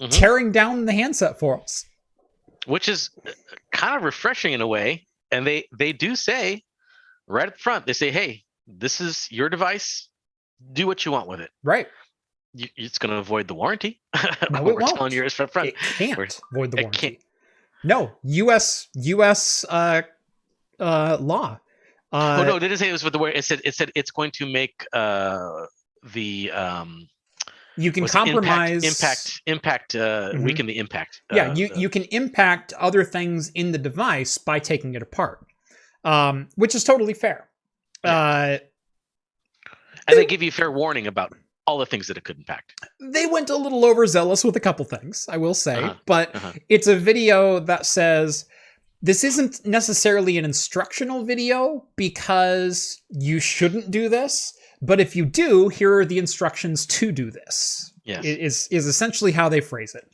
Mhm. 0.00 0.10
tearing 0.10 0.52
down 0.52 0.86
the 0.86 0.92
handset 0.92 1.38
for 1.38 1.60
us. 1.60 1.84
Which 2.66 2.88
is 2.88 3.10
kind 3.72 3.96
of 3.96 4.02
refreshing 4.04 4.52
in 4.52 4.60
a 4.60 4.66
way. 4.66 5.06
And 5.30 5.46
they 5.46 5.66
they 5.76 5.92
do 5.92 6.14
say 6.16 6.64
right 7.26 7.48
up 7.48 7.58
front, 7.58 7.86
they 7.86 7.92
say, 7.92 8.10
hey, 8.10 8.44
this 8.66 9.00
is 9.00 9.28
your 9.30 9.48
device. 9.48 10.08
Do 10.72 10.86
what 10.86 11.04
you 11.04 11.12
want 11.12 11.28
with 11.28 11.40
it. 11.40 11.50
Right. 11.62 11.86
You, 12.54 12.68
it's 12.76 12.98
going 12.98 13.10
to 13.10 13.16
avoid 13.18 13.48
the 13.48 13.54
warranty. 13.54 14.00
No, 14.50 14.58
it 14.58 14.64
we're 14.64 14.74
won't. 14.74 14.96
telling 14.96 15.12
you 15.12 15.24
up 15.24 15.32
front. 15.50 15.68
It 15.68 15.76
can't 15.78 16.18
We're- 16.18 16.28
void 16.52 16.70
the 16.72 16.76
warranty. 16.82 16.98
can't- 16.98 17.18
No, 17.84 18.10
US 18.24 18.88
US 18.94 19.64
uh, 19.68 20.02
uh, 20.78 21.16
law. 21.20 21.58
Uh, 22.12 22.38
oh 22.40 22.44
no, 22.44 22.56
it 22.56 22.60
didn't 22.60 22.76
say 22.78 22.88
it 22.88 22.92
was 22.92 23.02
with 23.04 23.14
the 23.14 23.18
word. 23.18 23.34
It 23.34 23.44
said 23.44 23.62
it 23.64 23.74
said 23.74 23.90
it's 23.94 24.10
going 24.10 24.30
to 24.32 24.46
make 24.46 24.84
uh 24.92 25.64
the 26.12 26.50
um 26.50 27.08
you 27.78 27.90
can 27.90 28.06
compromise 28.06 28.84
impact 28.84 29.40
impact, 29.46 29.94
impact 29.94 29.94
uh 29.94 30.32
Mhm. 30.34 30.44
weaken 30.44 30.66
the 30.66 30.76
impact. 30.76 31.22
yeah 31.32 31.50
uh, 31.50 31.54
you, 31.54 31.68
the- 31.68 31.80
you 31.80 31.88
can 31.88 32.02
impact 32.04 32.74
other 32.74 33.02
things 33.02 33.50
in 33.54 33.72
the 33.72 33.78
device 33.78 34.36
by 34.36 34.58
taking 34.58 34.94
it 34.94 35.00
apart 35.02 35.38
um, 36.04 36.48
which 36.56 36.74
is 36.74 36.84
totally 36.84 37.14
fair 37.14 37.48
uh, 38.04 38.58
and 40.08 40.16
they 40.18 40.26
give 40.26 40.42
you 40.42 40.50
fair 40.50 40.70
warning 40.70 41.06
about 41.06 41.32
all 41.66 41.78
the 41.78 41.86
things 41.86 42.08
that 42.08 42.16
it 42.16 42.24
could 42.24 42.38
impact. 42.38 42.74
they 43.00 43.26
went 43.26 43.48
a 43.50 43.56
little 43.56 43.84
overzealous 43.84 44.44
with 44.44 44.56
a 44.56 44.60
couple 44.60 44.84
things 44.84 45.26
i 45.30 45.36
will 45.36 45.54
say 45.54 45.76
Uh-huh, 45.82 45.94
but 46.06 46.34
uh-huh. 46.34 46.52
it's 46.68 46.86
a 46.88 46.96
video 46.96 47.60
that 47.60 47.86
says 47.86 48.46
this 49.00 49.24
isn't 49.24 49.64
necessarily 49.66 50.38
an 50.38 50.44
instructional 50.44 51.24
video 51.24 51.84
because 51.96 53.00
you 53.10 53.38
shouldn't 53.40 53.90
do 53.90 54.08
this 54.08 54.54
but 54.80 54.98
if 55.00 55.14
you 55.14 55.24
do 55.24 55.68
here 55.68 55.94
are 55.98 56.04
the 56.04 56.18
instructions 56.18 56.86
to 56.86 57.12
do 57.12 57.30
this 57.30 57.88
Yes. 58.04 58.24
is 58.24 58.68
is 58.72 58.86
essentially 58.88 59.30
how 59.30 59.48
they 59.48 59.60
phrase 59.60 59.94
it. 59.94 60.04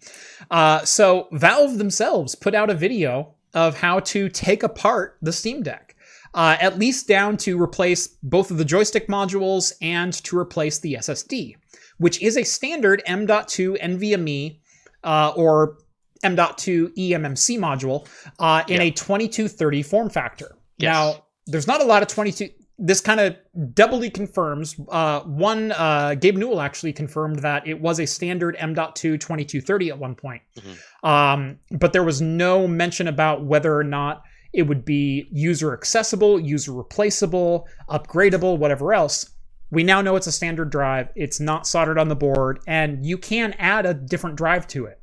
Uh, 0.50 0.84
so 0.84 1.26
Valve 1.32 1.78
themselves 1.78 2.34
put 2.34 2.54
out 2.54 2.68
a 2.68 2.74
video 2.74 3.32
of 3.54 3.78
how 3.78 4.00
to 4.00 4.28
take 4.28 4.62
apart 4.62 5.16
the 5.22 5.32
Steam 5.32 5.62
Deck, 5.62 5.87
uh, 6.34 6.56
at 6.60 6.78
least 6.78 7.08
down 7.08 7.36
to 7.38 7.60
replace 7.60 8.08
both 8.22 8.50
of 8.50 8.58
the 8.58 8.64
joystick 8.64 9.08
modules 9.08 9.72
and 9.82 10.12
to 10.24 10.38
replace 10.38 10.78
the 10.78 10.94
SSD, 10.94 11.56
which 11.98 12.20
is 12.22 12.36
a 12.36 12.44
standard 12.44 13.02
M.2 13.06 13.80
NVMe 13.80 14.58
uh, 15.04 15.32
or 15.36 15.78
M.2 16.22 16.94
eMMC 16.96 17.58
module 17.58 18.06
uh, 18.38 18.62
in 18.68 18.76
Yeah. 18.80 18.88
a 18.88 18.90
2230 18.90 19.82
form 19.82 20.10
factor. 20.10 20.56
Yes. 20.78 20.92
Now, 20.92 21.24
there's 21.46 21.66
not 21.66 21.80
a 21.80 21.84
lot 21.84 22.02
of 22.02 22.08
22 22.08 22.50
this 22.80 23.00
kind 23.00 23.18
of 23.18 23.34
doubly 23.74 24.08
confirms 24.08 24.76
uh, 24.90 25.18
one 25.22 25.72
uh, 25.72 26.14
gabe 26.14 26.36
newell 26.36 26.60
actually 26.60 26.92
confirmed 26.92 27.40
that 27.40 27.66
it 27.66 27.80
was 27.80 27.98
a 27.98 28.06
standard 28.06 28.54
m.2 28.60 28.94
2230 29.18 29.88
at 29.90 29.98
one 29.98 30.14
point 30.14 30.40
Mhm. 30.56 31.08
um, 31.08 31.58
but 31.72 31.92
there 31.92 32.04
was 32.04 32.20
no 32.20 32.68
mention 32.68 33.08
about 33.08 33.44
whether 33.44 33.76
or 33.76 33.82
not 33.82 34.22
it 34.52 34.62
would 34.62 34.84
be 34.84 35.28
user 35.30 35.72
accessible 35.72 36.40
user 36.40 36.72
replaceable 36.72 37.66
upgradable 37.88 38.58
whatever 38.58 38.92
else 38.94 39.30
we 39.70 39.82
now 39.84 40.00
know 40.00 40.16
it's 40.16 40.26
a 40.26 40.32
standard 40.32 40.70
drive 40.70 41.08
it's 41.14 41.40
not 41.40 41.66
soldered 41.66 41.98
on 41.98 42.08
the 42.08 42.16
board 42.16 42.58
and 42.66 43.04
you 43.04 43.18
can 43.18 43.52
add 43.58 43.84
a 43.86 43.94
different 43.94 44.36
drive 44.36 44.66
to 44.66 44.84
it 44.86 45.00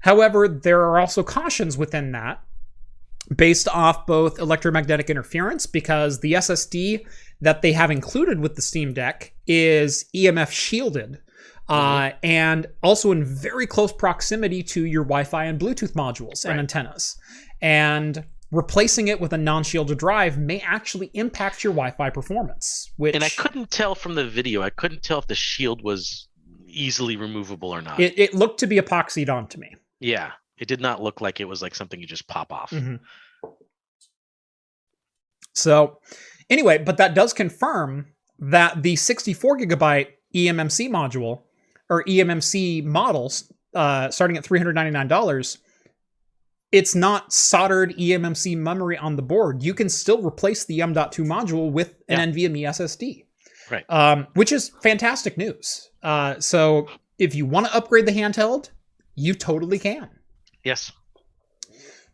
however 0.00 0.46
there 0.48 0.80
are 0.82 0.98
also 0.98 1.22
cautions 1.22 1.76
within 1.76 2.12
that 2.12 2.40
based 3.34 3.68
off 3.68 4.06
both 4.06 4.38
electromagnetic 4.38 5.08
interference 5.08 5.66
because 5.66 6.20
the 6.20 6.34
SSD 6.34 7.06
that 7.40 7.62
they 7.62 7.72
have 7.72 7.90
included 7.90 8.38
with 8.38 8.54
the 8.54 8.62
Steam 8.62 8.92
Deck 8.92 9.32
is 9.46 10.04
EMF 10.14 10.50
shielded. 10.50 11.20
Uh, 11.66 12.10
and 12.22 12.66
also 12.82 13.10
in 13.12 13.24
very 13.24 13.66
close 13.66 13.90
proximity 13.90 14.62
to 14.62 14.84
your 14.84 15.02
Wi-Fi 15.04 15.44
and 15.46 15.58
Bluetooth 15.58 15.94
modules 15.94 16.44
and 16.44 16.50
Right. 16.50 16.58
antennas, 16.58 17.16
and 17.62 18.22
replacing 18.54 19.08
it 19.08 19.20
with 19.20 19.32
a 19.32 19.38
non-shielded 19.38 19.98
drive 19.98 20.38
may 20.38 20.60
actually 20.60 21.10
impact 21.14 21.64
your 21.64 21.72
Wi-Fi 21.72 22.10
performance. 22.10 22.92
Which 22.96 23.14
and 23.14 23.24
I 23.24 23.28
couldn't 23.30 23.70
tell 23.70 23.94
from 23.94 24.14
the 24.14 24.26
video. 24.26 24.62
I 24.62 24.70
couldn't 24.70 25.02
tell 25.02 25.18
if 25.18 25.26
the 25.26 25.34
shield 25.34 25.82
was 25.82 26.28
easily 26.66 27.16
removable 27.16 27.70
or 27.70 27.82
not. 27.82 28.00
It, 28.00 28.18
it 28.18 28.34
looked 28.34 28.60
to 28.60 28.66
be 28.66 28.76
epoxied 28.78 29.28
onto 29.32 29.58
me. 29.58 29.74
yeah, 30.00 30.32
it 30.58 30.68
did 30.68 30.80
not 30.80 31.02
look 31.02 31.20
like 31.20 31.40
it 31.40 31.46
was 31.46 31.60
like 31.62 31.74
something 31.74 32.00
you 32.00 32.06
just 32.06 32.28
pop 32.28 32.52
off. 32.52 32.70
Mhm. 32.70 33.00
So, 35.52 36.00
anyway, 36.50 36.78
but 36.78 36.96
that 36.96 37.14
does 37.14 37.32
confirm 37.32 38.06
that 38.38 38.82
the 38.82 38.96
64 38.96 39.58
gigabyte 39.58 40.08
eMMC 40.34 40.90
module 40.90 41.42
or 41.88 42.02
eMMC 42.04 42.84
models, 42.84 43.52
uh, 43.74 44.10
starting 44.10 44.36
at 44.36 44.44
$399, 44.44 45.58
it's 46.74 46.96
not 46.96 47.32
soldered 47.32 47.96
eMMC 47.96 48.56
memory 48.56 48.98
on 48.98 49.14
the 49.14 49.22
board. 49.22 49.62
You 49.62 49.74
can 49.74 49.88
still 49.88 50.20
replace 50.20 50.64
the 50.64 50.82
M.2 50.82 51.24
module 51.24 51.70
with 51.70 51.94
an 52.08 52.32
NVMe 52.32 52.62
SSD. 52.62 53.26
Right. 53.70 53.84
Um, 53.88 54.26
which 54.34 54.50
is 54.50 54.72
fantastic 54.82 55.38
news. 55.38 55.90
Uh, 56.02 56.40
so, 56.40 56.88
if 57.16 57.32
you 57.36 57.46
want 57.46 57.66
to 57.66 57.74
upgrade 57.74 58.06
the 58.06 58.12
handheld, 58.12 58.70
you 59.14 59.34
totally 59.34 59.78
can. 59.78 60.10
Yes. 60.64 60.90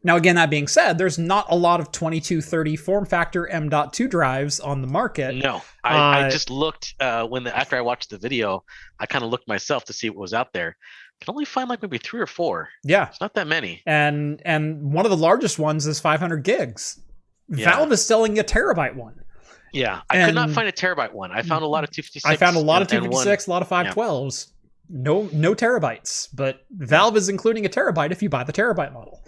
Now, 0.04 0.16
again, 0.16 0.36
that 0.36 0.50
being 0.50 0.68
said, 0.68 0.98
there's 0.98 1.18
not 1.18 1.46
a 1.48 1.56
lot 1.56 1.80
of 1.80 1.90
2230 1.90 2.76
form 2.76 3.06
factor 3.06 3.46
M.2 3.48 4.10
drives 4.10 4.60
on 4.60 4.82
the 4.82 4.88
market. 4.88 5.36
No, 5.36 5.62
I, 5.82 5.94
Uh, 5.94 6.26
I 6.26 6.30
just 6.30 6.50
looked 6.50 6.94
uh, 7.00 7.26
when 7.26 7.44
the, 7.44 7.56
after 7.56 7.76
I 7.76 7.80
watched 7.80 8.10
the 8.10 8.18
video, 8.18 8.62
I 8.98 9.06
kind 9.06 9.24
of 9.24 9.30
looked 9.30 9.48
myself 9.48 9.84
to 9.86 9.94
see 9.94 10.10
what 10.10 10.18
was 10.18 10.34
out 10.34 10.52
there. 10.52 10.76
Can 11.20 11.32
only 11.34 11.44
find 11.44 11.68
like 11.68 11.82
maybe 11.82 11.98
three 11.98 12.20
or 12.20 12.26
four. 12.26 12.68
Yeah, 12.82 13.08
It's 13.08 13.20
not 13.20 13.34
that 13.34 13.46
many. 13.46 13.82
and 13.86 14.40
and 14.44 14.92
one 14.92 15.04
of 15.04 15.10
the 15.10 15.16
largest 15.16 15.58
ones 15.58 15.86
is 15.86 16.00
500 16.00 16.42
gigs. 16.44 16.98
Yeah. 17.48 17.70
Valve 17.74 17.92
is 17.92 18.04
selling 18.04 18.38
a 18.38 18.44
terabyte 18.44 18.94
one. 18.94 19.16
Yeah, 19.72 20.00
I 20.10 20.24
could 20.24 20.34
not 20.34 20.50
find 20.50 20.66
a 20.68 20.72
terabyte 20.72 21.12
one. 21.12 21.30
I 21.30 21.42
found 21.42 21.62
a 21.62 21.66
lot 21.66 21.84
of 21.84 21.90
256. 21.90 22.24
I 22.24 22.36
found 22.36 22.56
a 22.56 22.60
lot 22.60 22.82
of 22.82 22.88
and- 22.88 23.04
and 23.04 23.12
one- 23.12 23.24
256, 23.24 23.46
a 23.46 23.50
lot 23.50 23.62
of 23.62 23.68
512s. 23.68 24.48
No 24.88 25.28
no 25.32 25.54
terabytes, 25.54 26.28
but 26.34 26.64
Valve 26.70 27.16
is 27.16 27.28
including 27.28 27.64
a 27.66 27.68
terabyte 27.68 28.10
if 28.10 28.22
you 28.22 28.28
buy 28.28 28.42
the 28.44 28.52
terabyte 28.52 28.92
model. 28.92 29.22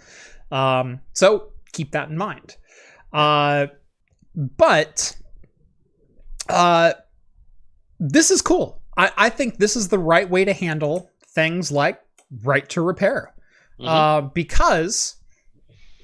Um, 0.51 0.99
so 1.13 1.53
keep 1.71 1.91
that 1.91 2.09
in 2.09 2.17
mind. 2.17 2.57
Uh, 3.13 3.67
but 4.35 5.15
uh, 6.49 6.93
this 7.99 8.31
is 8.31 8.41
cool. 8.41 8.81
I, 8.97 9.11
I 9.17 9.29
think 9.29 9.57
this 9.57 9.75
is 9.75 9.87
the 9.87 9.99
right 9.99 10.29
way 10.29 10.43
to 10.45 10.53
handle 10.53 11.09
things 11.33 11.71
like 11.71 11.99
right 12.43 12.67
to 12.69 12.81
repair. 12.81 13.33
Mhm. 13.79 13.87
uh, 13.87 14.21
because 14.33 15.15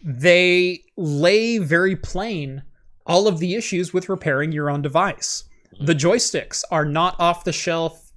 they 0.04 0.82
lay 0.98 1.58
very 1.60 1.96
plain 1.96 2.64
all 3.06 3.28
of 3.28 3.40
the 3.40 3.56
issues 3.56 3.94
with 3.94 4.10
repairing 4.10 4.52
your 4.52 4.70
own 4.70 4.82
device. 4.82 5.44
The 5.82 5.94
joysticks 5.96 6.64
are 6.72 6.86
not 6.86 7.16
off 7.20 7.44
the 7.44 7.52
shelf 7.54 8.12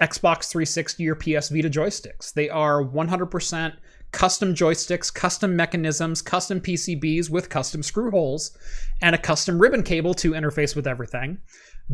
Xbox 0.00 0.50
360 0.50 1.08
or 1.08 1.14
PS 1.14 1.48
Vita 1.48 1.68
joysticks. 1.68 2.32
They 2.32 2.48
are 2.48 2.82
100% 2.82 3.72
custom 4.12 4.54
joysticks, 4.54 5.12
custom 5.12 5.56
mechanisms, 5.56 6.22
custom 6.22 6.60
PCBs 6.60 7.28
with 7.30 7.48
custom 7.48 7.82
screw 7.82 8.10
holes, 8.10 8.56
and 9.02 9.14
a 9.14 9.18
custom 9.18 9.58
ribbon 9.58 9.82
cable 9.82 10.14
to 10.14 10.32
interface 10.32 10.76
with 10.76 10.86
everything. 10.86 11.38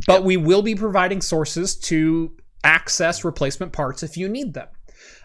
But 0.07 0.25
we 0.25 0.37
will 0.37 0.63
be 0.63 0.75
providing 0.75 1.23
sources 1.23 1.77
to 1.77 2.37
access 2.65 3.25
replacement 3.25 3.73
parts 3.73 4.03
if 4.03 4.17
you 4.17 4.29
need 4.29 4.55
them. 4.55 4.69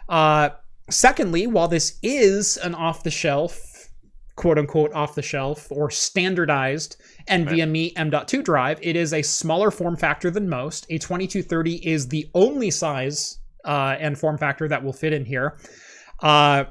Uh, 0.07 0.49
secondly, 0.89 1.47
while 1.47 1.67
this 1.67 1.97
is 2.03 2.57
an 2.57 2.75
off 2.75 3.03
the 3.03 3.11
shelf, 3.11 3.89
quote 4.35 4.57
unquote 4.57 4.93
off 4.93 5.15
the 5.15 5.21
shelf 5.21 5.67
or 5.71 5.89
standardized 5.89 6.97
NVMe 7.27 7.93
M.2 7.95 8.43
drive, 8.43 8.79
it 8.81 8.95
is 8.95 9.13
a 9.13 9.21
smaller 9.21 9.71
form 9.71 9.95
factor 9.95 10.29
than 10.29 10.47
most. 10.47 10.85
A 10.89 10.97
2230 10.97 11.87
is 11.87 12.07
the 12.07 12.29
only 12.33 12.71
size 12.71 13.39
uh, 13.65 13.95
and 13.99 14.17
form 14.17 14.37
factor 14.37 14.67
that 14.67 14.83
will 14.83 14.93
fit 14.93 15.13
in 15.13 15.25
here. 15.25 15.57
Uh, 16.21 16.65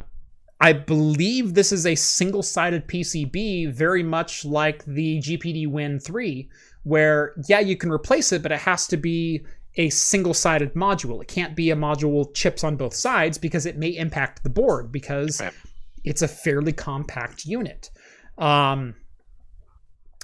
I 0.60 0.72
believe 0.72 1.54
this 1.54 1.70
is 1.70 1.86
a 1.86 1.94
single 1.94 2.42
sided 2.42 2.88
PCB, 2.88 3.72
very 3.72 4.02
much 4.02 4.44
like 4.44 4.84
the 4.86 5.18
GPD 5.18 5.68
Win 5.68 6.00
3, 6.00 6.48
where, 6.82 7.34
yeah, 7.46 7.60
you 7.60 7.76
can 7.76 7.92
replace 7.92 8.32
it, 8.32 8.42
but 8.42 8.50
it 8.50 8.58
has 8.60 8.86
to 8.88 8.96
be 8.96 9.42
a 9.78 9.88
single 9.90 10.34
sided 10.34 10.74
module. 10.74 11.22
It 11.22 11.28
can't 11.28 11.56
be 11.56 11.70
a 11.70 11.76
module 11.76 12.18
with 12.18 12.34
chips 12.34 12.64
on 12.64 12.76
both 12.76 12.94
sides 12.94 13.38
because 13.38 13.64
it 13.64 13.78
may 13.78 13.96
impact 13.96 14.42
the 14.42 14.50
board 14.50 14.92
because 14.92 15.40
Right. 15.40 15.54
it's 16.04 16.20
a 16.20 16.28
fairly 16.28 16.72
compact 16.72 17.46
unit. 17.46 17.90
Um, 18.36 18.96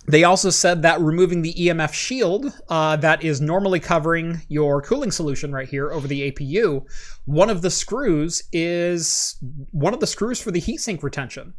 they 0.06 0.24
also 0.24 0.50
said 0.50 0.82
that 0.82 1.00
removing 1.00 1.40
the 1.40 1.54
EMF 1.54 1.94
shield 1.94 2.52
uh, 2.68 2.96
that 2.96 3.24
is 3.24 3.40
normally 3.40 3.80
covering 3.80 4.42
your 4.48 4.82
cooling 4.82 5.10
solution 5.10 5.50
right 5.52 5.68
here 5.68 5.90
over 5.90 6.06
the 6.06 6.30
APU, 6.30 6.84
one 7.24 7.48
of 7.48 7.62
the 7.62 7.70
screws 7.70 8.42
is 8.52 9.36
one 9.70 9.94
of 9.94 10.00
the 10.00 10.06
screws 10.06 10.40
for 10.40 10.50
the 10.50 10.60
heatsink 10.60 11.02
retention. 11.02 11.54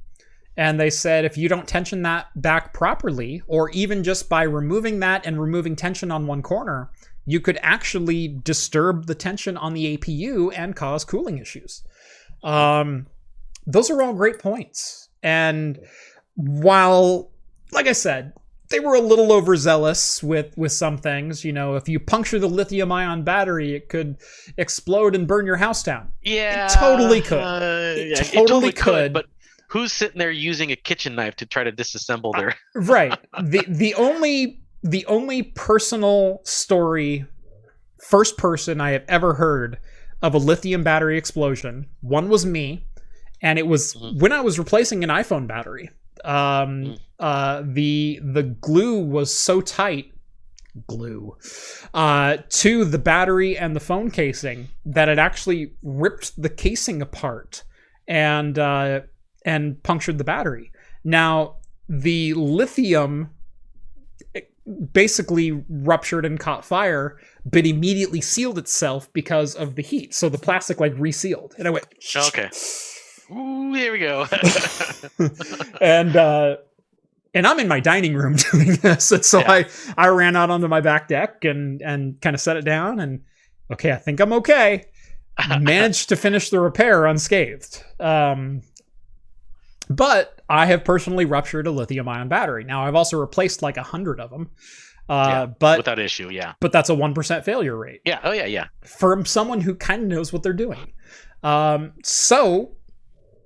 And 0.57 0.79
they 0.79 0.91
said 0.91 1.25
if 1.25 1.37
you 1.37 1.49
don't 1.49 1.67
tension 1.67 2.03
that 2.03 2.27
back 2.35 2.73
properly, 2.73 3.41
or 3.47 3.69
even 3.71 4.03
just 4.03 4.29
by 4.29 4.43
removing 4.43 4.99
that 4.99 5.25
and 5.25 5.41
removing 5.41 5.75
tension 5.75 6.11
on 6.11 6.27
one 6.27 6.43
corner, 6.43 6.91
you 7.25 7.39
could 7.39 7.57
actually 7.61 8.27
disturb 8.27 9.07
the 9.07 9.15
tension 9.15 9.57
on 9.57 9.73
the 9.73 9.97
APU 9.97 10.51
and 10.55 10.75
cause 10.75 11.03
cooling 11.03 11.37
issues. 11.39 11.83
Um, 12.43 13.07
those 13.65 13.89
are 13.89 14.01
all 14.01 14.13
great 14.13 14.39
points. 14.39 15.09
And 15.23 15.79
while, 16.35 17.31
like 17.71 17.87
I 17.87 17.93
said, 17.93 18.33
they 18.69 18.79
were 18.79 18.95
a 18.95 18.99
little 18.99 19.31
overzealous 19.31 20.21
with 20.23 20.55
with 20.57 20.71
some 20.71 20.97
things. 20.97 21.43
You 21.45 21.53
know, 21.53 21.75
if 21.75 21.87
you 21.89 21.99
puncture 21.99 22.39
the 22.39 22.47
lithium 22.49 22.91
ion 22.91 23.23
battery, 23.23 23.75
it 23.75 23.89
could 23.89 24.17
explode 24.57 25.15
and 25.15 25.27
burn 25.27 25.45
your 25.45 25.57
house 25.57 25.83
down. 25.83 26.11
Yeah, 26.21 26.67
totally 26.67 27.21
could. 27.21 27.39
uh, 27.39 27.93
It 27.97 28.07
yeah, 28.09 28.23
totally 28.23 28.71
could. 28.71 29.13
But 29.13 29.25
who's 29.69 29.91
sitting 29.93 30.17
there 30.19 30.31
using 30.31 30.71
a 30.71 30.75
kitchen 30.75 31.15
knife 31.15 31.35
to 31.37 31.45
try 31.45 31.63
to 31.63 31.71
disassemble 31.71 32.33
their? 32.35 32.55
right 32.75 33.17
the 33.43 33.63
the 33.67 33.93
only 33.95 34.61
the 34.87 35.05
only 35.07 35.41
personal 35.41 36.39
story 36.43 37.25
first 38.07 38.37
person 38.37 38.79
i 38.79 38.91
have 38.91 39.03
ever 39.07 39.33
heard 39.33 39.77
of 40.21 40.33
a 40.35 40.37
lithium 40.37 40.83
battery 40.83 41.17
explosion 41.17 41.87
one 42.01 42.29
was 42.29 42.45
me 42.45 42.85
and 43.41 43.57
it 43.59 43.65
was 43.67 43.93
Mhm. 43.95 44.19
when 44.21 44.31
i 44.31 44.41
was 44.41 44.59
replacing 44.59 45.03
an 45.03 45.09
iphone 45.09 45.47
battery 45.47 45.89
um 46.23 46.33
Mm. 46.85 46.99
uh 47.19 47.63
the 47.65 48.19
the 48.23 48.43
glue 48.43 48.99
was 48.99 49.33
so 49.35 49.59
tight 49.61 50.11
glue 50.87 51.35
uh 51.93 52.37
to 52.49 52.85
the 52.85 52.97
battery 52.99 53.57
and 53.57 53.75
the 53.75 53.79
phone 53.79 54.11
casing 54.11 54.67
that 54.85 55.09
it 55.09 55.17
actually 55.17 55.71
ripped 55.83 56.39
the 56.41 56.49
casing 56.49 57.01
apart 57.01 57.63
and 58.07 58.59
uh 58.59 58.99
and 59.45 59.81
punctured 59.83 60.17
the 60.17 60.23
battery 60.23 60.71
now 61.03 61.55
the 61.89 62.33
lithium 62.33 63.29
basically 64.93 65.63
ruptured 65.69 66.25
and 66.25 66.39
caught 66.39 66.65
fire, 66.65 67.19
but 67.45 67.65
immediately 67.65 68.21
sealed 68.21 68.57
itself 68.57 69.11
because 69.13 69.55
of 69.55 69.75
the 69.75 69.81
heat. 69.83 70.13
So 70.13 70.29
the 70.29 70.37
plastic 70.37 70.79
like 70.79 70.93
resealed. 70.97 71.53
And 71.57 71.67
I 71.67 71.71
went, 71.71 71.85
Okay. 72.15 72.49
Ooh, 73.31 73.73
there 73.73 73.91
we 73.91 73.99
go. 73.99 74.27
and 75.81 76.15
uh 76.15 76.57
and 77.33 77.45
I'm 77.45 77.59
in 77.59 77.67
my 77.67 77.79
dining 77.79 78.15
room 78.15 78.35
doing 78.51 78.75
this. 78.75 79.11
And 79.11 79.25
so 79.25 79.39
Yeah. 79.39 79.51
I 79.51 79.65
I 79.97 80.07
ran 80.07 80.35
out 80.35 80.49
onto 80.49 80.67
my 80.67 80.81
back 80.81 81.07
deck 81.07 81.45
and 81.45 81.81
and 81.81 82.19
kind 82.21 82.33
of 82.33 82.41
set 82.41 82.57
it 82.57 82.65
down 82.65 82.99
and 82.99 83.21
okay, 83.71 83.91
I 83.91 83.97
think 83.97 84.19
I'm 84.19 84.33
okay. 84.33 84.85
Managed 85.59 86.09
to 86.09 86.15
finish 86.15 86.49
the 86.49 86.59
repair 86.59 87.05
unscathed. 87.05 87.83
Um 87.99 88.61
but 89.89 90.34
I 90.49 90.65
have 90.67 90.83
personally 90.83 91.25
ruptured 91.25 91.67
a 91.67 91.71
lithium 91.71 92.07
ion 92.07 92.27
battery. 92.27 92.63
Now 92.63 92.85
I've 92.85 92.95
also 92.95 93.19
replaced 93.19 93.61
like 93.61 93.77
a 93.77 93.83
hundred 93.83 94.19
of 94.19 94.29
them. 94.29 94.49
Uh, 95.07 95.27
Yeah, 95.29 95.45
but 95.45 95.77
Without 95.77 95.99
issue, 95.99 96.29
yeah, 96.29 96.53
but 96.59 96.71
that's 96.71 96.89
a 96.89 96.95
one 96.95 97.13
percent 97.13 97.45
failure 97.45 97.77
rate 97.77 98.01
yeah, 98.05 98.19
oh 98.23 98.31
yeah, 98.31 98.45
yeah. 98.45 98.67
from 98.83 99.25
someone 99.25 99.61
who 99.61 99.75
kind 99.75 100.03
of 100.03 100.07
knows 100.07 100.33
what 100.33 100.41
they're 100.43 100.53
doing. 100.53 100.93
Um, 101.43 101.93
so 102.03 102.71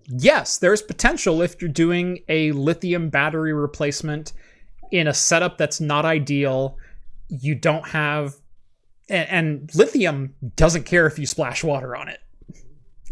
yes, 0.09 0.57
there's 0.57 0.81
potential 0.81 1.41
if 1.41 1.61
you're 1.61 1.69
doing 1.69 2.19
a 2.27 2.51
lithium 2.53 3.09
battery 3.09 3.53
replacement 3.53 4.33
in 4.91 5.07
a 5.07 5.13
setup 5.13 5.57
that's 5.57 5.79
not 5.79 6.05
ideal. 6.05 6.77
You 7.27 7.55
don't 7.55 7.87
have, 7.89 8.35
and, 9.09 9.29
and 9.29 9.75
lithium 9.75 10.33
doesn't 10.55 10.85
care 10.85 11.05
if 11.05 11.19
you 11.19 11.25
splash 11.25 11.63
water 11.63 11.95
on 11.95 12.09
it. 12.09 12.19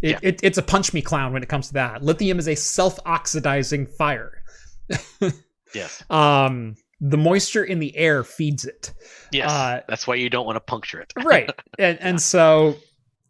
It, 0.02 0.10
Yeah. 0.12 0.20
it. 0.22 0.40
It's 0.44 0.58
a 0.58 0.62
punch 0.62 0.94
me 0.94 1.02
clown 1.02 1.34
when 1.34 1.44
it 1.44 1.50
comes 1.50 1.68
to 1.68 1.74
that. 1.74 2.04
Lithium 2.04 2.40
is 2.40 2.48
a 2.48 2.56
self 2.56 3.00
oxidizing 3.06 3.86
fire. 3.88 4.42
Yes, 5.76 6.02
Um, 6.10 6.76
the 7.02 7.18
moisture 7.18 7.64
in 7.66 7.80
the 7.80 7.96
air 7.98 8.24
feeds 8.24 8.64
it. 8.64 8.94
yes. 9.34 9.52
Uh, 9.52 9.82
That's 9.90 10.08
why 10.08 10.16
you 10.16 10.30
don't 10.30 10.46
want 10.46 10.56
to 10.56 10.62
puncture 10.62 11.02
it. 11.02 11.12
right 11.26 11.50
and 11.80 11.98
and 12.02 12.22
so 12.22 12.78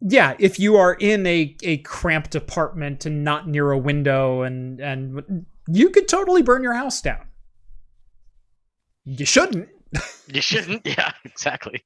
yeah 0.00 0.36
if 0.38 0.60
you 0.60 0.76
are 0.76 0.94
in 0.94 1.26
a 1.26 1.56
a 1.64 1.78
cramped 1.78 2.36
apartment 2.36 3.04
and 3.06 3.24
not 3.24 3.48
near 3.48 3.72
a 3.72 3.76
window 3.78 4.42
and 4.42 4.78
and 4.80 5.44
you 5.66 5.90
could 5.90 6.06
totally 6.06 6.40
burn 6.42 6.62
your 6.62 6.74
house 6.74 7.02
down 7.02 7.26
you 9.04 9.26
shouldn't 9.26 9.68
You 10.28 10.40
shouldn't. 10.40 10.82
Yeah, 10.86 11.12
exactly. 11.24 11.82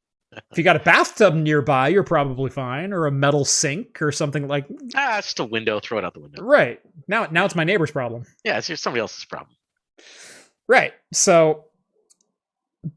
If 0.51 0.59
you 0.59 0.65
got 0.65 0.77
a 0.77 0.81
bathtub 0.81 1.35
nearby, 1.35 1.89
you're 1.89 2.03
probably 2.03 2.51
fine, 2.51 2.93
or 2.93 3.07
a 3.07 3.11
metal 3.11 3.45
sink 3.45 4.01
or 4.01 4.13
something 4.13 4.49
like. 4.49 4.67
Ah, 4.97 5.19
it's 5.19 5.29
just 5.29 5.41
a 5.41 5.45
window. 5.45 5.81
Throw 5.81 5.99
it 5.99 6.05
out 6.05 6.15
the 6.15 6.21
window. 6.21 6.43
Right 6.43 6.81
now, 7.09 7.27
now 7.31 7.45
it's 7.45 7.55
my 7.55 7.65
neighbor's 7.65 7.91
problem. 7.91 8.25
Yeah, 8.45 8.59
it's 8.59 8.67
just 8.67 8.83
somebody 8.83 9.01
else's 9.01 9.25
problem. 9.25 9.55
Right. 10.69 10.93
So, 11.13 11.67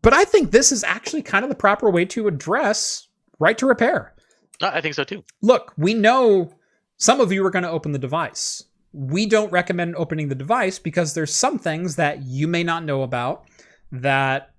but 0.02 0.14
I 0.14 0.24
think 0.24 0.52
this 0.52 0.72
is 0.72 0.84
actually 0.84 1.24
kind 1.24 1.44
of 1.44 1.50
the 1.50 1.56
proper 1.56 1.90
way 1.90 2.06
to 2.06 2.28
address 2.28 3.08
right 3.40 3.58
to 3.58 3.66
repair. 3.66 4.14
Uh, 4.62 4.72
I 4.74 4.82
think 4.82 4.96
so 4.96 5.04
too. 5.04 5.24
Look, 5.42 5.74
we 5.78 5.94
know 5.94 6.54
some 6.98 7.20
of 7.20 7.32
you 7.32 7.46
are 7.46 7.52
going 7.52 7.64
to 7.64 7.70
open 7.70 7.92
the 7.92 8.00
device. 8.00 8.64
We 8.94 9.26
don't 9.26 9.52
recommend 9.52 9.96
opening 9.98 10.30
the 10.30 10.36
device 10.36 10.80
because 10.80 11.14
there's 11.14 11.34
some 11.34 11.60
things 11.60 11.98
that 11.98 12.24
you 12.24 12.48
may 12.48 12.64
not 12.64 12.86
know 12.86 13.04
about 13.04 13.46
that 13.92 14.52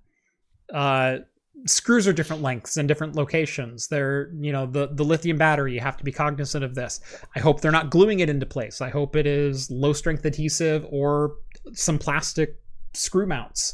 uh, 0.71 1.19
screws 1.65 2.07
are 2.07 2.13
different 2.13 2.41
lengths 2.41 2.77
and 2.77 2.87
different 2.87 3.15
locations. 3.15 3.87
They're, 3.87 4.31
you 4.39 4.51
know, 4.51 4.65
the 4.65 4.87
the 4.87 5.03
lithium 5.03 5.37
battery, 5.37 5.73
you 5.73 5.79
have 5.81 5.97
to 5.97 6.03
be 6.03 6.11
cognizant 6.11 6.63
of 6.63 6.75
this. 6.75 6.99
I 7.35 7.39
hope 7.39 7.61
they're 7.61 7.71
not 7.71 7.89
gluing 7.89 8.19
it 8.19 8.29
into 8.29 8.45
place. 8.45 8.81
I 8.81 8.89
hope 8.89 9.15
it 9.15 9.25
is 9.25 9.69
low 9.71 9.93
strength 9.93 10.25
adhesive 10.25 10.85
or 10.89 11.35
some 11.73 11.97
plastic 11.99 12.59
screw 12.93 13.25
mounts. 13.25 13.73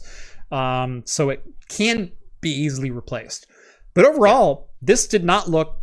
Um, 0.52 1.04
so 1.06 1.30
it 1.30 1.44
can 1.70 2.12
be 2.42 2.50
easily 2.52 2.92
replaced. 2.92 3.48
But 3.94 4.06
overall, 4.06 4.70
this 4.82 5.08
did 5.08 5.24
not 5.24 5.50
look 5.50 5.78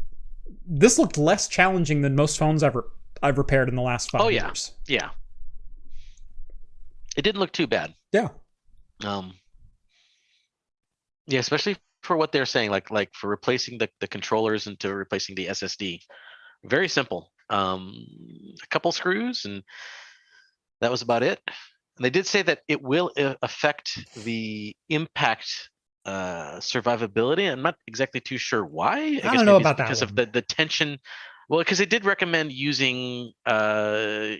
this 0.72 0.98
looked 0.98 1.18
less 1.18 1.48
challenging 1.48 2.00
than 2.02 2.14
most 2.14 2.38
phones 2.38 2.62
ever 2.62 2.88
I've 3.22 3.38
repaired 3.38 3.68
in 3.68 3.74
the 3.74 3.82
last 3.82 4.10
five 4.10 4.20
Oh, 4.22 4.28
yeah. 4.28 4.46
years. 4.46 4.72
Yeah. 4.86 5.10
It 7.16 7.22
didn't 7.22 7.40
look 7.40 7.52
too 7.52 7.66
bad. 7.66 7.94
Yeah. 8.12 8.28
Um. 9.04 9.34
Yeah, 11.26 11.40
especially 11.40 11.76
for 12.02 12.16
what 12.16 12.32
they're 12.32 12.46
saying, 12.46 12.70
like 12.70 12.90
like 12.90 13.10
for 13.14 13.28
replacing 13.28 13.78
the 13.78 13.88
the 14.00 14.08
controllers 14.08 14.66
into 14.66 14.94
replacing 14.94 15.34
the 15.34 15.46
SSD. 15.46 16.00
Very 16.64 16.88
simple. 16.88 17.30
Um, 17.48 18.06
a 18.62 18.66
couple 18.68 18.92
screws, 18.92 19.44
and 19.44 19.62
that 20.80 20.90
was 20.90 21.02
about 21.02 21.22
it. 21.22 21.40
And 21.96 22.04
they 22.04 22.10
did 22.10 22.26
say 22.26 22.42
that 22.42 22.60
it 22.68 22.82
will 22.82 23.10
uh, 23.16 23.34
affect 23.42 23.98
the 24.24 24.74
impact 24.88 25.70
uh 26.06 26.56
survivability. 26.56 27.50
I'm 27.50 27.62
not 27.62 27.76
exactly 27.86 28.20
too 28.20 28.38
sure 28.38 28.64
why. 28.64 28.98
I, 28.98 29.10
guess 29.20 29.34
don't 29.34 29.44
know 29.44 29.56
about 29.56 29.76
that 29.76 29.84
because 29.84 30.02
of 30.02 30.16
the 30.16 30.26
the 30.26 30.42
tension. 30.42 30.98
Well, 31.48 31.60
because 31.60 31.78
they 31.78 31.86
did 31.86 32.04
recommend 32.04 32.52
using 32.52 33.32
uh 33.44 34.36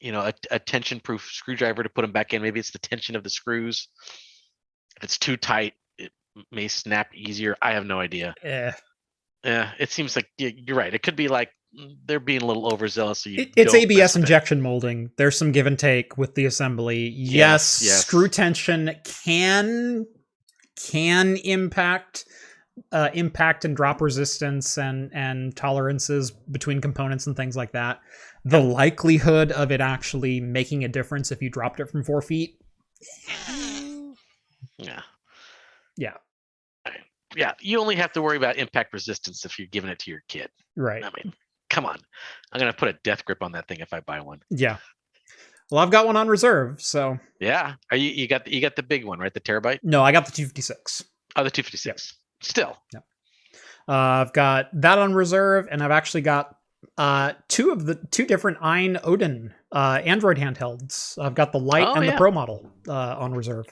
you 0.00 0.12
know 0.12 0.20
a, 0.20 0.32
a 0.50 0.58
tension 0.58 1.00
proof 1.00 1.28
screwdriver 1.30 1.82
to 1.82 1.88
put 1.88 2.02
them 2.02 2.12
back 2.12 2.32
in. 2.32 2.40
Maybe 2.40 2.60
it's 2.60 2.70
the 2.70 2.78
tension 2.78 3.16
of 3.16 3.22
the 3.22 3.30
screws. 3.30 3.88
If 4.96 5.04
it's 5.04 5.18
too 5.18 5.36
tight, 5.36 5.74
may 6.50 6.68
snap 6.68 7.14
easier. 7.14 7.56
I 7.62 7.72
have 7.72 7.86
no 7.86 8.00
idea. 8.00 8.34
Eh. 8.42 8.72
Yeah, 9.44 9.70
it 9.78 9.90
seems 9.90 10.16
like 10.16 10.28
you're 10.36 10.76
right. 10.76 10.92
It 10.92 11.02
could 11.02 11.16
be 11.16 11.28
like 11.28 11.50
mm, 11.78 11.96
they're 12.06 12.18
being 12.20 12.42
a 12.42 12.46
little 12.46 12.72
overzealous. 12.72 13.20
So 13.20 13.30
it's 13.32 13.74
ABS 13.74 14.14
with 14.14 14.16
it. 14.16 14.20
injection 14.24 14.60
molding. 14.60 15.10
There's 15.16 15.38
some 15.38 15.52
give 15.52 15.66
and 15.66 15.78
take 15.78 16.18
with 16.18 16.34
the 16.34 16.44
assembly. 16.46 17.08
Yes, 17.16 17.32
Yes, 17.32 17.82
yes. 17.84 18.00
screw 18.06 18.28
tension 18.28 18.94
can 19.24 20.06
can 20.90 21.36
impact 21.36 22.24
uh, 22.92 23.10
impact 23.14 23.64
and 23.64 23.76
drop 23.76 24.00
resistance 24.00 24.76
and 24.78 25.10
and 25.14 25.56
tolerances 25.56 26.30
between 26.30 26.80
components 26.80 27.26
and 27.26 27.36
things 27.36 27.56
like 27.56 27.72
that. 27.72 28.00
The 28.44 28.60
likelihood 28.60 29.52
of 29.52 29.70
it 29.72 29.80
actually 29.80 30.40
making 30.40 30.84
a 30.84 30.88
difference 30.88 31.30
if 31.32 31.42
you 31.42 31.50
dropped 31.50 31.80
it 31.80 31.86
from 31.90 32.02
four 32.04 32.22
feet, 32.22 32.56
Yeah. 34.78 35.02
Yeah. 35.96 36.14
Yeah. 37.38 37.52
You 37.60 37.80
only 37.80 37.96
have 37.96 38.12
to 38.12 38.22
worry 38.22 38.36
about 38.36 38.56
impact 38.56 38.92
resistance 38.92 39.44
if 39.44 39.58
you're 39.58 39.68
giving 39.68 39.90
it 39.90 39.98
to 40.00 40.10
your 40.10 40.22
kid. 40.28 40.48
right? 40.76 41.02
I 41.04 41.10
mean, 41.16 41.32
come 41.70 41.86
on. 41.86 41.98
I'm 42.52 42.58
gonna 42.58 42.72
put 42.72 42.88
a 42.88 42.94
death 43.04 43.24
grip 43.24 43.42
on 43.42 43.52
that 43.52 43.68
thing 43.68 43.78
if 43.80 43.92
I 43.92 44.00
buy 44.00 44.20
one. 44.20 44.40
Yeah. 44.50 44.78
Well, 45.70 45.82
I've 45.82 45.90
got 45.90 46.06
one 46.06 46.16
on 46.16 46.28
reserve, 46.28 46.80
so 46.82 47.18
Yeah. 47.40 47.74
Are 47.90 47.96
you 47.96 48.10
you 48.10 48.26
got 48.26 48.44
the, 48.44 48.54
you 48.54 48.60
got 48.60 48.74
the 48.76 48.82
big 48.82 49.04
one, 49.04 49.18
right? 49.18 49.32
The 49.32 49.40
terabyte? 49.40 49.78
no, 49.82 50.02
I 50.02 50.12
got 50.12 50.26
the 50.26 50.32
256. 50.32 51.04
Oh, 51.36 51.44
the 51.44 51.50
256. 51.50 52.14
Still. 52.42 52.76
Uh, 52.96 53.92
I've 53.92 54.32
got 54.32 54.68
that 54.80 54.98
on 54.98 55.14
reserve, 55.14 55.66
and 55.70 55.82
I've 55.82 55.90
actually 55.90 56.20
got 56.22 56.56
uh, 56.96 57.32
two 57.48 57.70
of 57.70 57.86
the 57.86 57.94
two 58.10 58.26
different 58.26 58.58
AYN 58.62 58.98
Odin 59.02 59.54
uh, 59.72 60.00
Android 60.04 60.36
handhelds. 60.38 61.18
I've 61.18 61.34
got 61.34 61.52
the 61.52 61.58
light 61.60 61.86
Oh, 61.86 61.94
and 61.94 62.08
the. 62.08 62.12
Pro 62.12 62.30
model 62.30 62.70
uh, 62.86 63.16
on 63.18 63.32
reserve. 63.34 63.66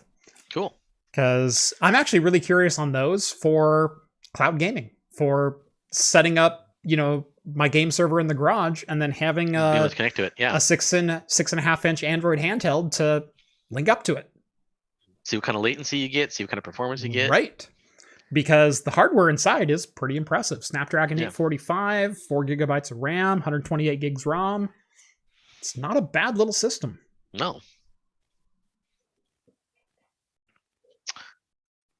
Because 1.17 1.73
I'm 1.81 1.95
actually 1.95 2.19
really 2.19 2.41
curious 2.41 2.79
on 2.79 2.93
those 2.93 3.31
for 3.31 4.03
cloud 4.35 4.59
gaming, 4.59 4.91
for 5.17 5.63
setting 5.91 6.37
up, 6.37 6.67
you 6.83 6.97
know, 6.97 7.27
my 7.55 7.69
game 7.69 7.91
server 7.91 8.21
in 8.21 8.27
the 8.27 8.35
garage, 8.35 8.85
and 8.87 9.01
then 9.01 9.13
having 9.13 9.57
a, 9.57 9.89
connect 9.95 10.17
to 10.17 10.25
it. 10.25 10.35
Yeah. 10.37 10.55
a 10.55 10.61
six 10.61 10.93
and 10.93 11.23
six 11.27 11.53
and 11.53 11.59
a 11.61 11.63
half 11.63 11.87
inch 11.87 12.05
Android 12.05 12.39
handheld 12.39 12.91
to 12.97 13.25
link 13.71 13.89
up 13.89 14.03
to 14.05 14.17
it. 14.17 14.31
see 15.25 15.37
what 15.39 15.45
kind 15.45 15.57
of 15.57 15.63
latency 15.63 15.97
you 15.99 16.09
get. 16.09 16.33
See 16.35 16.45
what 16.45 16.51
kind 16.51 16.59
of 16.59 16.65
performance 16.65 17.03
you 17.03 17.09
get. 17.09 17.31
Right. 17.31 17.67
Because 18.33 18.83
the 18.83 18.91
hardware 18.91 19.31
inside 19.31 19.71
is 19.71 19.87
pretty 19.87 20.17
impressive. 20.17 20.65
Snapdragon 20.65 21.17
Yeah. 21.17 21.29
845, 21.29 22.19
4 22.29 22.45
gigabytes 22.45 22.91
of 22.91 22.99
RAM, 22.99 23.39
128 23.39 24.01
gigs 24.01 24.27
ROM. 24.27 24.69
It's 25.61 25.79
not 25.79 25.97
a 25.97 26.03
bad 26.03 26.37
little 26.37 26.53
system. 26.53 26.99
No. 27.33 27.61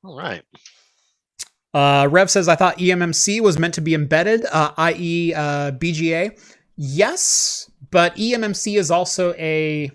All 0.05 0.17
right. 0.17 0.43
Uh, 1.75 2.09
Rev 2.11 2.31
says, 2.31 2.49
I 2.49 2.57
thought 2.57 2.79
eMMC 2.79 3.41
was 3.41 3.59
meant 3.59 3.75
to 3.75 3.81
be 3.81 3.93
embedded, 3.95 4.47
uh, 4.51 4.73
i.e., 4.79 5.35
uh, 5.35 5.73
BGA. 5.73 6.39
Yes, 6.77 7.71
but 7.91 8.15
eMMC 8.17 8.79
is 8.79 8.91
also 8.91 9.35
a 9.35 9.91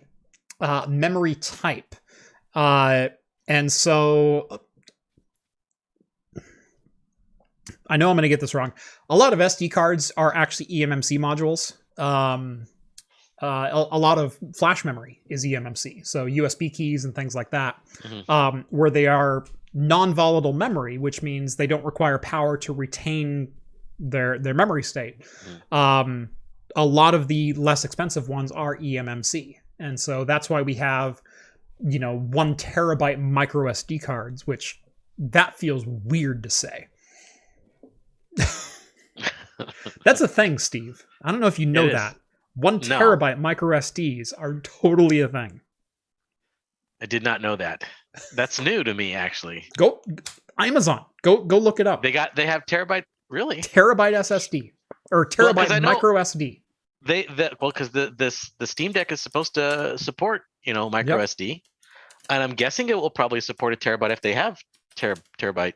uh, 0.59 0.85
memory 0.87 1.35
type. 1.35 1.95
Uh, 2.53 3.09
and 3.47 3.71
so 3.71 4.61
I 7.87 7.97
know 7.97 8.09
I'm 8.09 8.15
going 8.15 8.23
to 8.23 8.29
get 8.29 8.39
this 8.41 8.53
wrong. 8.53 8.73
A 9.09 9.15
lot 9.15 9.33
of 9.33 9.39
SD 9.39 9.71
cards 9.71 10.11
are 10.17 10.33
actually 10.35 10.67
eMMC 10.67 11.19
modules. 11.19 11.73
Um, 12.01 12.67
uh, 13.41 13.69
a, 13.71 13.87
a 13.93 13.99
lot 13.99 14.17
of 14.19 14.37
flash 14.55 14.85
memory 14.85 15.19
is 15.29 15.43
eMMC, 15.45 16.05
so 16.05 16.25
USB 16.27 16.71
keys 16.71 17.05
and 17.05 17.15
things 17.15 17.33
like 17.33 17.49
that, 17.51 17.75
Mhm. 18.03 18.29
um, 18.29 18.65
where 18.69 18.91
they 18.91 19.07
are 19.07 19.45
non-volatile 19.73 20.53
memory, 20.53 20.97
which 20.97 21.21
means 21.21 21.55
they 21.55 21.67
don't 21.67 21.85
require 21.85 22.17
power 22.17 22.57
to 22.57 22.73
retain 22.73 23.51
their 23.99 24.37
their 24.39 24.53
memory 24.53 24.83
state. 24.83 25.23
Um, 25.71 26.29
a 26.75 26.85
lot 26.85 27.13
of 27.13 27.27
the 27.27 27.53
less 27.53 27.85
expensive 27.85 28.29
ones 28.29 28.51
are 28.51 28.75
eMMC, 28.77 29.57
and 29.79 29.99
so 29.99 30.23
that's 30.23 30.49
why 30.49 30.61
we 30.61 30.73
have, 30.75 31.21
you 31.79 31.99
know, 31.99 32.17
one 32.17 32.55
terabyte 32.55 33.19
micro 33.19 33.71
SD 33.71 34.01
cards, 34.01 34.45
which 34.47 34.81
that 35.17 35.57
feels 35.57 35.85
weird 35.85 36.43
to 36.43 36.49
say. 36.49 36.87
That's 40.03 40.21
a 40.21 40.27
thing, 40.27 40.57
Steve. 40.57 41.05
I 41.21 41.31
don't 41.31 41.39
know 41.39 41.47
if 41.47 41.59
you 41.59 41.65
know 41.67 41.89
that. 41.89 42.15
One 42.55 42.75
No. 42.75 42.79
terabyte 42.99 43.39
micro 43.39 43.77
SDs 43.77 44.33
are 44.37 44.59
totally 44.61 45.19
a 45.19 45.27
thing. 45.27 45.61
I 47.01 47.05
did 47.05 47.23
not 47.23 47.41
know 47.41 47.55
that. 47.55 47.83
That's 48.35 48.59
new 48.59 48.83
to 48.83 48.93
me, 48.93 49.13
actually. 49.13 49.65
Go 49.77 50.01
Amazon. 50.59 51.05
Go 51.21 51.43
go 51.43 51.57
look 51.57 51.79
it 51.79 51.87
up. 51.87 52.03
They 52.03 52.11
got 52.11 52.35
they 52.35 52.45
have 52.45 52.65
terabyte. 52.65 53.03
Really? 53.29 53.61
terabyte 53.61 54.13
SSD 54.13 54.71
or 55.11 55.25
terabyte 55.25 55.69
know- 55.69 55.89
micro 55.89 56.15
SD. 56.15 56.61
They 57.03 57.23
the 57.23 57.51
well 57.61 57.71
because 57.71 57.89
the 57.91 58.13
this 58.17 58.51
the 58.59 58.67
Steam 58.67 58.91
Deck 58.91 59.11
is 59.11 59.21
supposed 59.21 59.55
to 59.55 59.97
support 59.97 60.43
you 60.63 60.73
know 60.73 60.89
micro 60.89 61.17
Yep. 61.17 61.29
SD, 61.29 61.61
and 62.29 62.43
I'm 62.43 62.51
guessing 62.53 62.89
it 62.89 62.97
will 62.97 63.09
probably 63.09 63.41
support 63.41 63.73
a 63.73 63.77
terabyte 63.77 64.11
if 64.11 64.21
they 64.21 64.33
have 64.33 64.59
ter- 64.95 65.15
terabyte. 65.39 65.73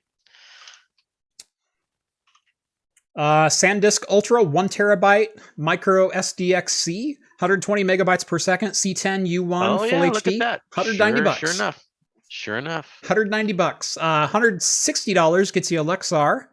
Uh, 3.15 3.47
SanDisk 3.47 4.03
Ultra, 4.09 4.43
one 4.43 4.67
terabyte 4.67 5.29
micro 5.55 6.09
SDXC, 6.09 7.15
120 7.39 7.83
megabytes 7.85 8.27
per 8.27 8.37
second, 8.37 8.71
C10 8.71 9.25
U1 9.39 9.67
oh 9.69 9.77
full 9.77 9.87
yeah, 9.87 10.09
HD, 10.09 10.39
190 10.39 11.15
sure, 11.17 11.23
bucks. 11.23 11.39
Sure 11.39 11.53
enough. 11.53 11.84
Sure 12.29 12.57
enough. 12.57 12.97
190 13.01 13.53
bucks. 13.53 13.97
Uh, 13.97 14.21
160 14.21 15.13
dollars 15.13 15.51
gets 15.51 15.71
you 15.71 15.81
a 15.81 15.83
Lexar. 15.85 16.47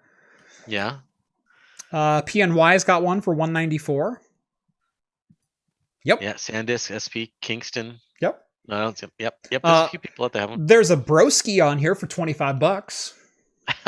Yeah. 0.66 0.98
Uh, 1.90 2.22
PNY's 2.22 2.84
got 2.84 3.02
one 3.02 3.20
for 3.20 3.34
194. 3.34 4.20
Yep. 6.04 6.22
Yeah. 6.22 6.32
SanDisk, 6.34 6.90
SP, 6.98 7.30
Kingston. 7.40 8.00
Yep. 8.20 8.42
No, 8.68 8.76
I 8.76 8.80
don't 8.80 8.96
see- 8.98 9.06
yep. 9.18 9.38
Yep. 9.50 9.62
There's 9.62 9.74
Uh, 9.74 9.84
a 9.86 9.88
few 9.88 9.98
people 9.98 10.24
out 10.24 10.32
there 10.32 10.46
have 10.48 10.66
There's 10.66 10.90
a 10.90 10.96
Broski 10.96 11.64
on 11.64 11.78
here 11.78 11.94
for 11.94 12.06
25 12.06 12.58
bucks. 12.58 13.14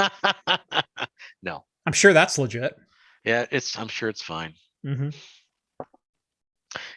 no. 1.42 1.64
I'm 1.86 1.92
sure 1.92 2.12
that's 2.12 2.38
legit. 2.38 2.76
Yeah, 3.24 3.46
it's. 3.50 3.78
I'm 3.78 3.88
sure 3.88 4.08
it's 4.08 4.22
fine. 4.22 4.54
Mm-hmm. 4.86 5.10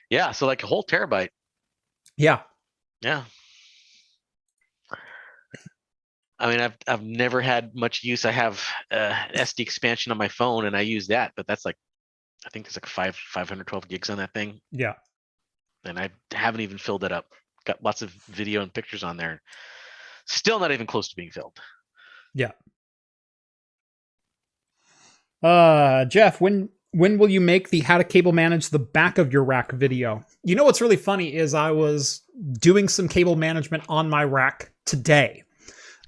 Yeah. 0.10 0.32
So 0.32 0.46
like 0.46 0.64
a 0.64 0.68
whole 0.68 0.84
terabyte. 0.84 1.30
Yeah. 2.18 2.42
Yeah. 3.02 3.24
I 6.40 6.50
mean, 6.52 6.60
I've 6.60 6.78
I've 6.88 7.02
never 7.04 7.42
had 7.42 7.76
much 7.76 8.04
use. 8.04 8.24
I 8.26 8.32
have 8.32 8.64
uh, 8.92 9.14
SD 9.34 9.60
expansion 9.62 10.12
on 10.12 10.18
my 10.18 10.28
phone, 10.28 10.66
and 10.66 10.76
I 10.78 10.82
use 10.82 11.08
that, 11.08 11.32
but 11.36 11.48
that's 11.48 11.66
like, 11.66 11.76
I 12.46 12.50
think 12.50 12.66
there's 12.66 12.78
like 12.78 12.86
five 12.86 13.16
512 13.16 13.88
gigs 13.88 14.10
on 14.12 14.18
that 14.18 14.34
thing, 14.34 14.62
Yeah. 14.72 14.94
and 15.84 15.98
I 15.98 16.10
haven't 16.32 16.62
even 16.62 16.78
filled 16.78 17.04
it 17.04 17.12
up. 17.12 17.26
Got 17.66 17.84
lots 17.84 18.02
of 18.04 18.12
video 18.28 18.62
and 18.62 18.72
pictures 18.74 19.04
on 19.04 19.18
there. 19.18 19.42
Still 20.26 20.60
not 20.60 20.72
even 20.72 20.86
close 20.88 21.10
to 21.10 21.16
being 21.16 21.32
filled. 21.32 21.58
Yeah. 22.36 22.52
Uh, 25.42 26.06
Jeff, 26.06 26.42
when 26.42 26.70
when 26.92 27.18
will 27.18 27.30
you 27.30 27.42
make 27.42 27.70
the 27.70 27.82
how 27.82 27.98
to 27.98 28.04
cable 28.04 28.32
manage 28.32 28.70
the 28.70 28.80
back 28.80 29.18
of 29.18 29.32
your 29.34 29.44
rack 29.44 29.72
video? 29.72 30.24
You 30.44 30.56
know 30.56 30.64
what's 30.64 30.82
really 30.82 30.96
funny 30.96 31.34
is 31.36 31.54
I 31.54 31.72
was 31.72 32.22
doing 32.60 32.88
some 32.88 33.08
cable 33.08 33.36
management 33.36 33.84
on 33.90 34.10
my 34.10 34.24
rack 34.24 34.72
today, 34.86 35.44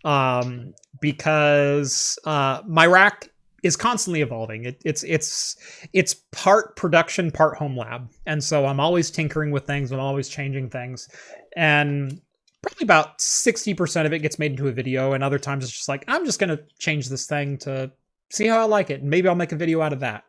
um, 0.04 0.74
because 1.02 2.18
uh, 2.26 2.62
my 2.68 2.86
rack 2.86 3.30
is 3.64 3.76
constantly 3.76 4.22
evolving. 4.22 4.66
It, 4.66 4.82
it's 4.86 5.04
it's 5.04 5.56
it's 5.94 6.14
part 6.32 6.76
production, 6.76 7.32
part 7.32 7.58
home 7.58 7.78
lab, 7.78 8.10
and 8.26 8.44
so 8.44 8.66
I'm 8.66 8.80
always 8.80 9.12
tinkering 9.12 9.52
with 9.52 9.66
things. 9.66 9.92
I'm 9.92 10.00
always 10.00 10.30
changing 10.30 10.70
things, 10.70 11.10
and 11.56 12.22
probably 12.62 12.84
about 12.84 13.20
sixty 13.22 13.74
percent 13.74 14.06
of 14.06 14.14
it 14.14 14.20
gets 14.20 14.40
made 14.40 14.52
into 14.52 14.68
a 14.68 14.72
video, 14.72 15.14
and 15.14 15.24
other 15.24 15.40
times 15.40 15.64
it's 15.64 15.74
just 15.74 15.90
like 15.90 16.06
I'm 16.08 16.26
just 16.26 16.40
gonna 16.40 16.60
change 16.80 17.10
this 17.10 17.26
thing 17.26 17.58
to 17.60 17.92
see 18.32 18.48
how 18.48 18.60
I 18.60 18.66
like 18.66 18.90
it. 18.90 19.02
and 19.02 19.10
Maybe 19.10 19.28
I'll 19.28 19.36
make 19.36 19.52
a 19.52 19.58
video 19.58 19.82
out 19.82 19.94
of 19.94 20.00
that. 20.02 20.26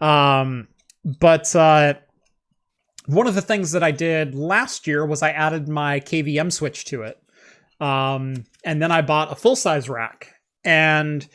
Um, 0.00 0.68
but 1.04 1.54
uh, 1.54 1.94
one 3.06 3.26
of 3.26 3.34
the 3.34 3.42
things 3.42 3.72
that 3.72 3.82
I 3.82 3.90
did 3.90 4.34
last 4.34 4.86
year 4.86 5.04
was 5.04 5.22
I 5.22 5.30
added 5.30 5.68
my 5.68 6.00
KVM 6.00 6.52
switch 6.52 6.84
to 6.86 7.02
it. 7.02 7.21
Um, 7.82 8.44
and 8.64 8.80
then 8.80 8.92
I 8.92 9.02
bought 9.02 9.32
a 9.32 9.34
full 9.34 9.56
size 9.56 9.88
rack. 9.88 10.34
And 10.64 11.26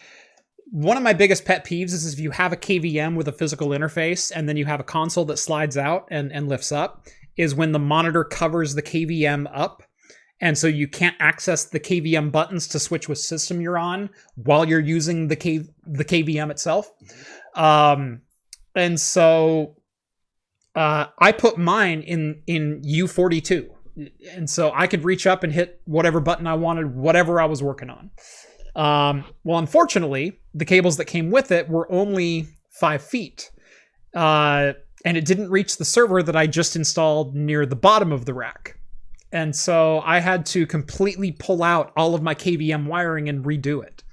one 0.72 0.95
of 0.95 1.03
my 1.03 1.11
biggest 1.11 1.44
pet 1.44 1.65
peeves 1.65 1.91
is 1.91 2.14
if 2.14 2.19
you 2.19 2.32
have 2.32 2.53
a 2.53 2.57
KVM 2.57 3.15
with 3.15 3.28
a 3.28 3.34
physical 3.34 3.69
interface 3.69 4.32
and 4.34 4.48
then 4.48 4.56
you 4.56 4.65
have 4.65 4.80
a 4.80 4.86
console 4.86 5.26
that 5.26 5.38
slides 5.38 5.78
out 5.78 6.07
and, 6.10 6.32
and 6.32 6.48
lifts 6.48 6.72
up, 6.72 7.06
is 7.36 7.53
when 7.53 7.74
the 7.74 7.80
monitor 7.80 8.24
covers 8.24 8.76
the 8.76 8.82
KVM 8.82 9.49
up. 9.53 9.84
And 10.40 10.57
so 10.57 10.68
you 10.68 10.88
can't 10.88 11.15
access 11.19 11.65
the 11.65 11.80
KVM 11.82 12.32
buttons 12.32 12.68
to 12.69 12.80
switch 12.80 13.10
what 13.10 13.18
system 13.18 13.60
you're 13.60 13.78
on 13.78 14.10
while 14.36 14.65
you're 14.65 14.80
using 14.80 15.28
the 15.28 15.36
K 15.36 15.65
the 15.84 16.06
KVM 16.06 16.49
itself. 16.49 16.90
Um, 17.56 18.22
and 18.76 18.99
so 18.99 19.76
uh, 20.76 21.07
I 21.18 21.32
put 21.32 21.57
mine 21.57 22.03
in 22.03 22.44
in 22.45 22.84
U42, 22.84 23.68
and 24.32 24.49
so 24.49 24.72
I 24.74 24.88
could 24.88 25.03
reach 25.03 25.26
up 25.26 25.44
and 25.44 25.52
hit 25.52 25.82
whatever 25.86 26.19
button 26.19 26.48
I 26.48 26.53
wanted, 26.56 26.95
whatever 26.95 27.41
I 27.41 27.45
was 27.45 27.64
working 27.64 27.90
on. 27.90 28.11
Um, 28.76 29.26
well, 29.44 29.57
unfortunately, 29.57 30.40
the 30.53 30.65
cables 30.65 30.98
that 30.98 31.06
came 31.06 31.32
with 31.32 31.52
it 31.52 31.68
were 31.68 31.91
only 31.91 32.48
five 32.69 33.02
feet, 33.02 33.52
uh, 34.15 34.74
and 35.03 35.18
it 35.18 35.26
didn't 35.26 35.49
reach 35.49 35.78
the 35.78 35.86
server 35.86 36.22
that 36.22 36.36
I 36.36 36.48
just 36.48 36.76
installed 36.76 37.36
near 37.36 37.65
the 37.65 37.76
bottom 37.76 38.11
of 38.11 38.26
the 38.26 38.34
rack. 38.34 38.78
And 39.32 39.56
so 39.56 40.02
I 40.06 40.19
had 40.19 40.45
to 40.48 40.65
completely 40.65 41.32
pull 41.32 41.64
out 41.64 41.91
all 41.98 42.15
of 42.15 42.22
my 42.22 42.36
KVM 42.36 42.86
wiring 42.86 43.28
and 43.30 43.44
redo 43.44 43.84
it 43.84 44.03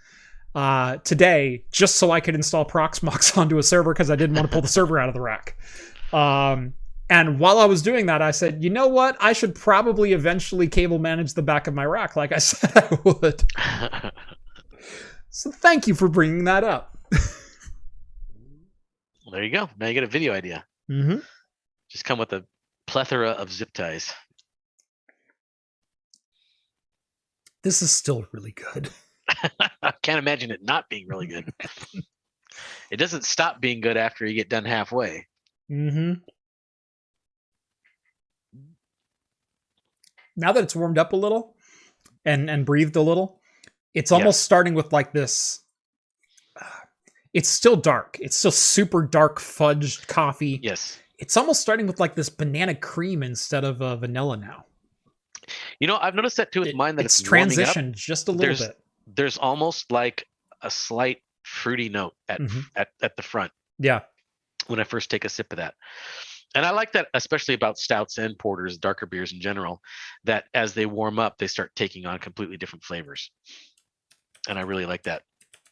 uh, 0.54 0.96
today 0.98 1.64
just 1.70 1.96
so 1.96 2.10
I 2.10 2.20
could 2.20 2.34
install 2.34 2.64
Proxmox 2.64 3.36
onto 3.38 3.58
a 3.58 3.62
server 3.62 3.92
because 3.92 4.10
I 4.10 4.16
didn't 4.16 4.36
want 4.36 4.48
to 4.48 4.52
pull 4.52 4.62
the 4.62 4.68
server 4.68 4.98
out 4.98 5.08
of 5.08 5.14
the 5.14 5.20
rack. 5.20 5.56
Um, 6.12 6.74
and 7.10 7.38
while 7.38 7.58
I 7.58 7.66
was 7.66 7.82
doing 7.82 8.06
that, 8.06 8.22
I 8.22 8.30
said, 8.30 8.64
you 8.64 8.70
know 8.70 8.88
what? 8.88 9.16
I 9.20 9.32
should 9.32 9.54
probably 9.54 10.12
eventually 10.12 10.68
cable 10.68 10.98
manage 10.98 11.34
the 11.34 11.42
back 11.42 11.66
of 11.66 11.74
my 11.74 11.84
rack 11.84 12.16
like 12.16 12.32
I 12.32 12.38
said 12.38 12.72
I 12.76 12.98
would. 13.04 13.44
So 15.34 15.50
thank 15.50 15.88
you 15.88 15.96
for 15.96 16.06
bringing 16.06 16.44
that 16.44 16.62
up. 16.62 16.96
Well, 17.10 17.20
there 19.32 19.42
you 19.42 19.50
go. 19.50 19.68
Now 19.76 19.88
you 19.88 19.94
get 19.94 20.04
a 20.04 20.06
video 20.06 20.32
idea. 20.32 20.64
Mm-hmm. 20.88 21.18
Just 21.90 22.04
come 22.04 22.20
with 22.20 22.32
a 22.32 22.44
plethora 22.86 23.30
of 23.30 23.50
zip 23.50 23.72
ties. 23.72 24.14
This 27.64 27.82
is 27.82 27.90
still 27.90 28.24
really 28.30 28.52
good. 28.52 28.90
I 29.82 29.92
can't 30.02 30.20
imagine 30.20 30.52
it 30.52 30.62
not 30.62 30.88
being 30.88 31.08
really 31.08 31.26
good. 31.26 31.52
it 32.92 32.96
doesn't 32.96 33.24
stop 33.24 33.60
being 33.60 33.80
good 33.80 33.96
after 33.96 34.24
you 34.24 34.34
get 34.34 34.48
done 34.48 34.64
halfway. 34.64 35.26
Mm-hmm. 35.68 36.12
Now 40.36 40.52
that 40.52 40.62
it's 40.64 40.74
warmed 40.76 40.98
up 40.98 41.12
a 41.12 41.16
little 41.16 41.56
and 42.24 42.48
and 42.50 42.64
breathed 42.66 42.96
a 42.96 43.00
little, 43.00 43.40
it's 43.94 44.10
Yeah. 44.10 44.16
almost 44.18 44.42
starting 44.42 44.74
with 44.74 44.92
like 44.92 45.12
this. 45.12 45.60
uh, 46.60 46.64
It's 47.32 47.48
still 47.48 47.76
dark. 47.76 48.16
It's 48.20 48.36
still 48.36 48.50
super 48.50 49.02
dark 49.02 49.38
fudged 49.40 50.06
coffee. 50.06 50.60
Yes. 50.62 50.98
It's 51.18 51.36
almost 51.36 51.60
starting 51.60 51.86
with 51.86 52.00
like 52.00 52.14
this 52.14 52.28
banana 52.28 52.74
cream 52.74 53.22
instead 53.22 53.64
of 53.64 53.80
uh, 53.80 53.96
vanilla 53.96 54.36
now. 54.36 54.66
You 55.78 55.86
know, 55.86 55.98
I've 55.98 56.14
noticed 56.14 56.36
that 56.38 56.52
too 56.52 56.60
with 56.60 56.70
It- 56.70 56.76
mine 56.76 56.96
that 56.96 57.04
it's 57.04 57.20
it's, 57.20 57.30
warming 57.30 57.60
up. 57.60 57.68
transitioned 57.68 57.92
just 57.92 58.28
a 58.28 58.32
little 58.32 58.46
There's- 58.56 58.66
bit. 58.66 58.80
There's 59.06 59.36
almost 59.36 59.92
like 59.92 60.26
a 60.62 60.70
slight 60.70 61.22
fruity 61.42 61.88
note 61.90 62.14
at 62.28 62.40
Mhm. 62.40 62.62
at, 62.74 62.88
at 63.02 63.16
the 63.16 63.22
front 63.22 63.52
Yeah. 63.78 64.00
when 64.66 64.80
I 64.80 64.84
first 64.84 65.10
take 65.10 65.24
a 65.26 65.28
sip 65.28 65.52
of 65.52 65.58
that. 65.58 65.74
And 66.54 66.64
I 66.64 66.70
like 66.70 66.92
that, 66.92 67.08
especially 67.14 67.54
about 67.54 67.78
stouts 67.78 68.18
and 68.18 68.38
porters, 68.38 68.78
darker 68.78 69.06
beers 69.06 69.32
in 69.32 69.40
general, 69.40 69.82
that 70.24 70.44
as 70.54 70.72
they 70.72 70.86
warm 70.86 71.18
up, 71.18 71.36
they 71.38 71.48
start 71.48 71.74
taking 71.74 72.06
on 72.06 72.18
completely 72.18 72.56
different 72.56 72.84
flavors. 72.84 73.30
And 74.48 74.58
I 74.58 74.62
really 74.62 74.86
like 74.86 75.02
that. 75.04 75.22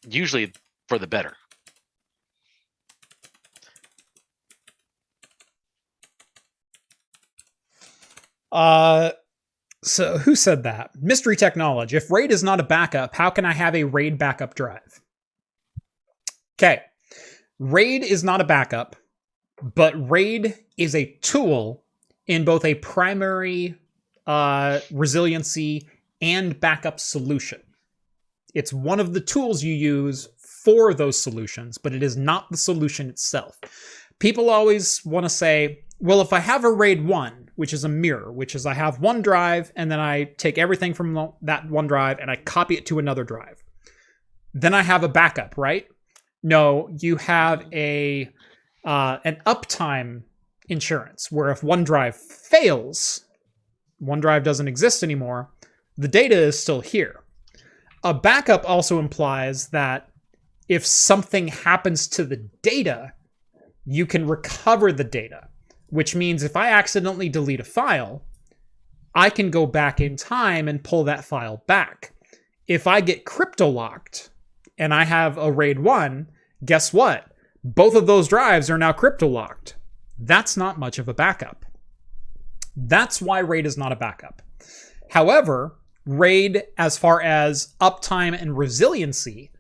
Usually 0.09 0.53
for 0.89 0.99
the 0.99 1.07
better. 1.07 1.37
Uh, 8.51 9.13
so 9.83 10.19
who 10.19 10.35
said 10.35 10.65
that? 10.65 10.91
Mystery 11.01 11.37
Technology. 11.37 11.97
If 11.97 12.11
RAID 12.11 12.33
is 12.33 12.43
not 12.43 12.61
a 12.61 12.65
backup, 12.65 13.15
how 13.15 13.31
can 13.31 13.45
I 13.45 13.53
have 13.53 13.75
a 13.75 13.85
RAID 13.85 14.19
backup 14.19 14.55
drive? 14.55 15.01
Okay. 16.59 16.83
RAID 17.59 18.05
is 18.05 18.23
not 18.23 18.41
a 18.41 18.45
backup, 18.45 18.97
but 19.75 20.11
RAID 20.11 20.55
is 20.77 20.95
a 20.95 21.17
tool 21.23 21.85
in 22.27 22.45
both 22.45 22.65
a 22.65 22.75
primary 22.77 23.77
uh, 24.27 24.81
resiliency 24.91 25.89
and 26.21 26.59
backup 26.61 27.01
solution. 27.01 27.61
It's 28.55 28.73
one 28.73 29.01
of 29.01 29.13
the 29.13 29.21
tools 29.21 29.63
you 29.63 29.75
use 29.75 30.29
for 30.65 30.95
those 30.95 31.21
solutions, 31.21 31.79
but 31.79 31.93
it 31.93 32.03
is 32.03 32.17
not 32.17 32.51
the 32.51 32.57
solution 32.57 33.09
itself. 33.09 33.59
People 34.19 34.51
always 34.51 35.05
want 35.05 35.25
to 35.25 35.31
say, 35.31 35.81
well, 35.99 36.21
if 36.21 36.33
I 36.33 36.39
have 36.39 36.65
a 36.65 36.71
RAID 36.71 37.05
1, 37.05 37.51
which 37.57 37.73
is 37.73 37.85
a 37.85 37.89
mirror, 37.89 38.33
which 38.33 38.55
is 38.55 38.67
I 38.67 38.75
have 38.75 39.01
one 39.01 39.23
drive 39.23 39.73
and 39.77 39.91
then 39.91 40.01
I 40.01 40.25
take 40.25 40.59
everything 40.59 40.95
from 40.95 41.33
that 41.43 41.69
one 41.69 41.87
drive 41.87 42.19
and 42.19 42.31
I 42.31 42.37
copy 42.37 42.77
it 42.77 42.87
to 42.87 42.99
another 42.99 43.25
drive, 43.25 43.63
then 44.55 44.75
I 44.75 44.83
have 44.83 45.03
a 45.03 45.09
backup, 45.09 45.57
right? 45.57 45.87
No, 46.43 46.89
you 47.01 47.17
have 47.17 47.67
a 47.73 48.29
uh, 48.85 49.19
an 49.25 49.41
uptime 49.47 50.23
insurance 50.69 51.31
where 51.31 51.51
if 51.51 51.61
OneDrive 51.61 52.15
fails, 52.15 53.25
OneDrive 54.03 54.43
doesn't 54.43 54.69
exist 54.69 55.03
anymore, 55.03 55.51
the 55.97 56.09
data 56.09 56.37
is 56.37 56.59
still 56.59 56.81
here. 56.81 57.21
A 58.03 58.15
backup 58.15 58.69
also 58.69 58.99
implies 58.99 59.69
that 59.69 60.09
if 60.69 60.87
something 60.87 61.49
happens 61.49 62.09
to 62.09 62.25
the 62.25 62.49
data, 62.63 63.13
you 63.85 64.07
can 64.07 64.27
recover 64.27 64.93
the 64.93 65.05
data, 65.05 65.49
which 65.89 66.15
means 66.15 66.43
if 66.43 66.57
I 66.57 66.71
accidentally 66.71 67.29
delete 67.29 67.61
a 67.61 67.65
file, 67.65 68.23
I 69.15 69.29
can 69.31 69.51
go 69.51 69.67
back 69.67 70.01
in 70.01 70.17
time 70.17 70.69
and 70.69 70.83
pull 70.83 71.05
that 71.05 71.25
file 71.25 71.63
back. 71.67 72.15
If 72.67 72.87
I 72.87 73.01
get 73.01 73.25
crypto 73.25 73.69
locked 73.69 74.31
and 74.79 74.95
I 74.95 75.05
have 75.05 75.37
a 75.37 75.53
RAID 75.53 75.81
1, 75.81 76.29
guess 76.65 76.93
what? 76.93 77.32
Both 77.65 77.95
of 77.95 78.07
those 78.07 78.29
drives 78.29 78.69
are 78.71 78.79
now 78.79 78.93
crypto 78.93 79.29
locked. 79.29 79.77
That's 80.19 80.57
not 80.57 80.79
much 80.79 80.99
of 80.99 81.09
a 81.09 81.15
backup. 81.15 81.65
That's 82.77 83.21
why 83.23 83.39
RAID 83.41 83.67
is 83.67 83.79
not 83.79 83.93
a 83.93 83.97
backup. 83.97 84.43
However, 85.11 85.77
RAID, 86.07 86.65
as 86.79 86.99
far 86.99 87.21
as 87.21 87.75
uptime 87.81 88.41
and 88.41 88.57
resiliency, 88.57 89.53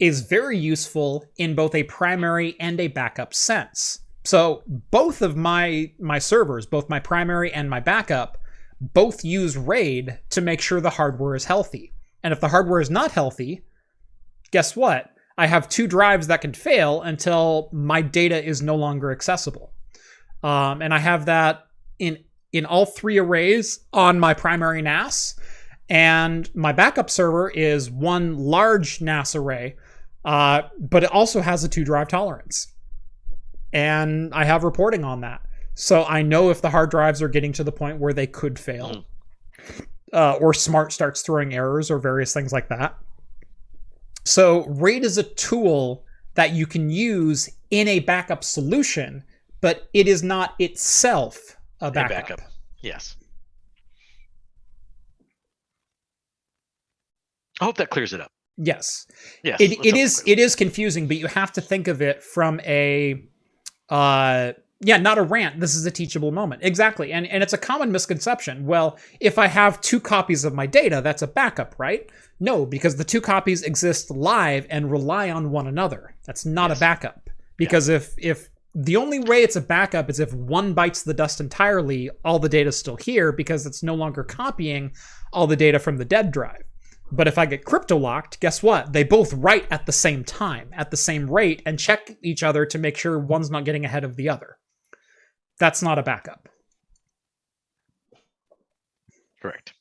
is 0.00 0.22
very 0.22 0.58
useful 0.58 1.24
in 1.36 1.54
both 1.54 1.74
a 1.74 1.84
primary 1.84 2.56
and 2.58 2.80
a 2.80 2.88
backup 2.88 3.32
sense. 3.32 4.00
So 4.24 4.62
both 4.66 5.22
of 5.22 5.36
my 5.36 5.92
my 6.00 6.18
servers, 6.18 6.66
both 6.66 6.88
my 6.88 6.98
primary 6.98 7.52
and 7.52 7.70
my 7.70 7.80
backup, 7.80 8.38
both 8.80 9.24
use 9.24 9.56
RAID 9.56 10.18
to 10.30 10.40
make 10.40 10.60
sure 10.60 10.80
the 10.80 10.90
hardware 10.90 11.36
is 11.36 11.44
healthy. 11.44 11.92
And 12.22 12.32
if 12.32 12.40
the 12.40 12.48
hardware 12.48 12.80
is 12.80 12.90
not 12.90 13.12
healthy, 13.12 13.62
guess 14.50 14.74
what? 14.74 15.13
I 15.36 15.46
have 15.46 15.68
two 15.68 15.86
drives 15.86 16.28
that 16.28 16.40
can 16.40 16.52
fail 16.52 17.02
until 17.02 17.68
my 17.72 18.02
data 18.02 18.42
is 18.42 18.62
no 18.62 18.76
longer 18.76 19.10
accessible. 19.10 19.72
Um, 20.42 20.82
and 20.82 20.94
I 20.94 20.98
have 20.98 21.26
that 21.26 21.66
in 21.98 22.18
in 22.52 22.64
all 22.66 22.86
three 22.86 23.18
arrays 23.18 23.80
on 23.92 24.20
my 24.20 24.32
primary 24.32 24.80
NAS. 24.80 25.34
And 25.88 26.48
my 26.54 26.72
backup 26.72 27.10
server 27.10 27.50
is 27.50 27.90
one 27.90 28.38
large 28.38 29.00
NAS 29.00 29.34
array, 29.34 29.74
uh, 30.24 30.62
but 30.78 31.02
it 31.02 31.10
also 31.10 31.40
has 31.40 31.64
a 31.64 31.68
two 31.68 31.84
drive 31.84 32.08
tolerance. 32.08 32.68
And 33.72 34.32
I 34.32 34.44
have 34.44 34.62
reporting 34.62 35.02
on 35.02 35.22
that. 35.22 35.42
So 35.74 36.04
I 36.04 36.22
know 36.22 36.50
if 36.50 36.62
the 36.62 36.70
hard 36.70 36.90
drives 36.90 37.20
are 37.20 37.28
getting 37.28 37.52
to 37.54 37.64
the 37.64 37.72
point 37.72 37.98
where 37.98 38.12
they 38.12 38.28
could 38.28 38.56
fail, 38.56 39.04
uh, 40.12 40.34
or 40.34 40.54
Smart 40.54 40.92
starts 40.92 41.22
throwing 41.22 41.52
errors 41.52 41.90
or 41.90 41.98
various 41.98 42.32
things 42.32 42.52
like 42.52 42.68
that. 42.68 42.96
So 44.24 44.66
RAID 44.68 45.04
is 45.04 45.18
a 45.18 45.22
tool 45.22 46.04
that 46.34 46.52
you 46.52 46.66
can 46.66 46.90
use 46.90 47.48
in 47.70 47.88
a 47.88 48.00
backup 48.00 48.42
solution, 48.42 49.24
but 49.60 49.88
it 49.92 50.08
is 50.08 50.22
not 50.22 50.54
itself 50.58 51.56
a 51.80 51.90
backup. 51.90 52.10
A 52.10 52.14
backup. 52.14 52.40
Yes. 52.80 53.16
I 57.60 57.64
hope 57.66 57.76
that 57.76 57.90
clears 57.90 58.12
it 58.12 58.20
up. 58.20 58.30
Yes. 58.56 59.06
Yes. 59.42 59.60
It, 59.60 59.84
it 59.84 59.96
is 59.96 60.22
it 60.26 60.38
is 60.38 60.54
confusing, 60.54 61.08
but 61.08 61.16
you 61.16 61.26
have 61.26 61.52
to 61.52 61.60
think 61.60 61.88
of 61.88 62.00
it 62.00 62.22
from 62.22 62.60
a 62.60 63.22
uh 63.88 64.52
yeah, 64.80 64.96
not 64.96 65.18
a 65.18 65.22
rant. 65.22 65.60
This 65.60 65.74
is 65.74 65.86
a 65.86 65.90
teachable 65.90 66.32
moment. 66.32 66.62
Exactly. 66.64 67.12
And 67.12 67.26
and 67.26 67.42
it's 67.42 67.52
a 67.52 67.58
common 67.58 67.92
misconception. 67.92 68.66
Well, 68.66 68.98
if 69.20 69.38
I 69.38 69.46
have 69.46 69.80
two 69.80 70.00
copies 70.00 70.44
of 70.44 70.54
my 70.54 70.66
data, 70.66 71.00
that's 71.02 71.22
a 71.22 71.26
backup, 71.26 71.74
right? 71.78 72.08
No, 72.40 72.66
because 72.66 72.96
the 72.96 73.04
two 73.04 73.20
copies 73.20 73.62
exist 73.62 74.10
live 74.10 74.66
and 74.70 74.90
rely 74.90 75.30
on 75.30 75.50
one 75.50 75.66
another. 75.66 76.14
That's 76.26 76.44
not 76.44 76.70
Yes. 76.70 76.78
a 76.78 76.80
backup. 76.80 77.30
Because 77.56 77.88
if 77.88 78.14
if 78.18 78.48
the 78.74 78.96
only 78.96 79.20
way 79.20 79.42
it's 79.42 79.54
a 79.56 79.60
backup 79.60 80.10
is 80.10 80.18
if 80.18 80.34
one 80.34 80.74
bites 80.74 81.04
the 81.04 81.14
dust 81.14 81.40
entirely, 81.40 82.10
all 82.24 82.40
the 82.40 82.48
data's 82.48 82.76
still 82.76 82.96
here 82.96 83.30
because 83.30 83.66
it's 83.66 83.84
no 83.84 83.94
longer 83.94 84.24
copying 84.24 84.92
all 85.32 85.46
the 85.46 85.56
data 85.56 85.78
from 85.78 85.96
the 85.96 86.04
dead 86.04 86.32
drive. 86.32 86.64
But 87.12 87.28
if 87.28 87.38
I 87.38 87.46
get 87.46 87.64
crypto 87.64 87.96
locked, 87.96 88.40
guess 88.40 88.62
what? 88.62 88.92
They 88.92 89.04
both 89.04 89.32
write 89.34 89.66
at 89.70 89.86
the 89.86 89.92
same 89.92 90.24
time, 90.24 90.70
at 90.72 90.90
the 90.90 90.96
same 90.96 91.30
rate, 91.30 91.62
and 91.64 91.78
check 91.78 92.10
each 92.22 92.42
other 92.42 92.66
to 92.66 92.78
make 92.78 92.96
sure 92.96 93.18
one's 93.18 93.50
not 93.50 93.64
getting 93.64 93.84
ahead 93.84 94.02
of 94.02 94.16
the 94.16 94.28
other. 94.28 94.56
That's 95.58 95.82
not 95.82 95.98
a 95.98 96.02
backup. 96.02 96.48
Correct. 99.40 99.74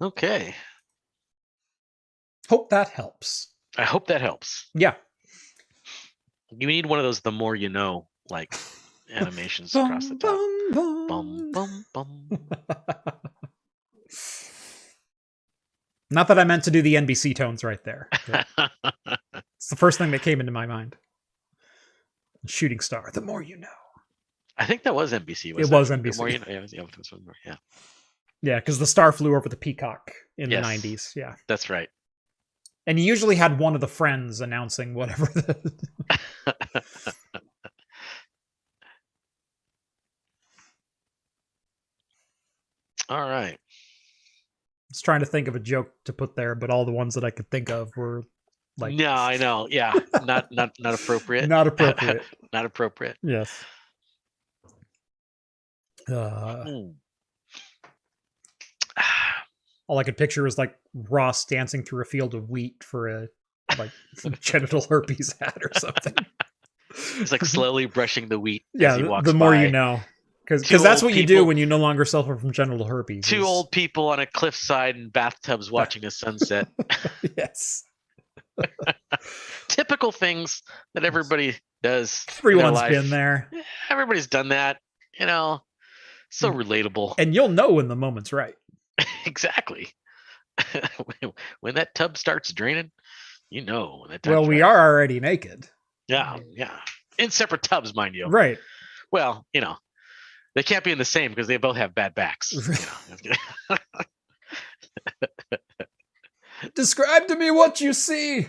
Okay. 0.00 0.54
Hope 2.48 2.70
that 2.70 2.88
helps. 2.90 3.52
I 3.76 3.84
hope 3.84 4.06
that 4.08 4.20
helps. 4.20 4.70
Yeah. 4.74 4.94
You 6.50 6.66
need 6.66 6.86
one 6.86 6.98
of 6.98 7.04
those 7.04 7.20
the 7.20 7.32
more 7.32 7.54
you 7.54 7.68
know, 7.68 8.08
like 8.30 8.54
animations 9.10 9.74
across 9.74 10.08
the 10.08 10.14
top. 10.16 10.38
Bum 11.08 11.50
bum 11.52 11.84
bum. 11.92 12.28
Not 16.10 16.28
that 16.28 16.38
I 16.38 16.44
meant 16.44 16.64
to 16.64 16.70
do 16.70 16.80
the 16.82 16.94
NBC 16.94 17.34
tones 17.36 17.62
right 17.62 17.82
there. 17.84 18.08
it's 19.56 19.68
the 19.68 19.76
first 19.76 19.98
thing 19.98 20.10
that 20.12 20.22
came 20.22 20.40
into 20.40 20.52
my 20.52 20.66
mind. 20.66 20.96
Shooting 22.46 22.80
star, 22.80 23.10
the 23.12 23.20
more 23.20 23.42
you 23.42 23.56
know. 23.58 23.68
I 24.56 24.64
think 24.64 24.82
that 24.84 24.94
was 24.94 25.12
NBC. 25.12 25.50
It 25.50 25.56
wasn't 25.70 25.72
was 25.72 25.88
The 25.88 25.94
NBC. 25.96 26.18
more 26.18 26.28
you 26.28 26.38
know, 26.38 26.44
yeah, 26.48 26.52
yeah, 26.54 26.58
it 26.82 26.96
was 26.98 27.12
yeah, 27.44 27.56
Yeah, 28.42 28.58
because 28.60 28.78
the 28.78 28.86
star 28.86 29.12
flew 29.12 29.34
over 29.36 29.48
the 29.48 29.56
peacock 29.56 30.10
in 30.38 30.50
Yes. 30.50 30.82
the 30.82 30.88
90s. 30.88 31.16
Yeah. 31.16 31.34
that's 31.46 31.68
right. 31.68 31.88
And 32.86 32.98
you 32.98 33.04
usually 33.04 33.36
had 33.36 33.58
one 33.58 33.74
of 33.74 33.82
the 33.82 33.88
friends 33.88 34.40
announcing 34.40 34.94
whatever 34.94 35.26
the. 35.34 35.74
All 43.08 43.20
right. 43.28 43.58
Was 44.98 45.02
trying 45.02 45.20
to 45.20 45.26
think 45.26 45.46
of 45.46 45.54
a 45.54 45.60
joke 45.60 45.92
to 46.06 46.12
put 46.12 46.34
there, 46.34 46.56
but 46.56 46.70
all 46.70 46.84
the 46.84 46.90
ones 46.90 47.14
that 47.14 47.22
I 47.22 47.30
could 47.30 47.48
think 47.52 47.70
of 47.70 47.96
were 47.96 48.24
like 48.78 48.94
no, 48.96 49.12
I 49.12 49.36
know. 49.36 49.68
Yeah, 49.70 49.92
not 50.24 50.50
not 50.50 50.72
not 50.80 50.94
appropriate. 50.94 51.48
not 51.48 51.66
appropriate. 51.72 52.22
not 52.52 52.64
appropriate. 52.64 53.16
yes. 53.22 53.64
Uh, 56.10 56.64
Hmm. 56.64 56.88
all 59.86 59.98
I 59.98 60.02
could 60.02 60.16
picture 60.16 60.42
was 60.42 60.58
like 60.58 60.74
Ross 60.94 61.44
dancing 61.44 61.84
through 61.84 62.02
a 62.02 62.06
field 62.06 62.34
of 62.34 62.50
wheat 62.50 62.82
for 62.82 63.06
a 63.08 63.28
like 63.78 63.90
genital 64.40 64.84
herpes 64.88 65.32
hat 65.40 65.58
or 65.62 65.70
something. 65.78 66.14
He's 67.18 67.30
like 67.30 67.44
slowly 67.44 67.86
brushing 67.86 68.28
the 68.28 68.40
wheat 68.40 68.64
yeah, 68.74 68.90
as 68.92 68.96
he 68.96 69.02
the- 69.04 69.10
walks 69.10 69.28
the 69.28 69.34
more 69.34 69.50
by. 69.52 69.62
you 69.64 69.70
know, 69.70 70.00
because 70.48 70.82
that's 70.82 71.02
what 71.02 71.14
you 71.14 71.26
do 71.26 71.44
when 71.44 71.56
you 71.56 71.66
no 71.66 71.78
longer 71.78 72.04
suffer 72.04 72.36
from 72.36 72.52
genital 72.52 72.86
herpes. 72.86 73.24
Two 73.26 73.44
old 73.44 73.70
people 73.70 74.08
on 74.08 74.18
a 74.20 74.26
cliffside 74.26 74.96
in 74.96 75.08
bathtubs 75.10 75.70
watching 75.72 76.04
a 76.04 76.10
sunset. 76.10 76.68
yes, 77.36 77.84
Typical 79.68 80.12
things 80.12 80.62
that 80.94 81.04
everybody 81.04 81.56
does. 81.82 82.24
everyone's 82.38 82.80
been 82.82 83.10
there, 83.10 83.50
Everybody's 83.90 84.26
done 84.26 84.48
that. 84.48 84.78
You 85.18 85.26
know, 85.26 85.62
so 86.30 86.50
Mm. 86.52 86.64
relatable. 86.64 87.14
and 87.18 87.34
you'll 87.34 87.48
know 87.48 87.72
when 87.72 87.88
the 87.88 87.96
moment's 87.96 88.32
right. 88.32 88.54
exactly. 89.26 89.88
when- 91.20 91.32
when 91.60 91.74
that 91.76 91.94
tub 91.94 92.16
starts 92.16 92.52
draining, 92.52 92.90
you 93.50 93.62
know. 93.64 93.98
When 94.02 94.10
that 94.10 94.26
Well, 94.26 94.46
we 94.46 94.62
right. 94.62 94.68
are 94.68 94.92
already 94.92 95.20
naked, 95.20 95.68
Yeah, 96.08 96.38
yeah. 96.50 96.78
In 97.18 97.30
separate 97.30 97.62
tubs, 97.62 97.94
mind 97.94 98.14
you. 98.14 98.26
right? 98.26 98.58
Well, 99.10 99.44
you 99.52 99.60
know, 99.60 99.76
they 100.58 100.64
can't 100.64 100.82
be 100.82 100.90
in 100.90 100.98
the 100.98 101.04
same 101.04 101.30
because 101.30 101.46
they 101.46 101.56
both 101.56 101.76
have 101.76 101.94
bad 101.94 102.16
backs. 102.16 102.52
you 103.22 103.30
know. 103.70 103.76
Describe 106.74 107.28
to 107.28 107.36
me 107.36 107.52
what 107.52 107.80
you 107.80 107.92
see. 107.92 108.48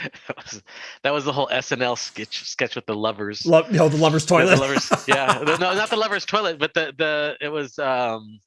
that, 0.00 0.36
was, 0.36 0.62
that 1.04 1.12
was 1.12 1.24
the 1.24 1.32
whole 1.32 1.46
SNL 1.46 1.96
sketch 1.96 2.42
sketch 2.42 2.74
with 2.74 2.86
the 2.86 2.94
lovers. 2.96 3.46
Love, 3.46 3.70
no, 3.70 3.88
the 3.88 3.98
lover's 3.98 4.26
toilet. 4.26 4.56
The 4.56 4.60
lovers, 4.60 4.90
yeah. 5.06 5.44
No, 5.46 5.56
not 5.56 5.90
the 5.90 5.96
lovers' 5.96 6.26
toilet, 6.26 6.58
but 6.58 6.74
the 6.74 6.92
the 6.98 7.36
it 7.40 7.48
was 7.50 7.78
um, 7.78 8.40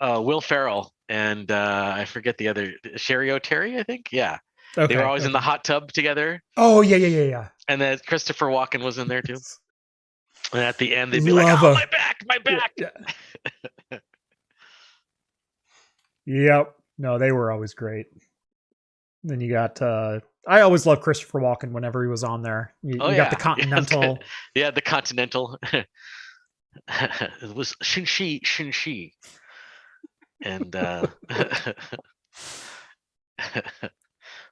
uh, 0.00 0.20
Will 0.20 0.40
Ferrell 0.40 0.92
and 1.08 1.48
uh, 1.52 1.92
I 1.96 2.06
forget 2.06 2.38
the 2.38 2.48
other 2.48 2.72
Cheri 2.96 3.28
Oteri, 3.28 3.78
I 3.78 3.84
think. 3.84 4.08
Yeah, 4.10 4.38
okay. 4.76 4.92
they 4.92 5.00
were 5.00 5.06
always 5.06 5.26
in 5.26 5.30
the 5.30 5.38
hot 5.38 5.62
tub 5.62 5.92
together, 5.92 6.42
Oh 6.56 6.80
yeah, 6.80 6.96
yeah, 6.96 7.06
yeah, 7.06 7.22
yeah. 7.22 7.48
and 7.68 7.80
then 7.80 8.00
Christopher 8.04 8.46
Walken 8.46 8.82
was 8.82 8.98
in 8.98 9.06
there 9.06 9.22
too. 9.22 9.38
And 10.52 10.62
at 10.62 10.78
the 10.78 10.94
end, 10.94 11.12
they'd 11.12 11.24
be 11.24 11.32
like, 11.32 11.46
"Oh, 11.62 11.74
my 11.74 11.86
back, 11.86 12.22
my 12.26 12.38
back." 12.38 12.72
Yeah. 12.76 13.98
yep. 16.26 16.74
No, 16.98 17.18
they 17.18 17.32
were 17.32 17.50
always 17.50 17.74
great. 17.74 18.06
Then 19.24 19.40
you 19.40 19.50
got 19.50 19.80
uh 19.82 20.20
I 20.46 20.60
always 20.60 20.86
loved 20.86 21.02
Christopher 21.02 21.40
Walken 21.40 21.72
whenever 21.72 22.02
he 22.02 22.08
was 22.08 22.22
on 22.22 22.42
there. 22.42 22.74
You, 22.82 22.98
Oh, 23.00 23.08
you 23.08 23.16
yeah. 23.16 23.24
got 23.24 23.30
the 23.30 23.36
Continental. 23.42 24.18
Yeah, 24.54 24.70
the 24.70 24.82
Continental. 24.82 25.58
it 25.72 25.86
was 27.54 27.74
Shinshi 27.82 28.42
Shinshi. 28.42 29.12
And 30.42 30.76
uh 30.76 31.06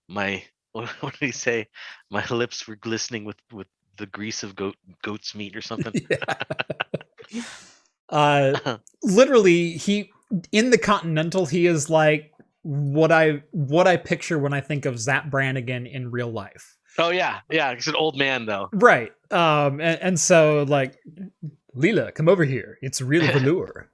my 0.08 0.42
what 0.72 0.88
what 1.02 1.12
did 1.18 1.26
he 1.26 1.32
say? 1.32 1.68
My 2.10 2.24
lips 2.26 2.66
were 2.66 2.76
glistening 2.76 3.24
with 3.24 3.36
with 3.52 3.68
the 3.98 4.06
grease 4.06 4.42
of 4.42 4.54
goat 4.56 4.76
goat's 5.02 5.34
meat 5.34 5.56
or 5.56 5.60
something. 5.70 5.94
Yeah. 6.10 7.42
uh 8.08 8.78
literally 9.02 9.72
he 9.72 10.10
in 10.50 10.70
the 10.70 10.78
Continental 10.78 11.46
he 11.46 11.66
is 11.66 11.88
like 11.90 12.30
what 12.62 13.10
I 13.12 13.42
what 13.52 13.86
I 13.86 13.96
picture 13.96 14.38
when 14.38 14.52
I 14.52 14.60
think 14.60 14.84
of 14.86 14.98
Zapp 14.98 15.30
Brannigan 15.30 15.86
in 15.86 16.10
real 16.10 16.30
life. 16.30 16.76
oh 16.98 17.10
yeah, 17.10 17.40
yeah. 17.50 17.74
He's 17.74 17.88
an 17.88 17.96
old 17.96 18.16
man 18.18 18.46
though. 18.46 18.68
Right. 18.72 19.12
Um 19.30 19.80
and, 19.80 20.00
and 20.00 20.20
so 20.20 20.64
like 20.68 20.98
Leela, 21.74 22.14
come 22.14 22.28
over 22.28 22.44
here. 22.44 22.78
It's 22.82 23.00
real 23.00 23.22
velour. 23.32 23.90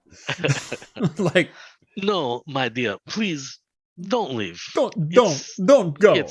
like 1.19 1.51
No, 1.97 2.43
my 2.47 2.69
dear, 2.69 2.97
please 3.09 3.59
don't 4.01 4.35
leave. 4.35 4.61
don't 4.75 4.95
don't 5.11 5.27
It's- 5.31 5.61
don't 5.65 5.99
go. 5.99 6.27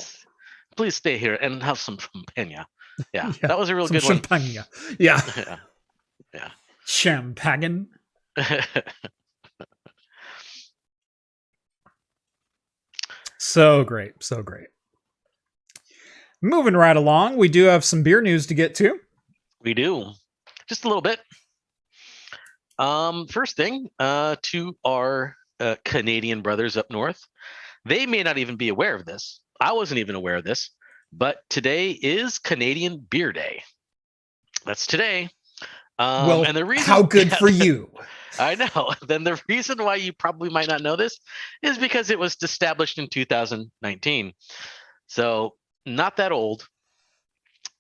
Please 0.76 0.96
stay 0.96 1.18
here 1.18 1.34
and 1.36 1.64
have 1.64 1.80
some 1.80 1.98
champagne. 1.98 2.64
Yeah, 3.14 3.32
Yeah, 3.42 3.48
that 3.48 3.60
was 3.60 3.70
a 3.70 3.76
real 3.76 3.88
Some 3.88 3.98
good 3.98 4.04
one. 4.04 4.14
champagne. 4.18 4.64
Yeah. 5.00 5.22
Yeah. 6.34 6.50
Champagne. 6.86 7.88
So 13.40 13.84
great. 13.84 14.24
So 14.24 14.42
great. 14.44 14.68
Moving 16.42 16.76
right 16.76 16.96
along, 16.96 17.38
we 17.38 17.50
do 17.50 17.66
have 17.66 17.84
some 17.84 18.04
beer 18.04 18.22
news 18.22 18.46
to 18.48 18.54
get 18.54 18.76
to. 18.76 19.00
we 19.62 19.74
do. 19.74 20.12
Just 20.70 20.84
a 20.84 20.88
little 20.88 21.02
bit. 21.02 21.20
Um, 22.78 23.28
first 23.28 23.56
thing, 23.56 23.88
uh, 24.00 24.36
to 24.44 24.76
our 24.86 25.36
uh, 25.60 25.76
Canadian 25.84 26.42
brothers 26.42 26.78
up 26.78 26.92
north, 26.92 27.20
they 27.86 28.06
may 28.06 28.22
not 28.22 28.38
even 28.38 28.56
be 28.56 28.70
aware 28.70 28.94
of 28.96 29.06
this. 29.06 29.42
I 29.60 29.72
wasn't 29.74 30.00
even 30.00 30.14
aware 30.16 30.36
of 30.36 30.44
this, 30.44 30.70
but 31.18 31.38
today 31.50 31.92
is 31.92 32.38
Canadian 32.38 33.00
Beer 33.00 33.34
Day. 33.34 33.64
That's 34.66 34.86
today. 34.86 35.30
Um, 35.98 36.28
well, 36.28 36.44
and 36.44 36.56
the 36.56 36.66
reason 36.66 36.86
how 36.86 37.02
good 37.02 37.30
yeah, 37.30 37.36
for 37.40 37.50
you. 37.50 37.90
I 38.40 38.56
know. 38.56 38.94
Then 39.08 39.24
the 39.24 39.42
reason 39.50 39.84
why 39.84 39.96
you 39.96 40.14
probably 40.14 40.50
might 40.50 40.68
not 40.68 40.82
know 40.82 40.96
this 40.96 41.20
is 41.64 41.78
because 41.78 42.12
it 42.12 42.20
was 42.20 42.38
established 42.44 43.00
in 43.00 43.08
2019. 43.08 44.34
So 45.08 45.56
not 45.86 46.18
that 46.18 46.32
old. 46.32 46.68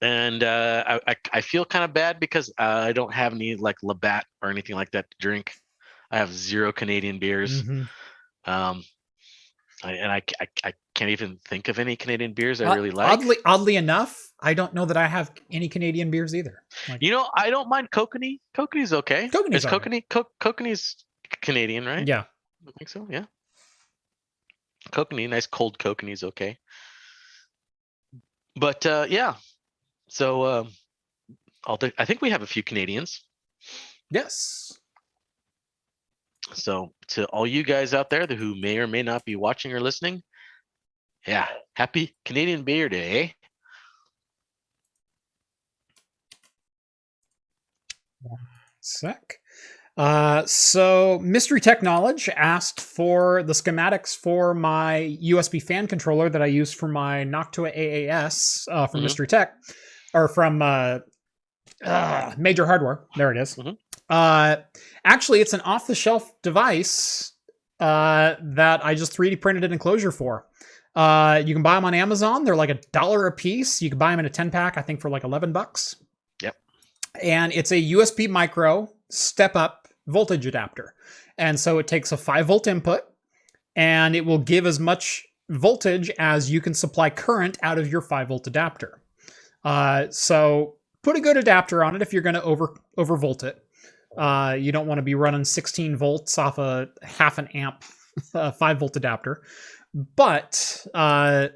And 0.01 0.43
uh, 0.43 0.84
I, 0.88 1.11
I, 1.11 1.15
I 1.34 1.41
feel 1.41 1.65
kind 1.65 1.84
of 1.84 1.93
bad 1.93 2.19
because 2.19 2.51
I 2.57 2.91
don't 2.93 3.14
have 3.14 3.34
any 3.34 3.55
like 3.55 3.77
Labatt 3.84 4.26
or 4.41 4.49
anything 4.49 4.76
like 4.76 4.91
that 4.91 5.09
to 5.11 5.18
drink. 5.19 5.53
I 6.09 6.18
have 6.18 6.31
zero 6.31 6.72
Canadian 6.72 7.19
beers. 7.19 7.64
Mhm. 7.64 7.89
Um, 8.45 8.84
I, 9.84 9.91
and 9.93 10.11
I, 10.11 10.22
I, 10.39 10.47
I 10.64 10.73
can't 10.98 11.11
even 11.11 11.38
think 11.45 11.68
of 11.68 11.78
any 11.78 11.95
Canadian 11.95 12.34
beers 12.34 12.60
I 12.60 12.74
really 12.74 12.90
like. 12.90 13.07
Oddly, 13.19 13.38
oddly 13.45 13.76
enough, 13.76 14.19
I 14.40 14.56
don't 14.56 14.74
know 14.74 14.84
that 14.86 14.98
I 14.98 15.06
have 15.06 15.32
any 15.52 15.69
Canadian 15.69 16.10
beers 16.10 16.34
either. 16.34 16.64
Like, 16.90 17.03
You 17.03 17.11
know, 17.11 17.30
I 17.38 17.52
don't 17.52 17.69
mind 17.69 17.91
Kokanee. 17.91 18.40
Kokanee's 18.56 18.91
okay. 18.94 19.30
Kokanee's 19.30 19.64
Is. 19.64 19.72
Kokanee 19.72 20.03
Co- 20.10 20.28
Kokanee's 20.41 20.95
Canadian, 21.41 21.86
right? 21.86 22.07
yeah, 22.07 22.24
I 22.68 22.72
think 22.80 22.90
so. 22.90 23.07
Yeah. 23.10 23.26
Kokanee, 24.91 25.30
nice 25.30 25.45
cold 25.45 25.78
Kokanee's 25.78 26.24
okay. 26.24 26.57
But 28.56 28.84
uh, 28.88 29.06
yeah, 29.07 29.36
so 30.10 30.45
um, 30.45 30.69
I'll 31.68 31.78
th- 31.78 31.94
I 31.99 32.06
think 32.06 32.24
we 32.24 32.32
have 32.32 32.41
a 32.41 32.48
few 32.48 32.64
Canadians. 32.64 33.24
yes. 34.10 34.74
So 36.53 36.94
to 37.10 37.26
all 37.26 37.45
you 37.45 37.61
guys 37.64 37.94
out 37.94 38.10
there 38.10 38.26
who 38.26 38.56
may 38.56 38.80
or 38.80 38.88
may 38.88 39.03
not 39.03 39.26
be 39.26 39.36
watching 39.36 39.74
or 39.74 39.82
listening, 39.82 40.24
yeah, 41.28 41.48
happy 41.76 42.16
Canadian 42.26 42.64
Beer 42.64 42.90
Day. 42.90 43.22
eh? 43.22 43.30
Sec. 48.82 49.40
Uh, 49.98 50.45
so 50.45 51.20
Mystery 51.24 51.60
Tech 51.60 51.82
Knowledge 51.82 52.30
asked 52.36 52.80
for 52.80 53.41
the 53.44 53.54
schematics 53.54 54.16
for 54.16 54.54
my 54.54 55.18
USB 55.22 55.62
fan 55.62 55.88
controller 55.88 56.30
that 56.30 56.41
I 56.41 56.45
use 56.45 56.72
for 56.72 56.88
my 56.88 57.24
Noctua 57.26 57.76
AAS 57.76 58.68
uh, 58.72 58.86
from 58.88 58.99
Mhm. 59.02 59.04
Mystery 59.04 59.28
Tech, 59.28 59.54
or 60.14 60.28
from 60.28 60.62
uh, 60.62 60.99
uh, 61.84 62.36
Major 62.38 62.66
Hardware. 62.68 63.06
There 63.16 63.32
it 63.32 63.38
is. 63.38 63.56
Mhm. 63.56 63.78
Uh, 64.10 64.58
actually, 65.04 65.41
it's 65.41 65.54
an 65.54 65.62
off-the-shelf 65.62 66.32
device 66.44 67.34
uh, 67.80 68.36
that 68.41 68.86
I 68.86 68.94
just 68.95 69.14
3D 69.14 69.36
printed 69.36 69.64
an 69.64 69.74
enclosure 69.74 70.12
for. 70.12 70.45
Uh, 70.98 71.44
you 71.45 71.53
can 71.53 71.61
buy 71.61 71.76
them 71.76 71.86
on 71.86 71.94
Amazon. 71.94 72.44
They're 72.44 72.56
like 72.56 72.72
a 72.72 72.80
dollar 72.91 73.28
a 73.28 73.32
piece. 73.32 73.84
You 73.84 73.90
can 73.90 73.99
buy 73.99 74.10
them 74.10 74.19
in 74.19 74.26
a 74.26 74.32
10 74.32 74.49
pack, 74.49 74.80
I 74.80 74.82
think, 74.82 74.99
for 74.99 75.11
like 75.11 75.24
11 75.24 75.53
bucks. 75.53 75.95
Yep. 76.41 76.56
And 77.22 77.53
it's 77.53 77.72
a 77.72 77.91
USB 77.91 78.28
micro 78.28 78.91
step 79.10 79.56
up 79.56 79.88
voltage 80.07 80.48
adapter. 80.48 80.95
And 81.38 81.60
so 81.60 81.78
it 81.78 81.88
takes 81.88 82.11
a 82.11 82.18
5 82.18 82.48
volt 82.48 82.65
input 82.65 83.02
and 83.76 84.15
it 84.15 84.26
will 84.26 84.40
give 84.40 84.65
as 84.65 84.80
much 84.80 85.24
voltage 85.49 86.10
as 86.18 86.49
you 86.49 86.61
can 86.61 86.74
supply 86.74 87.11
current 87.11 87.60
out 87.61 87.78
of 87.78 87.91
your 87.91 88.02
5 88.02 88.28
volt 88.28 88.48
adapter. 88.48 88.99
Uh, 89.64 90.07
so 90.10 90.78
put 91.03 91.15
a 91.15 91.22
good 91.22 91.38
adapter 91.38 91.84
on 91.84 91.95
it 91.95 92.02
if 92.02 92.11
you're 92.11 92.24
going 92.24 92.34
to 92.34 92.44
over 92.44 92.74
overvolt 92.98 93.44
it. 93.44 93.64
Uh, 94.18 94.56
you 94.60 94.72
don't 94.72 94.88
want 94.88 94.98
to 94.98 95.03
be 95.03 95.14
running 95.14 95.45
16 95.45 95.95
volts 95.95 96.40
off 96.40 96.57
a 96.57 96.90
half 97.03 97.38
an 97.38 97.48
amp 97.49 97.84
uh, 98.34 98.52
5 98.52 98.80
volt 98.80 98.95
adapter. 98.95 99.44
But 100.15 100.86
uh, 100.94 101.48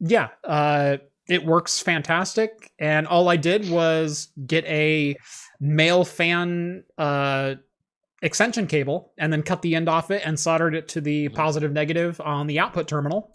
yeah, 0.00 0.28
uh, 0.44 0.98
it 1.28 1.44
works 1.44 1.80
fantastic. 1.80 2.72
And 2.78 3.06
all 3.06 3.28
I 3.28 3.36
did 3.36 3.70
was 3.70 4.28
get 4.46 4.64
a 4.66 5.16
male 5.60 6.04
fan 6.04 6.84
uh, 6.98 7.54
extension 8.20 8.66
cable 8.66 9.12
and 9.18 9.32
then 9.32 9.42
cut 9.42 9.62
the 9.62 9.74
end 9.74 9.88
off 9.88 10.10
it 10.10 10.22
and 10.24 10.38
soldered 10.38 10.74
it 10.74 10.88
to 10.88 11.00
the 11.00 11.30
positive 11.30 11.72
negative 11.72 12.20
on 12.20 12.46
the 12.46 12.58
output 12.58 12.86
terminal. 12.86 13.34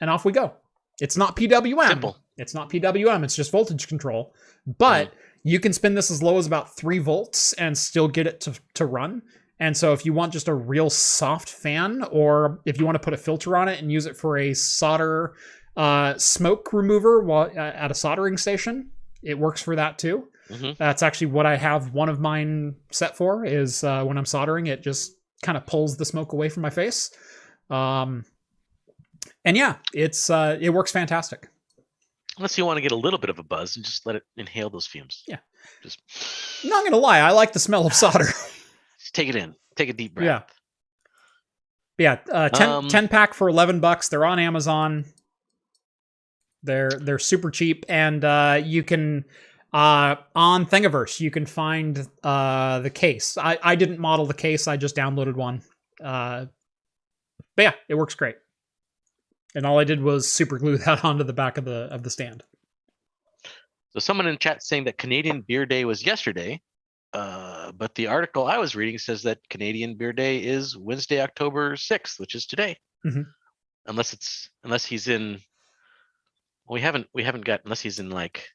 And 0.00 0.10
off 0.10 0.24
we 0.24 0.32
go. 0.32 0.54
It's 1.00 1.16
not 1.16 1.36
PWM. 1.36 1.88
Simple. 1.88 2.16
It's 2.36 2.54
not 2.54 2.68
PWM, 2.68 3.24
it's 3.24 3.36
just 3.36 3.50
voltage 3.50 3.88
control. 3.88 4.34
But 4.66 5.12
you 5.42 5.60
can 5.60 5.72
spin 5.72 5.94
this 5.94 6.10
as 6.10 6.22
low 6.22 6.38
as 6.38 6.46
about 6.46 6.76
three 6.76 6.98
volts 6.98 7.52
and 7.54 7.76
still 7.76 8.08
get 8.08 8.26
it 8.26 8.40
to, 8.42 8.54
to 8.74 8.84
run. 8.84 9.22
And 9.58 9.76
so 9.76 9.92
if 9.94 10.04
you 10.04 10.12
want 10.12 10.32
just 10.32 10.48
a 10.48 10.54
real 10.54 10.90
soft 10.90 11.48
fan, 11.48 12.04
or 12.10 12.60
if 12.66 12.78
you 12.78 12.84
want 12.84 12.96
to 12.96 13.00
put 13.04 13.14
a 13.14 13.16
filter 13.16 13.56
on 13.56 13.68
it 13.68 13.80
and 13.80 13.90
use 13.90 14.04
it 14.06 14.16
for 14.16 14.36
a 14.36 14.52
solder 14.52 15.34
uh, 15.76 16.16
smoke 16.18 16.72
remover 16.72 17.20
while 17.22 17.50
uh, 17.56 17.60
at 17.60 17.90
a 17.90 17.94
soldering 17.94 18.36
station, 18.36 18.90
it 19.22 19.38
works 19.38 19.62
for 19.62 19.76
that 19.76 19.98
too. 19.98 20.28
Mhm. 20.50 20.76
That's 20.76 21.02
actually 21.02 21.28
what 21.28 21.46
I 21.46 21.56
have 21.56 21.92
one 21.92 22.08
of 22.08 22.20
mine 22.20 22.76
set 22.92 23.16
for. 23.16 23.44
Is 23.44 23.82
uh, 23.82 24.04
when 24.04 24.16
I'm 24.18 24.26
soldering, 24.26 24.66
it 24.66 24.82
just 24.82 25.12
kind 25.42 25.56
of 25.58 25.66
pulls 25.66 25.96
the 25.96 26.04
smoke 26.04 26.32
away 26.32 26.48
from 26.50 26.62
my 26.62 26.70
face. 26.70 27.10
Um, 27.70 28.24
and 29.44 29.56
yeah, 29.56 29.76
it's 29.92 30.30
uh, 30.30 30.56
it 30.60 30.70
works 30.70 30.92
fantastic. 30.92 31.48
Unless 32.36 32.58
you 32.58 32.66
want 32.66 32.76
to 32.76 32.82
get 32.82 32.92
a 32.92 32.96
little 32.96 33.18
bit 33.18 33.30
of 33.30 33.38
a 33.38 33.42
buzz 33.42 33.76
and 33.76 33.84
just 33.84 34.04
let 34.06 34.16
it 34.16 34.22
inhale 34.36 34.68
those 34.68 34.86
fumes. 34.86 35.24
Yeah. 35.26 35.38
Just, 35.82 36.00
Not 36.64 36.84
gonna 36.84 36.98
lie, 36.98 37.18
I 37.20 37.30
like 37.32 37.52
the 37.52 37.58
smell 37.58 37.86
of 37.86 37.94
solder. 37.94 38.26
take 39.12 39.28
it 39.28 39.36
in. 39.36 39.54
Take 39.76 39.88
a 39.88 39.92
deep 39.92 40.14
breath. 40.14 40.50
Yeah. 41.98 42.18
yeah, 42.26 42.32
uh, 42.32 42.48
10, 42.48 42.68
Um, 42.68 42.88
10 42.88 43.08
pack 43.08 43.34
for 43.34 43.48
eleven 43.48 43.80
bucks. 43.80 44.08
They're 44.08 44.24
on 44.24 44.38
Amazon. 44.38 45.04
They're 46.62 46.90
they're 46.90 47.18
super 47.18 47.50
cheap, 47.50 47.84
and 47.88 48.24
uh, 48.24 48.60
you 48.64 48.82
can 48.82 49.24
uh, 49.72 50.16
on 50.34 50.66
Thingiverse 50.66 51.20
you 51.20 51.30
can 51.30 51.46
find 51.46 52.08
uh, 52.24 52.80
the 52.80 52.90
case. 52.90 53.38
I 53.38 53.58
I 53.62 53.74
didn't 53.76 54.00
model 54.00 54.26
the 54.26 54.34
case. 54.34 54.66
I 54.66 54.76
just 54.76 54.96
downloaded 54.96 55.34
one. 55.34 55.62
Uh, 56.02 56.46
but 57.56 57.62
yeah, 57.62 57.72
it 57.88 57.94
works 57.94 58.14
great. 58.14 58.36
And 59.54 59.64
all 59.64 59.78
I 59.78 59.84
did 59.84 60.02
was 60.02 60.30
super 60.30 60.58
glue 60.58 60.76
that 60.84 61.04
onto 61.04 61.24
the 61.24 61.32
back 61.32 61.56
of 61.58 61.64
the 61.64 61.88
of 61.92 62.02
the 62.02 62.10
stand. 62.10 62.42
So 63.90 64.00
someone 64.00 64.26
in 64.26 64.36
chat 64.38 64.62
saying 64.62 64.84
that 64.84 64.98
Canadian 64.98 65.42
Beer 65.42 65.64
Day 65.66 65.84
was 65.84 66.04
yesterday, 66.04 66.60
uh, 67.12 67.72
but 67.72 67.94
the 67.94 68.06
article 68.08 68.46
I 68.46 68.58
was 68.58 68.74
reading 68.76 68.98
says 68.98 69.22
that 69.22 69.38
Canadian 69.48 69.96
Beer 69.96 70.12
Day 70.12 70.38
is 70.42 70.76
Wednesday, 70.76 71.20
October 71.20 71.76
sixth, 71.76 72.18
which 72.20 72.34
is 72.34 72.46
today. 72.46 72.76
Mhm. 73.04 73.24
Unless 73.86 74.12
it's 74.12 74.50
unless 74.64 74.84
he's 74.84 75.08
in. 75.08 75.38
We 76.68 76.80
haven't 76.80 77.06
we 77.14 77.22
haven't 77.22 77.44
got 77.44 77.60
unless 77.64 77.80
he's 77.80 78.00
in 78.00 78.10
like 78.10 78.48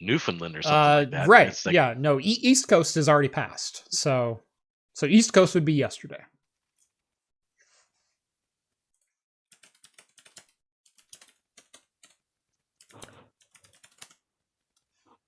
Newfoundland 0.00 0.56
or 0.56 0.62
something 0.62 0.78
Uh, 0.78 0.96
like 1.00 1.10
that. 1.10 1.28
right? 1.28 1.62
Like- 1.66 1.74
yeah. 1.74 1.94
No, 1.98 2.18
e- 2.18 2.40
East 2.42 2.66
Coast 2.68 2.96
is 2.96 3.08
already 3.08 3.28
passed. 3.28 3.92
So 3.94 4.40
so 4.94 5.06
East 5.06 5.32
Coast 5.34 5.54
would 5.54 5.64
be 5.66 5.74
yesterday. 5.74 6.22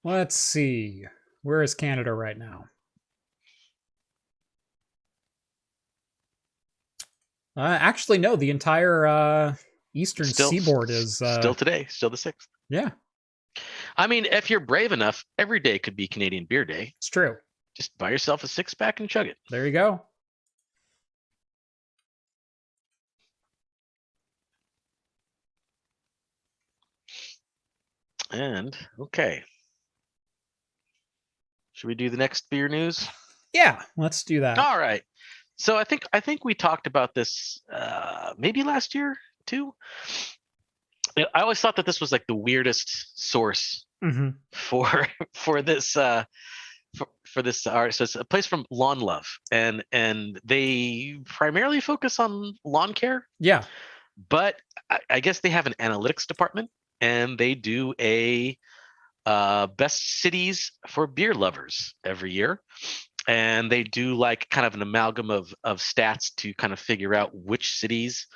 Let's 0.02 0.36
see. 0.36 1.06
Where 1.42 1.62
is 1.62 1.74
Canada 1.74 2.12
right 2.12 2.36
now? 2.36 2.66
Uh, 7.56 7.62
actually, 7.80 8.18
no. 8.18 8.36
The 8.36 8.50
entire 8.50 9.06
uh, 9.06 9.54
eastern 9.94 10.26
Still- 10.26 10.50
seaboard 10.50 10.90
is 10.90 11.20
uh, 11.20 11.40
still 11.40 11.54
today, 11.54 11.86
still 11.88 12.10
the 12.10 12.16
sixth. 12.16 12.48
yeah. 12.68 12.90
I 13.96 14.06
mean, 14.06 14.26
if 14.26 14.48
you're 14.48 14.60
brave 14.60 14.92
enough, 14.92 15.24
every 15.36 15.58
day 15.58 15.78
could 15.78 15.96
be 15.96 16.06
Canadian 16.06 16.44
Beer 16.44 16.64
Day. 16.64 16.94
It's 16.98 17.08
true. 17.08 17.36
Just 17.76 17.96
buy 17.98 18.10
yourself 18.10 18.44
a 18.44 18.48
six 18.48 18.72
pack 18.74 19.00
and 19.00 19.08
chug 19.10 19.26
it. 19.26 19.36
There 19.50 19.66
you 19.66 19.72
go. 19.72 20.02
And 28.32 28.76
okay. 28.98 29.42
Should 31.80 31.88
we 31.88 31.94
do 31.94 32.10
the 32.10 32.18
next 32.18 32.50
beer 32.50 32.68
news? 32.68 33.08
Yeah, 33.54 33.80
let's 33.96 34.22
do 34.22 34.40
that. 34.40 34.58
All 34.58 34.78
right. 34.78 35.02
So 35.56 35.78
I 35.78 35.84
think 35.84 36.02
I 36.12 36.20
think 36.20 36.44
we 36.44 36.54
talked 36.54 36.86
about 36.86 37.14
this 37.14 37.62
uh 37.72 38.34
maybe 38.36 38.62
last 38.62 38.94
year 38.94 39.16
too. 39.46 39.74
I- 41.16 41.24
always 41.40 41.58
thought 41.58 41.76
that 41.76 41.86
this 41.86 41.98
was 41.98 42.12
like 42.12 42.26
the 42.26 42.34
weirdest 42.34 43.18
source 43.18 43.86
hmm 44.02 44.28
for 44.52 45.06
for 45.34 45.62
this 45.62 45.96
uh 45.96 46.24
for, 46.96 47.06
for 47.26 47.40
this 47.40 47.66
art. 47.66 47.94
So 47.94 48.04
it's 48.04 48.14
a 48.14 48.26
place 48.26 48.44
from 48.44 48.66
Lawn 48.70 49.00
Love 49.00 49.26
and 49.50 49.82
and 49.90 50.38
they 50.44 51.18
primarily 51.24 51.80
focus 51.80 52.20
on 52.20 52.58
lawn 52.62 52.92
care, 52.92 53.26
Yeah. 53.38 53.64
but 54.28 54.56
I, 54.90 54.98
I 55.08 55.20
guess 55.20 55.40
they 55.40 55.48
have 55.50 55.66
an 55.66 55.74
analytics 55.80 56.26
department 56.26 56.70
and 57.00 57.38
they 57.38 57.54
do 57.54 57.94
a 57.98 58.58
uh, 59.26 59.66
best 59.66 60.20
cities 60.20 60.72
for 60.88 61.06
beer 61.06 61.34
lovers 61.34 61.94
every 62.04 62.32
year. 62.32 62.60
And 63.28 63.70
they 63.70 63.82
do 63.82 64.14
like 64.14 64.48
kind 64.48 64.66
of 64.66 64.74
an 64.74 64.82
amalgam 64.82 65.30
of, 65.30 65.54
of 65.62 65.78
stats 65.78 66.34
to 66.36 66.54
kind 66.54 66.72
of 66.72 66.78
figure 66.78 67.14
out 67.14 67.30
which 67.34 67.74
cities 67.78 68.26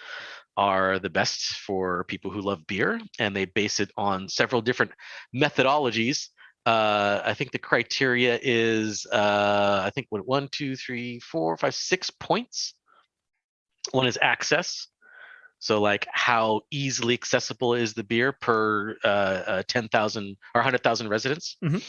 are 0.56 0.98
the 0.98 1.10
best 1.10 1.56
for 1.56 2.04
people 2.04 2.30
who 2.30 2.40
love 2.40 2.66
beer, 2.66 3.00
and 3.18 3.34
they 3.34 3.44
base 3.44 3.80
it 3.80 3.90
on 3.96 4.28
several 4.28 4.62
different 4.62 4.92
methodologies. 5.34 6.28
Uh, 6.66 7.20
I 7.24 7.34
think 7.34 7.50
the 7.50 7.58
criteria 7.58 8.38
is 8.40 9.06
uh, 9.10 9.82
I 9.84 9.90
think 9.90 10.06
what 10.10 10.26
one, 10.26 10.48
two, 10.50 10.76
three, 10.76 11.18
four, 11.20 11.56
five, 11.56 11.74
six 11.74 12.10
points. 12.10 12.74
One 13.90 14.06
is 14.06 14.18
access, 14.22 14.86
so 15.64 15.80
like 15.80 16.06
how 16.12 16.60
easily 16.70 17.14
accessible 17.14 17.72
is 17.72 17.94
the 17.94 18.04
beer 18.04 18.32
per 18.32 18.96
uh, 19.02 19.06
uh, 19.06 19.62
ten 19.66 19.88
thousand 19.88 20.36
or 20.54 20.60
hundred 20.60 20.82
thousand 20.82 21.08
residents. 21.08 21.56
Mhm. 21.64 21.82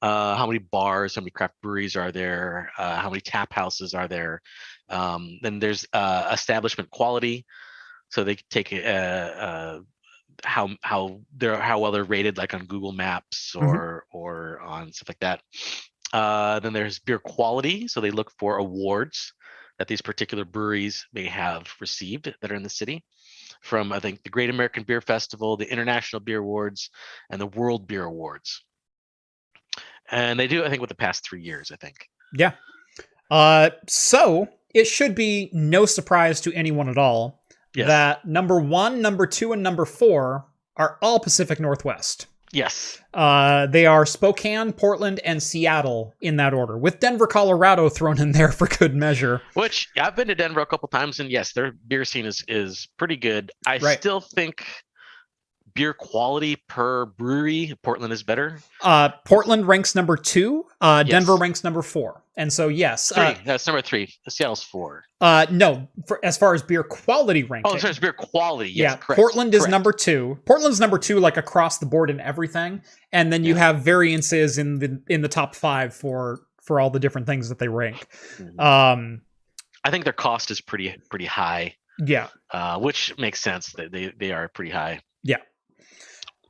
Uh, 0.00 0.36
how 0.36 0.46
many 0.46 0.60
bars, 0.60 1.16
how 1.16 1.20
many 1.20 1.32
craft 1.32 1.54
breweries 1.62 1.96
are 1.96 2.12
there? 2.12 2.70
Uh, 2.78 2.94
how 2.94 3.10
many 3.10 3.20
tap 3.20 3.52
houses 3.52 3.92
are 3.92 4.06
there? 4.06 4.40
Um, 4.88 5.40
then 5.42 5.58
there's 5.58 5.84
uh, 5.92 6.30
establishment 6.32 6.90
quality, 6.90 7.44
so 8.10 8.22
they 8.22 8.36
take 8.50 8.72
uh, 8.72 8.76
uh, 9.46 9.80
how 10.44 10.70
how 10.82 11.22
they're 11.36 11.58
how 11.60 11.80
well 11.80 11.90
they're 11.90 12.04
rated, 12.04 12.38
like 12.38 12.54
on 12.54 12.66
Google 12.66 12.92
Maps 12.92 13.56
Mhm. 13.56 13.62
or 13.62 14.04
or 14.12 14.60
on 14.60 14.92
stuff 14.92 15.08
like 15.08 15.20
that. 15.20 15.42
Uh, 16.12 16.60
then 16.60 16.72
there's 16.72 17.00
beer 17.00 17.18
quality, 17.18 17.88
so 17.88 18.00
they 18.00 18.12
look 18.12 18.30
for 18.38 18.58
awards 18.58 19.32
that 19.82 19.88
these 19.88 20.00
particular 20.00 20.44
breweries 20.44 21.04
may 21.12 21.24
have 21.26 21.66
received 21.80 22.32
that 22.40 22.52
are 22.52 22.54
in 22.54 22.62
the 22.62 22.68
city 22.68 23.04
from 23.62 23.92
I 23.92 23.98
think 23.98 24.22
the 24.22 24.30
Great 24.30 24.48
American 24.48 24.84
Beer 24.84 25.00
Festival, 25.00 25.56
the 25.56 25.68
International 25.68 26.20
Beer 26.20 26.38
Awards, 26.38 26.88
and 27.30 27.40
the 27.40 27.48
World 27.48 27.88
Beer 27.88 28.04
Awards. 28.04 28.62
And 30.08 30.38
they 30.38 30.46
do, 30.46 30.64
I 30.64 30.68
think, 30.68 30.80
with 30.80 30.88
the 30.88 30.94
past 30.94 31.24
three 31.24 31.42
years, 31.42 31.72
I 31.72 31.76
think. 31.76 32.08
Yeah. 32.32 32.52
Uh, 33.28 33.70
so 33.88 34.46
it 34.72 34.84
should 34.84 35.16
be 35.16 35.50
no 35.52 35.84
surprise 35.84 36.40
to 36.42 36.52
anyone 36.52 36.88
at 36.88 36.96
all 36.96 37.42
Yes. 37.74 37.88
that 37.88 38.24
number 38.24 38.60
one, 38.60 39.02
number 39.02 39.26
two, 39.26 39.52
and 39.52 39.64
number 39.64 39.84
four 39.84 40.46
are 40.76 40.96
all 41.02 41.18
Pacific 41.18 41.58
Northwest. 41.58 42.28
Yes. 42.52 42.98
Uh, 43.14 43.66
they 43.66 43.86
are 43.86 44.04
Spokane, 44.04 44.72
Portland, 44.72 45.20
and 45.24 45.42
Seattle 45.42 46.14
in 46.20 46.36
that 46.36 46.52
order, 46.52 46.76
with 46.76 47.00
Denver, 47.00 47.26
Colorado 47.26 47.88
thrown 47.88 48.20
in 48.20 48.32
there 48.32 48.52
for 48.52 48.66
good 48.66 48.94
measure. 48.94 49.40
Which 49.54 49.88
I've 49.98 50.14
been 50.16 50.28
to 50.28 50.34
Denver 50.34 50.60
a 50.60 50.66
couple 50.66 50.88
times, 50.88 51.18
and 51.18 51.30
yes, 51.30 51.52
their 51.54 51.72
beer 51.88 52.04
scene 52.04 52.26
is 52.26 52.44
is 52.48 52.88
pretty 52.98 53.16
good. 53.16 53.50
I 53.66 53.78
Right. 53.78 53.98
still 53.98 54.20
think 54.20 54.66
beer 55.74 55.92
quality 55.94 56.56
per 56.68 57.06
brewery, 57.06 57.74
Portland 57.82 58.12
is 58.12 58.22
better. 58.22 58.58
Uh, 58.82 59.10
Portland 59.24 59.66
ranks 59.66 59.94
number 59.94 60.16
two. 60.16 60.64
Uh, 60.80 61.02
Yes. 61.06 61.10
Denver 61.12 61.36
ranks 61.36 61.64
number 61.64 61.82
four. 61.82 62.22
And 62.36 62.50
so, 62.52 62.68
yes, 62.68 63.12
Three. 63.14 63.22
uh, 63.24 63.34
That's 63.44 63.66
number 63.66 63.82
three. 63.82 64.12
Seattle's 64.28 64.62
four. 64.62 65.04
uh, 65.20 65.46
no, 65.50 65.88
for, 66.06 66.18
as 66.24 66.38
far 66.38 66.54
as 66.54 66.62
beer 66.62 66.82
quality 66.82 67.42
ranking. 67.42 67.70
Oh, 67.72 67.76
sorry, 67.78 67.90
it's 67.90 67.98
beer 67.98 68.12
quality. 68.14 68.70
Yes, 68.70 68.92
yeah, 68.92 68.96
correct. 68.96 69.18
Portland 69.18 69.54
is 69.54 69.60
correct. 69.62 69.70
number 69.70 69.92
two. 69.92 70.38
Portland's 70.46 70.80
number 70.80 70.98
two, 70.98 71.20
like 71.20 71.36
across 71.36 71.78
the 71.78 71.86
board 71.86 72.08
in 72.10 72.20
everything, 72.20 72.82
and 73.12 73.30
then 73.32 73.44
you 73.44 73.54
Yeah. 73.54 73.60
have 73.60 73.80
variances 73.82 74.56
in 74.58 74.78
the 74.78 75.02
in 75.08 75.20
the 75.20 75.28
top 75.28 75.54
five 75.54 75.94
for 75.94 76.40
for 76.62 76.80
all 76.80 76.88
the 76.90 77.00
different 77.00 77.26
things 77.26 77.48
that 77.50 77.58
they 77.58 77.68
rank. 77.68 78.06
Mhm. 78.38 78.60
Um, 78.60 79.22
I 79.84 79.90
think 79.90 80.04
their 80.04 80.12
cost 80.14 80.50
is 80.50 80.60
pretty 80.60 80.96
pretty 81.10 81.26
high, 81.26 81.74
yeah, 81.98 82.28
uh, 82.52 82.78
which 82.78 83.12
makes 83.18 83.40
sense. 83.42 83.72
They 83.76 83.88
they, 83.88 84.12
they 84.18 84.32
are 84.32 84.48
pretty 84.48 84.70
high. 84.70 85.00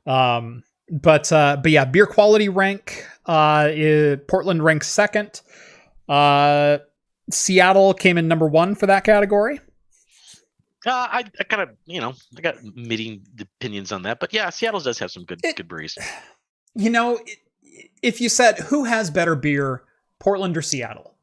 Um, 0.05 0.63
but 0.89 1.31
uh, 1.31 1.57
but 1.61 1.71
yeah, 1.71 1.85
beer 1.85 2.05
quality 2.05 2.49
rank. 2.49 3.05
Uh, 3.27 3.69
i- 3.73 4.17
Portland 4.27 4.63
ranks 4.63 4.87
second. 4.87 5.41
Uh, 6.09 6.79
Seattle 7.31 7.93
came 7.93 8.17
in 8.17 8.27
number 8.27 8.47
one 8.47 8.75
for 8.75 8.85
that 8.87 9.03
category. 9.05 9.59
Uh, 10.85 10.89
I, 10.91 11.23
I 11.39 11.43
kind 11.45 11.61
of 11.61 11.69
you 11.85 12.01
know 12.01 12.13
I 12.37 12.41
got 12.41 12.61
meeting 12.75 13.21
opinions 13.39 13.91
on 13.93 14.01
that, 14.03 14.19
but 14.19 14.33
yeah, 14.33 14.49
Seattle 14.49 14.81
does 14.81 14.99
have 14.99 15.11
some 15.11 15.23
good 15.23 15.39
It- 15.43 15.55
good 15.55 15.67
breweries. 15.67 15.97
You 16.75 16.89
know, 16.89 17.19
if 18.01 18.19
you 18.19 18.27
said 18.29 18.59
who 18.59 18.83
has 18.83 19.09
better 19.09 19.35
beer, 19.35 19.83
Portland 20.19 20.57
or 20.57 20.61
Seattle, 20.61 21.13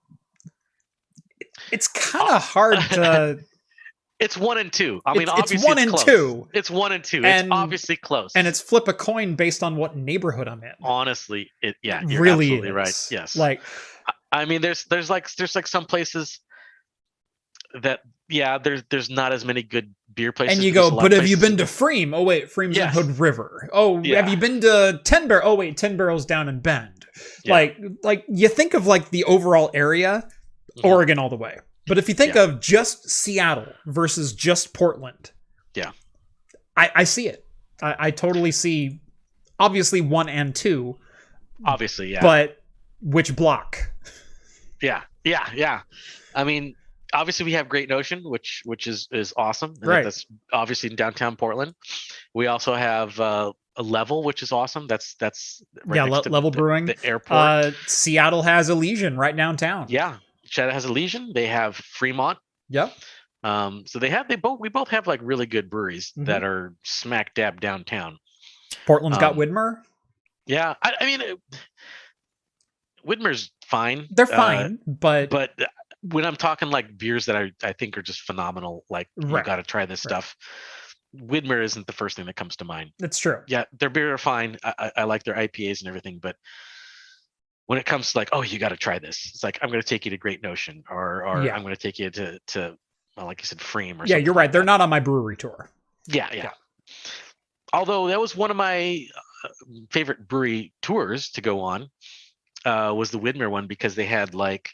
it's 1.71 1.89
kind 1.89 2.31
of 2.31 2.43
hard 2.43 2.79
to. 2.93 3.41
It's 4.21 4.37
one 4.37 4.59
and 4.59 4.71
two. 4.73 5.01
I 5.07 5.15
mean, 5.15 5.23
It's- 5.23 5.39
it's 5.39 5.45
obviously 5.45 5.67
one 5.69 5.79
and 5.79 5.91
close. 5.91 6.05
two. 6.05 6.49
It's 6.53 6.71
one 6.71 6.93
and 6.93 7.03
two. 7.03 7.25
And- 7.25 7.47
it's 7.47 7.53
obviously 7.53 7.97
close. 7.97 8.33
and 8.37 8.47
it's 8.47 8.61
flip 8.61 8.87
a 8.87 8.93
coin 8.93 9.35
based 9.35 9.63
on 9.63 9.77
what 9.77 9.97
neighborhood 9.97 10.47
I'm 10.47 10.63
in. 10.63 10.73
honestly, 10.83 11.51
it 11.63 11.77
yeah, 11.83 12.03
you're 12.07 12.21
really 12.23 12.47
absolutely 12.53 12.69
is. 12.69 12.75
right. 12.75 13.07
Yes, 13.11 13.35
Like 13.37 13.63
I 14.31 14.45
mean, 14.45 14.61
there's 14.61 14.85
there's 14.85 15.09
like 15.11 15.33
there's 15.37 15.55
like 15.57 15.67
some 15.67 15.87
places 15.87 16.39
that 17.83 18.01
yeah, 18.29 18.59
there's 18.59 18.83
there's 18.91 19.09
not 19.11 19.33
as 19.33 19.45
many 19.45 19.63
good 19.63 19.95
beer 20.13 20.33
places. 20.33 20.57
and 20.59 20.65
you 20.65 20.73
go, 20.73 20.91
but 20.91 21.13
have 21.13 21.27
you 21.27 21.37
been 21.37 21.57
to 21.57 21.65
pFriem? 21.65 22.15
Oh 22.15 22.23
wait, 22.23 22.47
pFriem's 22.49 22.77
Yes. 22.77 22.97
in 22.97 23.03
Hood 23.07 23.19
River. 23.19 23.69
Oh, 23.73 24.01
Yeah. 24.03 24.17
have 24.21 24.29
you 24.29 24.37
been 24.37 24.61
to 24.61 25.01
Ten 25.05 25.29
Barrel? 25.29 25.49
Oh 25.49 25.55
wait, 25.55 25.77
Ten 25.77 25.97
Barrel's 25.97 26.27
down 26.27 26.49
in 26.49 26.61
Bend. 26.61 27.07
Yeah. 27.45 27.53
Like 27.53 27.77
like 28.03 28.25
you 28.29 28.49
think 28.49 28.75
of 28.75 28.87
like 28.87 29.11
the 29.11 29.25
overall 29.25 29.71
area, 29.75 30.29
Mhm. 30.79 30.85
Oregon 30.89 31.19
all 31.19 31.29
the 31.29 31.37
way. 31.37 31.59
But 31.87 31.99
if 31.99 32.09
you 32.09 32.15
think 32.15 32.37
of 32.37 32.61
just 32.61 33.09
Seattle 33.11 33.67
versus 33.87 34.33
just 34.33 34.73
Portland, 34.75 35.33
Yeah. 35.75 35.91
I, 36.77 36.91
I 36.95 37.05
see 37.05 37.27
it. 37.29 37.47
I, 37.83 37.97
I 37.99 38.11
totally 38.11 38.53
see 38.53 39.01
obviously 39.59 40.01
one 40.01 40.29
and 40.29 40.55
two, 40.55 40.99
obviously, 41.65 42.13
yeah, 42.13 42.21
but 42.23 42.63
which 43.03 43.35
block? 43.35 43.79
yeah, 44.83 45.03
yeah, 45.25 45.49
yeah. 45.55 45.81
I 46.35 46.45
mean, 46.45 46.75
obviously 47.13 47.45
we 47.45 47.53
have 47.53 47.69
Great 47.69 47.89
Notion, 47.89 48.23
which 48.23 48.63
which 48.65 48.87
is 48.87 49.09
is 49.13 49.33
awesome. 49.37 49.75
and 49.81 49.87
Right. 49.87 50.05
That's 50.05 50.27
obviously 50.53 50.91
in 50.91 50.97
downtown 50.97 51.37
Portland. 51.37 51.75
We 52.35 52.47
also 52.47 52.75
have 52.75 53.19
uh, 53.19 53.53
a 53.77 53.83
level, 53.83 54.23
which 54.23 54.43
is 54.43 54.53
awesome. 54.53 54.87
That's 54.87 55.15
that's 55.15 55.63
right 55.87 55.97
yeah, 55.97 56.05
le- 56.05 56.29
level 56.29 56.51
the, 56.51 56.59
brewing. 56.59 56.87
the 56.87 56.97
airport. 57.05 57.39
Uh, 57.39 57.71
Seattle 57.87 58.43
has 58.43 58.69
Elysian 58.71 59.17
right 59.17 59.37
downtown. 59.37 59.87
yeah, 59.89 60.19
Seattle 60.51 60.75
has 60.75 60.85
Elysian. 60.85 61.33
They 61.35 61.47
have 61.47 61.77
Fremont. 61.77 62.39
Yep. 62.69 62.93
Um, 63.43 63.85
so 63.87 63.99
they 63.99 64.11
have 64.11 64.29
they 64.29 64.37
both 64.37 64.61
we 64.61 64.69
both 64.69 64.89
have 64.89 65.07
like 65.07 65.21
really 65.23 65.47
good 65.47 65.71
breweries 65.71 66.13
Mhm. 66.19 66.27
that 66.27 66.45
are 66.45 66.75
smack 66.85 67.33
dab 67.35 67.61
downtown. 67.61 68.19
Portland's 68.87 69.19
got 69.19 69.33
Um, 69.33 69.39
Widmer. 69.39 69.83
Yeah, 70.47 70.75
I, 70.83 70.93
I 71.01 71.07
mean, 71.07 71.21
it, 71.21 71.39
Widmer's 73.07 73.51
fine. 73.67 74.07
They're 74.11 74.31
uh, 74.31 74.37
fine, 74.37 74.79
but, 74.87 75.31
but 75.31 75.53
uh, 75.61 75.67
when 76.03 76.25
I'm 76.27 76.37
talking 76.37 76.69
like 76.71 76.99
beers 76.99 77.27
that 77.27 77.37
I 77.37 77.53
I 77.63 77.73
think 77.73 77.97
are 77.97 78.03
just 78.03 78.21
phenomenal, 78.23 78.85
like 78.91 79.09
Right. 79.17 79.41
you 79.41 79.45
got 79.45 79.57
to 79.57 79.63
try 79.63 79.87
this 79.87 80.05
Right. 80.05 80.11
stuff. 80.23 80.37
Widmer 81.17 81.63
isn't 81.63 81.87
the 81.87 81.93
first 81.93 82.17
thing 82.17 82.27
that 82.27 82.37
comes 82.37 82.57
to 82.57 82.65
mind. 82.65 82.91
it's 83.01 83.19
true. 83.19 83.43
Yeah, 83.49 83.65
their 83.79 83.91
beer 83.91 84.13
are 84.13 84.19
fine. 84.19 84.59
I, 84.63 84.75
I, 84.79 84.93
I 84.99 85.05
like 85.05 85.25
their 85.25 85.35
IPAs 85.35 85.81
and 85.81 85.89
everything, 85.89 86.19
but 86.21 86.37
when 87.71 87.79
it 87.79 87.87
comes 87.87 88.11
to 88.11 88.19
like, 88.19 88.31
oh, 88.33 88.43
you 88.43 88.59
got 88.59 88.71
to 88.71 88.77
try 88.77 88.99
this, 88.99 89.31
it's 89.33 89.45
like 89.45 89.57
I'm 89.63 89.69
going 89.69 89.81
to 89.81 89.87
take 89.87 90.05
you 90.05 90.11
to 90.11 90.17
Great 90.17 90.43
Notion, 90.43 90.83
or 90.91 91.25
or 91.25 91.45
Yeah. 91.45 91.55
I'm 91.55 91.63
going 91.63 91.73
to 91.73 91.81
take 91.81 92.01
you 92.01 92.11
to 92.11 92.41
to 92.49 92.77
well, 93.17 93.27
like 93.27 93.41
you 93.41 93.47
said, 93.47 93.59
pFriem, 93.59 94.01
or 94.01 94.07
Yeah, 94.07 94.17
you're 94.17 94.35
like 94.35 94.37
right. 94.39 94.53
They're 94.53 94.65
not 94.65 94.81
on 94.81 94.91
my 94.91 94.99
brewery 94.99 95.37
tour. 95.37 95.71
Yeah, 96.09 96.27
yeah. 96.33 96.37
Yeah. 96.43 96.51
Although 97.73 98.09
that 98.09 98.19
was 98.19 98.35
one 98.35 98.51
of 98.51 98.57
my 98.57 99.07
uh, 99.45 99.49
favorite 99.93 100.27
brewery 100.27 100.73
tours 100.83 101.31
to 101.31 101.43
go 101.43 101.61
on, 101.61 101.89
uh, 102.65 102.93
was 102.97 103.13
the 103.13 103.21
Widmer 103.21 103.49
one 103.49 103.69
because 103.69 103.95
they 103.95 104.05
had 104.07 104.35
like, 104.35 104.71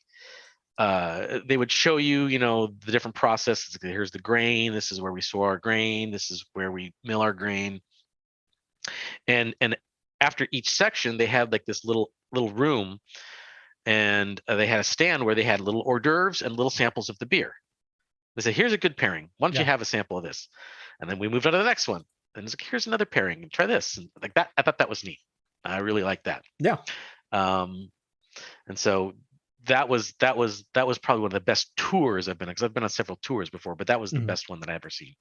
uh, 0.78 1.40
they 1.46 1.58
would 1.58 1.70
show 1.70 1.98
you, 1.98 2.28
you 2.28 2.38
know, 2.38 2.68
the 2.86 2.92
different 2.92 3.14
processes. 3.14 3.76
Here's 3.82 4.10
the 4.10 4.20
grain. 4.20 4.72
This 4.72 4.90
is 4.90 5.02
where 5.02 5.12
we 5.12 5.20
store 5.20 5.48
our 5.48 5.58
grain. 5.58 6.10
This 6.10 6.30
is 6.30 6.46
where 6.54 6.72
we 6.72 6.94
mill 7.04 7.20
our 7.20 7.34
grain. 7.34 7.82
And 9.28 9.54
and 9.60 9.76
after 10.18 10.48
each 10.50 10.70
section, 10.70 11.18
they 11.18 11.26
had 11.26 11.52
like 11.52 11.66
this 11.66 11.84
little 11.84 12.10
little 12.36 12.50
room, 12.56 13.00
and 13.84 14.40
uh, 14.48 14.56
they 14.56 14.66
had 14.66 14.80
a 14.80 14.84
stand 14.84 15.24
where 15.24 15.34
they 15.34 15.42
had 15.44 15.60
little 15.60 15.82
hors 15.86 16.00
d'oeuvres 16.00 16.42
and 16.42 16.56
little 16.56 16.70
samples 16.70 17.08
of 17.08 17.18
the 17.18 17.26
beer. 17.26 17.54
They 18.36 18.42
said, 18.42 18.54
"Here's 18.54 18.72
a 18.72 18.78
good 18.78 18.96
pairing. 18.96 19.30
Why 19.38 19.48
don't 19.48 19.58
you 19.58 19.64
have 19.64 19.80
a 19.80 19.86
sample 19.86 20.18
of 20.18 20.24
this?" 20.24 20.48
And 21.00 21.08
then 21.10 21.18
we 21.18 21.28
moved 21.28 21.46
on 21.46 21.52
to 21.52 21.58
the 21.58 21.64
next 21.64 21.88
one. 21.88 22.04
And 22.34 22.44
it's 22.44 22.52
like, 22.54 22.66
here's 22.70 22.86
another 22.86 23.06
pairing. 23.06 23.42
And 23.42 23.50
try 23.52 23.64
this. 23.66 23.96
And 23.96 24.10
like 24.20 24.34
that, 24.34 24.50
I 24.58 24.62
thought 24.62 24.78
that 24.78 24.88
was 24.90 25.04
neat. 25.04 25.18
I 25.64 25.78
really 25.78 26.02
liked 26.02 26.24
that. 26.24 26.42
Yeah. 26.58 26.76
Um, 27.32 27.90
and 28.68 28.78
so 28.78 29.14
that 29.64 29.88
was 29.88 30.12
that 30.20 30.36
was 30.36 30.64
that 30.74 30.86
was 30.86 30.98
probably 30.98 31.22
one 31.22 31.30
of 31.30 31.34
the 31.34 31.40
best 31.40 31.74
tours 31.76 32.28
I've 32.28 32.38
been 32.38 32.48
on 32.48 32.52
because 32.52 32.62
I've 32.64 32.74
been 32.74 32.82
on 32.82 32.88
several 32.90 33.18
tours 33.22 33.48
before, 33.50 33.74
but 33.74 33.86
that 33.88 34.00
was 34.00 34.10
the 34.10 34.18
Mhm. 34.18 34.26
best 34.26 34.48
one 34.48 34.60
that 34.60 34.68
I 34.68 34.74
ever 34.74 34.90
seen. 34.90 35.14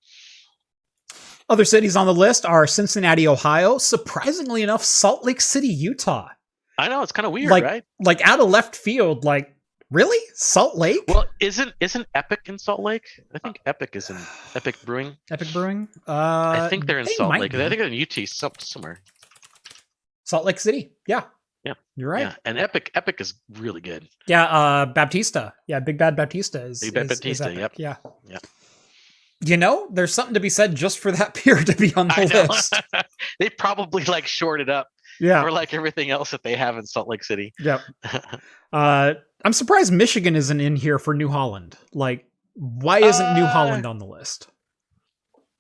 Other 1.47 1.65
cities 1.65 1.95
on 1.95 2.05
the 2.05 2.13
list 2.13 2.45
are 2.45 2.65
Cincinnati, 2.67 3.27
Ohio. 3.27 3.77
Surprisingly 3.77 4.61
enough, 4.63 4.83
Salt 4.83 5.23
Lake 5.23 5.39
City, 5.41 5.67
Utah. 5.67 6.29
I 6.77 6.87
know 6.89 7.01
it's 7.01 7.11
kind 7.11 7.25
of 7.25 7.31
weird, 7.31 7.49
Like- 7.51 7.63
right? 7.63 7.83
Like 7.99 8.21
out 8.21 8.39
of 8.39 8.49
left 8.49 8.75
field. 8.75 9.23
Like 9.23 9.55
really, 9.91 10.17
Salt 10.33 10.75
Lake? 10.77 11.01
Well, 11.07 11.25
isn't 11.39 11.73
isn't 11.79 12.07
Epic 12.15 12.41
in 12.45 12.57
Salt 12.57 12.81
Lake? 12.81 13.05
I 13.33 13.39
think 13.39 13.59
Epic 13.65 13.95
is 13.95 14.09
in 14.09 14.17
Epic 14.55 14.75
Brewing. 14.85 15.15
Epic 15.31 15.47
Brewing. 15.53 15.87
Uh, 16.07 16.11
I 16.63 16.67
think 16.69 16.85
they're 16.85 16.99
in 16.99 17.05
they 17.05 17.13
Salt 17.13 17.31
Lake. 17.39 17.51
be. 17.51 17.57
I 17.63 17.69
think 17.69 17.79
they're 17.79 17.87
in 17.87 18.01
UT 18.01 18.27
somewhere. 18.59 18.99
Salt 20.23 20.45
Lake 20.45 20.59
City. 20.59 20.91
Yeah. 21.07 21.23
Yeah. 21.63 21.73
You're 21.95 22.09
right. 22.09 22.21
Yeah, 22.21 22.35
and 22.45 22.59
Epic 22.59 22.91
Epic 22.95 23.19
is 23.21 23.35
really 23.53 23.81
good. 23.81 24.07
Yeah, 24.27 24.43
uh 24.45 24.85
Baptista. 24.87 25.53
Yeah, 25.67 25.79
Big 25.79 25.97
Bad 25.97 26.15
Baptista 26.15 26.63
is 26.65 26.81
Big 26.81 26.93
Bad 26.93 27.05
is- 27.05 27.11
is 27.11 27.19
Baptista, 27.19 27.45
epic. 27.45 27.57
yep. 27.57 27.73
Yeah. 27.77 28.31
Yep. 28.31 28.45
You 29.45 29.57
know, 29.57 29.87
there's 29.91 30.13
something 30.13 30.33
to 30.35 30.39
be 30.39 30.49
said 30.49 30.75
just 30.75 30.99
for 30.99 31.11
that 31.11 31.33
beer 31.43 31.63
to 31.63 31.75
be 31.75 31.93
on 31.95 32.07
the 32.09 32.47
list. 32.49 32.73
they 33.39 33.49
probably 33.49 34.03
like 34.05 34.25
shorted 34.27 34.69
up 34.69 34.87
Yeah. 35.19 35.43
Or 35.43 35.51
like 35.51 35.73
everything 35.73 36.09
else 36.09 36.31
that 36.31 36.43
they 36.43 36.55
have 36.55 36.77
in 36.77 36.85
Salt 36.85 37.07
Lake 37.07 37.23
City. 37.23 37.53
Yep. 37.59 37.81
Uh, 38.73 39.13
I'm 39.45 39.53
surprised 39.53 39.93
Michigan 39.93 40.35
isn't 40.35 40.59
in 40.59 40.75
here 40.75 40.99
for 40.99 41.13
New 41.13 41.29
Holland. 41.29 41.77
Like, 41.93 42.25
why 42.55 42.99
isn't 42.99 43.33
New 43.35 43.43
Uh, 43.45 43.47
Holland 43.47 43.85
on 43.85 43.99
the 43.99 44.05
list? 44.05 44.49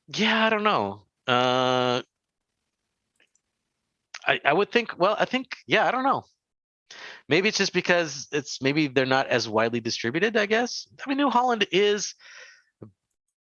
yeah, 0.07 0.45
I 0.45 0.49
don't 0.49 0.63
know. 0.63 1.03
Uh, 1.25 2.01
I 4.27 4.41
I 4.43 4.51
would 4.51 4.69
think. 4.71 4.97
Well, 4.97 5.15
I 5.17 5.23
think. 5.23 5.55
Yeah, 5.65 5.87
I 5.87 5.91
don't 5.91 6.03
know. 6.03 6.25
Maybe 7.29 7.47
it's 7.47 7.57
just 7.57 7.71
because 7.73 8.27
it's 8.33 8.61
maybe 8.61 8.87
they're 8.87 9.05
not 9.05 9.27
as 9.27 9.47
widely 9.47 9.79
distributed. 9.79 10.35
I 10.35 10.45
guess. 10.45 10.87
I 11.05 11.07
mean, 11.09 11.17
New 11.17 11.29
Holland 11.29 11.65
is, 11.71 12.15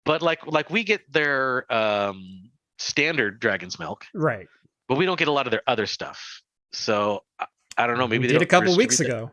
but 0.04 0.22
like 0.22 0.46
like 0.46 0.70
we 0.70 0.84
get 0.84 1.00
their 1.12 1.70
um 1.72 2.50
standard 2.78 3.40
dragon's 3.40 3.78
milk, 3.80 4.04
Right. 4.14 4.46
But 4.88 4.96
we 4.96 5.06
don't 5.06 5.18
get 5.18 5.28
a 5.28 5.32
lot 5.32 5.46
of 5.46 5.50
their 5.50 5.62
other 5.66 5.86
stuff. 5.86 6.42
So 6.72 7.22
I, 7.38 7.46
I 7.76 7.86
don't 7.86 7.98
know. 7.98 8.08
Maybe 8.08 8.22
we 8.22 8.26
they 8.28 8.32
did 8.34 8.42
a 8.42 8.46
couple 8.46 8.76
weeks 8.76 9.00
ago. 9.00 9.30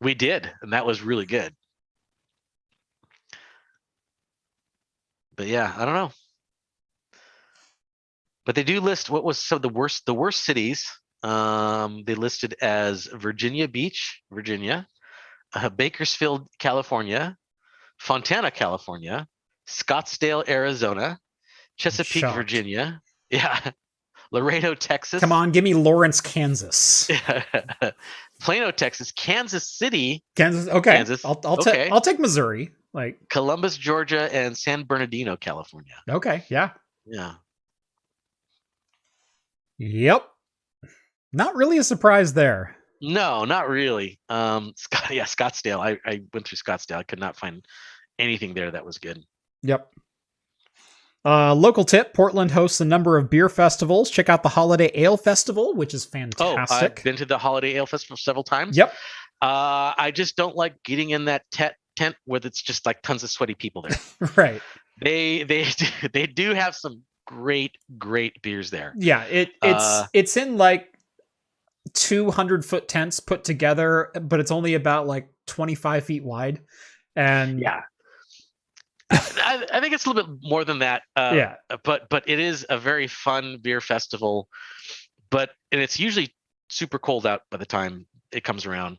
We 0.00 0.14
did, 0.14 0.50
and 0.62 0.72
that 0.72 0.86
was 0.86 1.02
really 1.02 1.26
good. 1.26 1.54
But 5.36 5.46
yeah, 5.46 5.72
I 5.76 5.84
don't 5.84 5.94
know. 5.94 6.12
But 8.46 8.54
they 8.54 8.64
do 8.64 8.80
list 8.80 9.10
what 9.10 9.24
was 9.24 9.38
some 9.38 9.56
of 9.56 9.62
the 9.62 9.68
worst 9.68 10.06
the 10.06 10.14
worst 10.14 10.44
cities. 10.44 10.86
Um, 11.22 12.04
they 12.04 12.14
listed 12.14 12.54
as 12.60 13.06
Virginia 13.06 13.66
Beach, 13.66 14.20
Virginia, 14.30 14.86
uh, 15.54 15.70
Bakersfield, 15.70 16.46
California, 16.58 17.36
Fontana, 17.98 18.50
California, 18.50 19.26
Scottsdale, 19.66 20.46
Arizona, 20.46 21.18
Chesapeake. 21.78 22.26
Virginia, 22.34 23.00
yeah, 23.30 23.70
Laredo, 24.30 24.74
Texas. 24.74 25.20
Come 25.20 25.32
on, 25.32 25.52
give 25.52 25.64
me 25.64 25.74
Lawrence, 25.74 26.20
Kansas. 26.20 27.10
Plano, 28.40 28.70
Texas, 28.70 29.12
Kansas 29.12 29.68
City, 29.68 30.22
Kansas. 30.36 30.68
Okay. 30.68 30.96
Kansas, 30.96 31.24
I'll 31.24 31.40
I'll, 31.44 31.54
okay. 31.54 31.84
take 31.84 31.92
I'll 31.92 32.00
take 32.00 32.18
Missouri. 32.18 32.72
Like, 32.92 33.18
Columbus, 33.28 33.76
Georgia, 33.76 34.32
and 34.32 34.56
San 34.56 34.84
Bernardino, 34.84 35.36
California. 35.36 35.94
okay, 36.08 36.44
yeah. 36.48 36.70
Yeah. 37.06 37.34
Yep. 39.78 40.28
Not 41.32 41.56
really 41.56 41.78
a 41.78 41.84
surprise 41.84 42.32
there. 42.34 42.76
No, 43.00 43.44
not 43.44 43.68
really. 43.68 44.20
Um, 44.28 44.72
Scott, 44.76 45.10
yeah, 45.10 45.24
Scottsdale. 45.24 45.80
I, 45.80 45.98
I 46.08 46.22
went 46.32 46.46
through 46.46 46.58
Scottsdale. 46.58 46.96
I 46.96 47.02
could 47.02 47.18
not 47.18 47.36
find 47.36 47.64
anything 48.18 48.54
there 48.54 48.70
that 48.70 48.86
was 48.86 48.98
good. 48.98 49.24
Yep. 49.62 49.90
Uh, 51.24 51.54
local 51.54 51.84
tip: 51.84 52.12
Portland 52.14 52.50
hosts 52.50 52.80
a 52.80 52.84
number 52.84 53.16
of 53.16 53.30
beer 53.30 53.48
festivals. 53.48 54.10
Check 54.10 54.28
out 54.28 54.42
the 54.42 54.48
Holiday 54.50 54.90
Ale 54.94 55.16
Festival, 55.16 55.74
which 55.74 55.94
is 55.94 56.04
fantastic. 56.04 56.78
Oh. 56.80 56.84
I've 56.98 57.04
been 57.04 57.16
to 57.16 57.24
the 57.26 57.38
Holiday 57.38 57.76
Ale 57.76 57.86
Festival 57.86 58.16
several 58.16 58.44
times. 58.44 58.76
yep. 58.76 58.92
Uh, 59.42 59.92
I 59.98 60.10
just 60.14 60.36
don't 60.36 60.56
like 60.56 60.74
getting 60.84 61.10
in 61.10 61.26
that 61.26 61.42
tent 61.50 61.74
tent 61.96 62.16
where 62.24 62.40
it's 62.42 62.60
just 62.62 62.86
like 62.86 63.02
tons 63.02 63.22
of 63.22 63.30
sweaty 63.30 63.54
people 63.54 63.82
there. 63.82 63.98
Right. 64.36 64.60
they 65.02 65.42
they 65.44 65.66
they 66.12 66.26
do 66.26 66.54
have 66.54 66.74
some 66.74 67.02
great 67.26 67.72
great 67.98 68.40
beers 68.42 68.70
there. 68.70 68.94
Yeah. 68.96 69.24
It 69.24 69.50
it's 69.62 69.84
Uh, 69.84 70.06
it's 70.12 70.36
in 70.36 70.56
like 70.56 70.88
two 71.94 72.30
hundred 72.30 72.64
foot 72.64 72.88
tents 72.88 73.20
put 73.20 73.44
together, 73.44 74.10
but 74.20 74.40
it's 74.40 74.50
only 74.50 74.74
about 74.74 75.06
like 75.06 75.28
twenty 75.46 75.74
five 75.74 76.04
feet 76.04 76.24
wide. 76.24 76.60
And 77.16 77.60
Yeah. 77.60 77.80
I, 79.10 79.66
I 79.72 79.80
think 79.80 79.94
it's 79.94 80.06
a 80.06 80.10
little 80.10 80.26
bit 80.26 80.40
more 80.42 80.64
than 80.64 80.78
that. 80.80 81.02
Uh, 81.16 81.32
yeah. 81.34 81.76
but 81.84 82.08
but 82.08 82.24
it 82.26 82.40
is 82.40 82.66
a 82.68 82.78
very 82.78 83.06
fun 83.06 83.58
beer 83.60 83.80
festival 83.80 84.48
but 85.34 85.50
and 85.72 85.80
it's 85.80 85.98
usually 85.98 86.32
super 86.68 86.96
cold 86.96 87.26
out 87.26 87.42
by 87.50 87.56
the 87.56 87.66
time 87.66 88.06
it 88.30 88.44
comes 88.44 88.66
around 88.66 88.98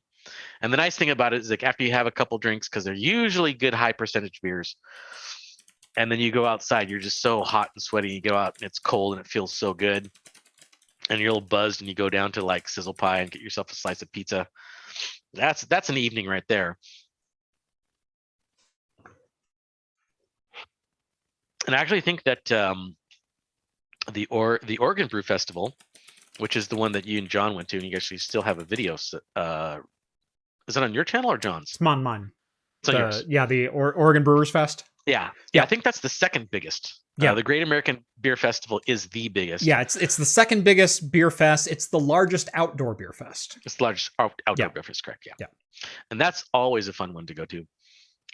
and 0.61 0.73
the 0.73 0.77
nice 0.77 0.97
thing 0.97 1.09
about 1.09 1.33
it 1.33 1.39
is 1.39 1.49
like 1.49 1.63
after 1.63 1.85
you 1.85 1.93
have 1.93 2.07
a 2.07 2.11
couple 2.11 2.37
drinks 2.37 2.67
because 2.67 2.83
they're 2.83 2.93
usually 2.93 3.53
good 3.53 3.73
high 3.73 3.93
percentage 3.93 4.41
beers 4.41 4.75
and 5.95 6.11
then 6.11 6.19
you 6.19 6.31
go 6.31 6.45
outside 6.45 6.89
you're 6.89 6.99
just 6.99 7.21
so 7.21 7.41
hot 7.41 7.69
and 7.73 7.81
sweaty 7.81 8.11
you 8.11 8.19
go 8.19 8.35
out 8.35 8.53
and 8.57 8.67
it's 8.67 8.79
cold 8.79 9.13
and 9.13 9.25
it 9.25 9.31
feels 9.31 9.53
so 9.53 9.73
good 9.73 10.11
and 11.09 11.21
you're 11.21 11.29
a 11.29 11.33
little 11.33 11.47
buzzed 11.47 11.79
and 11.79 11.87
you 11.87 11.95
go 11.95 12.09
down 12.09 12.33
to 12.33 12.43
like 12.43 12.67
sizzle 12.67 12.93
pie 12.93 13.19
and 13.19 13.31
get 13.31 13.41
yourself 13.41 13.71
a 13.71 13.75
slice 13.75 14.01
of 14.01 14.11
pizza 14.11 14.45
that's 15.33 15.61
that's 15.63 15.89
an 15.89 15.97
evening 15.97 16.27
right 16.27 16.45
there 16.49 16.77
and 21.65 21.75
I 21.75 21.79
actually 21.79 22.01
think 22.01 22.23
that 22.23 22.51
um, 22.51 22.95
the 24.11 24.25
or 24.27 24.59
the 24.63 24.77
Oregon 24.77 25.07
Brew 25.07 25.23
Festival, 25.23 25.75
which 26.37 26.55
is 26.55 26.67
the 26.67 26.75
one 26.75 26.91
that 26.93 27.05
you 27.05 27.17
and 27.17 27.27
John 27.29 27.55
went 27.55 27.67
to, 27.69 27.77
and 27.77 27.85
you 27.85 27.95
actually 27.95 28.17
still 28.17 28.41
have 28.41 28.59
a 28.59 28.63
video. 28.63 28.97
Uh, 29.35 29.79
is 30.67 30.77
it 30.77 30.83
on 30.83 30.93
your 30.93 31.03
channel 31.03 31.31
or 31.31 31.37
John's? 31.37 31.71
It's 31.73 31.81
on 31.81 32.03
mine. 32.03 32.31
It's 32.81 32.89
on 32.89 32.95
The- 32.95 33.01
yours. 33.01 33.23
yeah, 33.27 33.45
the 33.45 33.67
or- 33.67 33.93
Oregon 33.93 34.23
Brewers 34.23 34.49
Fest. 34.49 34.83
Yeah. 35.05 35.21
yeah, 35.25 35.29
Yeah. 35.53 35.63
I 35.63 35.65
think 35.67 35.83
that's 35.83 35.99
the 35.99 36.09
second 36.09 36.49
biggest. 36.49 37.01
Yeah. 37.17 37.31
uh, 37.31 37.35
the 37.35 37.43
Great 37.43 37.63
American 37.63 38.03
Beer 38.19 38.35
Festival 38.35 38.81
is 38.87 39.07
the 39.09 39.29
biggest. 39.29 39.63
Yeah, 39.63 39.79
it's 39.79 39.95
it's 39.95 40.17
the 40.17 40.25
second 40.25 40.63
biggest 40.65 41.11
beer 41.11 41.31
fest. 41.31 41.67
It's 41.67 41.87
the 41.87 41.99
largest 41.99 42.49
outdoor 42.53 42.93
beer 42.95 43.13
fest. 43.13 43.57
it's 43.65 43.75
the 43.75 43.83
largest 43.83 44.11
out- 44.19 44.41
outdoor 44.47 44.65
Yeah. 44.65 44.71
beer 44.73 44.83
fest, 44.83 45.03
correct? 45.03 45.23
Yeah. 45.25 45.33
Yeah. 45.39 45.47
and 46.11 46.19
that's 46.19 46.45
always 46.53 46.87
a 46.87 46.93
fun 46.93 47.13
one 47.13 47.25
to 47.27 47.33
go 47.33 47.45
to. 47.45 47.65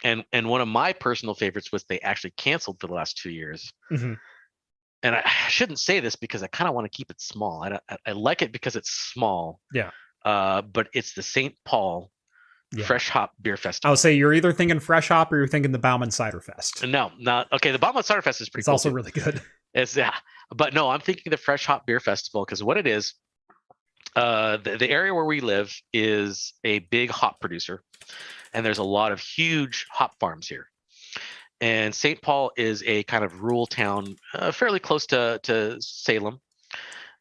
And 0.04 0.24
and 0.32 0.48
one 0.48 0.60
of 0.60 0.68
my 0.68 0.92
personal 0.92 1.34
favorites 1.34 1.70
was 1.72 1.84
they 1.84 2.00
actually 2.00 2.32
canceled 2.36 2.80
for 2.80 2.86
the 2.88 2.94
last 2.94 3.16
two 3.18 3.30
years. 3.30 3.72
Mhm. 3.92 4.18
and 5.02 5.14
I 5.14 5.22
I 5.46 5.48
shouldn't 5.48 5.78
say 5.78 6.00
this 6.00 6.16
because 6.16 6.42
I 6.42 6.46
kind 6.48 6.68
of 6.68 6.74
want 6.74 6.90
to 6.90 6.96
keep 6.96 7.10
it 7.10 7.20
small. 7.20 7.62
I, 7.62 7.78
I 7.88 7.96
I 8.06 8.12
like 8.12 8.42
it 8.42 8.52
because 8.52 8.76
it's 8.76 8.90
small. 8.90 9.60
Yeah. 9.72 9.90
Uh, 10.24 10.62
but 10.62 10.88
it's 10.94 11.14
the 11.14 11.22
St. 11.22 11.54
Paul 11.64 12.10
Yeah. 12.74 12.84
Fresh 12.86 13.08
Hop 13.10 13.32
Beer 13.42 13.54
I 13.54 13.56
Festival. 13.56 13.92
would 13.92 13.98
say 13.98 14.14
you're 14.14 14.32
either 14.32 14.52
thinking 14.52 14.78
Fresh 14.80 15.08
Hop 15.08 15.32
or 15.32 15.36
you're 15.36 15.48
thinking 15.48 15.72
the 15.72 15.78
Bauman 15.78 16.10
Cider 16.10 16.40
Fest. 16.40 16.84
no, 16.86 17.10
not 17.18 17.52
okay. 17.52 17.70
The 17.72 17.78
Bauman 17.78 18.02
Cider 18.04 18.22
Fest 18.22 18.40
is 18.40 18.48
pretty. 18.48 18.60
It's 18.62 18.66
cool 18.66 18.72
also 18.74 18.88
too. 18.90 18.94
really 18.94 19.10
good. 19.12 19.40
It's 19.74 19.96
yeah, 19.96 20.14
but 20.54 20.74
no, 20.74 20.90
I'm 20.90 21.00
thinking 21.00 21.30
the 21.30 21.38
Fresh 21.38 21.64
Hop 21.64 21.86
Beer 21.86 21.98
Festival 21.98 22.44
because 22.44 22.62
what 22.62 22.76
it 22.76 22.86
is, 22.86 23.14
uh, 24.14 24.58
the, 24.58 24.76
the 24.76 24.90
area 24.90 25.14
where 25.14 25.24
we 25.24 25.40
live 25.40 25.74
is 25.94 26.52
a 26.62 26.80
big 26.80 27.08
hop 27.10 27.40
producer, 27.40 27.82
and 28.52 28.64
there's 28.64 28.78
a 28.78 28.84
lot 28.84 29.12
of 29.12 29.20
huge 29.20 29.86
hop 29.90 30.18
farms 30.20 30.48
here. 30.48 30.68
And 31.60 31.94
St. 31.94 32.20
Paul 32.20 32.50
is 32.56 32.82
a 32.86 33.04
kind 33.04 33.24
of 33.24 33.40
rural 33.42 33.66
town, 33.66 34.16
uh, 34.34 34.50
fairly 34.52 34.80
close 34.80 35.06
to 35.06 35.38
to 35.44 35.76
Salem, 35.80 36.40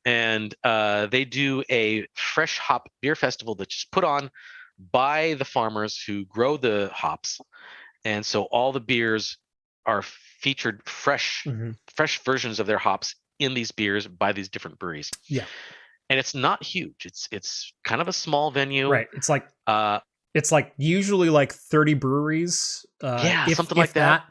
and 0.06 0.54
uh, 0.64 1.08
they 1.08 1.26
do 1.26 1.64
a 1.70 2.08
fresh 2.16 2.58
hop 2.58 2.90
beer 3.02 3.16
festival 3.16 3.56
that's 3.56 3.76
just 3.76 3.92
put 3.92 4.04
on 4.04 4.32
by 4.92 5.36
the 5.36 5.46
farmers 5.46 6.02
who 6.04 6.26
grow 6.26 6.58
the 6.58 6.90
hops, 6.94 7.40
and 8.04 8.26
so 8.26 8.44
all 8.46 8.72
the 8.72 8.80
beers 8.80 9.38
are 9.86 10.02
featured 10.02 10.82
fresh 10.88 11.44
Mhm. 11.46 11.76
fresh 11.96 12.20
versions 12.24 12.60
of 12.60 12.66
their 12.68 12.78
hops 12.80 13.16
in 13.38 13.54
these 13.54 13.72
beers 13.72 14.08
by 14.08 14.32
these 14.32 14.50
different 14.50 14.80
breweries. 14.80 15.10
Yeah. 15.28 15.46
And 16.10 16.20
it's 16.20 16.34
not 16.36 16.64
huge. 16.64 17.06
It's 17.06 17.28
it's 17.32 17.74
kind 17.84 18.02
of 18.02 18.08
a 18.08 18.14
small 18.14 18.50
venue. 18.52 18.90
Right. 18.90 19.08
It's 19.14 19.30
like 19.30 19.48
Uh 19.68 20.00
it's 20.34 20.52
like 20.52 20.74
usually 20.78 21.30
like 21.30 21.52
30 21.54 21.94
breweries. 21.96 22.86
Uh, 23.02 23.22
Yeah, 23.24 23.46
if- 23.50 23.58
something 23.58 23.78
if 23.78 23.82
like 23.82 23.94
that. 23.94 24.24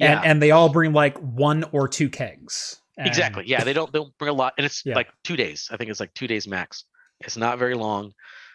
And 0.00 0.20
yeah. 0.20 0.22
and 0.24 0.42
they 0.42 0.50
all 0.50 0.68
bring 0.68 0.92
like 0.92 1.16
one 1.18 1.64
or 1.72 1.86
two 1.88 2.08
kegs. 2.08 2.80
And- 2.96 3.06
exactly. 3.06 3.44
Yeah, 3.46 3.62
they 3.64 3.72
don't 3.72 3.92
they 3.92 3.98
don't 3.98 4.16
bring 4.18 4.30
a 4.30 4.34
lot 4.34 4.54
and 4.58 4.64
it's 4.64 4.84
Yeah. 4.84 4.94
like 4.94 5.08
2 5.24 5.36
days. 5.36 5.68
I 5.70 5.76
think 5.76 5.90
it's 5.90 6.00
like 6.00 6.14
2 6.14 6.26
days 6.26 6.46
max. 6.48 6.84
It's 7.20 7.36
not 7.36 7.58
very 7.58 7.74
long. 7.74 8.12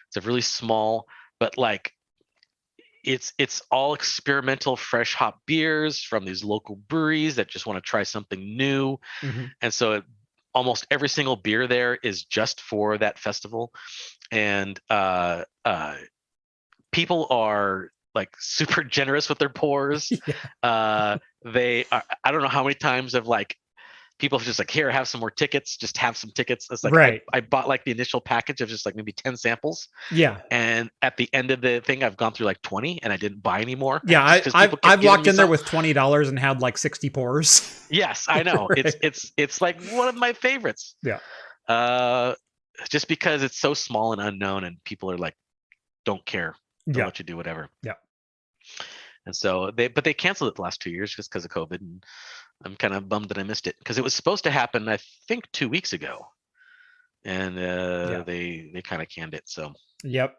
It's 0.08 0.16
a 0.16 0.20
really 0.26 0.40
small 0.42 1.06
but 1.40 1.56
like 1.56 1.92
it's 3.04 3.32
it's 3.38 3.62
all 3.70 3.94
experimental 3.94 4.76
fresh 4.76 5.14
hop 5.14 5.40
beers 5.46 6.02
from 6.02 6.24
these 6.24 6.42
local 6.42 6.74
breweries 6.76 7.36
that 7.36 7.48
just 7.48 7.64
want 7.66 7.76
to 7.76 7.80
try 7.88 8.02
something 8.02 8.56
new. 8.56 8.98
Mhm. 9.22 9.50
and 9.62 9.72
so 9.72 9.92
it, 9.92 10.04
almost 10.54 10.86
every 10.90 11.08
single 11.08 11.36
beer 11.36 11.66
there 11.68 11.94
is 12.02 12.24
just 12.24 12.60
for 12.60 12.98
that 12.98 13.18
festival 13.18 13.72
and 14.32 14.80
uh 14.90 15.44
uh 15.64 15.96
people 16.92 17.26
are 17.30 17.90
like 18.14 18.30
super 18.38 18.82
generous 18.82 19.28
with 19.28 19.38
their 19.38 19.48
pours 19.50 20.10
Yeah. 20.26 20.34
uh 20.62 21.18
they 21.44 21.84
are, 21.92 22.02
i 22.24 22.30
don't 22.30 22.42
know 22.42 22.48
how 22.48 22.62
many 22.62 22.74
times 22.74 23.14
of 23.14 23.26
like 23.26 23.56
people 24.18 24.40
just 24.40 24.58
like 24.58 24.68
here 24.68 24.90
have 24.90 25.06
some 25.06 25.20
more 25.20 25.30
tickets 25.30 25.76
just 25.76 25.96
have 25.98 26.16
some 26.16 26.30
tickets 26.34 26.66
it's 26.72 26.82
like 26.82 26.92
I- 26.92 26.96
Right. 26.96 27.22
I, 27.32 27.40
bought 27.40 27.68
like 27.68 27.84
the 27.84 27.92
initial 27.92 28.20
package 28.20 28.60
of 28.60 28.68
just 28.68 28.84
like 28.84 28.96
maybe 28.96 29.12
10 29.12 29.36
samples 29.36 29.86
Yeah. 30.10 30.40
and 30.50 30.90
at 31.02 31.16
the 31.16 31.28
end 31.32 31.52
of 31.52 31.60
the 31.60 31.80
thing 31.82 32.02
i've 32.02 32.16
gone 32.16 32.32
through 32.32 32.46
like 32.46 32.60
20 32.62 33.00
and 33.04 33.12
i 33.12 33.16
didn't 33.16 33.44
buy 33.44 33.60
any 33.60 33.76
more 33.76 34.00
Yeah. 34.04 34.24
I, 34.24 34.42
I've, 34.54 34.74
I've 34.82 35.04
walked 35.04 35.28
in 35.28 35.36
there 35.36 35.44
some. 35.44 35.50
with 35.50 35.64
$20 35.66 36.28
and 36.28 36.36
had 36.38 36.60
like 36.60 36.78
60 36.78 37.10
pours. 37.10 37.74
Yes, 37.90 38.26
I 38.28 38.42
know. 38.42 38.68
It's 38.76 38.96
it's 39.02 39.32
it's 39.38 39.62
like 39.62 39.80
one 39.92 40.08
of 40.08 40.14
my 40.14 40.34
favorites. 40.34 40.94
Yeah. 41.02 41.20
Uh 41.68 42.34
just 42.90 43.08
because 43.08 43.42
it's 43.42 43.58
so 43.58 43.72
small 43.72 44.12
and 44.12 44.20
unknown 44.20 44.64
and 44.64 44.76
people 44.84 45.10
are 45.10 45.16
like 45.16 45.34
don't 46.04 46.22
care. 46.26 46.54
They'll 46.88 46.98
yeah. 47.00 47.04
let 47.04 47.18
you 47.18 47.24
do 47.24 47.36
whatever. 47.36 47.68
Yeah. 47.82 47.92
And 49.26 49.36
so 49.36 49.70
they, 49.70 49.88
but 49.88 50.04
they 50.04 50.14
canceled 50.14 50.48
it 50.48 50.56
the 50.56 50.62
last 50.62 50.80
two 50.80 50.90
years 50.90 51.14
just 51.14 51.30
because 51.30 51.44
of 51.44 51.50
COVID. 51.50 51.80
And 51.80 52.02
I'm 52.64 52.76
kind 52.76 52.94
of 52.94 53.08
bummed 53.08 53.28
that 53.28 53.38
I 53.38 53.42
missed 53.42 53.66
it 53.66 53.76
because 53.78 53.98
it 53.98 54.04
was 54.04 54.14
supposed 54.14 54.42
to 54.44 54.50
happen, 54.50 54.88
I 54.88 54.98
think, 55.28 55.44
two 55.52 55.68
weeks 55.68 55.92
ago, 55.92 56.26
and 57.24 57.58
uh, 57.58 58.08
Yeah. 58.10 58.22
they 58.26 58.70
they 58.72 58.80
kind 58.82 59.02
of 59.02 59.08
canned 59.08 59.34
it. 59.34 59.42
So 59.46 59.74
Yep. 60.02 60.36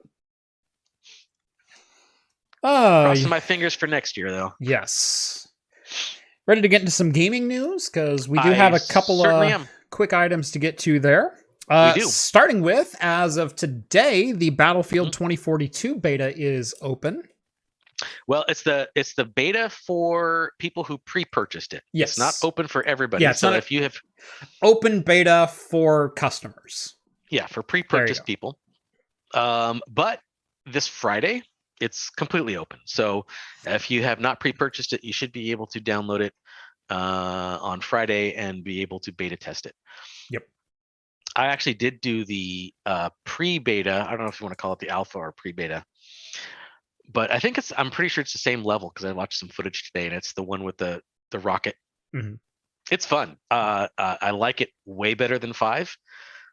Oh, 2.63 3.03
crossing 3.05 3.29
my 3.29 3.39
fingers 3.39 3.73
for 3.73 3.87
next 3.87 4.17
year, 4.17 4.31
though. 4.31 4.53
yes. 4.59 5.47
Ready 6.45 6.61
to 6.61 6.67
get 6.67 6.81
into 6.81 6.91
some 6.91 7.11
gaming 7.11 7.47
news 7.47 7.89
because 7.89 8.27
we 8.27 8.39
do 8.39 8.49
I 8.49 8.53
have 8.53 8.73
a 8.73 8.79
couple 8.79 9.23
of 9.23 9.31
am. 9.43 9.67
quick 9.91 10.13
items 10.13 10.49
to 10.51 10.59
get 10.59 10.79
to 10.79 10.99
there. 10.99 11.37
Uh, 11.69 11.93
do. 11.93 12.01
Starting 12.01 12.61
with, 12.61 12.95
as 12.99 13.37
of 13.37 13.55
today, 13.55 14.31
the 14.31 14.49
Battlefield 14.49 15.09
Mhm. 15.09 15.13
2042 15.13 15.95
beta 15.95 16.33
is 16.35 16.73
open. 16.81 17.23
Well, 18.27 18.45
it's 18.47 18.63
the 18.63 18.89
it's 18.95 19.13
the 19.13 19.25
beta 19.25 19.69
for 19.69 20.53
people 20.57 20.83
who 20.85 20.97
pre-purchased 20.99 21.73
it. 21.73 21.83
Yes. 21.91 22.11
It's 22.11 22.17
not 22.17 22.35
open 22.43 22.67
for 22.67 22.81
everybody. 22.87 23.23
Yeah, 23.23 23.33
so 23.33 23.51
if 23.53 23.71
you 23.71 23.83
have 23.83 23.95
Open 24.61 25.01
beta 25.01 25.49
for 25.69 26.11
customers. 26.11 26.95
yeah, 27.29 27.45
for 27.47 27.61
pre-purchased 27.61 28.25
people. 28.25 28.57
Um, 29.33 29.81
but 29.87 30.21
this 30.65 30.87
Friday, 30.87 31.43
it's 31.81 32.09
completely 32.09 32.55
open. 32.55 32.79
So 32.85 33.25
if 33.65 33.91
you 33.91 34.01
have 34.03 34.19
not 34.19 34.39
pre-purchased 34.39 34.93
it, 34.93 35.03
you 35.03 35.13
should 35.13 35.31
be 35.31 35.51
able 35.51 35.67
to 35.67 35.79
download 35.79 36.21
it 36.21 36.33
uh, 36.89 37.59
on 37.61 37.81
Friday 37.81 38.33
and 38.33 38.63
be 38.63 38.81
able 38.81 38.99
to 39.01 39.11
beta 39.11 39.35
test 39.37 39.65
it. 39.65 39.75
Yep. 40.31 40.43
I 41.39 41.47
actually 41.47 41.75
did 41.75 42.01
do 42.01 42.25
the 42.25 42.73
uh, 42.85 43.11
pre-beta. 43.25 44.05
I 44.05 44.11
don't 44.11 44.21
know 44.21 44.27
if 44.27 44.41
you 44.41 44.45
want 44.45 44.57
to 44.57 44.61
call 44.61 44.73
it 44.73 44.79
the 44.79 44.89
alpha 44.89 45.19
or 45.19 45.31
pre-beta, 45.31 45.85
but 47.13 47.31
I 47.31 47.39
think 47.39 47.57
it's. 47.57 47.71
I'm 47.77 47.91
pretty 47.91 48.09
sure 48.09 48.21
it's 48.21 48.33
the 48.33 48.39
same 48.39 48.61
level 48.61 48.91
because 48.93 49.05
I 49.05 49.13
watched 49.13 49.39
some 49.39 49.47
footage 49.47 49.89
today, 49.89 50.05
and 50.05 50.13
it's 50.13 50.33
the 50.33 50.43
one 50.43 50.65
with 50.65 50.77
the 50.77 51.01
the 51.31 51.39
rocket. 51.39 51.75
Mhm. 52.13 52.39
It's 52.91 53.05
fun. 53.05 53.37
Uh, 53.49 53.87
uh, 53.97 54.17
I 54.19 54.31
like 54.31 54.59
it 54.59 54.71
way 54.85 55.13
better 55.13 55.39
than 55.39 55.53
five. 55.53 55.95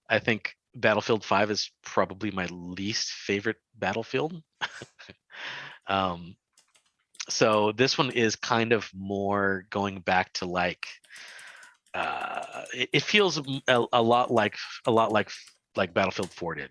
I 0.09 0.21
think 0.21 0.55
Battlefield 0.77 1.25
5 1.25 1.51
is 1.51 1.71
probably 1.83 2.31
my 2.31 2.47
least 2.47 3.11
favorite 3.11 3.57
Battlefield. 3.75 4.41
um, 5.89 6.37
so 7.29 7.73
this 7.73 7.99
one 7.99 8.11
is 8.11 8.37
kind 8.37 8.73
of 8.73 8.89
more 8.95 9.67
going 9.71 10.01
back 10.01 10.33
to 10.35 10.47
like 10.47 10.87
uh, 11.97 12.65
it, 12.75 12.91
it 12.93 13.03
feels 13.03 13.39
a, 13.69 13.85
a 13.93 14.03
lot 14.03 14.31
like 14.31 14.57
a 14.87 14.91
lot 14.91 15.13
like 15.13 15.31
like 15.77 15.95
Battlefield 15.95 16.31
4 16.31 16.55
did, 16.55 16.71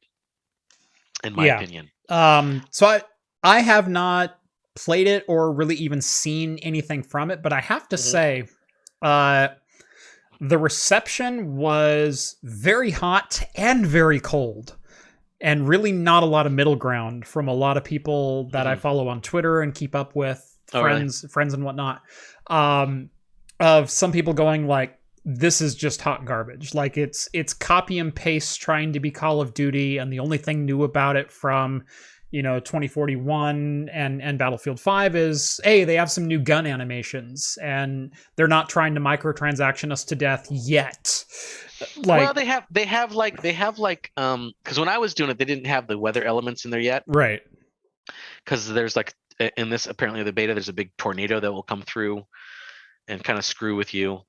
in 1.23 1.34
my 1.34 1.45
Yeah. 1.45 1.57
opinion. 1.57 1.89
Um, 2.10 2.61
so 2.72 2.85
I 2.88 3.02
I 3.43 3.60
have 3.61 3.88
not 3.88 4.39
played 4.76 5.07
it 5.07 5.23
or 5.27 5.52
really 5.53 5.76
even 5.76 6.02
seen 6.02 6.57
anything 6.60 7.02
from 7.02 7.31
it, 7.31 7.41
but 7.41 7.53
I 7.53 7.61
have 7.61 7.88
to 7.89 7.95
Mhm. 7.95 7.99
say, 7.99 8.43
uh, 9.02 9.49
the 10.41 10.57
reception 10.57 11.56
was 11.56 12.35
very 12.43 12.91
hot 12.91 13.41
and 13.56 13.85
very 13.85 14.19
cold, 14.19 14.76
and 15.39 15.68
really 15.68 15.91
not 15.91 16.23
a 16.23 16.26
lot 16.26 16.45
of 16.45 16.52
middle 16.52 16.76
ground 16.76 17.26
from 17.26 17.47
a 17.47 17.53
lot 17.53 17.77
of 17.77 17.84
people 17.84 18.49
that 18.49 18.68
I 18.68 18.76
Mhm. 18.76 18.80
follow 18.80 19.07
on 19.07 19.22
Twitter 19.22 19.61
and 19.61 19.73
keep 19.73 19.95
up 19.95 20.15
with 20.15 20.57
Oh, 20.73 20.81
really? 20.81 20.97
friends, 20.97 21.26
friends 21.31 21.53
and 21.53 21.64
whatnot. 21.64 22.02
Um, 22.47 23.10
of 23.60 23.89
some 23.89 24.11
people 24.11 24.34
going 24.34 24.68
like, 24.68 24.99
"This 25.26 25.60
is 25.60 25.76
just 25.76 26.02
hot 26.02 26.26
garbage." 26.26 26.73
Like 26.73 26.97
it's 26.97 27.27
it's 27.34 27.53
copy 27.53 27.99
and 27.99 28.15
paste 28.15 28.61
trying 28.61 28.93
to 28.93 28.99
be 28.99 29.11
Call 29.11 29.41
of 29.41 29.53
Duty, 29.53 29.97
and 29.97 30.14
the 30.14 30.19
only 30.19 30.38
thing 30.38 30.65
new 30.65 30.84
about 30.84 31.15
it 31.15 31.31
from 31.31 31.84
you 32.31 32.43
know 32.43 32.60
2041 32.60 33.89
and 33.93 34.22
and 34.22 34.38
Battlefield 34.38 34.80
5 34.80 35.15
is 35.15 35.60
hey 35.64 35.85
they 35.85 35.95
have 35.95 36.11
some 36.11 36.26
new 36.26 36.39
gun 36.39 36.65
animations 36.65 37.57
and 37.61 38.11
they're 38.35 38.47
not 38.47 38.68
trying 38.68 38.95
to 38.95 38.99
microtransaction 38.99 39.91
us 39.91 40.03
to 40.06 40.15
death 40.15 40.45
yet 40.49 41.23
like 41.97 42.22
well, 42.22 42.34
they 42.34 42.43
have 42.45 42.65
they 42.72 42.85
have 42.85 43.14
like 43.14 43.41
they 43.41 43.53
have 43.53 43.80
like 43.80 44.11
um 44.18 44.52
because 44.64 44.80
when 44.80 44.89
I 44.89 44.97
was 44.97 45.14
doing 45.14 45.30
it, 45.30 45.38
they 45.38 45.45
didn't 45.45 45.68
have 45.68 45.88
the 45.88 45.97
weather 45.97 46.23
elements 46.23 46.65
in 46.65 46.72
there 46.72 46.80
yet. 46.80 47.03
right 47.07 47.41
because 48.43 48.68
there's 48.68 48.95
like 48.95 49.14
in 49.56 49.69
this 49.69 49.88
apparently 49.88 50.23
the 50.23 50.34
beta 50.34 50.53
there's 50.53 50.69
a 50.69 50.73
big 50.73 50.91
tornado 50.97 51.39
that 51.39 51.52
will 51.52 51.64
come 51.64 51.84
through 51.84 52.26
and 53.07 53.23
kind 53.23 53.39
of 53.39 53.45
screw 53.45 53.76
with 53.76 53.93
you 53.93 54.19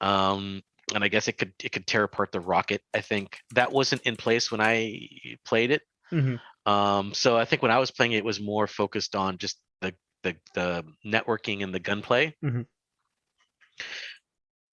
um 0.00 0.62
and 0.94 1.04
i 1.04 1.08
guess 1.08 1.28
it 1.28 1.34
could 1.38 1.52
it 1.62 1.72
could 1.72 1.86
tear 1.86 2.04
apart 2.04 2.32
the 2.32 2.40
rocket 2.40 2.82
i 2.94 3.00
think 3.00 3.38
that 3.54 3.72
wasn't 3.72 4.02
in 4.02 4.16
place 4.16 4.50
when 4.50 4.60
i 4.60 4.98
played 5.44 5.70
it 5.70 5.82
Mhm. 6.12 6.40
um 6.66 7.12
so 7.14 7.36
i 7.36 7.44
think 7.44 7.62
when 7.62 7.70
i 7.70 7.78
was 7.78 7.90
playing 7.90 8.12
it, 8.12 8.18
it 8.18 8.24
was 8.24 8.40
more 8.40 8.66
focused 8.66 9.14
on 9.14 9.38
just 9.38 9.60
the 9.80 9.94
the, 10.22 10.36
the 10.54 10.84
networking 11.06 11.62
and 11.62 11.74
the 11.74 11.80
gunplay 11.80 12.34
Mhm. 12.42 12.66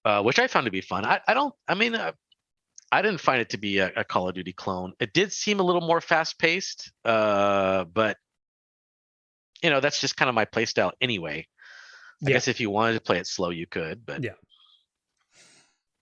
uh, 0.05 0.21
which 0.23 0.39
i 0.39 0.47
found 0.47 0.65
to 0.65 0.71
be 0.71 0.81
fun 0.81 1.05
i, 1.05 1.19
I 1.27 1.33
don't 1.33 1.53
i 1.67 1.75
mean 1.75 1.95
uh, 1.95 2.11
I 2.91 3.01
didn't 3.01 3.19
find 3.19 3.41
it 3.41 3.49
to 3.49 3.57
be 3.57 3.79
a, 3.79 3.91
a 3.97 4.03
Call 4.05 4.29
of 4.29 4.35
Duty 4.35 4.53
clone. 4.53 4.93
It 4.99 5.11
did 5.11 5.33
seem 5.33 5.59
a 5.59 5.63
little 5.63 5.81
more 5.81 5.99
fast 5.99 6.37
paced, 6.39 6.93
uh, 7.03 7.83
but 7.85 8.15
you 9.61 9.69
know 9.69 9.79
that's 9.79 9.99
just 9.99 10.15
kind 10.15 10.29
of 10.29 10.35
my 10.35 10.45
play 10.45 10.65
style 10.65 10.93
anyway. 11.01 11.47
I 12.25 12.29
Yeah. 12.29 12.35
guess 12.35 12.47
if 12.47 12.59
you 12.59 12.69
wanted 12.69 12.93
to 12.93 13.01
play 13.01 13.17
it 13.17 13.27
slow, 13.27 13.49
you 13.49 13.67
could, 13.67 14.05
but 14.05 14.23
Yeah. 14.23 14.33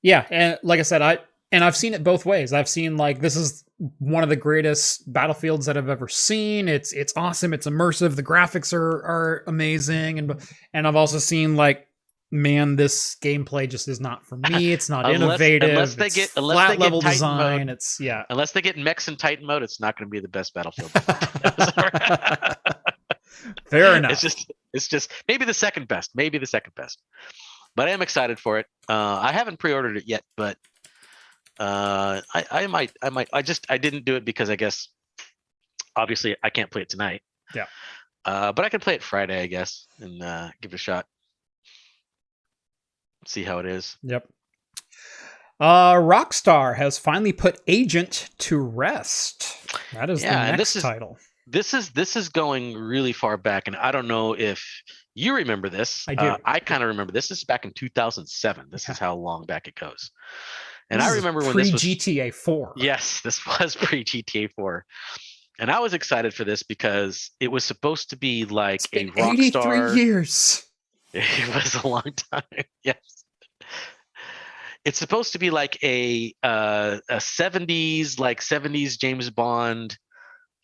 Yeah 0.03 0.27
and 0.29 0.59
like 0.61 0.79
i 0.79 0.83
said 0.83 1.01
i 1.01 1.17
and 1.51 1.63
i've 1.63 1.75
seen 1.75 1.93
it 1.95 2.03
both 2.03 2.25
ways. 2.25 2.53
I've 2.53 2.69
seen 2.69 2.97
like 2.97 3.19
this 3.21 3.35
is 3.35 3.63
one 3.99 4.23
of 4.23 4.29
the 4.29 4.35
greatest 4.35 5.11
battlefields 5.11 5.65
that 5.67 5.77
i've 5.77 5.89
ever 5.89 6.07
seen. 6.07 6.67
It's 6.67 6.93
it's 6.93 7.13
awesome. 7.15 7.53
It's 7.53 7.67
immersive. 7.67 8.15
The 8.15 8.23
graphics 8.23 8.73
are 8.73 9.03
are 9.05 9.43
amazing. 9.47 10.17
And 10.19 10.41
and 10.73 10.87
i've 10.87 10.95
also 10.95 11.19
seen 11.19 11.55
like 11.55 11.87
man 12.31 12.75
this 12.75 13.15
gameplay 13.21 13.69
just 13.69 13.87
is 13.87 13.99
not 13.99 14.25
for 14.25 14.37
me. 14.37 14.73
It's 14.73 14.89
not 14.89 15.05
Unless- 15.09 15.21
innovative. 15.39 15.69
unless 15.69 15.93
they 15.95 16.05
it's 16.07 16.15
get- 16.15 16.31
unless 16.35 16.55
flat 16.55 16.67
they 16.69 16.75
get 16.77 16.83
level 16.83 17.01
Titan 17.01 17.13
design. 17.13 17.59
mode. 17.67 17.69
it's 17.69 17.99
yeah. 17.99 18.23
Unless 18.31 18.53
they 18.53 18.61
get 18.61 18.75
mechs 18.77 19.07
in 19.07 19.15
Titan 19.15 19.45
mode, 19.45 19.61
it's 19.61 19.79
not 19.79 19.95
going 19.97 20.07
to 20.07 20.11
be 20.11 20.19
the 20.19 20.27
best 20.27 20.53
Battlefield. 20.55 20.89
fair 23.69 23.95
enough. 23.97 24.11
It's 24.11 24.21
just 24.21 24.51
it's 24.73 24.87
just 24.87 25.11
maybe 25.27 25.45
the 25.45 25.53
second 25.53 25.87
best, 25.87 26.11
maybe 26.15 26.39
the 26.39 26.47
second 26.47 26.73
best. 26.75 26.99
But 27.75 27.87
I 27.87 27.91
am 27.91 28.01
excited 28.01 28.39
for 28.39 28.59
it. 28.59 28.67
Uh, 28.87 29.19
I 29.21 29.31
haven't 29.31 29.57
pre-ordered 29.59 29.97
it 29.97 30.03
yet, 30.07 30.23
but 30.37 30.57
uh, 31.59 32.21
I, 32.33 32.45
I 32.51 32.67
might 32.67 32.91
I 33.01 33.09
might 33.09 33.29
I 33.33 33.41
just 33.41 33.65
I 33.69 33.77
didn't 33.77 34.05
do 34.05 34.15
it 34.15 34.25
because 34.25 34.49
I 34.49 34.55
guess 34.55 34.89
obviously 35.95 36.35
I 36.43 36.49
can't 36.49 36.69
play 36.71 36.81
it 36.83 36.89
tonight. 36.89 37.21
Yeah. 37.55 37.65
Uh, 38.25 38.51
but 38.51 38.63
I 38.65 38.69
can 38.69 38.79
play 38.79 38.95
it 38.95 39.03
Friday, 39.03 39.41
I 39.41 39.47
guess, 39.47 39.87
and 39.99 40.21
uh, 40.21 40.49
give 40.61 40.71
it 40.71 40.75
a 40.75 40.77
shot. 40.77 41.05
See 43.25 43.43
how 43.43 43.59
it 43.59 43.65
is. 43.65 43.97
Yep. 44.03 44.27
Uh, 45.59 45.93
Rockstar 45.93 46.75
has 46.75 46.97
finally 46.97 47.31
put 47.33 47.59
Agent 47.67 48.29
to 48.39 48.57
rest. 48.59 49.57
That 49.93 50.09
is 50.09 50.21
Yeah, 50.23 50.45
the 50.45 50.51
next 50.51 50.59
this 50.59 50.75
is- 50.77 50.83
title. 50.83 51.17
This 51.45 51.73
is 51.73 51.89
this 51.91 52.15
is 52.15 52.29
going 52.29 52.75
really 52.75 53.13
far 53.13 53.37
back, 53.37 53.67
and 53.67 53.75
I 53.75 53.91
don't 53.91 54.07
know 54.07 54.33
if 54.33 54.63
you 55.13 55.35
remember 55.35 55.69
this. 55.69 56.05
I 56.07 56.15
do. 56.15 56.25
Uh, 56.25 56.37
I 56.45 56.59
kind 56.59 56.83
of 56.83 56.89
remember 56.89 57.11
this. 57.11 57.27
This 57.27 57.39
is 57.39 57.43
back 57.43 57.65
in 57.65 57.73
2007. 57.73 58.67
This 58.71 58.89
is 58.89 58.97
how 58.97 59.15
long 59.15 59.45
back 59.45 59.67
it 59.67 59.75
goes. 59.75 60.11
And 60.89 61.01
This 61.01 61.09
I 61.09 61.15
remember 61.15 61.41
when 61.41 61.55
this 61.57 61.71
was 61.71 61.81
GTA 61.81 62.33
4. 62.33 62.73
Yes, 62.77 63.21
this 63.23 63.45
was 63.45 63.75
pre 63.75 64.03
GTA 64.03 64.51
4. 64.53 64.85
And 65.59 65.69
I 65.69 65.79
was 65.79 65.93
excited 65.93 66.33
for 66.33 66.43
this 66.43 66.63
because 66.63 67.31
it 67.39 67.47
was 67.49 67.63
supposed 67.63 68.09
to 68.09 68.17
be 68.17 68.45
like 68.45 68.81
a 68.93 69.05
rock 69.07 69.33
83 69.33 69.49
star. 69.49 69.95
years. 69.95 70.63
It 71.15 71.53
was 71.53 71.75
a 71.75 71.87
long 71.87 72.11
time. 72.31 72.41
Yes. 72.83 72.97
It's 74.83 74.97
supposed 74.97 75.33
to 75.33 75.39
be 75.39 75.51
like 75.51 75.81
a 75.83 76.33
uh, 76.41 76.97
a 77.07 77.17
70s 77.17 78.19
like 78.19 78.41
70s 78.41 78.97
James 78.99 79.29
Bond 79.29 79.97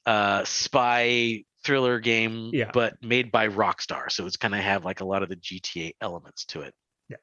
uh 0.06 0.44
spy 0.46 1.44
thriller 1.64 2.00
game 2.00 2.50
Yeah. 2.54 2.72
but 2.74 2.94
made 3.04 3.32
by 3.32 3.48
Rockstar. 3.50 4.10
So 4.12 4.26
it's 4.26 4.38
kind 4.38 4.56
of 4.56 4.62
have 4.62 4.86
like 4.86 5.02
a 5.02 5.06
lot 5.06 5.24
of 5.24 5.30
the 5.30 5.36
GTA 5.36 5.92
elements 6.02 6.46
to 6.46 6.62
it. 6.62 6.74
Yeah. 7.10 7.18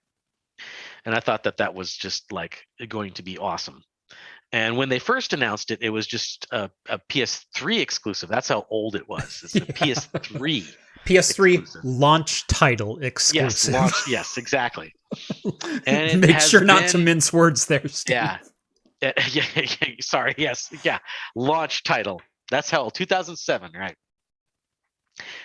And 1.06 1.14
I 1.14 1.20
thought 1.20 1.44
that 1.44 1.56
that 1.56 1.74
was 1.74 1.96
just 1.96 2.30
like 2.32 2.66
going 2.88 3.12
to 3.14 3.22
be 3.22 3.38
awesome. 3.38 3.82
And 4.52 4.76
when 4.76 4.88
they 4.90 4.98
first 4.98 5.32
announced 5.32 5.70
it, 5.70 5.78
it 5.82 5.90
was 5.90 6.06
just 6.06 6.46
a, 6.52 6.70
a 6.88 7.00
PS3 7.10 7.80
exclusive. 7.80 8.28
That's 8.28 8.48
how 8.48 8.66
old 8.70 8.94
it 8.94 9.08
was. 9.08 9.40
It's 9.42 9.56
a 9.56 9.60
Yeah. 9.60 9.64
PS3. 9.94 10.74
PS3 11.06 11.54
Exclusive. 11.58 11.84
launch 11.84 12.46
title 12.46 12.98
Yes, 13.00 13.06
exclusive. 13.08 13.74
launch, 13.74 13.94
yes, 14.08 14.36
exactly. 14.36 14.92
And 15.86 16.20
Make 16.20 16.40
sure 16.40 16.62
not 16.64 16.88
to 16.90 16.98
mince 16.98 17.32
words 17.32 17.66
there, 17.66 17.86
Steve. 17.88 18.14
Yeah. 18.16 18.38
Uh, 19.02 19.12
yeah, 19.30 19.44
yeah, 19.54 19.88
sorry. 20.00 20.34
Yes. 20.38 20.72
Yeah. 20.82 20.98
Launch 21.34 21.82
title. 21.84 22.22
That's 22.50 22.70
hell, 22.70 22.90
2007, 22.90 23.72
right? 23.74 23.96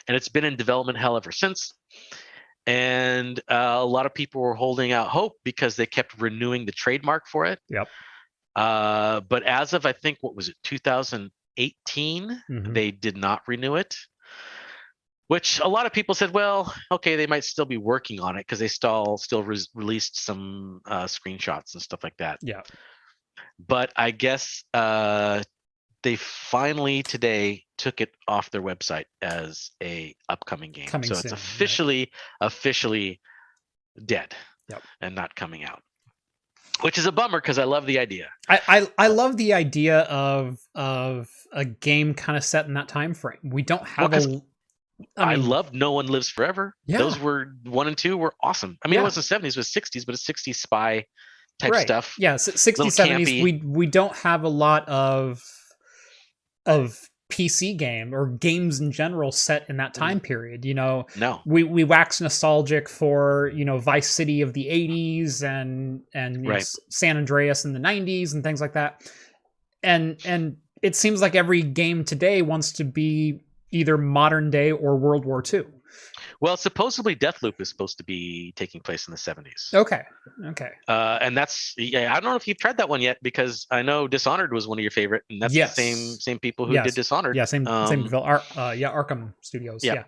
And 0.08 0.16
it's 0.18 0.30
been 0.30 0.46
in 0.46 0.56
development 0.56 0.98
hell 0.98 1.18
ever 1.18 1.32
since. 1.32 1.74
And 2.68 3.40
uh, 3.50 3.78
a 3.80 3.86
lot 3.86 4.06
of 4.06 4.14
people 4.14 4.42
were 4.42 4.54
holding 4.54 4.92
out 4.92 5.08
hope 5.08 5.34
because 5.44 5.76
they 5.76 5.86
kept 5.86 6.20
renewing 6.22 6.66
the 6.66 6.72
trademark 6.72 7.28
for 7.28 7.46
it. 7.46 7.60
Yep. 7.70 7.88
Uh, 8.56 9.22
but 9.22 9.44
as 9.44 9.74
of 9.74 9.86
I 9.86 9.94
think 9.94 10.18
what 10.22 10.36
was 10.36 10.50
it 10.50 10.56
2018, 10.64 12.44
Mhm. 12.50 12.74
they 12.74 12.92
did 12.92 13.18
not 13.18 13.42
renew 13.48 13.76
it 13.76 13.96
which 15.32 15.62
a 15.62 15.68
lot 15.70 15.86
of 15.86 15.94
people 15.94 16.14
said, 16.14 16.34
well, 16.34 16.76
okay, 16.92 17.16
they 17.16 17.26
might 17.26 17.46
still 17.46 17.64
be 17.64 17.78
working 17.78 18.20
on 18.20 18.36
it 18.36 18.40
because 18.42 18.60
they 18.60 18.68
still 18.68 19.16
still 19.16 19.42
re- 19.42 19.66
released 19.74 20.22
some 20.22 20.82
uh, 20.86 21.06
screenshots 21.06 21.74
and 21.74 21.82
stuff 21.82 22.04
like 22.04 22.18
that. 22.18 22.38
Yeah. 22.42 22.64
But 23.58 23.94
I 23.96 24.12
guess 24.12 24.66
uh, 24.74 25.42
they 26.04 26.16
finally 26.16 27.04
today 27.04 27.64
took 27.78 28.02
it 28.02 28.12
off 28.28 28.50
their 28.52 28.62
website 28.62 29.06
as 29.22 29.72
a 29.82 30.16
upcoming 30.30 30.72
game. 30.72 30.88
Coming 30.88 31.08
so 31.08 31.16
soon, 31.16 31.20
it's 31.26 31.32
right. 31.34 31.40
officially 31.40 32.12
officially 32.40 33.20
dead 34.06 34.34
Yep. 34.70 34.84
and 35.02 35.16
not 35.16 35.36
coming 35.36 35.64
out. 35.64 35.82
Which 36.82 36.98
is 36.98 37.06
a 37.06 37.12
bummer 37.12 37.40
because 37.40 37.60
I 37.60 37.66
love 37.66 37.86
the 37.86 38.00
idea. 38.00 38.30
I, 38.50 38.60
I 38.68 38.88
I 38.98 39.08
love 39.08 39.38
the 39.38 39.54
idea 39.54 40.00
of 40.02 40.58
of 40.74 41.30
a 41.54 41.66
game 41.66 42.14
kind 42.16 42.38
of 42.38 42.44
set 42.44 42.66
in 42.66 42.74
that 42.76 42.88
time 42.88 43.14
frame. 43.14 43.38
We 43.44 43.62
don't 43.62 43.86
have 43.88 44.12
'cause 44.12 44.26
a. 44.26 44.42
I, 45.18 45.36
mean, 45.36 45.48
love 45.48 45.74
No 45.74 45.92
One 45.94 46.08
Lives 46.08 46.30
Forever. 46.30 46.76
Yeah. 46.86 47.00
Those 47.00 47.20
were 47.20 47.54
one 47.66 47.88
and 47.88 47.98
two 47.98 48.18
were 48.18 48.34
awesome. 48.42 48.78
I 48.84 48.88
mean, 48.88 48.96
Yeah. 48.96 49.02
it 49.02 49.04
was 49.06 49.16
the 49.16 49.22
70s, 49.22 49.50
it 49.50 49.58
was 49.58 49.68
60s, 49.70 50.06
but 50.06 50.14
it's 50.14 50.24
60s 50.24 50.56
spy 50.58 51.06
type 51.60 51.72
right. 51.72 51.82
stuff. 51.82 52.14
Yeah, 52.20 52.36
s- 52.36 52.48
60s, 52.50 52.96
70s. 52.96 53.44
We 53.44 53.62
we 53.66 53.86
don't 53.88 54.16
have 54.18 54.44
a 54.44 54.50
lot 54.50 54.88
of 54.88 55.44
of 56.66 57.00
PC 57.32 57.78
game 57.78 58.14
or 58.14 58.28
games 58.28 58.82
in 58.82 58.92
general 58.92 59.32
set 59.32 59.66
in 59.70 59.78
that 59.78 59.92
Mm. 59.94 59.98
time 60.00 60.20
period. 60.20 60.66
You 60.66 60.74
know, 60.74 61.06
No. 61.18 61.40
we 61.46 61.64
we 61.64 61.84
wax 61.86 62.20
nostalgic 62.20 62.90
for 62.90 63.52
you 63.56 63.64
know 63.64 63.78
Vice 63.78 64.10
City 64.10 64.42
of 64.42 64.52
the 64.54 64.68
'80s 64.70 65.42
and 65.42 66.02
and 66.14 66.44
you 66.44 66.52
know, 66.52 66.60
San 66.90 67.16
Andreas 67.18 67.64
in 67.64 67.72
the 67.74 67.80
'90s 67.80 68.34
and 68.34 68.44
things 68.44 68.60
like 68.60 68.74
that. 68.74 69.02
And 69.82 70.20
and 70.26 70.58
it 70.82 70.96
seems 70.96 71.22
like 71.22 71.36
every 71.36 71.62
game 71.62 72.04
today 72.04 72.42
wants 72.42 72.72
to 72.74 72.84
be 72.84 73.40
either 73.72 73.98
modern 73.98 74.50
day 74.50 74.72
or 74.72 74.98
World 74.98 75.24
War 75.26 75.42
II. 75.42 75.64
Well, 76.42 76.58
supposedly 76.58 77.16
Deathloop 77.16 77.62
is 77.62 77.70
supposed 77.70 77.98
to 78.00 78.04
be 78.04 78.52
taking 78.56 78.82
place 78.82 79.08
in 79.08 79.12
the 79.12 79.18
70s. 79.18 79.74
Okay, 79.74 80.02
okay, 80.48 80.72
Uh, 80.88 81.20
and 81.22 81.38
that's 81.38 81.74
yeah, 81.78 82.12
I 82.12 82.20
don't 82.20 82.32
know 82.32 82.36
if 82.36 82.48
you've 82.48 82.58
tried 82.58 82.78
that 82.78 82.90
one 82.90 83.00
yet 83.00 83.18
because 83.22 83.68
I 83.70 83.84
know 83.84 84.08
Dishonored 84.08 84.52
was 84.52 84.68
one 84.68 84.80
of 84.80 84.82
your 84.82 84.92
favorite, 84.92 85.24
and 85.30 85.40
that's 85.42 85.54
Yes. 85.54 85.76
the 85.76 85.82
same 85.84 85.98
same 86.20 86.40
people 86.40 86.66
who 86.66 86.74
Yes. 86.74 86.86
did 86.88 86.96
Dishonored. 86.96 87.36
yeah, 87.36 87.46
same 87.46 87.66
same 87.66 88.02
Um, 88.02 88.08
devel- 88.10 88.26
Ar- 88.26 88.44
uh, 88.58 88.72
yeah, 88.72 88.92
Arkane 88.92 89.34
Studios. 89.42 89.84
yeah. 89.84 89.94
Yeah, 89.94 90.04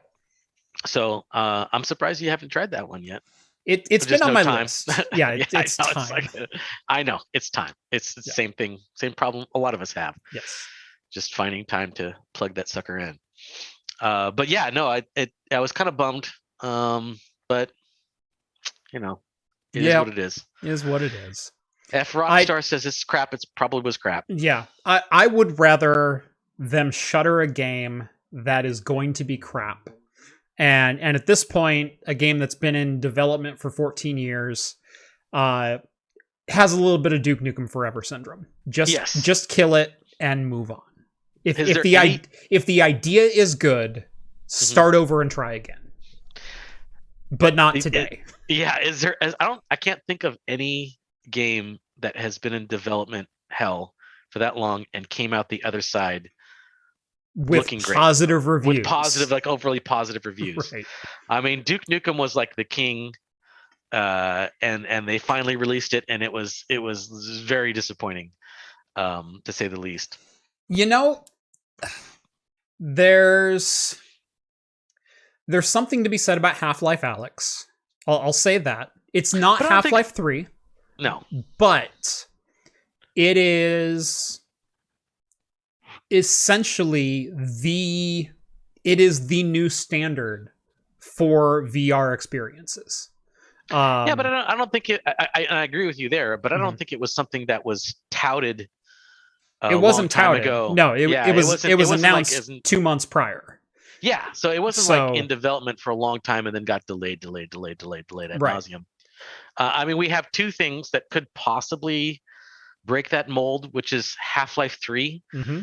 So 0.88 1.26
uh, 1.32 1.66
I'm 1.72 1.84
surprised 1.84 2.20
you 2.20 2.32
haven't 2.32 2.50
tried 2.50 2.72
that 2.72 2.90
one 2.90 3.04
yet. 3.04 3.22
it 3.66 3.88
it's 3.92 4.06
been 4.06 4.14
just 4.20 4.24
on 4.24 4.30
no 4.30 4.34
my 4.34 4.44
time. 4.44 4.64
list. 4.64 4.90
Yeah, 5.14 5.30
it, 5.30 5.54
I 5.56 5.62
it's 5.62 5.78
know, 5.80 5.86
time. 5.86 6.10
like- 6.10 6.50
I 6.90 7.04
know 7.04 7.20
it's 7.32 7.50
time. 7.52 7.74
It's 7.92 8.16
the 8.16 8.24
Yeah. 8.26 8.34
same 8.34 8.54
thing, 8.54 8.80
same 8.96 9.14
problem 9.14 9.46
a 9.54 9.60
lot 9.60 9.74
of 9.76 9.82
us 9.82 9.94
have. 9.94 10.16
yes. 10.34 10.68
just 11.14 11.36
finding 11.36 11.64
time 11.64 11.92
to 11.92 12.16
plug 12.34 12.56
that 12.56 12.68
sucker 12.68 12.98
in. 12.98 13.20
Uh, 14.02 14.32
but 14.32 14.48
yeah, 14.48 14.70
no, 14.72 14.88
I 14.88 15.04
it 15.16 15.32
I 15.52 15.60
was 15.60 15.72
kind 15.72 15.88
of 15.88 15.98
bummed. 15.98 16.28
Um, 16.62 17.20
but 17.50 17.72
you 18.92 19.00
know, 19.00 19.20
it 19.74 19.80
is 19.82 19.86
Yeah. 19.88 20.00
what 20.00 20.10
it 20.10 20.18
is. 20.20 20.44
Is 20.62 20.84
what 20.86 21.02
it 21.02 21.14
is. 21.14 21.52
If 21.92 22.16
I- 22.16 22.46
Rockstar 22.46 22.64
says 22.64 22.86
it's 22.86 23.04
crap, 23.04 23.34
it's 23.34 23.46
probably 23.46 23.82
was 23.82 23.98
crap. 23.98 24.26
Yeah, 24.28 24.66
I, 24.86 25.02
I 25.12 25.28
would 25.28 25.60
rather 25.60 26.24
them 26.58 26.92
shutter 26.92 27.42
a 27.42 27.48
game 27.48 28.08
that 28.32 28.66
is 28.66 28.80
going 28.80 29.14
to 29.14 29.24
be 29.24 29.38
crap, 29.38 29.90
and 30.58 31.00
and 31.00 31.16
at 31.16 31.28
this 31.28 31.44
point, 31.44 31.94
a 32.08 32.16
game 32.16 32.40
that's 32.40 32.56
been 32.56 32.76
in 32.76 33.00
development 33.00 33.60
for 33.60 33.70
14 33.70 34.18
years, 34.18 34.76
uh, 35.34 35.80
has 36.48 36.74
a 36.74 36.78
little 36.82 36.98
bit 36.98 37.14
of 37.14 37.22
Duke 37.22 37.42
Nukem 37.42 37.70
Forever 37.70 38.02
syndrome. 38.02 38.48
Just 38.70 38.92
Yes. 38.92 39.22
just 39.24 39.50
kill 39.50 39.76
it 39.76 39.94
and 40.20 40.48
move 40.48 40.72
on. 40.72 40.82
If 41.44 41.60
if 41.60 41.84
the 41.84 41.98
any- 41.98 42.16
i 42.16 42.22
if 42.50 42.66
the 42.66 42.82
idea 42.82 43.24
is 43.24 43.56
good, 43.56 44.06
start 44.48 44.96
over 44.96 45.22
and 45.22 45.30
try 45.30 45.54
again. 45.54 45.80
But 47.32 47.56
not 47.56 47.76
today. 47.76 48.24
Yeah, 48.48 48.80
is 48.80 49.02
there? 49.02 49.16
I 49.22 49.34
don't. 49.40 49.62
I 49.72 49.76
can't 49.76 50.02
think 50.08 50.24
of 50.24 50.38
any 50.48 51.00
game 51.30 51.80
that 52.00 52.16
has 52.16 52.38
been 52.38 52.54
in 52.54 52.68
development 52.68 53.28
hell 53.50 53.94
for 54.30 54.40
that 54.40 54.58
long 54.58 54.86
and 54.94 55.08
came 55.10 55.34
out 55.34 55.50
the 55.50 55.64
other 55.64 55.82
side 55.82 56.30
with 57.36 57.60
looking 57.60 57.80
great. 57.80 57.96
positive 57.96 58.48
reviews. 58.48 58.78
with 58.78 58.86
positive, 58.86 59.32
like 59.32 59.48
overly 59.48 59.80
positive 59.80 60.26
reviews. 60.26 60.72
Right. 60.72 60.86
I 61.30 61.42
mean, 61.42 61.64
Duke 61.64 61.84
Nukem 61.90 62.18
was 62.18 62.36
like 62.36 62.56
the 62.56 62.64
king, 62.64 63.14
uh, 63.92 64.48
and 64.62 64.86
and 64.86 65.08
they 65.08 65.18
finally 65.18 65.56
released 65.56 65.94
it, 65.94 66.04
and 66.08 66.22
it 66.22 66.32
was 66.32 66.66
it 66.70 66.80
was 66.80 67.08
very 67.46 67.74
disappointing, 67.74 68.32
um, 68.96 69.42
to 69.46 69.52
say 69.52 69.68
the 69.68 69.80
least. 69.80 70.18
You 70.70 70.86
know, 70.86 71.24
there's 72.80 73.98
there's 75.48 75.68
something 75.68 76.04
to 76.04 76.10
be 76.10 76.18
said 76.18 76.38
about 76.38 76.56
Half-Life 76.56 77.02
Alyx. 77.02 77.66
I'll, 78.08 78.20
I'll 78.20 78.34
say 78.34 78.58
that. 78.60 78.92
It's 79.14 79.34
not 79.34 79.62
I 79.62 79.70
don't 79.70 79.82
think- 79.84 79.94
Half-Life 79.96 80.16
3, 80.16 80.48
No, 81.00 81.24
but 81.58 82.26
it 83.16 83.38
is 83.38 84.42
essentially 86.12 87.32
the 87.62 88.30
it 88.84 89.00
is 89.00 89.28
the 89.28 89.44
new 89.44 89.70
standard 89.70 90.50
for 91.00 91.64
VR 91.68 92.14
experiences. 92.14 93.10
Um, 93.72 94.08
yeah, 94.08 94.16
but 94.16 94.26
I 94.26 94.30
don't, 94.30 94.50
I 94.50 94.56
don't 94.58 94.72
think 94.72 94.90
it. 94.90 95.02
I, 95.06 95.28
I, 95.36 95.46
I 95.50 95.64
agree 95.64 95.88
with 95.88 95.98
you 95.98 96.10
there, 96.10 96.38
but 96.38 96.52
I 96.52 96.58
don't 96.58 96.74
Mhm. 96.76 96.78
think 96.80 96.92
it 96.92 97.00
was 97.00 97.14
something 97.16 97.46
that 97.46 97.66
was 97.66 97.96
touted. 98.12 98.68
It 99.72 99.76
wasn't 99.76 100.12
time 100.12 100.32
touted. 100.32 100.44
ago. 100.44 100.74
No, 100.76 100.94
it, 100.94 101.10
Yeah, 101.10 101.26
it 101.26 101.30
it 101.30 101.36
was 101.36 101.46
wasn't- 101.48 101.66
it 101.66 101.74
it 101.74 101.76
was 101.78 101.90
like 101.90 102.00
announced 102.00 102.52
two 102.64 102.82
months 102.82 103.06
prior. 103.06 103.60
Yeah, 104.02 104.32
so 104.34 104.52
it 104.52 104.62
wasn't 104.62 104.88
So- 104.88 105.08
like 105.08 105.18
in 105.18 105.28
development 105.28 105.80
for 105.80 105.92
a 105.92 105.96
long 105.96 106.20
time 106.22 106.46
and 106.48 106.56
then 106.56 106.66
got 106.66 106.86
delayed, 106.86 107.20
delayed, 107.22 107.50
delayed, 107.50 107.78
delayed, 107.78 108.06
delayed 108.08 108.32
ad 108.32 108.42
Right. 108.42 108.56
nauseum. 108.56 108.84
Uh, 109.58 109.72
I 109.74 109.86
mean, 109.86 109.98
we 109.98 110.10
have 110.10 110.30
two 110.32 110.52
things 110.52 110.90
that 110.92 111.04
could 111.10 111.34
possibly 111.34 112.22
break 112.84 113.10
that 113.10 113.30
mold, 113.30 113.70
which 113.74 113.94
is 113.94 114.16
Half 114.20 114.58
Life 114.58 114.78
Three, 114.82 115.24
hmm 115.32 115.62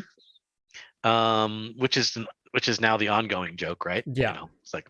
um, 1.03 1.73
which 1.77 1.97
is 1.97 2.17
which 2.51 2.67
is 2.67 2.81
now 2.81 2.97
the 2.97 3.07
ongoing 3.07 3.55
joke, 3.57 3.85
right? 3.85 4.03
You 4.05 4.23
Yeah. 4.23 4.31
know, 4.33 4.49
it's 4.61 4.73
like, 4.73 4.89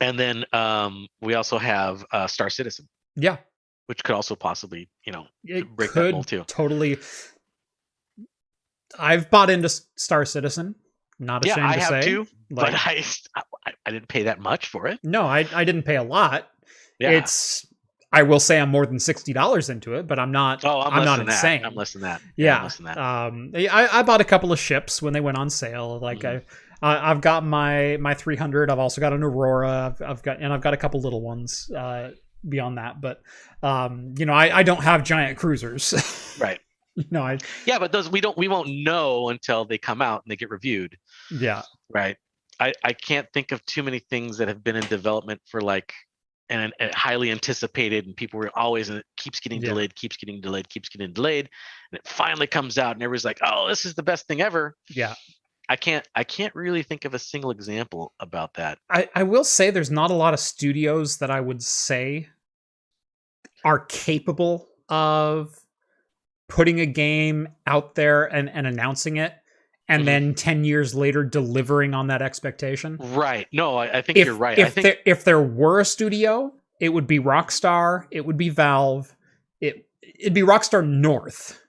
and 0.00 0.18
then 0.18 0.44
um, 0.52 1.08
we 1.20 1.34
also 1.34 1.58
have 1.58 2.04
uh, 2.12 2.26
Star 2.26 2.50
Citizen, 2.50 2.86
Yeah, 3.16 3.38
which 3.86 4.04
could 4.04 4.14
also 4.14 4.34
possibly, 4.36 4.90
you 5.04 5.12
know, 5.12 5.26
it 5.44 5.66
break 5.74 5.92
that 5.94 6.12
mold 6.12 6.26
too. 6.26 6.44
totally. 6.46 6.98
I've 8.98 9.30
bought 9.30 9.50
into 9.50 9.68
Star 9.68 10.24
Citizen. 10.24 10.74
Not 11.18 11.46
yeah, 11.46 11.52
ashamed 11.52 11.66
I 11.66 11.74
to 11.74 11.80
have 11.80 11.88
say. 11.88 12.02
too, 12.02 12.26
Like, 12.50 12.72
but 12.72 12.80
I, 12.84 13.72
I 13.86 13.90
didn't 13.90 14.08
pay 14.08 14.24
that 14.24 14.38
much 14.38 14.68
for 14.68 14.86
it. 14.86 15.00
no, 15.02 15.22
I 15.22 15.46
I 15.54 15.64
didn't 15.64 15.84
pay 15.84 15.96
a 15.96 16.02
lot. 16.02 16.48
Yeah. 16.98 17.10
It's 17.10 17.66
I 18.12 18.22
will 18.22 18.40
say 18.40 18.60
I'm 18.60 18.70
more 18.70 18.86
than 18.86 18.98
sixty 18.98 19.32
dollars 19.32 19.70
into 19.70 19.94
it, 19.94 20.06
but 20.06 20.18
I'm 20.18 20.30
not. 20.30 20.64
oh, 20.64 20.80
I'm, 20.80 20.92
I'm 21.00 21.04
not 21.04 21.20
insane. 21.20 21.62
that. 21.62 21.68
I'm 21.68 21.74
less 21.74 21.92
than 21.92 22.02
that. 22.02 22.20
I'm 22.22 22.32
yeah, 22.36 22.62
less 22.62 22.76
than 22.76 22.86
that. 22.86 22.98
um, 22.98 23.52
I 23.54 23.88
I 23.92 24.02
bought 24.02 24.20
a 24.20 24.24
couple 24.24 24.52
of 24.52 24.58
ships 24.58 25.00
when 25.02 25.12
they 25.12 25.20
went 25.20 25.38
on 25.38 25.50
sale. 25.50 25.98
Like. 26.00 26.24
I, 26.24 26.42
I 26.82 27.10
I've 27.10 27.22
got 27.22 27.42
my 27.42 27.96
my 27.96 28.12
300. 28.12 28.70
I've 28.70 28.78
also 28.78 29.00
got 29.00 29.14
an 29.14 29.22
Aurora. 29.22 29.94
I've, 29.98 30.02
I've 30.02 30.22
got 30.22 30.42
and 30.42 30.52
I've 30.52 30.60
got 30.60 30.74
a 30.74 30.76
couple 30.76 31.00
little 31.00 31.22
ones. 31.22 31.70
Uh, 31.70 32.10
beyond 32.48 32.78
that, 32.78 33.00
but 33.00 33.22
um, 33.62 34.14
you 34.18 34.26
know, 34.26 34.32
I 34.32 34.58
I 34.58 34.62
don't 34.62 34.82
have 34.82 35.02
giant 35.04 35.38
cruisers. 35.38 36.36
right. 36.40 36.60
know, 37.10 37.22
I 37.22 37.38
Yeah, 37.66 37.78
but 37.78 37.92
those 37.92 38.08
we 38.08 38.20
don't 38.20 38.36
we 38.36 38.48
won't 38.48 38.68
know 38.70 39.28
until 39.28 39.64
they 39.64 39.78
come 39.78 40.00
out 40.02 40.22
and 40.24 40.30
they 40.30 40.36
get 40.36 40.50
reviewed, 40.50 40.96
yeah. 41.30 41.62
right? 41.90 42.16
I 42.60 42.72
I 42.84 42.92
can't 42.92 43.26
think 43.32 43.52
of 43.52 43.64
too 43.66 43.82
many 43.82 43.98
things 43.98 44.38
that 44.38 44.48
have 44.48 44.64
been 44.64 44.76
in 44.76 44.86
development 44.86 45.40
for 45.46 45.60
like 45.60 45.92
and, 46.48 46.72
and 46.78 46.94
highly 46.94 47.30
anticipated 47.32 48.06
and 48.06 48.16
people 48.16 48.38
were 48.38 48.56
always 48.56 48.88
and 48.88 48.98
it 48.98 49.06
keeps 49.16 49.40
getting 49.40 49.60
Yeah. 49.60 49.70
delayed, 49.70 49.94
keeps 49.96 50.16
getting 50.16 50.40
delayed, 50.40 50.68
keeps 50.68 50.88
getting 50.88 51.12
delayed, 51.12 51.50
and 51.90 51.98
it 51.98 52.06
finally 52.06 52.46
comes 52.46 52.78
out 52.78 52.94
and 52.94 53.02
everybody's 53.02 53.24
like, 53.24 53.40
"Oh, 53.44 53.68
this 53.68 53.84
is 53.84 53.94
the 53.94 54.02
best 54.02 54.26
thing 54.28 54.40
ever." 54.40 54.76
Yeah. 54.88 55.14
I 55.68 55.74
can't 55.74 56.06
I 56.14 56.22
can't 56.22 56.54
really 56.54 56.84
think 56.84 57.04
of 57.04 57.14
a 57.14 57.18
single 57.18 57.50
example 57.50 58.12
about 58.20 58.54
that. 58.54 58.78
I, 58.88 59.08
I 59.16 59.24
will 59.24 59.42
say 59.42 59.70
there's 59.70 59.90
not 59.90 60.12
a 60.12 60.14
lot 60.14 60.32
of 60.32 60.38
studios 60.40 61.18
that 61.18 61.30
I 61.30 61.40
would 61.40 61.60
say 61.62 62.28
are 63.64 63.80
capable 63.80 64.68
of 64.88 65.58
putting 66.48 66.80
a 66.80 66.86
game 66.86 67.48
out 67.66 67.94
there 67.94 68.24
and, 68.24 68.48
and 68.50 68.66
announcing 68.66 69.16
it 69.16 69.32
and 69.88 70.02
Mhm. 70.02 70.06
then 70.06 70.34
10 70.34 70.64
years 70.64 70.94
later 70.94 71.24
delivering 71.24 71.94
on 71.94 72.08
that 72.08 72.22
expectation. 72.22 72.96
Right. 73.00 73.46
No, 73.52 73.76
I, 73.76 73.98
I 73.98 74.02
think 74.02 74.18
If, 74.18 74.26
you're 74.26 74.34
right. 74.34 74.58
I 74.58 74.62
if, 74.62 74.74
think 74.74 74.82
there, 74.84 74.96
if 75.04 75.24
there 75.24 75.40
were 75.40 75.80
a 75.80 75.84
studio, 75.84 76.52
it 76.80 76.90
would 76.90 77.06
be 77.06 77.18
Rockstar, 77.20 78.04
it 78.10 78.24
would 78.26 78.36
be 78.36 78.48
Valve, 78.48 79.14
it, 79.60 79.86
it'd 80.18 80.34
be 80.34 80.42
Rockstar 80.42 80.86
North. 80.86 81.60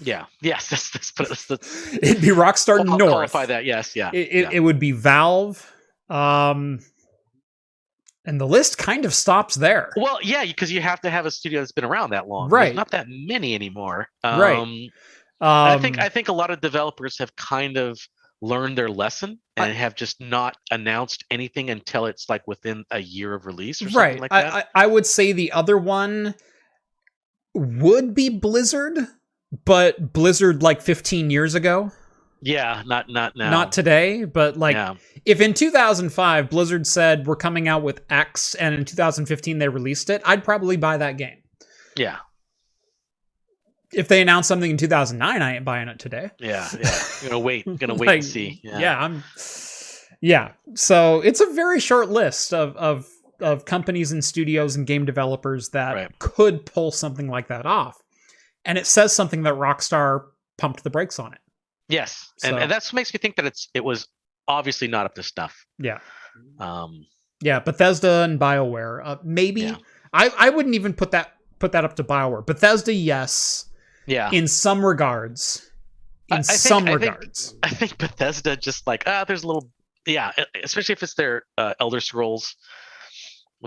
yeah. 0.00 0.24
Yes, 0.40 0.68
that's 0.70 0.90
that's 0.90 1.10
that's, 1.12 1.46
that's 1.46 1.94
It'd 1.94 2.22
be 2.22 2.28
Rockstar 2.28 2.78
I'll 2.78 2.96
North. 2.98 3.10
qualify 3.32 3.46
that. 3.46 3.64
Yes, 3.64 3.94
yeah. 3.94 4.10
it, 4.12 4.18
it, 4.18 4.34
yeah. 4.42 4.48
it 4.52 4.60
would 4.60 4.78
be 4.78 4.92
Valve. 4.92 5.70
Um, 6.08 6.80
and 8.26 8.40
the 8.40 8.46
list 8.46 8.78
kind 8.78 9.04
of 9.04 9.14
stops 9.14 9.54
there. 9.54 9.90
Well, 9.96 10.18
yeah, 10.22 10.44
because 10.44 10.70
you 10.70 10.80
have 10.80 11.00
to 11.02 11.10
have 11.10 11.26
a 11.26 11.30
studio 11.30 11.60
that's 11.60 11.72
been 11.72 11.84
around 11.84 12.10
that 12.10 12.28
long. 12.28 12.50
Right. 12.50 12.66
There's 12.66 12.76
not 12.76 12.90
that 12.90 13.06
many 13.08 13.54
anymore. 13.54 14.08
Um, 14.22 14.40
Right. 14.40 14.58
Um, 15.42 15.48
I 15.48 15.78
think 15.78 15.98
I 15.98 16.10
think 16.10 16.28
a 16.28 16.34
lot 16.34 16.50
of 16.50 16.60
developers 16.60 17.18
have 17.18 17.34
kind 17.34 17.78
of 17.78 17.98
learned 18.42 18.76
their 18.76 18.90
lesson 18.90 19.38
and 19.56 19.70
I- 19.70 19.74
have 19.74 19.94
just 19.94 20.20
not 20.20 20.54
announced 20.70 21.24
anything 21.30 21.70
until 21.70 22.04
it's 22.06 22.28
like 22.28 22.46
within 22.46 22.84
a 22.90 22.98
year 22.98 23.32
of 23.32 23.46
release 23.46 23.80
or 23.80 23.86
something 23.86 23.98
right. 23.98 24.20
like 24.20 24.32
I. 24.32 24.60
I 24.60 24.64
I 24.74 24.86
would 24.86 25.06
say 25.06 25.32
the 25.32 25.52
other 25.52 25.78
one 25.78 26.34
would 27.54 28.14
be 28.14 28.28
Blizzard, 28.28 28.98
but 29.64 30.12
Blizzard 30.12 30.62
like 30.62 30.82
15 30.82 31.30
years 31.30 31.54
ago, 31.54 31.90
yeah, 32.40 32.82
not 32.86 33.08
not 33.08 33.36
now. 33.36 33.50
not 33.50 33.72
today. 33.72 34.24
But 34.24 34.56
like, 34.56 34.74
yeah. 34.74 34.94
if 35.24 35.40
in 35.40 35.54
2005 35.54 36.50
Blizzard 36.50 36.86
said 36.86 37.26
we're 37.26 37.36
coming 37.36 37.68
out 37.68 37.82
with 37.82 38.02
X, 38.10 38.54
and 38.54 38.74
in 38.74 38.84
2015 38.84 39.58
they 39.58 39.68
released 39.68 40.10
it, 40.10 40.22
I'd 40.24 40.44
probably 40.44 40.76
buy 40.76 40.96
that 40.96 41.16
game. 41.16 41.38
Yeah. 41.96 42.18
If 43.92 44.06
they 44.06 44.22
announced 44.22 44.46
something 44.48 44.70
in 44.70 44.76
2009, 44.76 45.42
I 45.42 45.56
ain't 45.56 45.64
buying 45.64 45.88
it 45.88 45.98
today. 45.98 46.30
Yeah. 46.38 46.68
Yeah. 46.80 47.00
gonna 47.24 47.38
wait. 47.40 47.64
Gonna 47.78 47.94
wait 47.96 48.06
Like, 48.06 48.16
and 48.20 48.24
see. 48.24 48.60
Yeah. 48.62 48.78
yeah, 48.78 48.98
I'm. 48.98 49.24
Yeah, 50.22 50.52
so 50.74 51.20
it's 51.22 51.40
a 51.40 51.46
very 51.54 51.80
short 51.80 52.10
list 52.10 52.52
of 52.52 52.76
of 52.76 53.06
of 53.40 53.64
companies 53.64 54.12
and 54.12 54.22
studios 54.22 54.76
and 54.76 54.86
game 54.86 55.06
developers 55.06 55.70
that 55.70 55.94
Right. 55.94 56.18
could 56.18 56.66
pull 56.66 56.90
something 56.92 57.26
like 57.26 57.48
that 57.48 57.64
off, 57.64 57.96
and 58.66 58.76
it 58.76 58.86
says 58.86 59.14
something 59.16 59.44
that 59.44 59.54
Rockstar 59.54 60.24
pumped 60.58 60.84
the 60.84 60.90
brakes 60.90 61.18
on 61.18 61.32
it. 61.32 61.39
Yes. 61.90 62.32
And, 62.42 62.52
So- 62.52 62.56
and 62.58 62.70
that's 62.70 62.92
what 62.92 62.96
makes 62.96 63.12
me 63.12 63.18
think 63.18 63.36
that 63.36 63.44
it's 63.46 63.68
it 63.74 63.84
was 63.84 64.06
obviously 64.48 64.88
not 64.88 65.06
up 65.06 65.14
to 65.16 65.22
stuff. 65.22 65.66
Yeah, 65.78 65.98
Um. 66.58 67.06
yeah, 67.42 67.58
Bethesda 67.60 68.22
and 68.22 68.38
Bioware, 68.40 69.00
uh, 69.04 69.16
maybe. 69.24 69.62
Yeah. 69.62 69.76
I 70.12 70.30
I 70.38 70.50
wouldn't 70.50 70.74
even 70.74 70.92
put 70.94 71.10
that 71.12 71.34
put 71.58 71.72
that 71.72 71.84
up 71.84 71.96
to 71.96 72.04
Bioware. 72.04 72.44
Bethesda, 72.46 72.92
yes, 72.92 73.66
Yeah. 74.06 74.30
in 74.32 74.48
some 74.48 74.84
regards. 74.84 75.70
In 76.28 76.38
I 76.38 76.42
think- 76.42 76.58
some 76.58 76.84
think- 76.84 77.00
regards, 77.00 77.54
I 77.62 77.68
think 77.70 77.98
Bethesda 77.98 78.56
just 78.56 78.86
like 78.86 79.04
ah, 79.06 79.24
there's 79.24 79.42
a 79.42 79.46
little 79.46 79.70
yeah, 80.06 80.32
especially 80.64 80.94
if 80.94 81.02
it's 81.02 81.14
their 81.14 81.42
uh, 81.58 81.74
Elder 81.80 82.00
Scrolls. 82.00 82.56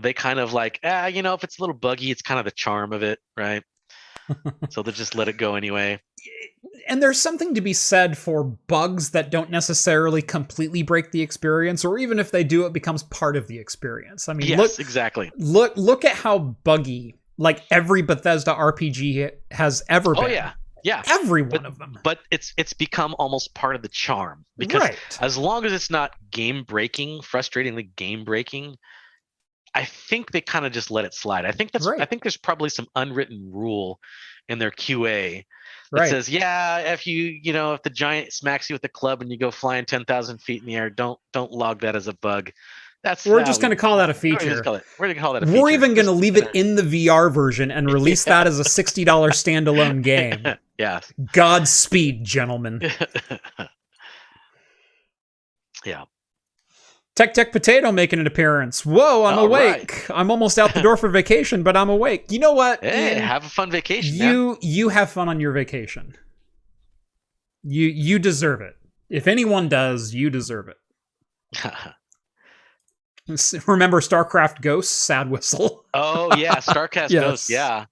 They 0.02 0.14
kind 0.14 0.40
of 0.40 0.54
like 0.54 0.80
ah, 0.84 1.06
you 1.06 1.22
know, 1.22 1.34
if 1.36 1.44
it's 1.44 1.60
a 1.60 1.62
little 1.62 1.76
buggy, 1.76 2.10
it's 2.10 2.22
kind 2.24 2.40
of 2.40 2.46
the 2.46 2.52
charm 2.52 2.94
of 2.94 3.04
it, 3.04 3.20
right? 3.38 3.64
so 4.70 4.82
they 4.82 4.92
just 4.92 5.14
let 5.16 5.28
it 5.28 5.38
go 5.38 5.56
anyway. 5.56 6.00
And 6.88 7.02
there's 7.02 7.20
something 7.20 7.54
to 7.56 7.62
be 7.62 7.74
said 7.74 8.18
for 8.18 8.44
bugs 8.44 9.12
that 9.12 9.30
don't 9.30 9.50
necessarily 9.50 10.22
completely 10.22 10.84
break 10.84 11.12
the 11.12 11.22
experience 11.22 11.86
or 11.86 11.98
even 11.98 12.20
if 12.20 12.32
they 12.32 12.44
do 12.44 12.66
it 12.66 12.74
becomes 12.74 13.04
part 13.04 13.36
of 13.36 13.48
the 13.48 13.58
experience 13.60 14.28
i 14.30 14.34
mean 14.34 14.48
yes, 14.48 14.58
look 14.60 14.80
exactly. 14.80 15.32
look 15.38 15.76
look 15.78 16.06
at 16.06 16.16
how 16.16 16.38
buggy 16.38 17.16
like 17.38 17.64
every 17.72 18.02
bethesda 18.02 18.54
rpg 18.54 19.32
has 19.52 19.84
ever 19.90 20.12
oh, 20.12 20.22
been 20.22 20.32
Oh 20.32 20.34
yeah, 20.34 20.52
yeah. 20.84 21.02
every 21.08 21.42
one 21.42 21.52
But- 21.52 21.66
of 21.66 21.78
them 21.78 21.98
But 22.04 22.20
it's 22.32 22.54
it's 22.58 22.74
become 22.74 23.16
almost 23.18 23.54
part 23.54 23.76
of 23.76 23.82
the 23.82 23.90
charm 23.90 24.46
because 24.58 24.82
right 24.82 25.18
as 25.22 25.38
long 25.38 25.66
as 25.66 25.74
it's 25.74 25.90
not 25.90 26.12
game 26.32 26.64
breaking, 26.64 27.22
frustratingly 27.22 27.96
game 27.96 28.24
breaking, 28.26 28.76
I 29.74 29.86
think 29.86 30.32
they 30.32 30.42
kind 30.42 30.66
of 30.66 30.72
just 30.72 30.92
let 30.92 31.06
it 31.06 31.14
slide. 31.14 31.46
I 31.46 31.52
think 31.52 31.72
that's 31.72 31.88
right. 31.88 32.02
I 32.02 32.06
think 32.06 32.24
there's 32.24 32.38
probably 32.38 32.70
some 32.70 32.88
unwritten 32.96 33.50
rule 33.52 34.00
in 34.50 34.60
their 34.60 34.72
QA 34.72 35.46
right 36.00 36.10
says, 36.10 36.28
yeah, 36.30 36.80
if 36.94 37.06
you 37.08 37.40
you 37.42 37.54
know 37.54 37.74
if 37.74 37.84
the 37.84 37.90
giant 37.90 38.34
smacks 38.34 38.70
you 38.70 38.74
with 38.76 38.84
a 38.84 38.90
club 38.90 39.22
and 39.22 39.32
you 39.32 39.38
go 39.38 39.52
flying 39.52 39.86
ten 39.86 40.04
thousand 40.06 40.40
feet 40.40 40.62
in 40.62 40.68
the 40.68 40.76
air, 40.76 40.90
don't 40.90 41.20
don't 41.32 41.52
log 41.52 41.82
that 41.82 41.96
as 41.96 42.08
a 42.08 42.14
bug. 42.14 42.52
That's 43.04 43.26
we're 43.26 43.44
just 43.44 43.60
we- 43.60 43.64
going 43.64 43.72
to 43.72 43.76
call 43.76 43.98
that 43.98 44.10
a 44.10 44.14
we're 44.14 44.20
feature 44.20 44.62
call 44.62 44.76
it- 44.76 44.84
We're 44.98 45.08
gonna 45.08 45.20
call 45.20 45.34
that 45.34 45.44
a 45.44 45.46
we're 45.62 45.70
even 45.72 45.94
going 45.94 46.06
to 46.06 46.14
leave 46.14 46.38
it 46.38 46.48
in 46.54 46.76
the 46.76 46.82
VR 46.84 47.30
version 47.34 47.70
and 47.70 47.92
release 47.94 48.24
that 48.24 48.48
as 48.48 48.62
a 48.62 48.64
$60 48.64 49.06
standalone 49.06 50.02
game. 50.02 50.42
yeah. 50.78 51.02
Godspeed, 51.34 52.24
gentlemen. 52.24 52.80
yeah. 55.86 56.06
TechTechPotato 57.16 57.94
making 57.94 58.20
an 58.20 58.26
appearance. 58.28 58.84
Whoa, 58.86 59.26
I'm 59.26 59.38
All 59.38 59.46
awake. 59.46 60.10
I'm 60.14 60.32
almost 60.32 60.58
out 60.58 60.74
the 60.74 60.82
door 60.82 60.98
for 60.98 61.10
vacation, 61.10 61.62
but 61.64 61.78
I'm 61.78 61.90
awake. 61.90 62.26
You 62.32 62.40
know 62.40 62.54
what? 62.54 62.84
Hey, 62.84 63.14
Ian? 63.14 63.22
have 63.24 63.46
a 63.46 63.50
fun 63.50 63.70
vacation. 63.70 64.18
man. 64.18 64.30
you 64.34 64.58
you 64.62 64.90
have 64.90 65.12
fun 65.12 65.30
on 65.30 65.40
your 65.40 65.52
vacation. 65.52 66.16
You 67.64 67.88
you 67.88 68.18
deserve 68.20 68.62
it. 68.62 68.74
If 69.10 69.28
anyone 69.28 69.70
does, 69.70 70.14
you 70.14 70.30
deserve 70.32 70.70
it. 70.70 70.78
Remember 73.68 74.02
StarCraft 74.02 74.62
Ghosts, 74.62 74.92
sad 74.98 75.30
whistle. 75.30 75.86
oh 75.94 76.36
yeah, 76.36 76.56
StarCraft 76.60 77.12
Yes. 77.12 77.24
Ghost. 77.24 77.50
Yeah. 77.52 77.86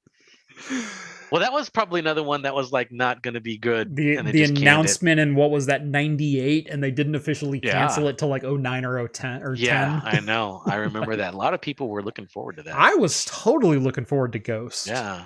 Well, 1.31 1.39
that 1.41 1.53
was 1.53 1.69
probably 1.69 1.99
another 2.01 2.23
one 2.23 2.41
that 2.41 2.53
was 2.53 2.71
like 2.73 2.91
not 2.91 3.21
going 3.23 3.35
to 3.35 3.39
be 3.41 3.57
good. 3.57 3.95
The 3.95 4.17
the 4.17 4.31
just 4.33 4.53
canned 4.53 4.57
it. 4.57 4.61
announcement 4.61 5.19
and 5.21 5.35
what 5.35 5.49
was 5.49 5.67
that 5.67 5.85
98 5.85 6.67
and 6.69 6.83
they 6.83 6.91
didn't 6.91 7.15
officially 7.15 7.61
Yeah. 7.63 7.71
cancel 7.71 8.07
it 8.09 8.17
till 8.17 8.27
like 8.27 8.43
09 8.43 8.83
or 8.85 9.07
010 9.07 9.41
or 9.43 9.55
Yeah, 9.55 10.01
10. 10.03 10.15
I 10.15 10.19
know. 10.25 10.61
I 10.65 10.75
remember 10.87 11.15
that. 11.15 11.33
A 11.33 11.37
lot 11.37 11.53
of 11.53 11.61
people 11.61 11.87
were 11.87 12.03
looking 12.03 12.27
forward 12.27 12.57
to 12.57 12.63
that. 12.63 12.75
I 12.75 12.95
was 12.95 13.23
totally 13.25 13.77
looking 13.77 14.03
forward 14.05 14.33
to 14.33 14.39
Ghost. 14.39 14.87
Yeah. 14.87 15.23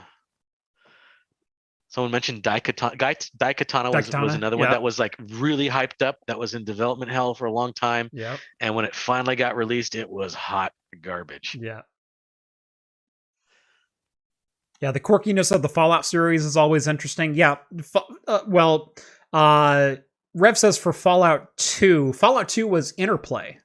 Someone 1.88 2.12
mentioned 2.12 2.44
Daikatana. 2.44 2.98
Daikatana 3.38 3.94
was, 3.94 4.12
was 4.12 4.36
another 4.36 4.58
one 4.58 4.70
that 4.70 4.82
was 4.82 5.00
like 5.00 5.16
really 5.30 5.70
hyped 5.70 6.02
up. 6.06 6.18
That 6.28 6.38
was 6.38 6.54
in 6.54 6.66
development 6.66 7.10
hell 7.10 7.34
for 7.34 7.46
a 7.46 7.52
long 7.52 7.72
time, 7.74 8.10
Yeah. 8.12 8.36
and 8.60 8.76
when 8.76 8.84
it 8.84 8.94
finally 8.94 9.38
got 9.38 9.56
released, 9.56 9.96
it 9.96 10.10
was 10.10 10.34
hot 10.34 10.74
garbage. 11.02 11.58
Yeah. 11.60 11.82
Yeah, 14.86 14.92
the 14.92 15.00
quirkiness 15.00 15.52
of 15.52 15.64
the 15.64 15.68
Fallout 15.68 16.06
series 16.06 16.46
is 16.46 16.56
always 16.56 16.86
interesting. 16.86 17.34
Yeah, 17.34 17.56
uh, 18.28 18.42
well, 18.46 18.94
uh, 19.34 19.96
Rev 20.36 20.56
says 20.60 20.78
for 20.78 20.94
Fallout 20.94 21.58
2, 21.58 22.14
Fallout 22.14 22.48
2 22.50 22.68
was 22.68 22.94
Interplay. 22.96 23.58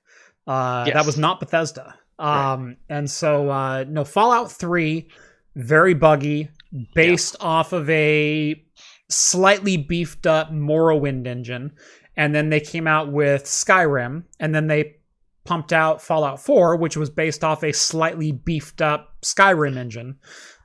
Uh, 0.47 0.87
That 0.87 1.05
was 1.05 1.19
not 1.19 1.39
Bethesda. 1.39 1.95
Right. 2.19 2.53
Um, 2.55 2.79
And 2.89 3.11
so, 3.11 3.51
uh, 3.51 3.85
no, 3.87 4.03
Fallout 4.03 4.51
3, 4.51 5.11
very 5.57 5.93
buggy, 5.93 6.49
based 6.95 7.37
off 7.39 7.75
of 7.75 7.91
a 7.91 8.65
slightly 9.11 9.77
beefed 9.77 10.27
up 10.27 10.51
Morrowind 10.51 11.27
engine. 11.27 11.73
And 12.17 12.35
then 12.35 12.49
they 12.49 12.61
came 12.61 12.87
out 12.87 13.13
with 13.13 13.45
Skyrim, 13.45 14.25
and 14.39 14.55
then 14.55 14.69
they 14.69 14.97
pumped 15.45 15.73
out 15.73 16.01
Fallout 16.01 16.41
4, 16.41 16.77
which 16.77 16.97
was 16.97 17.11
based 17.11 17.45
off 17.45 17.63
a 17.63 17.73
slightly 17.73 18.33
beefed 18.33 18.81
up 18.81 19.17
Skyrim 19.23 19.77
engine. 19.77 20.17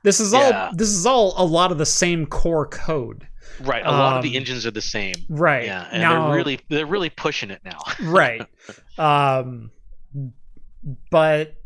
This 0.06 0.20
is 0.20 0.32
Yeah. 0.32 0.68
all 0.68 0.76
this 0.76 0.90
is 0.90 1.04
all 1.04 1.34
a 1.36 1.42
lot 1.44 1.72
of 1.72 1.78
the 1.78 1.84
same 1.84 2.26
core 2.26 2.68
code. 2.68 3.26
Right. 3.60 3.84
A 3.84 3.90
lot 3.90 4.18
of 4.18 4.22
the 4.22 4.36
Um, 4.36 4.36
engines 4.36 4.64
are 4.64 4.70
the 4.70 4.80
same. 4.80 5.14
Right. 5.28 5.64
Yeah, 5.64 5.88
and 5.90 6.00
now, 6.00 6.28
they're 6.28 6.36
really 6.36 6.60
they're 6.68 6.86
really 6.86 7.10
pushing 7.10 7.50
it 7.50 7.60
now. 7.64 7.80
right. 8.02 8.46
Um 8.98 9.72
but 11.10 11.56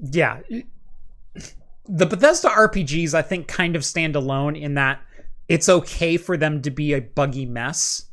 yeah, 0.00 0.38
the 1.86 2.06
Bethesda 2.06 2.48
RPGs 2.48 3.12
I 3.12 3.22
think 3.22 3.48
kind 3.48 3.74
of 3.74 3.84
stand 3.84 4.14
alone 4.14 4.54
in 4.54 4.74
that 4.74 5.00
it's 5.48 5.68
okay 5.68 6.16
for 6.16 6.36
them 6.36 6.62
to 6.62 6.70
be 6.70 6.92
a 6.92 7.00
buggy 7.00 7.44
mess 7.44 8.04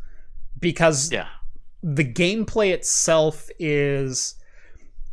because 0.59 1.11
yeah. 1.11 1.27
the 1.83 2.03
gameplay 2.03 2.71
itself 2.71 3.47
is 3.59 4.33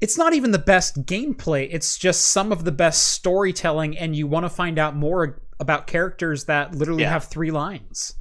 it's 0.01 0.17
not 0.19 0.33
even 0.35 0.51
the 0.53 0.59
best 0.59 1.05
gameplay 1.07 1.69
it's 1.71 1.99
just 1.99 2.27
some 2.29 2.53
of 2.53 2.65
the 2.65 2.73
best 2.73 3.07
storytelling 3.13 3.97
and 3.99 4.15
you 4.17 4.27
want 4.27 4.45
to 4.45 4.51
find 4.51 4.79
out 4.79 4.95
more 4.97 5.41
about 5.61 5.87
characters 5.87 6.45
that 6.45 6.75
literally 6.75 7.03
Yeah. 7.03 7.11
have 7.11 7.25
three 7.25 7.51
lines 7.51 8.15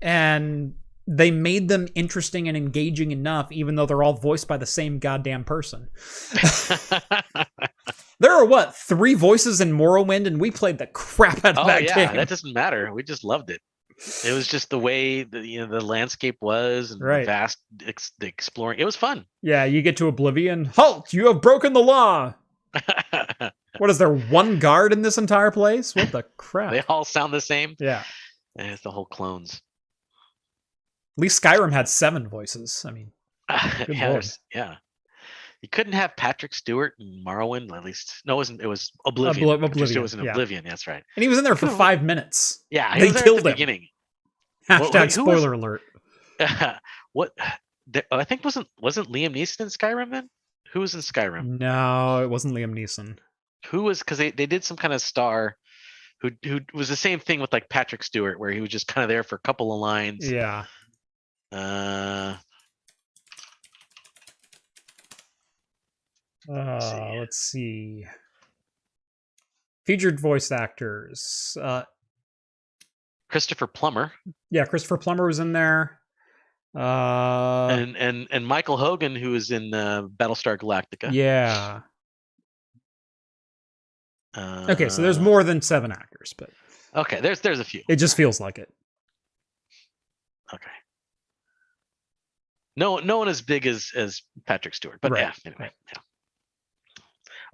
and 0.00 0.74
they 1.06 1.30
made 1.30 1.68
them 1.68 1.88
interesting 1.94 2.48
and 2.48 2.56
engaging 2.56 3.10
enough 3.12 3.50
even 3.50 3.74
though 3.74 3.86
they're 3.86 4.02
all 4.02 4.14
voiced 4.14 4.46
by 4.48 4.56
the 4.56 4.66
same 4.66 4.98
goddamn 4.98 5.44
person 5.44 5.88
there 8.20 8.32
are 8.32 8.44
what 8.44 8.74
three 8.74 9.14
voices 9.14 9.60
in 9.60 9.72
morrowind 9.72 10.26
and 10.26 10.40
we 10.40 10.50
played 10.50 10.78
the 10.78 10.86
crap 10.86 11.44
out 11.44 11.56
of 11.58 11.64
oh 11.64 11.66
that 11.66 11.82
yeah, 11.84 12.06
game 12.06 12.16
that 12.16 12.28
doesn't 12.28 12.52
matter. 12.52 12.92
We 12.92 13.02
just 13.02 13.24
loved 13.24 13.50
it. 13.50 13.60
It 14.24 14.32
was 14.32 14.46
just 14.46 14.70
the 14.70 14.78
way 14.78 15.24
the 15.24 15.44
you 15.46 15.58
know 15.60 15.66
the 15.66 15.84
landscape 15.84 16.36
was 16.40 16.92
and 16.92 17.00
Right. 17.02 17.20
the 17.20 17.26
vast 17.26 17.58
ex- 17.84 18.12
the 18.18 18.26
exploring. 18.28 18.78
It 18.78 18.84
was 18.84 18.94
fun. 18.96 19.26
yeah 19.42 19.64
you 19.64 19.82
get 19.82 19.96
to 19.98 20.06
oblivion 20.08 20.66
halt 20.66 21.12
you 21.12 21.26
have 21.26 21.40
broken 21.42 21.72
the 21.72 21.80
law 21.82 22.34
What 23.78 23.90
is 23.90 23.98
there 23.98 24.12
one 24.12 24.58
guard 24.58 24.92
in 24.92 25.02
this 25.02 25.18
entire 25.18 25.50
place? 25.50 25.94
What 25.94 26.10
the 26.12 26.22
crap? 26.36 26.72
they 26.72 26.82
all 26.82 27.04
sound 27.04 27.32
the 27.32 27.40
same. 27.40 27.76
yeah. 27.78 28.02
And 28.56 28.70
it's 28.72 28.82
the 28.82 28.90
whole 28.90 29.04
clones. 29.06 29.62
At 31.16 31.22
least 31.22 31.40
Skyrim 31.42 31.72
had 31.72 31.88
seven 31.88 32.28
voices. 32.28 32.84
I 32.86 32.90
mean, 32.90 33.12
yeah, 33.88 34.20
yeah. 34.54 34.74
You 35.62 35.68
couldn't 35.68 35.94
have 35.94 36.16
Patrick 36.16 36.54
Stewart 36.54 36.94
and 37.00 37.26
Morrowind. 37.26 37.72
At 37.76 37.84
least 37.84 38.22
no, 38.24 38.34
it 38.34 38.36
wasn't. 38.36 38.60
It 38.60 38.66
was 38.68 38.92
Oblivion. 39.06 39.48
Obli- 39.48 39.54
Patrick 39.54 39.70
Oblivion, 39.72 39.86
Stewart 39.88 40.02
was 40.02 40.14
in 40.14 40.22
yeah. 40.24 40.30
Oblivion. 40.30 40.64
That's 40.64 40.86
right. 40.86 41.02
and 41.16 41.22
he 41.22 41.28
was 41.28 41.38
in 41.38 41.44
there 41.44 41.56
for 41.56 41.66
five 41.68 42.02
minutes. 42.02 42.64
Yeah, 42.70 42.94
he 42.94 43.00
They 43.00 43.06
was 43.06 43.14
there 43.14 43.22
killed 43.24 43.38
at 43.38 43.44
the 43.44 43.50
him. 43.50 43.54
beginning. 43.54 43.88
Hashtag 44.70 44.80
wait, 44.94 45.14
who 45.14 45.24
was- 45.24 45.40
spoiler 45.40 45.52
alert. 45.54 45.80
what? 47.12 47.32
There, 47.88 48.04
I 48.12 48.24
think 48.24 48.44
wasn't 48.44 48.68
wasn't 48.80 49.08
Liam 49.10 49.34
Neeson 49.34 49.60
in 49.62 49.66
Skyrim 49.68 50.10
then? 50.10 50.28
Who 50.72 50.80
was 50.80 50.94
in 50.94 51.00
Skyrim? 51.00 51.58
No, 51.58 52.22
it 52.22 52.28
wasn't 52.28 52.54
Liam 52.54 52.74
Neeson. 52.74 53.16
Who 53.70 53.82
was 53.82 53.98
because 54.00 54.18
they, 54.18 54.30
they 54.30 54.46
did 54.46 54.62
some 54.62 54.76
kind 54.76 54.92
of 54.94 55.00
star 55.00 55.56
who 56.20 56.30
who 56.44 56.60
was 56.74 56.88
the 56.88 56.96
same 56.96 57.18
thing 57.18 57.40
with 57.40 57.52
like 57.52 57.68
Patrick 57.68 58.02
Stewart 58.04 58.38
where 58.38 58.50
he 58.50 58.60
was 58.60 58.70
just 58.70 58.86
kind 58.86 59.02
of 59.04 59.08
there 59.08 59.22
for 59.24 59.36
a 59.36 59.40
couple 59.40 59.72
of 59.72 59.80
lines. 59.80 60.30
Yeah. 60.30 60.66
Uh, 61.50 62.36
Uh, 66.52 66.80
see. 66.80 67.18
let's 67.18 67.36
see. 67.36 68.04
Featured 69.86 70.18
voice 70.20 70.50
actors. 70.52 71.56
Uh, 71.60 71.82
Christopher 73.28 73.66
Plummer 73.66 74.12
yeah, 74.50 74.64
Christopher 74.64 74.96
Plummer 74.96 75.26
was 75.26 75.38
in 75.38 75.52
there. 75.52 76.00
Uh, 76.74 77.68
and 77.70 77.96
and 77.96 78.28
and 78.30 78.46
Michael 78.46 78.76
Hogan, 78.76 79.14
who 79.16 79.34
is 79.34 79.50
in 79.50 79.72
uh, 79.74 80.02
Battlestar 80.02 80.56
Galactica. 80.58 81.10
yeah. 81.12 81.80
Uh, 84.34 84.66
Okay, 84.70 84.88
so 84.88 85.02
there's 85.02 85.18
more 85.18 85.42
than 85.42 85.60
seven 85.62 85.90
actors, 85.90 86.34
but 86.36 86.50
Okay, 86.94 87.20
there's 87.20 87.40
there's 87.40 87.60
a 87.60 87.64
few. 87.64 87.82
it 87.88 87.96
just 87.96 88.16
feels 88.16 88.40
like 88.40 88.58
it. 88.58 88.72
Okay. 90.54 90.70
No, 92.76 92.98
no 92.98 93.18
one 93.18 93.28
as 93.28 93.42
big 93.42 93.66
as 93.66 93.90
as 93.96 94.22
Patrick 94.46 94.74
Stewart, 94.74 94.98
but 95.02 95.10
Right, 95.12 95.20
yeah. 95.22 95.32
Anyway, 95.44 95.70
yeah. 95.94 96.00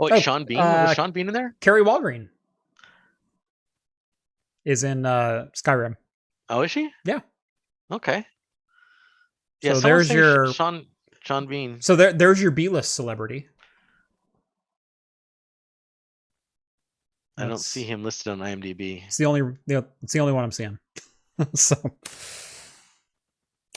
Oh, 0.01 0.05
wait, 0.07 0.13
Oh, 0.15 0.21
Sean 0.21 0.45
Bean 0.45 0.59
uh, 0.59 0.85
was 0.89 0.97
Sean 0.97 1.13
Bean 1.13 1.29
in 1.29 1.35
there? 1.35 1.55
Kari 1.61 1.83
Wahlgren 1.83 2.29
is 4.65 4.83
in 4.85 5.07
uh, 5.07 5.47
Skyrim. 5.55 5.97
Oh, 6.49 6.63
is 6.63 6.71
she? 6.71 6.91
Yeah. 7.05 7.21
Okay. 7.91 8.27
Yeah, 9.63 9.75
So 9.75 9.81
there's 9.81 10.11
your- 10.11 10.53
Sean 10.53 10.87
Sean 11.21 11.47
Bean. 11.47 11.81
So 11.81 11.97
there, 11.97 12.13
there's 12.13 12.41
your 12.43 12.51
B-list 12.51 12.95
celebrity. 12.95 13.49
I 17.37 17.47
don't 17.47 17.59
see 17.59 17.83
him 17.83 18.05
listed 18.05 18.29
on 18.31 18.39
IMDb. 18.39 19.05
It's 19.07 19.17
the 19.17 19.25
only 19.27 19.43
the- 19.67 19.87
it's 20.03 20.13
the 20.13 20.21
only 20.21 20.33
one 20.33 20.45
I'm 20.45 20.53
seeing. 20.53 20.79
so 21.55 21.77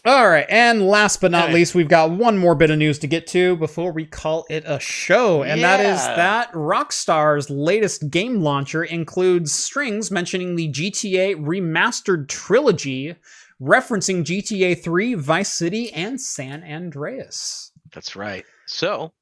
all 0.05 0.29
right, 0.29 0.45
and 0.49 0.87
last 0.87 1.21
but 1.21 1.31
not 1.31 1.45
Anyway. 1.45 1.59
least, 1.59 1.75
we've 1.75 1.89
got 1.89 2.11
one 2.11 2.37
more 2.37 2.55
bit 2.55 2.69
of 2.69 2.77
news 2.77 2.99
to 2.99 3.07
get 3.07 3.27
to 3.27 3.55
before 3.57 3.91
we 3.91 4.05
call 4.05 4.45
it 4.49 4.63
a 4.65 4.79
show, 4.79 5.43
and 5.43 5.61
that 5.61 5.79
is 5.79 5.99
that 5.99 6.51
Rockstar's 6.53 7.49
latest 7.49 8.09
game 8.09 8.41
launcher 8.41 8.83
includes 8.83 9.51
strings 9.51 10.09
mentioning 10.11 10.55
the 10.55 10.69
GTA 10.69 11.35
remastered 11.35 12.27
trilogy, 12.27 13.15
referencing 13.61 14.23
GTA 14.23 14.81
3, 14.81 15.15
Vice 15.15 15.51
City, 15.51 15.91
and 15.91 16.21
San 16.21 16.63
Andreas. 16.63 17.71
That's 17.93 18.15
right. 18.15 18.45
So 18.65 19.13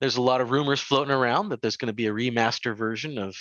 there's 0.00 0.16
a 0.16 0.22
lot 0.22 0.40
of 0.40 0.50
rumors 0.50 0.80
floating 0.80 1.14
around 1.14 1.48
that 1.48 1.62
there's 1.62 1.76
going 1.76 1.86
to 1.86 1.92
be 1.92 2.06
a 2.06 2.12
remaster 2.12 2.76
version 2.76 3.18
of, 3.18 3.34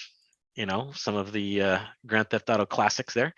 you 0.56 0.66
know, 0.66 0.92
some 0.94 1.16
of 1.16 1.32
the 1.32 1.62
uh, 1.62 1.80
Grand 2.06 2.30
Theft 2.30 2.50
Auto 2.50 2.66
classics 2.66 3.14
there. 3.14 3.34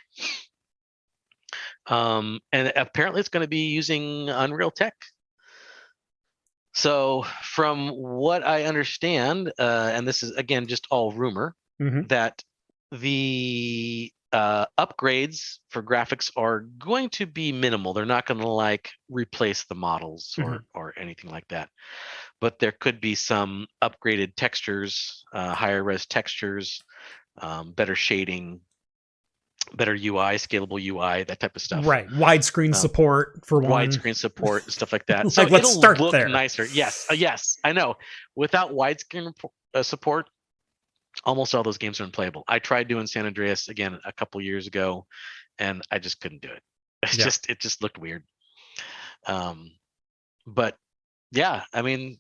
Um, 1.88 2.40
and 2.52 2.72
apparently 2.76 3.20
it's 3.20 3.30
going 3.30 3.44
to 3.44 3.48
be 3.50 3.68
using 3.68 4.30
Unreal 4.30 4.72
Tech. 4.72 4.96
So 6.74 7.24
from 7.44 7.90
what 7.90 8.44
I 8.46 8.64
understand, 8.64 9.54
uh, 9.60 9.92
and 9.94 10.08
this 10.08 10.24
is 10.24 10.32
again 10.32 10.68
just 10.68 10.88
all 10.90 11.12
rumor, 11.12 11.56
Mhm. 11.80 12.10
that 12.10 12.44
the 12.92 14.12
uh, 14.32 14.66
upgrades 14.80 15.60
for 15.70 15.84
graphics 15.84 16.32
are 16.36 16.62
going 16.62 17.10
to 17.12 17.28
be 17.28 17.52
minimal. 17.52 17.94
They're 17.94 18.06
not 18.06 18.26
going 18.26 18.40
to 18.40 18.48
like 18.48 18.90
replace 19.08 19.66
the 19.66 19.76
models 19.76 20.34
or 20.40 20.66
or 20.74 20.94
anything 20.98 21.30
like 21.30 21.48
that. 21.50 21.70
But 22.42 22.58
there 22.58 22.72
could 22.72 23.00
be 23.00 23.14
some 23.16 23.68
upgraded 23.84 24.36
textures, 24.36 25.24
uh, 25.34 25.54
higher 25.54 25.84
res 25.84 26.08
textures, 26.08 26.82
um, 27.38 27.74
better 27.74 27.96
shading, 27.96 28.62
better 29.76 29.94
UI, 29.94 30.36
scalable 30.38 30.80
UI, 30.82 31.24
that 31.24 31.40
type 31.40 31.56
of 31.56 31.62
stuff. 31.62 31.86
Right, 31.86 32.08
widescreen 32.10 32.68
Um, 32.68 32.74
support 32.74 33.46
for 33.46 33.60
one. 33.60 33.90
Widescreen 33.90 34.16
support 34.16 34.64
and 34.64 34.74
stuff 34.74 34.92
like 34.92 35.06
that. 35.08 35.24
Like, 35.26 35.34
So 35.34 35.44
let's 35.44 35.70
it'll 35.70 35.82
start 35.82 36.00
look 36.00 36.12
there. 36.12 36.28
nicer. 36.30 36.66
Yes, 36.66 37.08
uh, 37.10 37.14
yes, 37.14 37.58
I 37.64 37.72
know. 37.74 37.96
Without 38.36 38.72
widescreen 38.72 39.34
uh, 39.74 39.84
support, 39.84 40.30
almost 41.24 41.56
all 41.56 41.64
those 41.64 41.78
games 41.78 42.00
are 42.02 42.04
unplayable. 42.04 42.44
I 42.48 42.60
tried 42.60 42.88
doing 42.88 43.08
San 43.08 43.26
Andreas 43.26 43.70
again 43.70 44.00
a 44.06 44.12
couple 44.12 44.42
years 44.42 44.68
ago, 44.68 45.06
and 45.60 45.82
I 45.92 46.00
just 46.00 46.20
couldn't 46.22 46.42
do 46.42 46.50
it. 46.50 46.62
It 47.04 47.18
Yeah. 47.18 47.24
just 47.26 47.50
it 47.50 47.60
just 47.60 47.82
looked 47.84 47.98
weird. 47.98 48.24
Um, 49.28 49.72
but 50.46 50.78
yeah, 51.32 51.64
I 51.74 51.82
mean, 51.82 52.20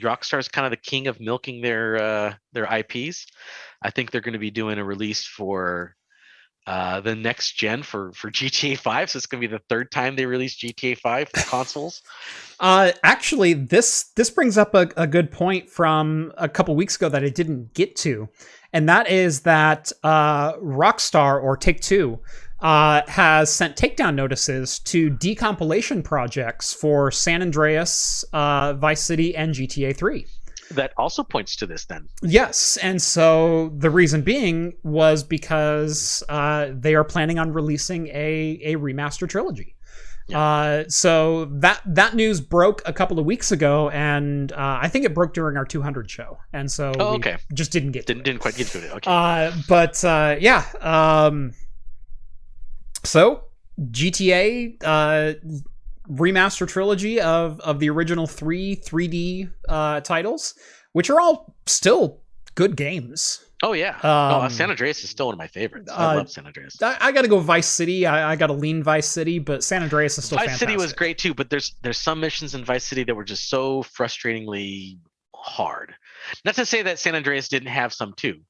Rockstar's 0.00 0.48
kind 0.48 0.66
of 0.66 0.70
the 0.70 0.76
king 0.76 1.06
of 1.06 1.20
milking 1.20 1.60
their 1.60 1.96
uh, 1.96 2.34
their 2.52 2.64
IPs. 2.64 3.26
I 3.82 3.90
think 3.90 4.10
they're 4.10 4.20
going 4.20 4.32
to 4.32 4.38
be 4.38 4.50
doing 4.50 4.78
a 4.78 4.84
release 4.84 5.24
for 5.24 5.94
uh, 6.66 7.00
the 7.00 7.14
next 7.14 7.52
gen 7.52 7.82
for 7.82 8.12
for 8.12 8.30
GTA 8.30 8.76
5. 8.78 9.10
So 9.10 9.16
it's 9.16 9.26
going 9.26 9.40
to 9.40 9.48
be 9.48 9.52
the 9.52 9.62
third 9.68 9.90
time 9.90 10.16
they 10.16 10.26
release 10.26 10.56
GTA 10.56 10.98
5 10.98 11.28
for 11.28 11.40
consoles. 11.50 12.02
Uh, 12.58 12.90
actually, 13.02 13.52
this 13.52 14.12
this 14.16 14.30
brings 14.30 14.56
up 14.56 14.74
a, 14.74 14.88
a 14.96 15.06
good 15.06 15.30
point 15.30 15.68
from 15.68 16.32
a 16.38 16.48
couple 16.48 16.74
weeks 16.74 16.96
ago 16.96 17.06
that 17.10 17.22
I 17.22 17.28
didn't 17.28 17.74
get 17.74 17.94
to, 17.96 18.30
and 18.72 18.88
that 18.88 19.10
is 19.10 19.42
that 19.42 19.92
uh, 20.02 20.54
Rockstar 20.54 21.42
or 21.42 21.58
Take 21.58 21.82
Two 21.82 22.18
uh, 22.60 23.02
has 23.08 23.52
sent 23.52 23.76
takedown 23.76 24.14
notices 24.14 24.78
to 24.80 25.10
decompilation 25.10 26.02
projects 26.02 26.72
for 26.72 27.10
San 27.10 27.42
Andreas, 27.42 28.24
uh, 28.32 28.72
Vice 28.74 29.02
City, 29.02 29.36
and 29.36 29.54
GTA 29.54 29.94
Three. 29.96 30.26
That 30.72 30.92
also 30.96 31.22
points 31.22 31.54
to 31.56 31.66
this. 31.66 31.84
Then 31.84 32.08
Yes, 32.22 32.76
and 32.82 33.00
so 33.00 33.72
the 33.78 33.90
reason 33.90 34.22
being 34.22 34.72
was 34.82 35.22
because 35.22 36.24
uh, 36.28 36.70
they 36.72 36.94
are 36.96 37.04
planning 37.04 37.38
on 37.38 37.52
releasing 37.52 38.08
a 38.08 38.58
a 38.64 38.76
remaster 38.76 39.28
trilogy. 39.28 39.74
Uh, 40.34 40.82
so 40.88 41.44
that 41.44 41.80
that 41.86 42.16
news 42.16 42.40
broke 42.40 42.82
a 42.84 42.92
couple 42.92 43.20
of 43.20 43.24
weeks 43.24 43.52
ago, 43.52 43.90
and 43.90 44.50
uh, 44.50 44.78
I 44.82 44.88
think 44.88 45.04
it 45.04 45.14
broke 45.14 45.34
during 45.34 45.56
our 45.56 45.64
200 45.64 46.10
show, 46.10 46.38
and 46.52 46.68
so 46.68 46.90
Oh, 46.98 47.10
we 47.12 47.18
okay. 47.18 47.36
just 47.54 47.70
didn't 47.70 47.92
get 47.92 48.06
didn't 48.06 48.22
it. 48.22 48.24
didn't 48.24 48.40
quite 48.40 48.56
get 48.56 48.66
to 48.68 48.78
it. 48.84 48.90
Okay. 48.90 49.08
Uh, 49.08 49.52
but 49.68 50.04
uh, 50.04 50.34
yeah, 50.40 50.64
um, 50.80 51.52
so 53.06 53.44
GTA 53.80 54.76
uh, 54.84 55.34
remaster 56.08 56.66
trilogy 56.68 57.20
of 57.20 57.60
of 57.60 57.78
the 57.80 57.90
original 57.90 58.26
three 58.26 58.76
3D 58.76 59.50
uh, 59.68 60.00
titles, 60.00 60.54
which 60.92 61.10
are 61.10 61.20
all 61.20 61.54
still 61.66 62.20
good 62.54 62.76
games. 62.76 63.44
oh 63.62 63.72
yeah. 63.72 63.98
oh, 64.02 64.08
uh, 64.08 64.40
um, 64.42 64.50
San 64.50 64.70
Andreas 64.70 65.02
is 65.04 65.10
still 65.10 65.26
one 65.26 65.34
of 65.34 65.38
my 65.38 65.46
favorites. 65.46 65.90
uh, 65.90 65.94
I 65.94 66.14
love 66.14 66.30
San 66.30 66.46
Andreas. 66.46 66.80
I, 66.82 66.96
I 67.00 67.12
got 67.12 67.22
to 67.22 67.28
go 67.28 67.38
Vice 67.38 67.66
City. 67.66 68.06
I, 68.06 68.32
I 68.32 68.36
got 68.36 68.48
to 68.48 68.52
lean 68.54 68.82
Vice 68.82 69.06
City, 69.06 69.38
but 69.38 69.62
San 69.62 69.82
Andreas 69.82 70.18
is 70.18 70.24
still 70.24 70.36
Vice 70.36 70.46
fantastic. 70.46 70.68
City 70.68 70.76
was 70.78 70.92
great 70.92 71.18
too, 71.18 71.34
but 71.34 71.50
there's 71.50 71.74
there's 71.82 71.98
some 71.98 72.20
missions 72.20 72.54
in 72.54 72.64
Vice 72.64 72.84
City 72.84 73.04
that 73.04 73.14
were 73.14 73.24
just 73.24 73.48
so 73.48 73.82
frustratingly 73.82 74.98
hard. 75.34 75.94
Not 76.44 76.54
to 76.56 76.66
say 76.66 76.82
that 76.82 76.98
San 76.98 77.14
Andreas 77.14 77.48
didn't 77.48 77.68
have 77.68 77.92
some 77.92 78.14
too. 78.14 78.40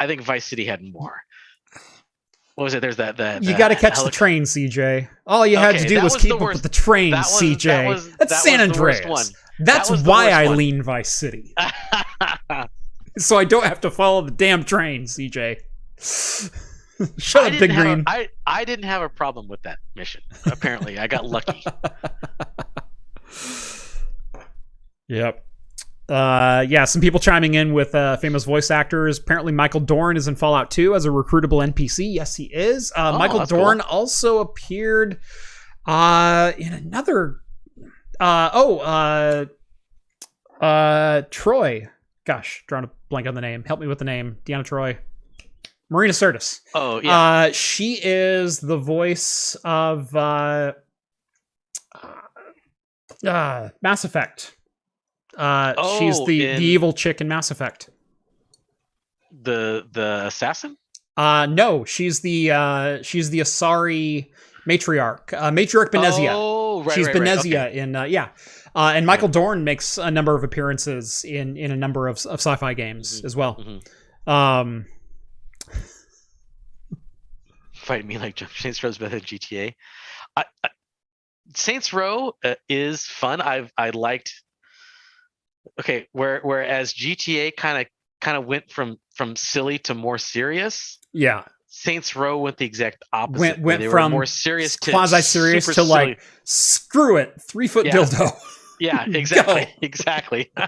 I 0.00 0.06
think 0.06 0.20
Vice 0.20 0.44
City 0.44 0.64
had 0.64 0.82
more. 0.82 1.22
What 2.56 2.64
was 2.64 2.74
it? 2.74 2.80
There's 2.80 2.96
that 2.96 3.16
that 3.16 3.42
You 3.42 3.56
got 3.58 3.68
to 3.68 3.74
catch 3.76 4.02
the 4.02 4.10
train, 4.10 4.42
CJ. 4.44 5.08
All 5.26 5.44
you 5.46 5.56
had 5.56 5.78
to 5.78 5.86
do 5.88 5.96
was 6.02 6.14
was 6.14 6.22
keep 6.22 6.32
up 6.34 6.40
worst- 6.40 6.62
with 6.62 6.62
the 6.62 6.68
train, 6.68 7.10
that 7.10 7.18
was- 7.26 7.40
CJ. 7.42 7.62
that 7.64 7.88
was- 7.88 8.16
That's 8.16 8.30
that 8.32 8.42
San 8.42 8.68
the 8.72 8.80
worst 8.80 9.02
Andreas. 9.02 9.32
That's 9.60 9.90
why 10.02 10.30
I 10.30 10.46
one. 10.46 10.56
lean 10.58 10.82
Vice 10.82 11.12
City, 11.12 11.54
so 13.18 13.36
I 13.38 13.44
don't 13.44 13.64
have 13.64 13.80
to 13.82 13.90
follow 13.90 14.22
the 14.22 14.30
damn 14.32 14.64
train, 14.64 15.04
CJ. 15.04 15.58
Shut 17.18 17.42
I 17.42 17.46
up, 17.54 17.58
Big 17.58 17.70
have 17.72 17.86
a- 17.86 17.94
Green. 17.94 18.04
I 18.06 18.28
I 18.46 18.64
didn't 18.64 18.84
have 18.84 19.02
a 19.02 19.08
problem 19.08 19.48
with 19.48 19.62
that 19.62 19.78
mission. 19.96 20.22
Apparently, 20.46 20.98
I 20.98 21.06
got 21.08 21.24
lucky. 21.26 21.64
Yep. 25.08 25.44
Uh, 26.08 26.64
yeah, 26.68 26.84
some 26.84 27.00
people 27.00 27.18
chiming 27.18 27.54
in 27.54 27.72
with 27.72 27.94
uh, 27.94 28.16
famous 28.18 28.44
voice 28.44 28.70
actors. 28.70 29.18
Apparently, 29.18 29.52
Michael 29.52 29.80
Dorn 29.80 30.16
is 30.16 30.28
in 30.28 30.36
Fallout 30.36 30.70
2 30.70 30.94
as 30.94 31.06
a 31.06 31.08
recruitable 31.08 31.66
NPC. 31.66 32.12
Yes, 32.14 32.36
he 32.36 32.44
is. 32.44 32.92
Uh, 32.94 33.12
Oh, 33.14 33.18
Michael 33.18 33.46
Dorn 33.46 33.80
also 33.80 34.38
appeared 34.40 35.18
uh, 35.86 36.52
in 36.58 36.72
another. 36.72 37.36
Uh, 38.20 38.50
oh, 38.52 38.78
uh, 38.80 39.44
uh, 40.62 41.22
Troi. 41.30 41.88
Gosh, 42.26 42.64
drawing 42.66 42.84
a 42.84 42.90
blank 43.08 43.26
on 43.26 43.34
the 43.34 43.40
name. 43.40 43.64
Help 43.64 43.80
me 43.80 43.86
with 43.86 43.98
the 43.98 44.04
name. 44.04 44.36
Deanna 44.44 44.64
Troi. 44.64 44.98
Marina 45.90 46.12
Sirtis. 46.12 46.60
Oh 46.74 47.00
yeah. 47.02 47.18
Uh, 47.18 47.52
she 47.52 47.98
is 48.02 48.58
the 48.60 48.78
voice 48.78 49.56
of 49.64 50.14
uh, 50.16 50.72
uh, 53.26 53.68
Mass 53.82 54.04
Effect. 54.04 54.56
Uh, 55.36 55.98
she's 55.98 56.18
Oh, 56.20 56.26
the 56.26 56.46
in- 56.48 56.58
the 56.58 56.64
evil 56.64 56.92
chick 56.92 57.20
in 57.20 57.28
Mass 57.28 57.50
Effect. 57.50 57.90
the 59.42 59.86
the 59.92 60.22
assassin. 60.26 60.76
Uh, 61.16 61.46
no, 61.46 61.84
she's 61.84 62.20
the 62.20 62.50
uh, 62.50 63.02
she's 63.02 63.30
the 63.30 63.40
Asari 63.40 64.30
matriarch. 64.68 65.32
Uh, 65.32 65.50
matriarch 65.50 65.90
Benezia. 65.90 66.30
Oh 66.32 66.82
right. 66.82 66.94
she's 66.94 67.06
right, 67.06 67.14
right, 67.14 67.22
Benezia 67.38 67.66
okay. 67.68 67.78
in 67.78 67.94
uh, 67.96 68.04
yeah. 68.04 68.28
Uh, 68.76 68.92
and 68.96 69.06
Michael 69.06 69.28
Dorn 69.28 69.62
makes 69.62 69.98
a 69.98 70.10
number 70.10 70.34
of 70.34 70.42
appearances 70.42 71.24
in 71.24 71.56
in 71.56 71.70
a 71.70 71.76
number 71.76 72.08
of, 72.08 72.16
of 72.26 72.40
sci-fi 72.40 72.74
games 72.74 73.20
Mhm, 73.20 73.24
as 73.24 73.36
well. 73.36 73.54
mhm. 73.56 74.30
Um, 74.30 74.86
Fight 77.74 78.04
me 78.06 78.18
like 78.18 78.40
Saints 78.56 78.82
Row 78.82 78.90
is 78.90 78.98
better 78.98 79.16
than 79.16 79.20
GTA. 79.20 79.74
I, 80.36 80.44
I, 80.64 80.68
Saints 81.54 81.92
Row 81.92 82.34
uh, 82.42 82.54
is 82.68 83.04
fun. 83.04 83.40
I've 83.40 83.72
I 83.76 83.90
liked 83.90 84.42
okay, 85.80 86.08
where 86.12 86.40
whereas 86.42 86.92
GTA 86.94 87.56
kind 87.56 87.80
of 87.80 87.86
kind 88.20 88.36
of 88.36 88.46
went 88.46 88.70
from 88.70 88.98
from 89.14 89.36
silly 89.36 89.78
to 89.80 89.94
more 89.94 90.18
serious. 90.18 90.98
Yeah, 91.12 91.44
Saints 91.68 92.14
Row 92.16 92.38
went 92.38 92.56
the 92.56 92.66
exact 92.66 93.02
opposite. 93.12 93.40
Went- 93.58 93.60
went 93.60 93.90
from 93.90 94.12
more 94.12 94.26
serious 94.26 94.76
to 94.82 94.90
quasi-serious 94.90 95.64
super 95.66 95.74
to, 95.74 95.82
like, 95.82 96.06
silly. 96.20 96.28
screw 96.44 97.16
it, 97.18 97.34
three 97.48 97.68
foot 97.68 97.86
Yeah. 97.86 97.92
dildo. 97.96 98.32
yeah, 98.80 99.04
exactly, 99.14 99.68
exactly. 99.82 100.50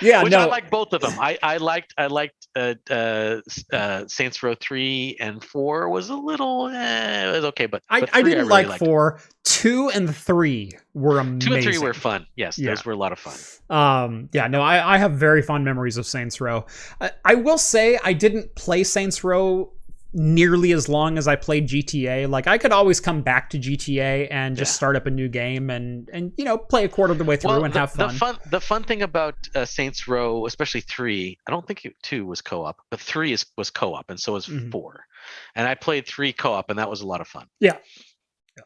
yeah, 0.00 0.22
Which 0.22 0.30
no, 0.32 0.40
I 0.40 0.44
like 0.46 0.70
both 0.70 0.92
of 0.92 1.00
them. 1.00 1.14
I 1.18 1.38
I 1.42 1.56
liked 1.58 1.94
I 1.98 2.06
liked 2.06 2.48
uh, 2.56 2.74
uh, 2.90 3.40
uh, 3.72 4.04
Saints 4.08 4.42
Row 4.42 4.54
three 4.60 5.16
and 5.20 5.42
four 5.42 5.88
was 5.88 6.08
a 6.10 6.16
little 6.16 6.68
eh, 6.68 7.28
it 7.28 7.32
was 7.32 7.44
okay, 7.46 7.66
but, 7.66 7.82
I, 7.88 8.00
but 8.00 8.10
I 8.14 8.22
didn't 8.22 8.38
really 8.38 8.48
like 8.48 8.68
liked. 8.68 8.84
four. 8.84 9.20
Two 9.44 9.90
and 9.90 10.14
three 10.14 10.72
were 10.94 11.18
amazing. 11.20 11.38
Two 11.40 11.54
and 11.54 11.62
three 11.62 11.78
were 11.78 11.94
fun. 11.94 12.26
Yes, 12.36 12.58
Yeah. 12.58 12.70
those 12.70 12.84
were 12.84 12.92
a 12.92 12.96
lot 12.96 13.12
of 13.12 13.18
fun. 13.18 13.36
Um, 13.70 14.28
yeah, 14.32 14.48
no, 14.48 14.60
I, 14.60 14.94
I 14.94 14.98
have 14.98 15.12
very 15.12 15.40
fond 15.42 15.64
memories 15.64 15.96
of 15.96 16.06
Saints 16.06 16.40
Row. 16.40 16.66
I, 17.00 17.10
I 17.24 17.34
will 17.36 17.58
say 17.58 17.98
I 18.02 18.12
didn't 18.12 18.54
play 18.56 18.82
Saints 18.84 19.22
Row 19.22 19.72
nearly 20.12 20.72
as 20.72 20.88
long 20.88 21.18
as 21.18 21.28
I 21.28 21.36
played 21.36 21.66
GTA. 21.68 22.26
Like 22.28 22.46
I 22.46 22.56
could 22.58 22.72
always 22.72 23.00
come 23.00 23.22
back 23.22 23.50
to 23.50 23.58
GTA 23.58 24.28
and 24.30 24.56
just 24.56 24.72
Yeah. 24.72 24.76
start 24.76 24.96
up 24.96 25.06
a 25.06 25.10
new 25.10 25.28
game 25.28 25.68
and 25.70 26.08
and 26.12 26.32
you 26.36 26.44
know 26.44 26.56
play 26.56 26.84
a 26.84 26.88
quarter 26.88 27.12
of 27.12 27.18
the 27.18 27.24
way 27.24 27.36
through 27.36 27.50
Well, 27.50 27.64
and 27.64 27.74
the, 27.74 27.80
have 27.80 27.92
fun. 27.92 28.08
the 28.08 28.14
fun 28.18 28.38
the 28.50 28.60
fun 28.60 28.82
thing 28.84 29.02
about 29.02 29.34
uh, 29.54 29.64
Saints 29.64 30.08
Row, 30.08 30.46
especially 30.46 30.80
three, 30.82 31.36
I 31.46 31.50
don't 31.50 31.66
think 31.66 31.84
it, 31.84 31.94
two 32.02 32.24
was 32.24 32.40
co-op, 32.40 32.76
but 32.90 33.00
three 33.00 33.32
is 33.32 33.44
was 33.58 33.70
co-op, 33.70 34.08
and 34.10 34.18
so 34.18 34.32
was 34.34 34.46
Mhm. 34.46 34.70
four. 34.70 35.04
And 35.54 35.66
I 35.68 35.74
played 35.74 36.06
three 36.06 36.32
co-op, 36.32 36.70
and 36.70 36.78
that 36.78 36.88
was 36.88 37.00
a 37.00 37.06
lot 37.06 37.20
of 37.20 37.28
fun. 37.28 37.46
Yeah. 37.60 37.76
Yeah, 38.56 38.62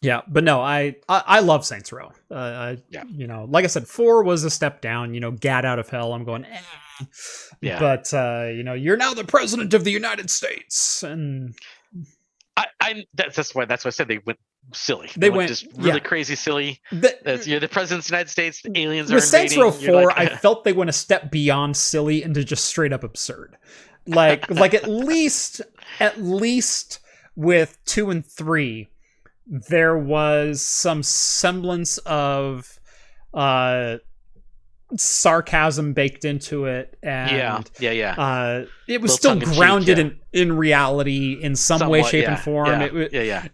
yeah, 0.00 0.20
but 0.28 0.44
no, 0.44 0.60
I 0.60 0.96
I, 1.08 1.22
I 1.26 1.40
love 1.40 1.64
Saints 1.66 1.92
Row. 1.92 2.12
Uh, 2.30 2.34
I, 2.34 2.78
Yeah. 2.88 3.04
you 3.08 3.26
know, 3.26 3.46
like 3.50 3.64
I 3.64 3.68
said, 3.68 3.88
four 3.88 4.22
was 4.22 4.44
a 4.44 4.50
step 4.50 4.80
down. 4.80 5.14
You 5.14 5.20
know, 5.20 5.30
Gat 5.32 5.64
out 5.64 5.78
of 5.78 5.88
hell. 5.88 6.12
I'm 6.12 6.24
going, 6.24 6.44
eh. 6.44 6.60
Yeah. 7.60 7.78
But 7.78 8.12
uh, 8.14 8.48
you 8.54 8.62
know, 8.62 8.74
you're 8.74 8.96
now 8.96 9.14
the 9.14 9.24
president 9.24 9.74
of 9.74 9.84
the 9.84 9.90
United 9.90 10.30
States, 10.30 11.02
and 11.02 11.54
I, 12.56 12.66
I 12.80 13.04
that's 13.14 13.36
that's 13.36 13.54
why 13.54 13.64
that's 13.64 13.84
why 13.84 13.88
I 13.88 13.92
said 13.92 14.08
they 14.08 14.18
went 14.18 14.38
silly. 14.74 15.08
They 15.16 15.30
went- 15.30 15.48
just 15.48 15.66
really 15.76 15.92
yeah. 15.92 15.98
crazy 15.98 16.34
silly. 16.34 16.80
the, 16.90 17.42
you're 17.46 17.60
the 17.60 17.68
president 17.68 18.04
of 18.04 18.08
the 18.08 18.12
United 18.12 18.30
States. 18.30 18.62
The 18.62 18.78
aliens 18.78 19.10
are 19.10 19.16
with 19.16 19.24
Saints 19.24 19.56
Row 19.56 19.70
Four, 19.70 20.06
like, 20.06 20.18
I 20.18 20.28
felt 20.36 20.64
they 20.64 20.72
went 20.72 20.90
a 20.90 20.94
step 20.94 21.30
beyond 21.30 21.76
silly 21.76 22.22
into 22.22 22.44
just 22.44 22.64
straight 22.64 22.92
up 22.92 23.04
absurd. 23.04 23.56
Like, 24.06 24.50
like 24.50 24.74
at 24.74 24.88
least, 24.88 25.60
at 26.00 26.20
least 26.20 27.00
with 27.36 27.78
two 27.84 28.10
and 28.10 28.24
three, 28.24 28.88
there 29.46 29.96
was 29.96 30.62
some 30.62 31.02
semblance 31.02 31.98
of 31.98 32.78
uh 33.34 33.98
sarcasm 34.96 35.92
baked 35.92 36.24
into 36.24 36.66
it, 36.66 36.96
and 37.02 37.30
yeah, 37.30 37.62
yeah, 37.78 37.90
yeah. 37.90 38.12
uh, 38.22 38.66
it 38.86 39.00
was 39.00 39.14
still 39.14 39.38
grounded 39.38 39.98
yeah. 39.98 40.04
in 40.04 40.20
in 40.32 40.56
reality 40.56 41.32
in 41.42 41.54
some 41.56 41.88
way, 41.88 42.02
shape, 42.02 42.22
yeah, 42.24 42.34
and 42.34 42.40
form. 42.40 42.68
Yeah, 42.68 42.82
It, 42.84 43.12
yeah, 43.12 43.22
yeah. 43.22 43.48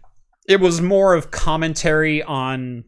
it 0.47 0.59
was 0.59 0.81
more 0.81 1.13
of 1.13 1.31
commentary 1.31 2.23
on 2.23 2.83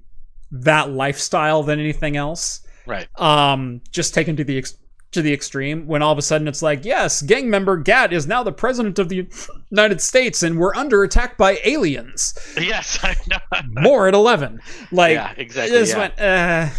that 0.51 0.89
lifestyle 0.91 1.61
than 1.63 1.77
anything 1.79 2.15
else 2.15 2.61
Right. 2.85 3.07
um 3.19 3.81
just 3.91 4.13
taken 4.13 4.37
to 4.37 4.45
the 4.45 4.57
ex- 4.59 4.77
to 5.11 5.21
the 5.21 5.33
extreme 5.33 5.87
when 5.87 6.01
all 6.01 6.13
of 6.13 6.17
a 6.17 6.21
sudden 6.21 6.47
it's 6.47 6.61
like 6.61 6.85
yes 6.85 7.21
gang 7.21 7.49
member 7.49 7.75
gat 7.75 8.13
is 8.13 8.27
now 8.27 8.43
the 8.43 8.53
president 8.53 8.97
of 8.97 9.09
the 9.09 9.27
united 9.71 9.99
states 9.99 10.43
and 10.43 10.57
we're 10.57 10.73
under 10.73 11.03
attack 11.03 11.37
by 11.37 11.59
aliens 11.65 12.33
Yes, 12.57 12.97
I 13.03 13.15
know. 13.27 13.39
more 13.81 14.07
at 14.07 14.13
11 14.13 14.61
like 14.93 15.15
yeah, 15.15 15.33
exactly. 15.35 15.77
just 15.77 15.91
yeah. 15.91 15.97
went 15.99 16.19
uh 16.19 16.69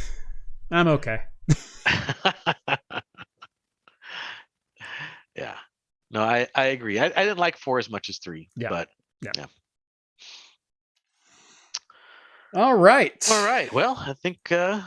i'm 0.71 0.89
okay 0.89 1.21
yeah. 5.37 5.55
No, 6.11 6.23
I, 6.23 6.47
I 6.55 6.67
agree. 6.67 6.99
I, 6.99 7.07
I 7.07 7.25
didn't 7.25 7.39
like 7.39 7.59
four 7.59 7.79
as 7.79 7.91
much 7.91 8.09
as 8.09 8.19
three. 8.19 8.49
Yeah. 8.57 8.69
But 8.71 8.89
all 12.55 12.75
right 12.75 13.13
all 13.31 13.45
right. 13.47 13.71
Well, 13.73 13.95
I 14.07 14.15
think 14.15 14.51
uh 14.53 14.81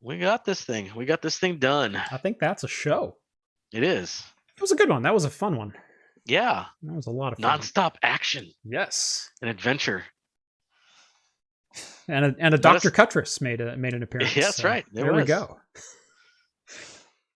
we 0.00 0.18
got 0.18 0.44
this 0.44 0.64
thing. 0.64 0.90
We 0.96 1.04
got 1.04 1.22
this 1.22 1.38
thing 1.38 1.58
done. 1.58 1.94
i 2.10 2.16
think 2.16 2.38
that's 2.40 2.64
a 2.64 2.68
show 2.68 3.16
It 3.72 3.84
is. 3.84 4.20
it 4.56 4.60
was 4.60 4.72
a 4.72 4.76
good 4.76 4.88
one 4.88 5.02
that 5.02 5.14
was 5.14 5.24
a 5.24 5.30
fun 5.30 5.56
one 5.56 5.74
Yeah. 6.26 6.64
that 6.82 6.92
was 6.92 7.06
a 7.06 7.10
lot 7.10 7.32
of 7.32 7.38
fun 7.38 7.60
Nonstop 7.60 7.94
action 8.02 8.50
yes 8.64 9.30
and 9.40 9.48
adventure. 9.50 10.02
and 12.08 12.24
a, 12.24 12.34
and 12.40 12.54
a 12.54 12.56
Let 12.56 12.66
us- 12.76 12.82
Dr. 12.82 12.90
Cutress 12.90 13.40
made 13.40 13.60
a 13.60 13.76
made 13.76 13.94
an 13.94 14.02
appearance. 14.02 14.34
Yes, 14.36 14.56
so 14.56 14.68
right. 14.68 14.84
There 14.92 15.04
There, 15.04 15.12
we 15.12 15.20
was. 15.20 15.28
go. 15.28 15.60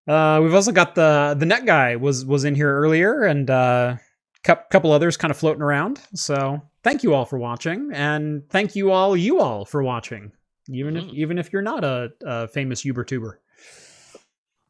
Uh, 0.07 0.41
we've 0.43 0.55
also 0.55 0.73
got 0.73 0.95
the 0.95 1.35
the 1.39 1.47
net 1.47 1.67
guy 1.67 1.97
was 1.97 2.25
was 2.25 2.45
in 2.45 2.55
here 2.55 2.73
earlier, 2.79 3.25
and 3.25 3.51
uh, 3.51 3.97
couple 4.43 4.93
others 4.93 5.17
kind 5.17 5.31
of 5.33 5.37
floating 5.37 5.63
around. 5.63 6.01
So 6.15 6.63
thank 6.85 7.03
you 7.03 7.15
all 7.15 7.25
for 7.25 7.39
watching, 7.39 7.91
and 7.93 8.49
thank 8.51 8.77
you 8.77 8.93
all 8.93 9.17
you 9.17 9.41
all 9.41 9.65
for 9.65 9.83
watching, 9.83 10.31
even 10.71 10.97
if 10.97 11.05
Mhm. 11.05 11.15
even 11.15 11.39
if 11.39 11.53
you're 11.53 11.63
not 11.63 11.83
a, 11.85 12.11
a 12.25 12.47
famous 12.49 12.85
YouTuber. 12.85 13.33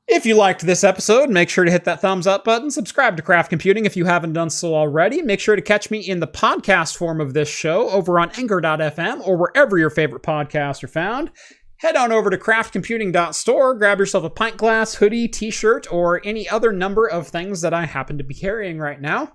If 0.08 0.24
you 0.24 0.36
liked 0.36 0.64
this 0.64 0.84
episode, 0.84 1.30
make 1.30 1.48
sure 1.50 1.64
to 1.64 1.70
hit 1.70 1.82
that 1.84 2.00
thumbs 2.00 2.28
up 2.28 2.44
button. 2.44 2.70
Subscribe 2.70 3.16
to 3.16 3.24
Craft 3.24 3.50
Computing 3.50 3.86
if 3.86 3.96
you 3.96 4.04
haven't 4.04 4.34
done 4.34 4.50
so 4.50 4.72
already. 4.72 5.20
Make 5.20 5.40
sure 5.40 5.56
to 5.56 5.60
catch 5.62 5.90
me 5.90 5.98
in 5.98 6.20
the 6.20 6.28
podcast 6.28 6.96
form 6.96 7.20
of 7.20 7.34
this 7.34 7.48
show 7.48 7.90
over 7.90 8.20
on 8.20 8.30
Anchor.fm 8.38 9.26
or 9.26 9.36
wherever 9.36 9.76
your 9.76 9.90
favorite 9.90 10.22
podcasts 10.22 10.84
are 10.84 10.88
found. 10.88 11.32
Head 11.78 11.94
on 11.97 12.11
over 12.11 12.31
to 12.31 12.39
craftcomputing.store, 12.39 13.74
grab 13.74 13.98
yourself 13.98 14.24
a 14.24 14.31
pint 14.31 14.57
glass, 14.57 14.94
hoodie, 14.94 15.28
t 15.28 15.51
shirt, 15.51 15.90
or 15.93 16.23
any 16.24 16.48
other 16.48 16.73
number 16.73 17.07
of 17.07 17.28
things 17.28 17.61
that 17.61 17.74
I 17.74 17.85
happen 17.85 18.16
to 18.19 18.24
be 18.24 18.35
carrying 18.35 18.78
right 18.78 19.01
now. 19.01 19.32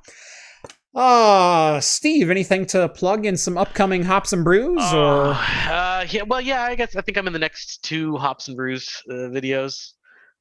Uh, 0.94 1.80
Steve, 1.80 2.30
anything 2.30 2.66
to 2.66 2.90
plug 2.90 3.26
in 3.26 3.38
some 3.38 3.58
upcoming 3.58 4.04
hops 4.04 4.34
and 4.34 4.44
brews 4.44 4.82
or 4.92 5.28
Uh, 5.28 5.70
uh, 5.70 6.06
yeah, 6.10 6.24
well, 6.24 6.42
yeah, 6.42 6.64
I 6.64 6.76
guess 6.76 6.96
I 6.96 7.02
think 7.02 7.18
I'm 7.18 7.28
in 7.28 7.34
the 7.34 7.40
next 7.40 7.84
two 7.84 8.18
Hops 8.18 8.48
and 8.50 8.58
Brews 8.58 8.90
uh, 9.10 9.30
videos. 9.30 9.94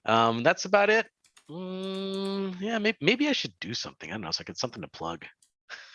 Um, 0.06 0.43
that's 0.43 0.64
about 0.64 0.90
it. 0.90 1.06
Mm, 1.48 2.56
yeah, 2.60 2.78
maybe, 2.78 2.97
maybe 3.01 3.28
I 3.28 3.32
should 3.32 3.52
do 3.60 3.74
something. 3.74 4.10
I 4.10 4.14
don't 4.14 4.22
know, 4.22 4.31
so 4.31 4.43
I 4.43 4.44
get 4.44 4.59
something 4.59 4.82
to 4.82 4.89
plug. 4.89 5.24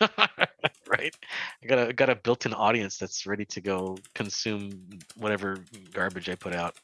right? 0.98 1.14
I 1.62 1.66
got 1.66 1.88
a 1.88 1.92
got 1.92 2.10
a 2.10 2.14
built-in 2.16 2.54
audience 2.54 2.98
that's 2.98 3.26
ready 3.26 3.44
to 3.46 3.60
go 3.60 3.96
consume 4.14 4.98
whatever 5.16 5.58
garbage 5.92 6.28
I 6.28 6.34
put 6.34 6.54
out. 6.54 6.76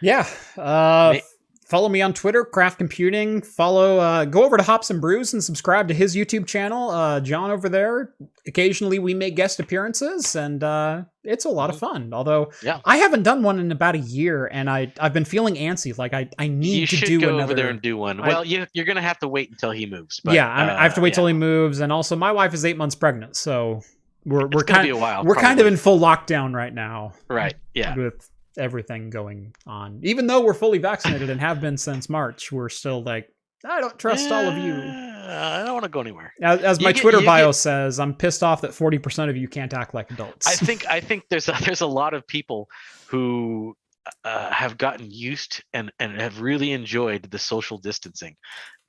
Yeah. 0.00 0.26
Uh, 0.56 1.14
Ma- 1.14 1.37
follow 1.68 1.88
me 1.88 2.00
on 2.02 2.12
Twitter, 2.14 2.44
Craft 2.44 2.78
Computing. 2.78 3.42
Follow, 3.42 3.98
uh, 3.98 4.24
go 4.24 4.44
over 4.44 4.56
to 4.56 4.62
Hops 4.62 4.90
and 4.90 5.00
Brews 5.00 5.32
and 5.32 5.42
subscribe 5.44 5.88
to 5.88 5.94
his 5.94 6.16
YouTube 6.16 6.46
channel. 6.46 6.90
Uh, 6.90 7.20
John 7.20 7.50
over 7.50 7.68
there. 7.68 8.14
Occasionally 8.46 8.98
we 8.98 9.12
make 9.14 9.36
guest 9.36 9.60
appearances, 9.60 10.34
and 10.34 10.64
uh, 10.64 11.02
it's 11.24 11.44
a 11.44 11.48
lot 11.50 11.68
of 11.70 11.78
fun. 11.78 12.12
Although 12.12 12.46
Mm-hmm. 12.46 12.66
Yeah. 12.66 12.80
I 12.84 12.96
haven't 12.98 13.22
done 13.24 13.42
one 13.42 13.58
in 13.58 13.70
about 13.72 13.94
a 13.94 13.98
year, 13.98 14.46
and 14.46 14.70
I 14.70 14.92
I've 15.00 15.12
been 15.12 15.24
feeling 15.26 15.54
antsy. 15.56 15.96
Like 15.96 16.14
I 16.14 16.28
I 16.38 16.48
need 16.48 16.80
You 16.80 16.86
to 16.86 16.96
should 16.96 17.06
do 17.06 17.20
go 17.20 17.28
another. 17.28 17.42
over 17.44 17.54
there 17.54 17.68
and 17.68 17.80
do 17.82 17.96
one. 17.96 18.20
I- 18.20 18.28
well, 18.28 18.44
you 18.44 18.66
you're 18.72 18.84
gonna 18.86 19.02
have 19.02 19.18
to 19.20 19.28
wait 19.28 19.50
until 19.50 19.70
he 19.70 19.84
moves. 19.86 20.20
But, 20.24 20.34
yeah, 20.34 20.48
I, 20.48 20.80
I 20.80 20.82
have 20.84 20.94
to 20.94 21.00
uh, 21.00 21.04
wait 21.04 21.14
till 21.14 21.26
he 21.26 21.34
moves, 21.34 21.80
and 21.80 21.92
also 21.92 22.16
my 22.16 22.32
wife 22.32 22.54
is 22.54 22.64
eight 22.64 22.76
months 22.76 22.94
pregnant, 22.94 23.36
so 23.36 23.82
we're 24.24 24.46
It's 24.46 24.54
we're 24.54 24.64
kind 24.64 24.92
while. 25.00 25.24
we're 25.24 25.34
kind 25.36 25.60
of 25.60 25.66
in 25.66 25.76
full 25.76 25.98
lockdown 25.98 26.54
right 26.54 26.72
now. 26.74 27.12
right. 27.28 27.54
Yeah. 27.74 27.94
with 27.96 28.28
everything 28.58 29.10
going 29.10 29.54
on. 29.66 30.00
Even 30.02 30.26
though 30.26 30.42
we're 30.42 30.54
fully 30.54 30.78
vaccinated 30.78 31.30
and 31.30 31.40
have 31.40 31.60
been 31.60 31.76
since 31.76 32.08
March, 32.08 32.50
we're 32.52 32.68
still 32.68 33.02
like, 33.02 33.28
I 33.64 33.80
don't 33.80 33.98
trust 33.98 34.30
all 34.30 34.46
of 34.46 34.56
you. 34.56 34.74
I 34.74 35.62
don't 35.64 35.74
want 35.74 35.84
to 35.84 35.90
go 35.90 36.00
anywhere. 36.00 36.32
As, 36.40 36.60
as 36.62 36.80
my 36.80 36.92
get- 36.92 37.02
Twitter 37.02 37.20
bio 37.20 37.48
get- 37.48 37.54
says, 37.54 38.00
I'm 38.00 38.14
pissed 38.14 38.42
off 38.42 38.60
that 38.62 38.70
40% 38.70 39.28
of 39.28 39.36
you 39.36 39.48
can't 39.48 39.74
act 39.74 39.94
like 39.94 40.10
adults. 40.10 40.46
I 40.46 40.52
think 40.54 40.86
I 40.86 41.00
think 41.00 41.24
there's 41.28 41.48
a, 41.48 41.56
there's 41.64 41.80
a 41.80 41.86
lot 41.86 42.14
of 42.14 42.26
people 42.26 42.68
who 43.08 43.76
uh, 44.24 44.50
have 44.50 44.78
gotten 44.78 45.10
used 45.10 45.62
and 45.72 45.92
and 45.98 46.20
have 46.20 46.40
really 46.40 46.72
enjoyed 46.72 47.24
the 47.30 47.38
social 47.38 47.78
distancing. 47.78 48.36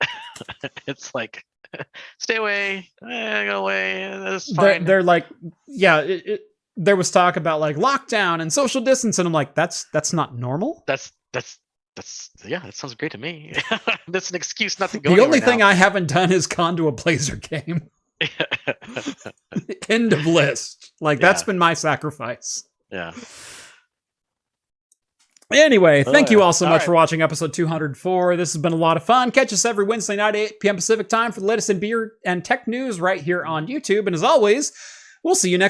it's 0.86 1.14
like 1.14 1.44
stay 2.18 2.36
away, 2.36 2.88
eh, 3.08 3.44
go 3.46 3.60
away. 3.62 4.08
That's 4.22 4.52
they're, 4.56 4.78
they're 4.80 5.02
like, 5.02 5.26
yeah, 5.66 6.00
it, 6.00 6.26
it, 6.26 6.40
there 6.82 6.96
was 6.96 7.10
talk 7.10 7.36
about 7.36 7.60
like 7.60 7.76
lockdown 7.76 8.40
and 8.40 8.52
social 8.52 8.80
distance, 8.80 9.18
and 9.18 9.26
I'm 9.26 9.32
like, 9.32 9.54
that's 9.54 9.84
that's 9.92 10.12
not 10.12 10.36
normal. 10.36 10.82
that's 10.86 11.12
that's 11.32 11.58
that's 11.94 12.30
yeah. 12.44 12.60
That 12.60 12.74
sounds 12.74 12.94
great 12.94 13.12
to 13.12 13.18
me. 13.18 13.52
that's 14.08 14.30
an 14.30 14.36
excuse 14.36 14.80
not 14.80 14.90
to 14.90 14.98
go. 14.98 15.14
The 15.14 15.22
only 15.22 15.40
thing 15.40 15.60
I 15.62 15.74
haven't 15.74 16.08
done 16.08 16.32
is 16.32 16.46
gone 16.46 16.76
to 16.78 16.88
a 16.88 16.92
Blazer 16.92 17.36
game. 17.36 17.90
End 19.88 20.12
of 20.12 20.24
list. 20.26 20.92
Like 21.00 21.20
that's 21.20 21.42
been 21.42 21.58
my 21.58 21.74
sacrifice. 21.74 22.64
yeah. 22.90 23.12
Anyway, 25.52 26.04
Oh, 26.06 26.12
thank 26.12 26.30
you 26.30 26.42
all 26.42 26.52
so 26.52 26.64
All 26.66 26.70
much 26.70 26.80
right. 26.82 26.86
for 26.86 26.94
watching 26.94 27.22
episode 27.22 27.52
204. 27.52 28.36
This 28.36 28.52
has 28.52 28.62
been 28.62 28.72
a 28.72 28.76
lot 28.76 28.96
of 28.96 29.02
fun. 29.02 29.32
Catch 29.32 29.52
us 29.52 29.64
every 29.64 29.84
Wednesday 29.84 30.14
night, 30.14 30.36
8 30.36 30.60
p.m. 30.60 30.76
Pacific 30.76 31.08
time 31.08 31.32
for 31.32 31.40
the 31.40 31.46
latest 31.46 31.68
in 31.70 31.80
beer 31.80 32.12
and 32.24 32.44
tech 32.44 32.68
news 32.68 33.00
right 33.00 33.20
here 33.20 33.44
on 33.44 33.66
YouTube. 33.66 34.06
And 34.06 34.14
as 34.14 34.22
always, 34.22 34.72
we'll 35.24 35.34
see 35.34 35.50
you 35.50 35.58
next 35.58 35.68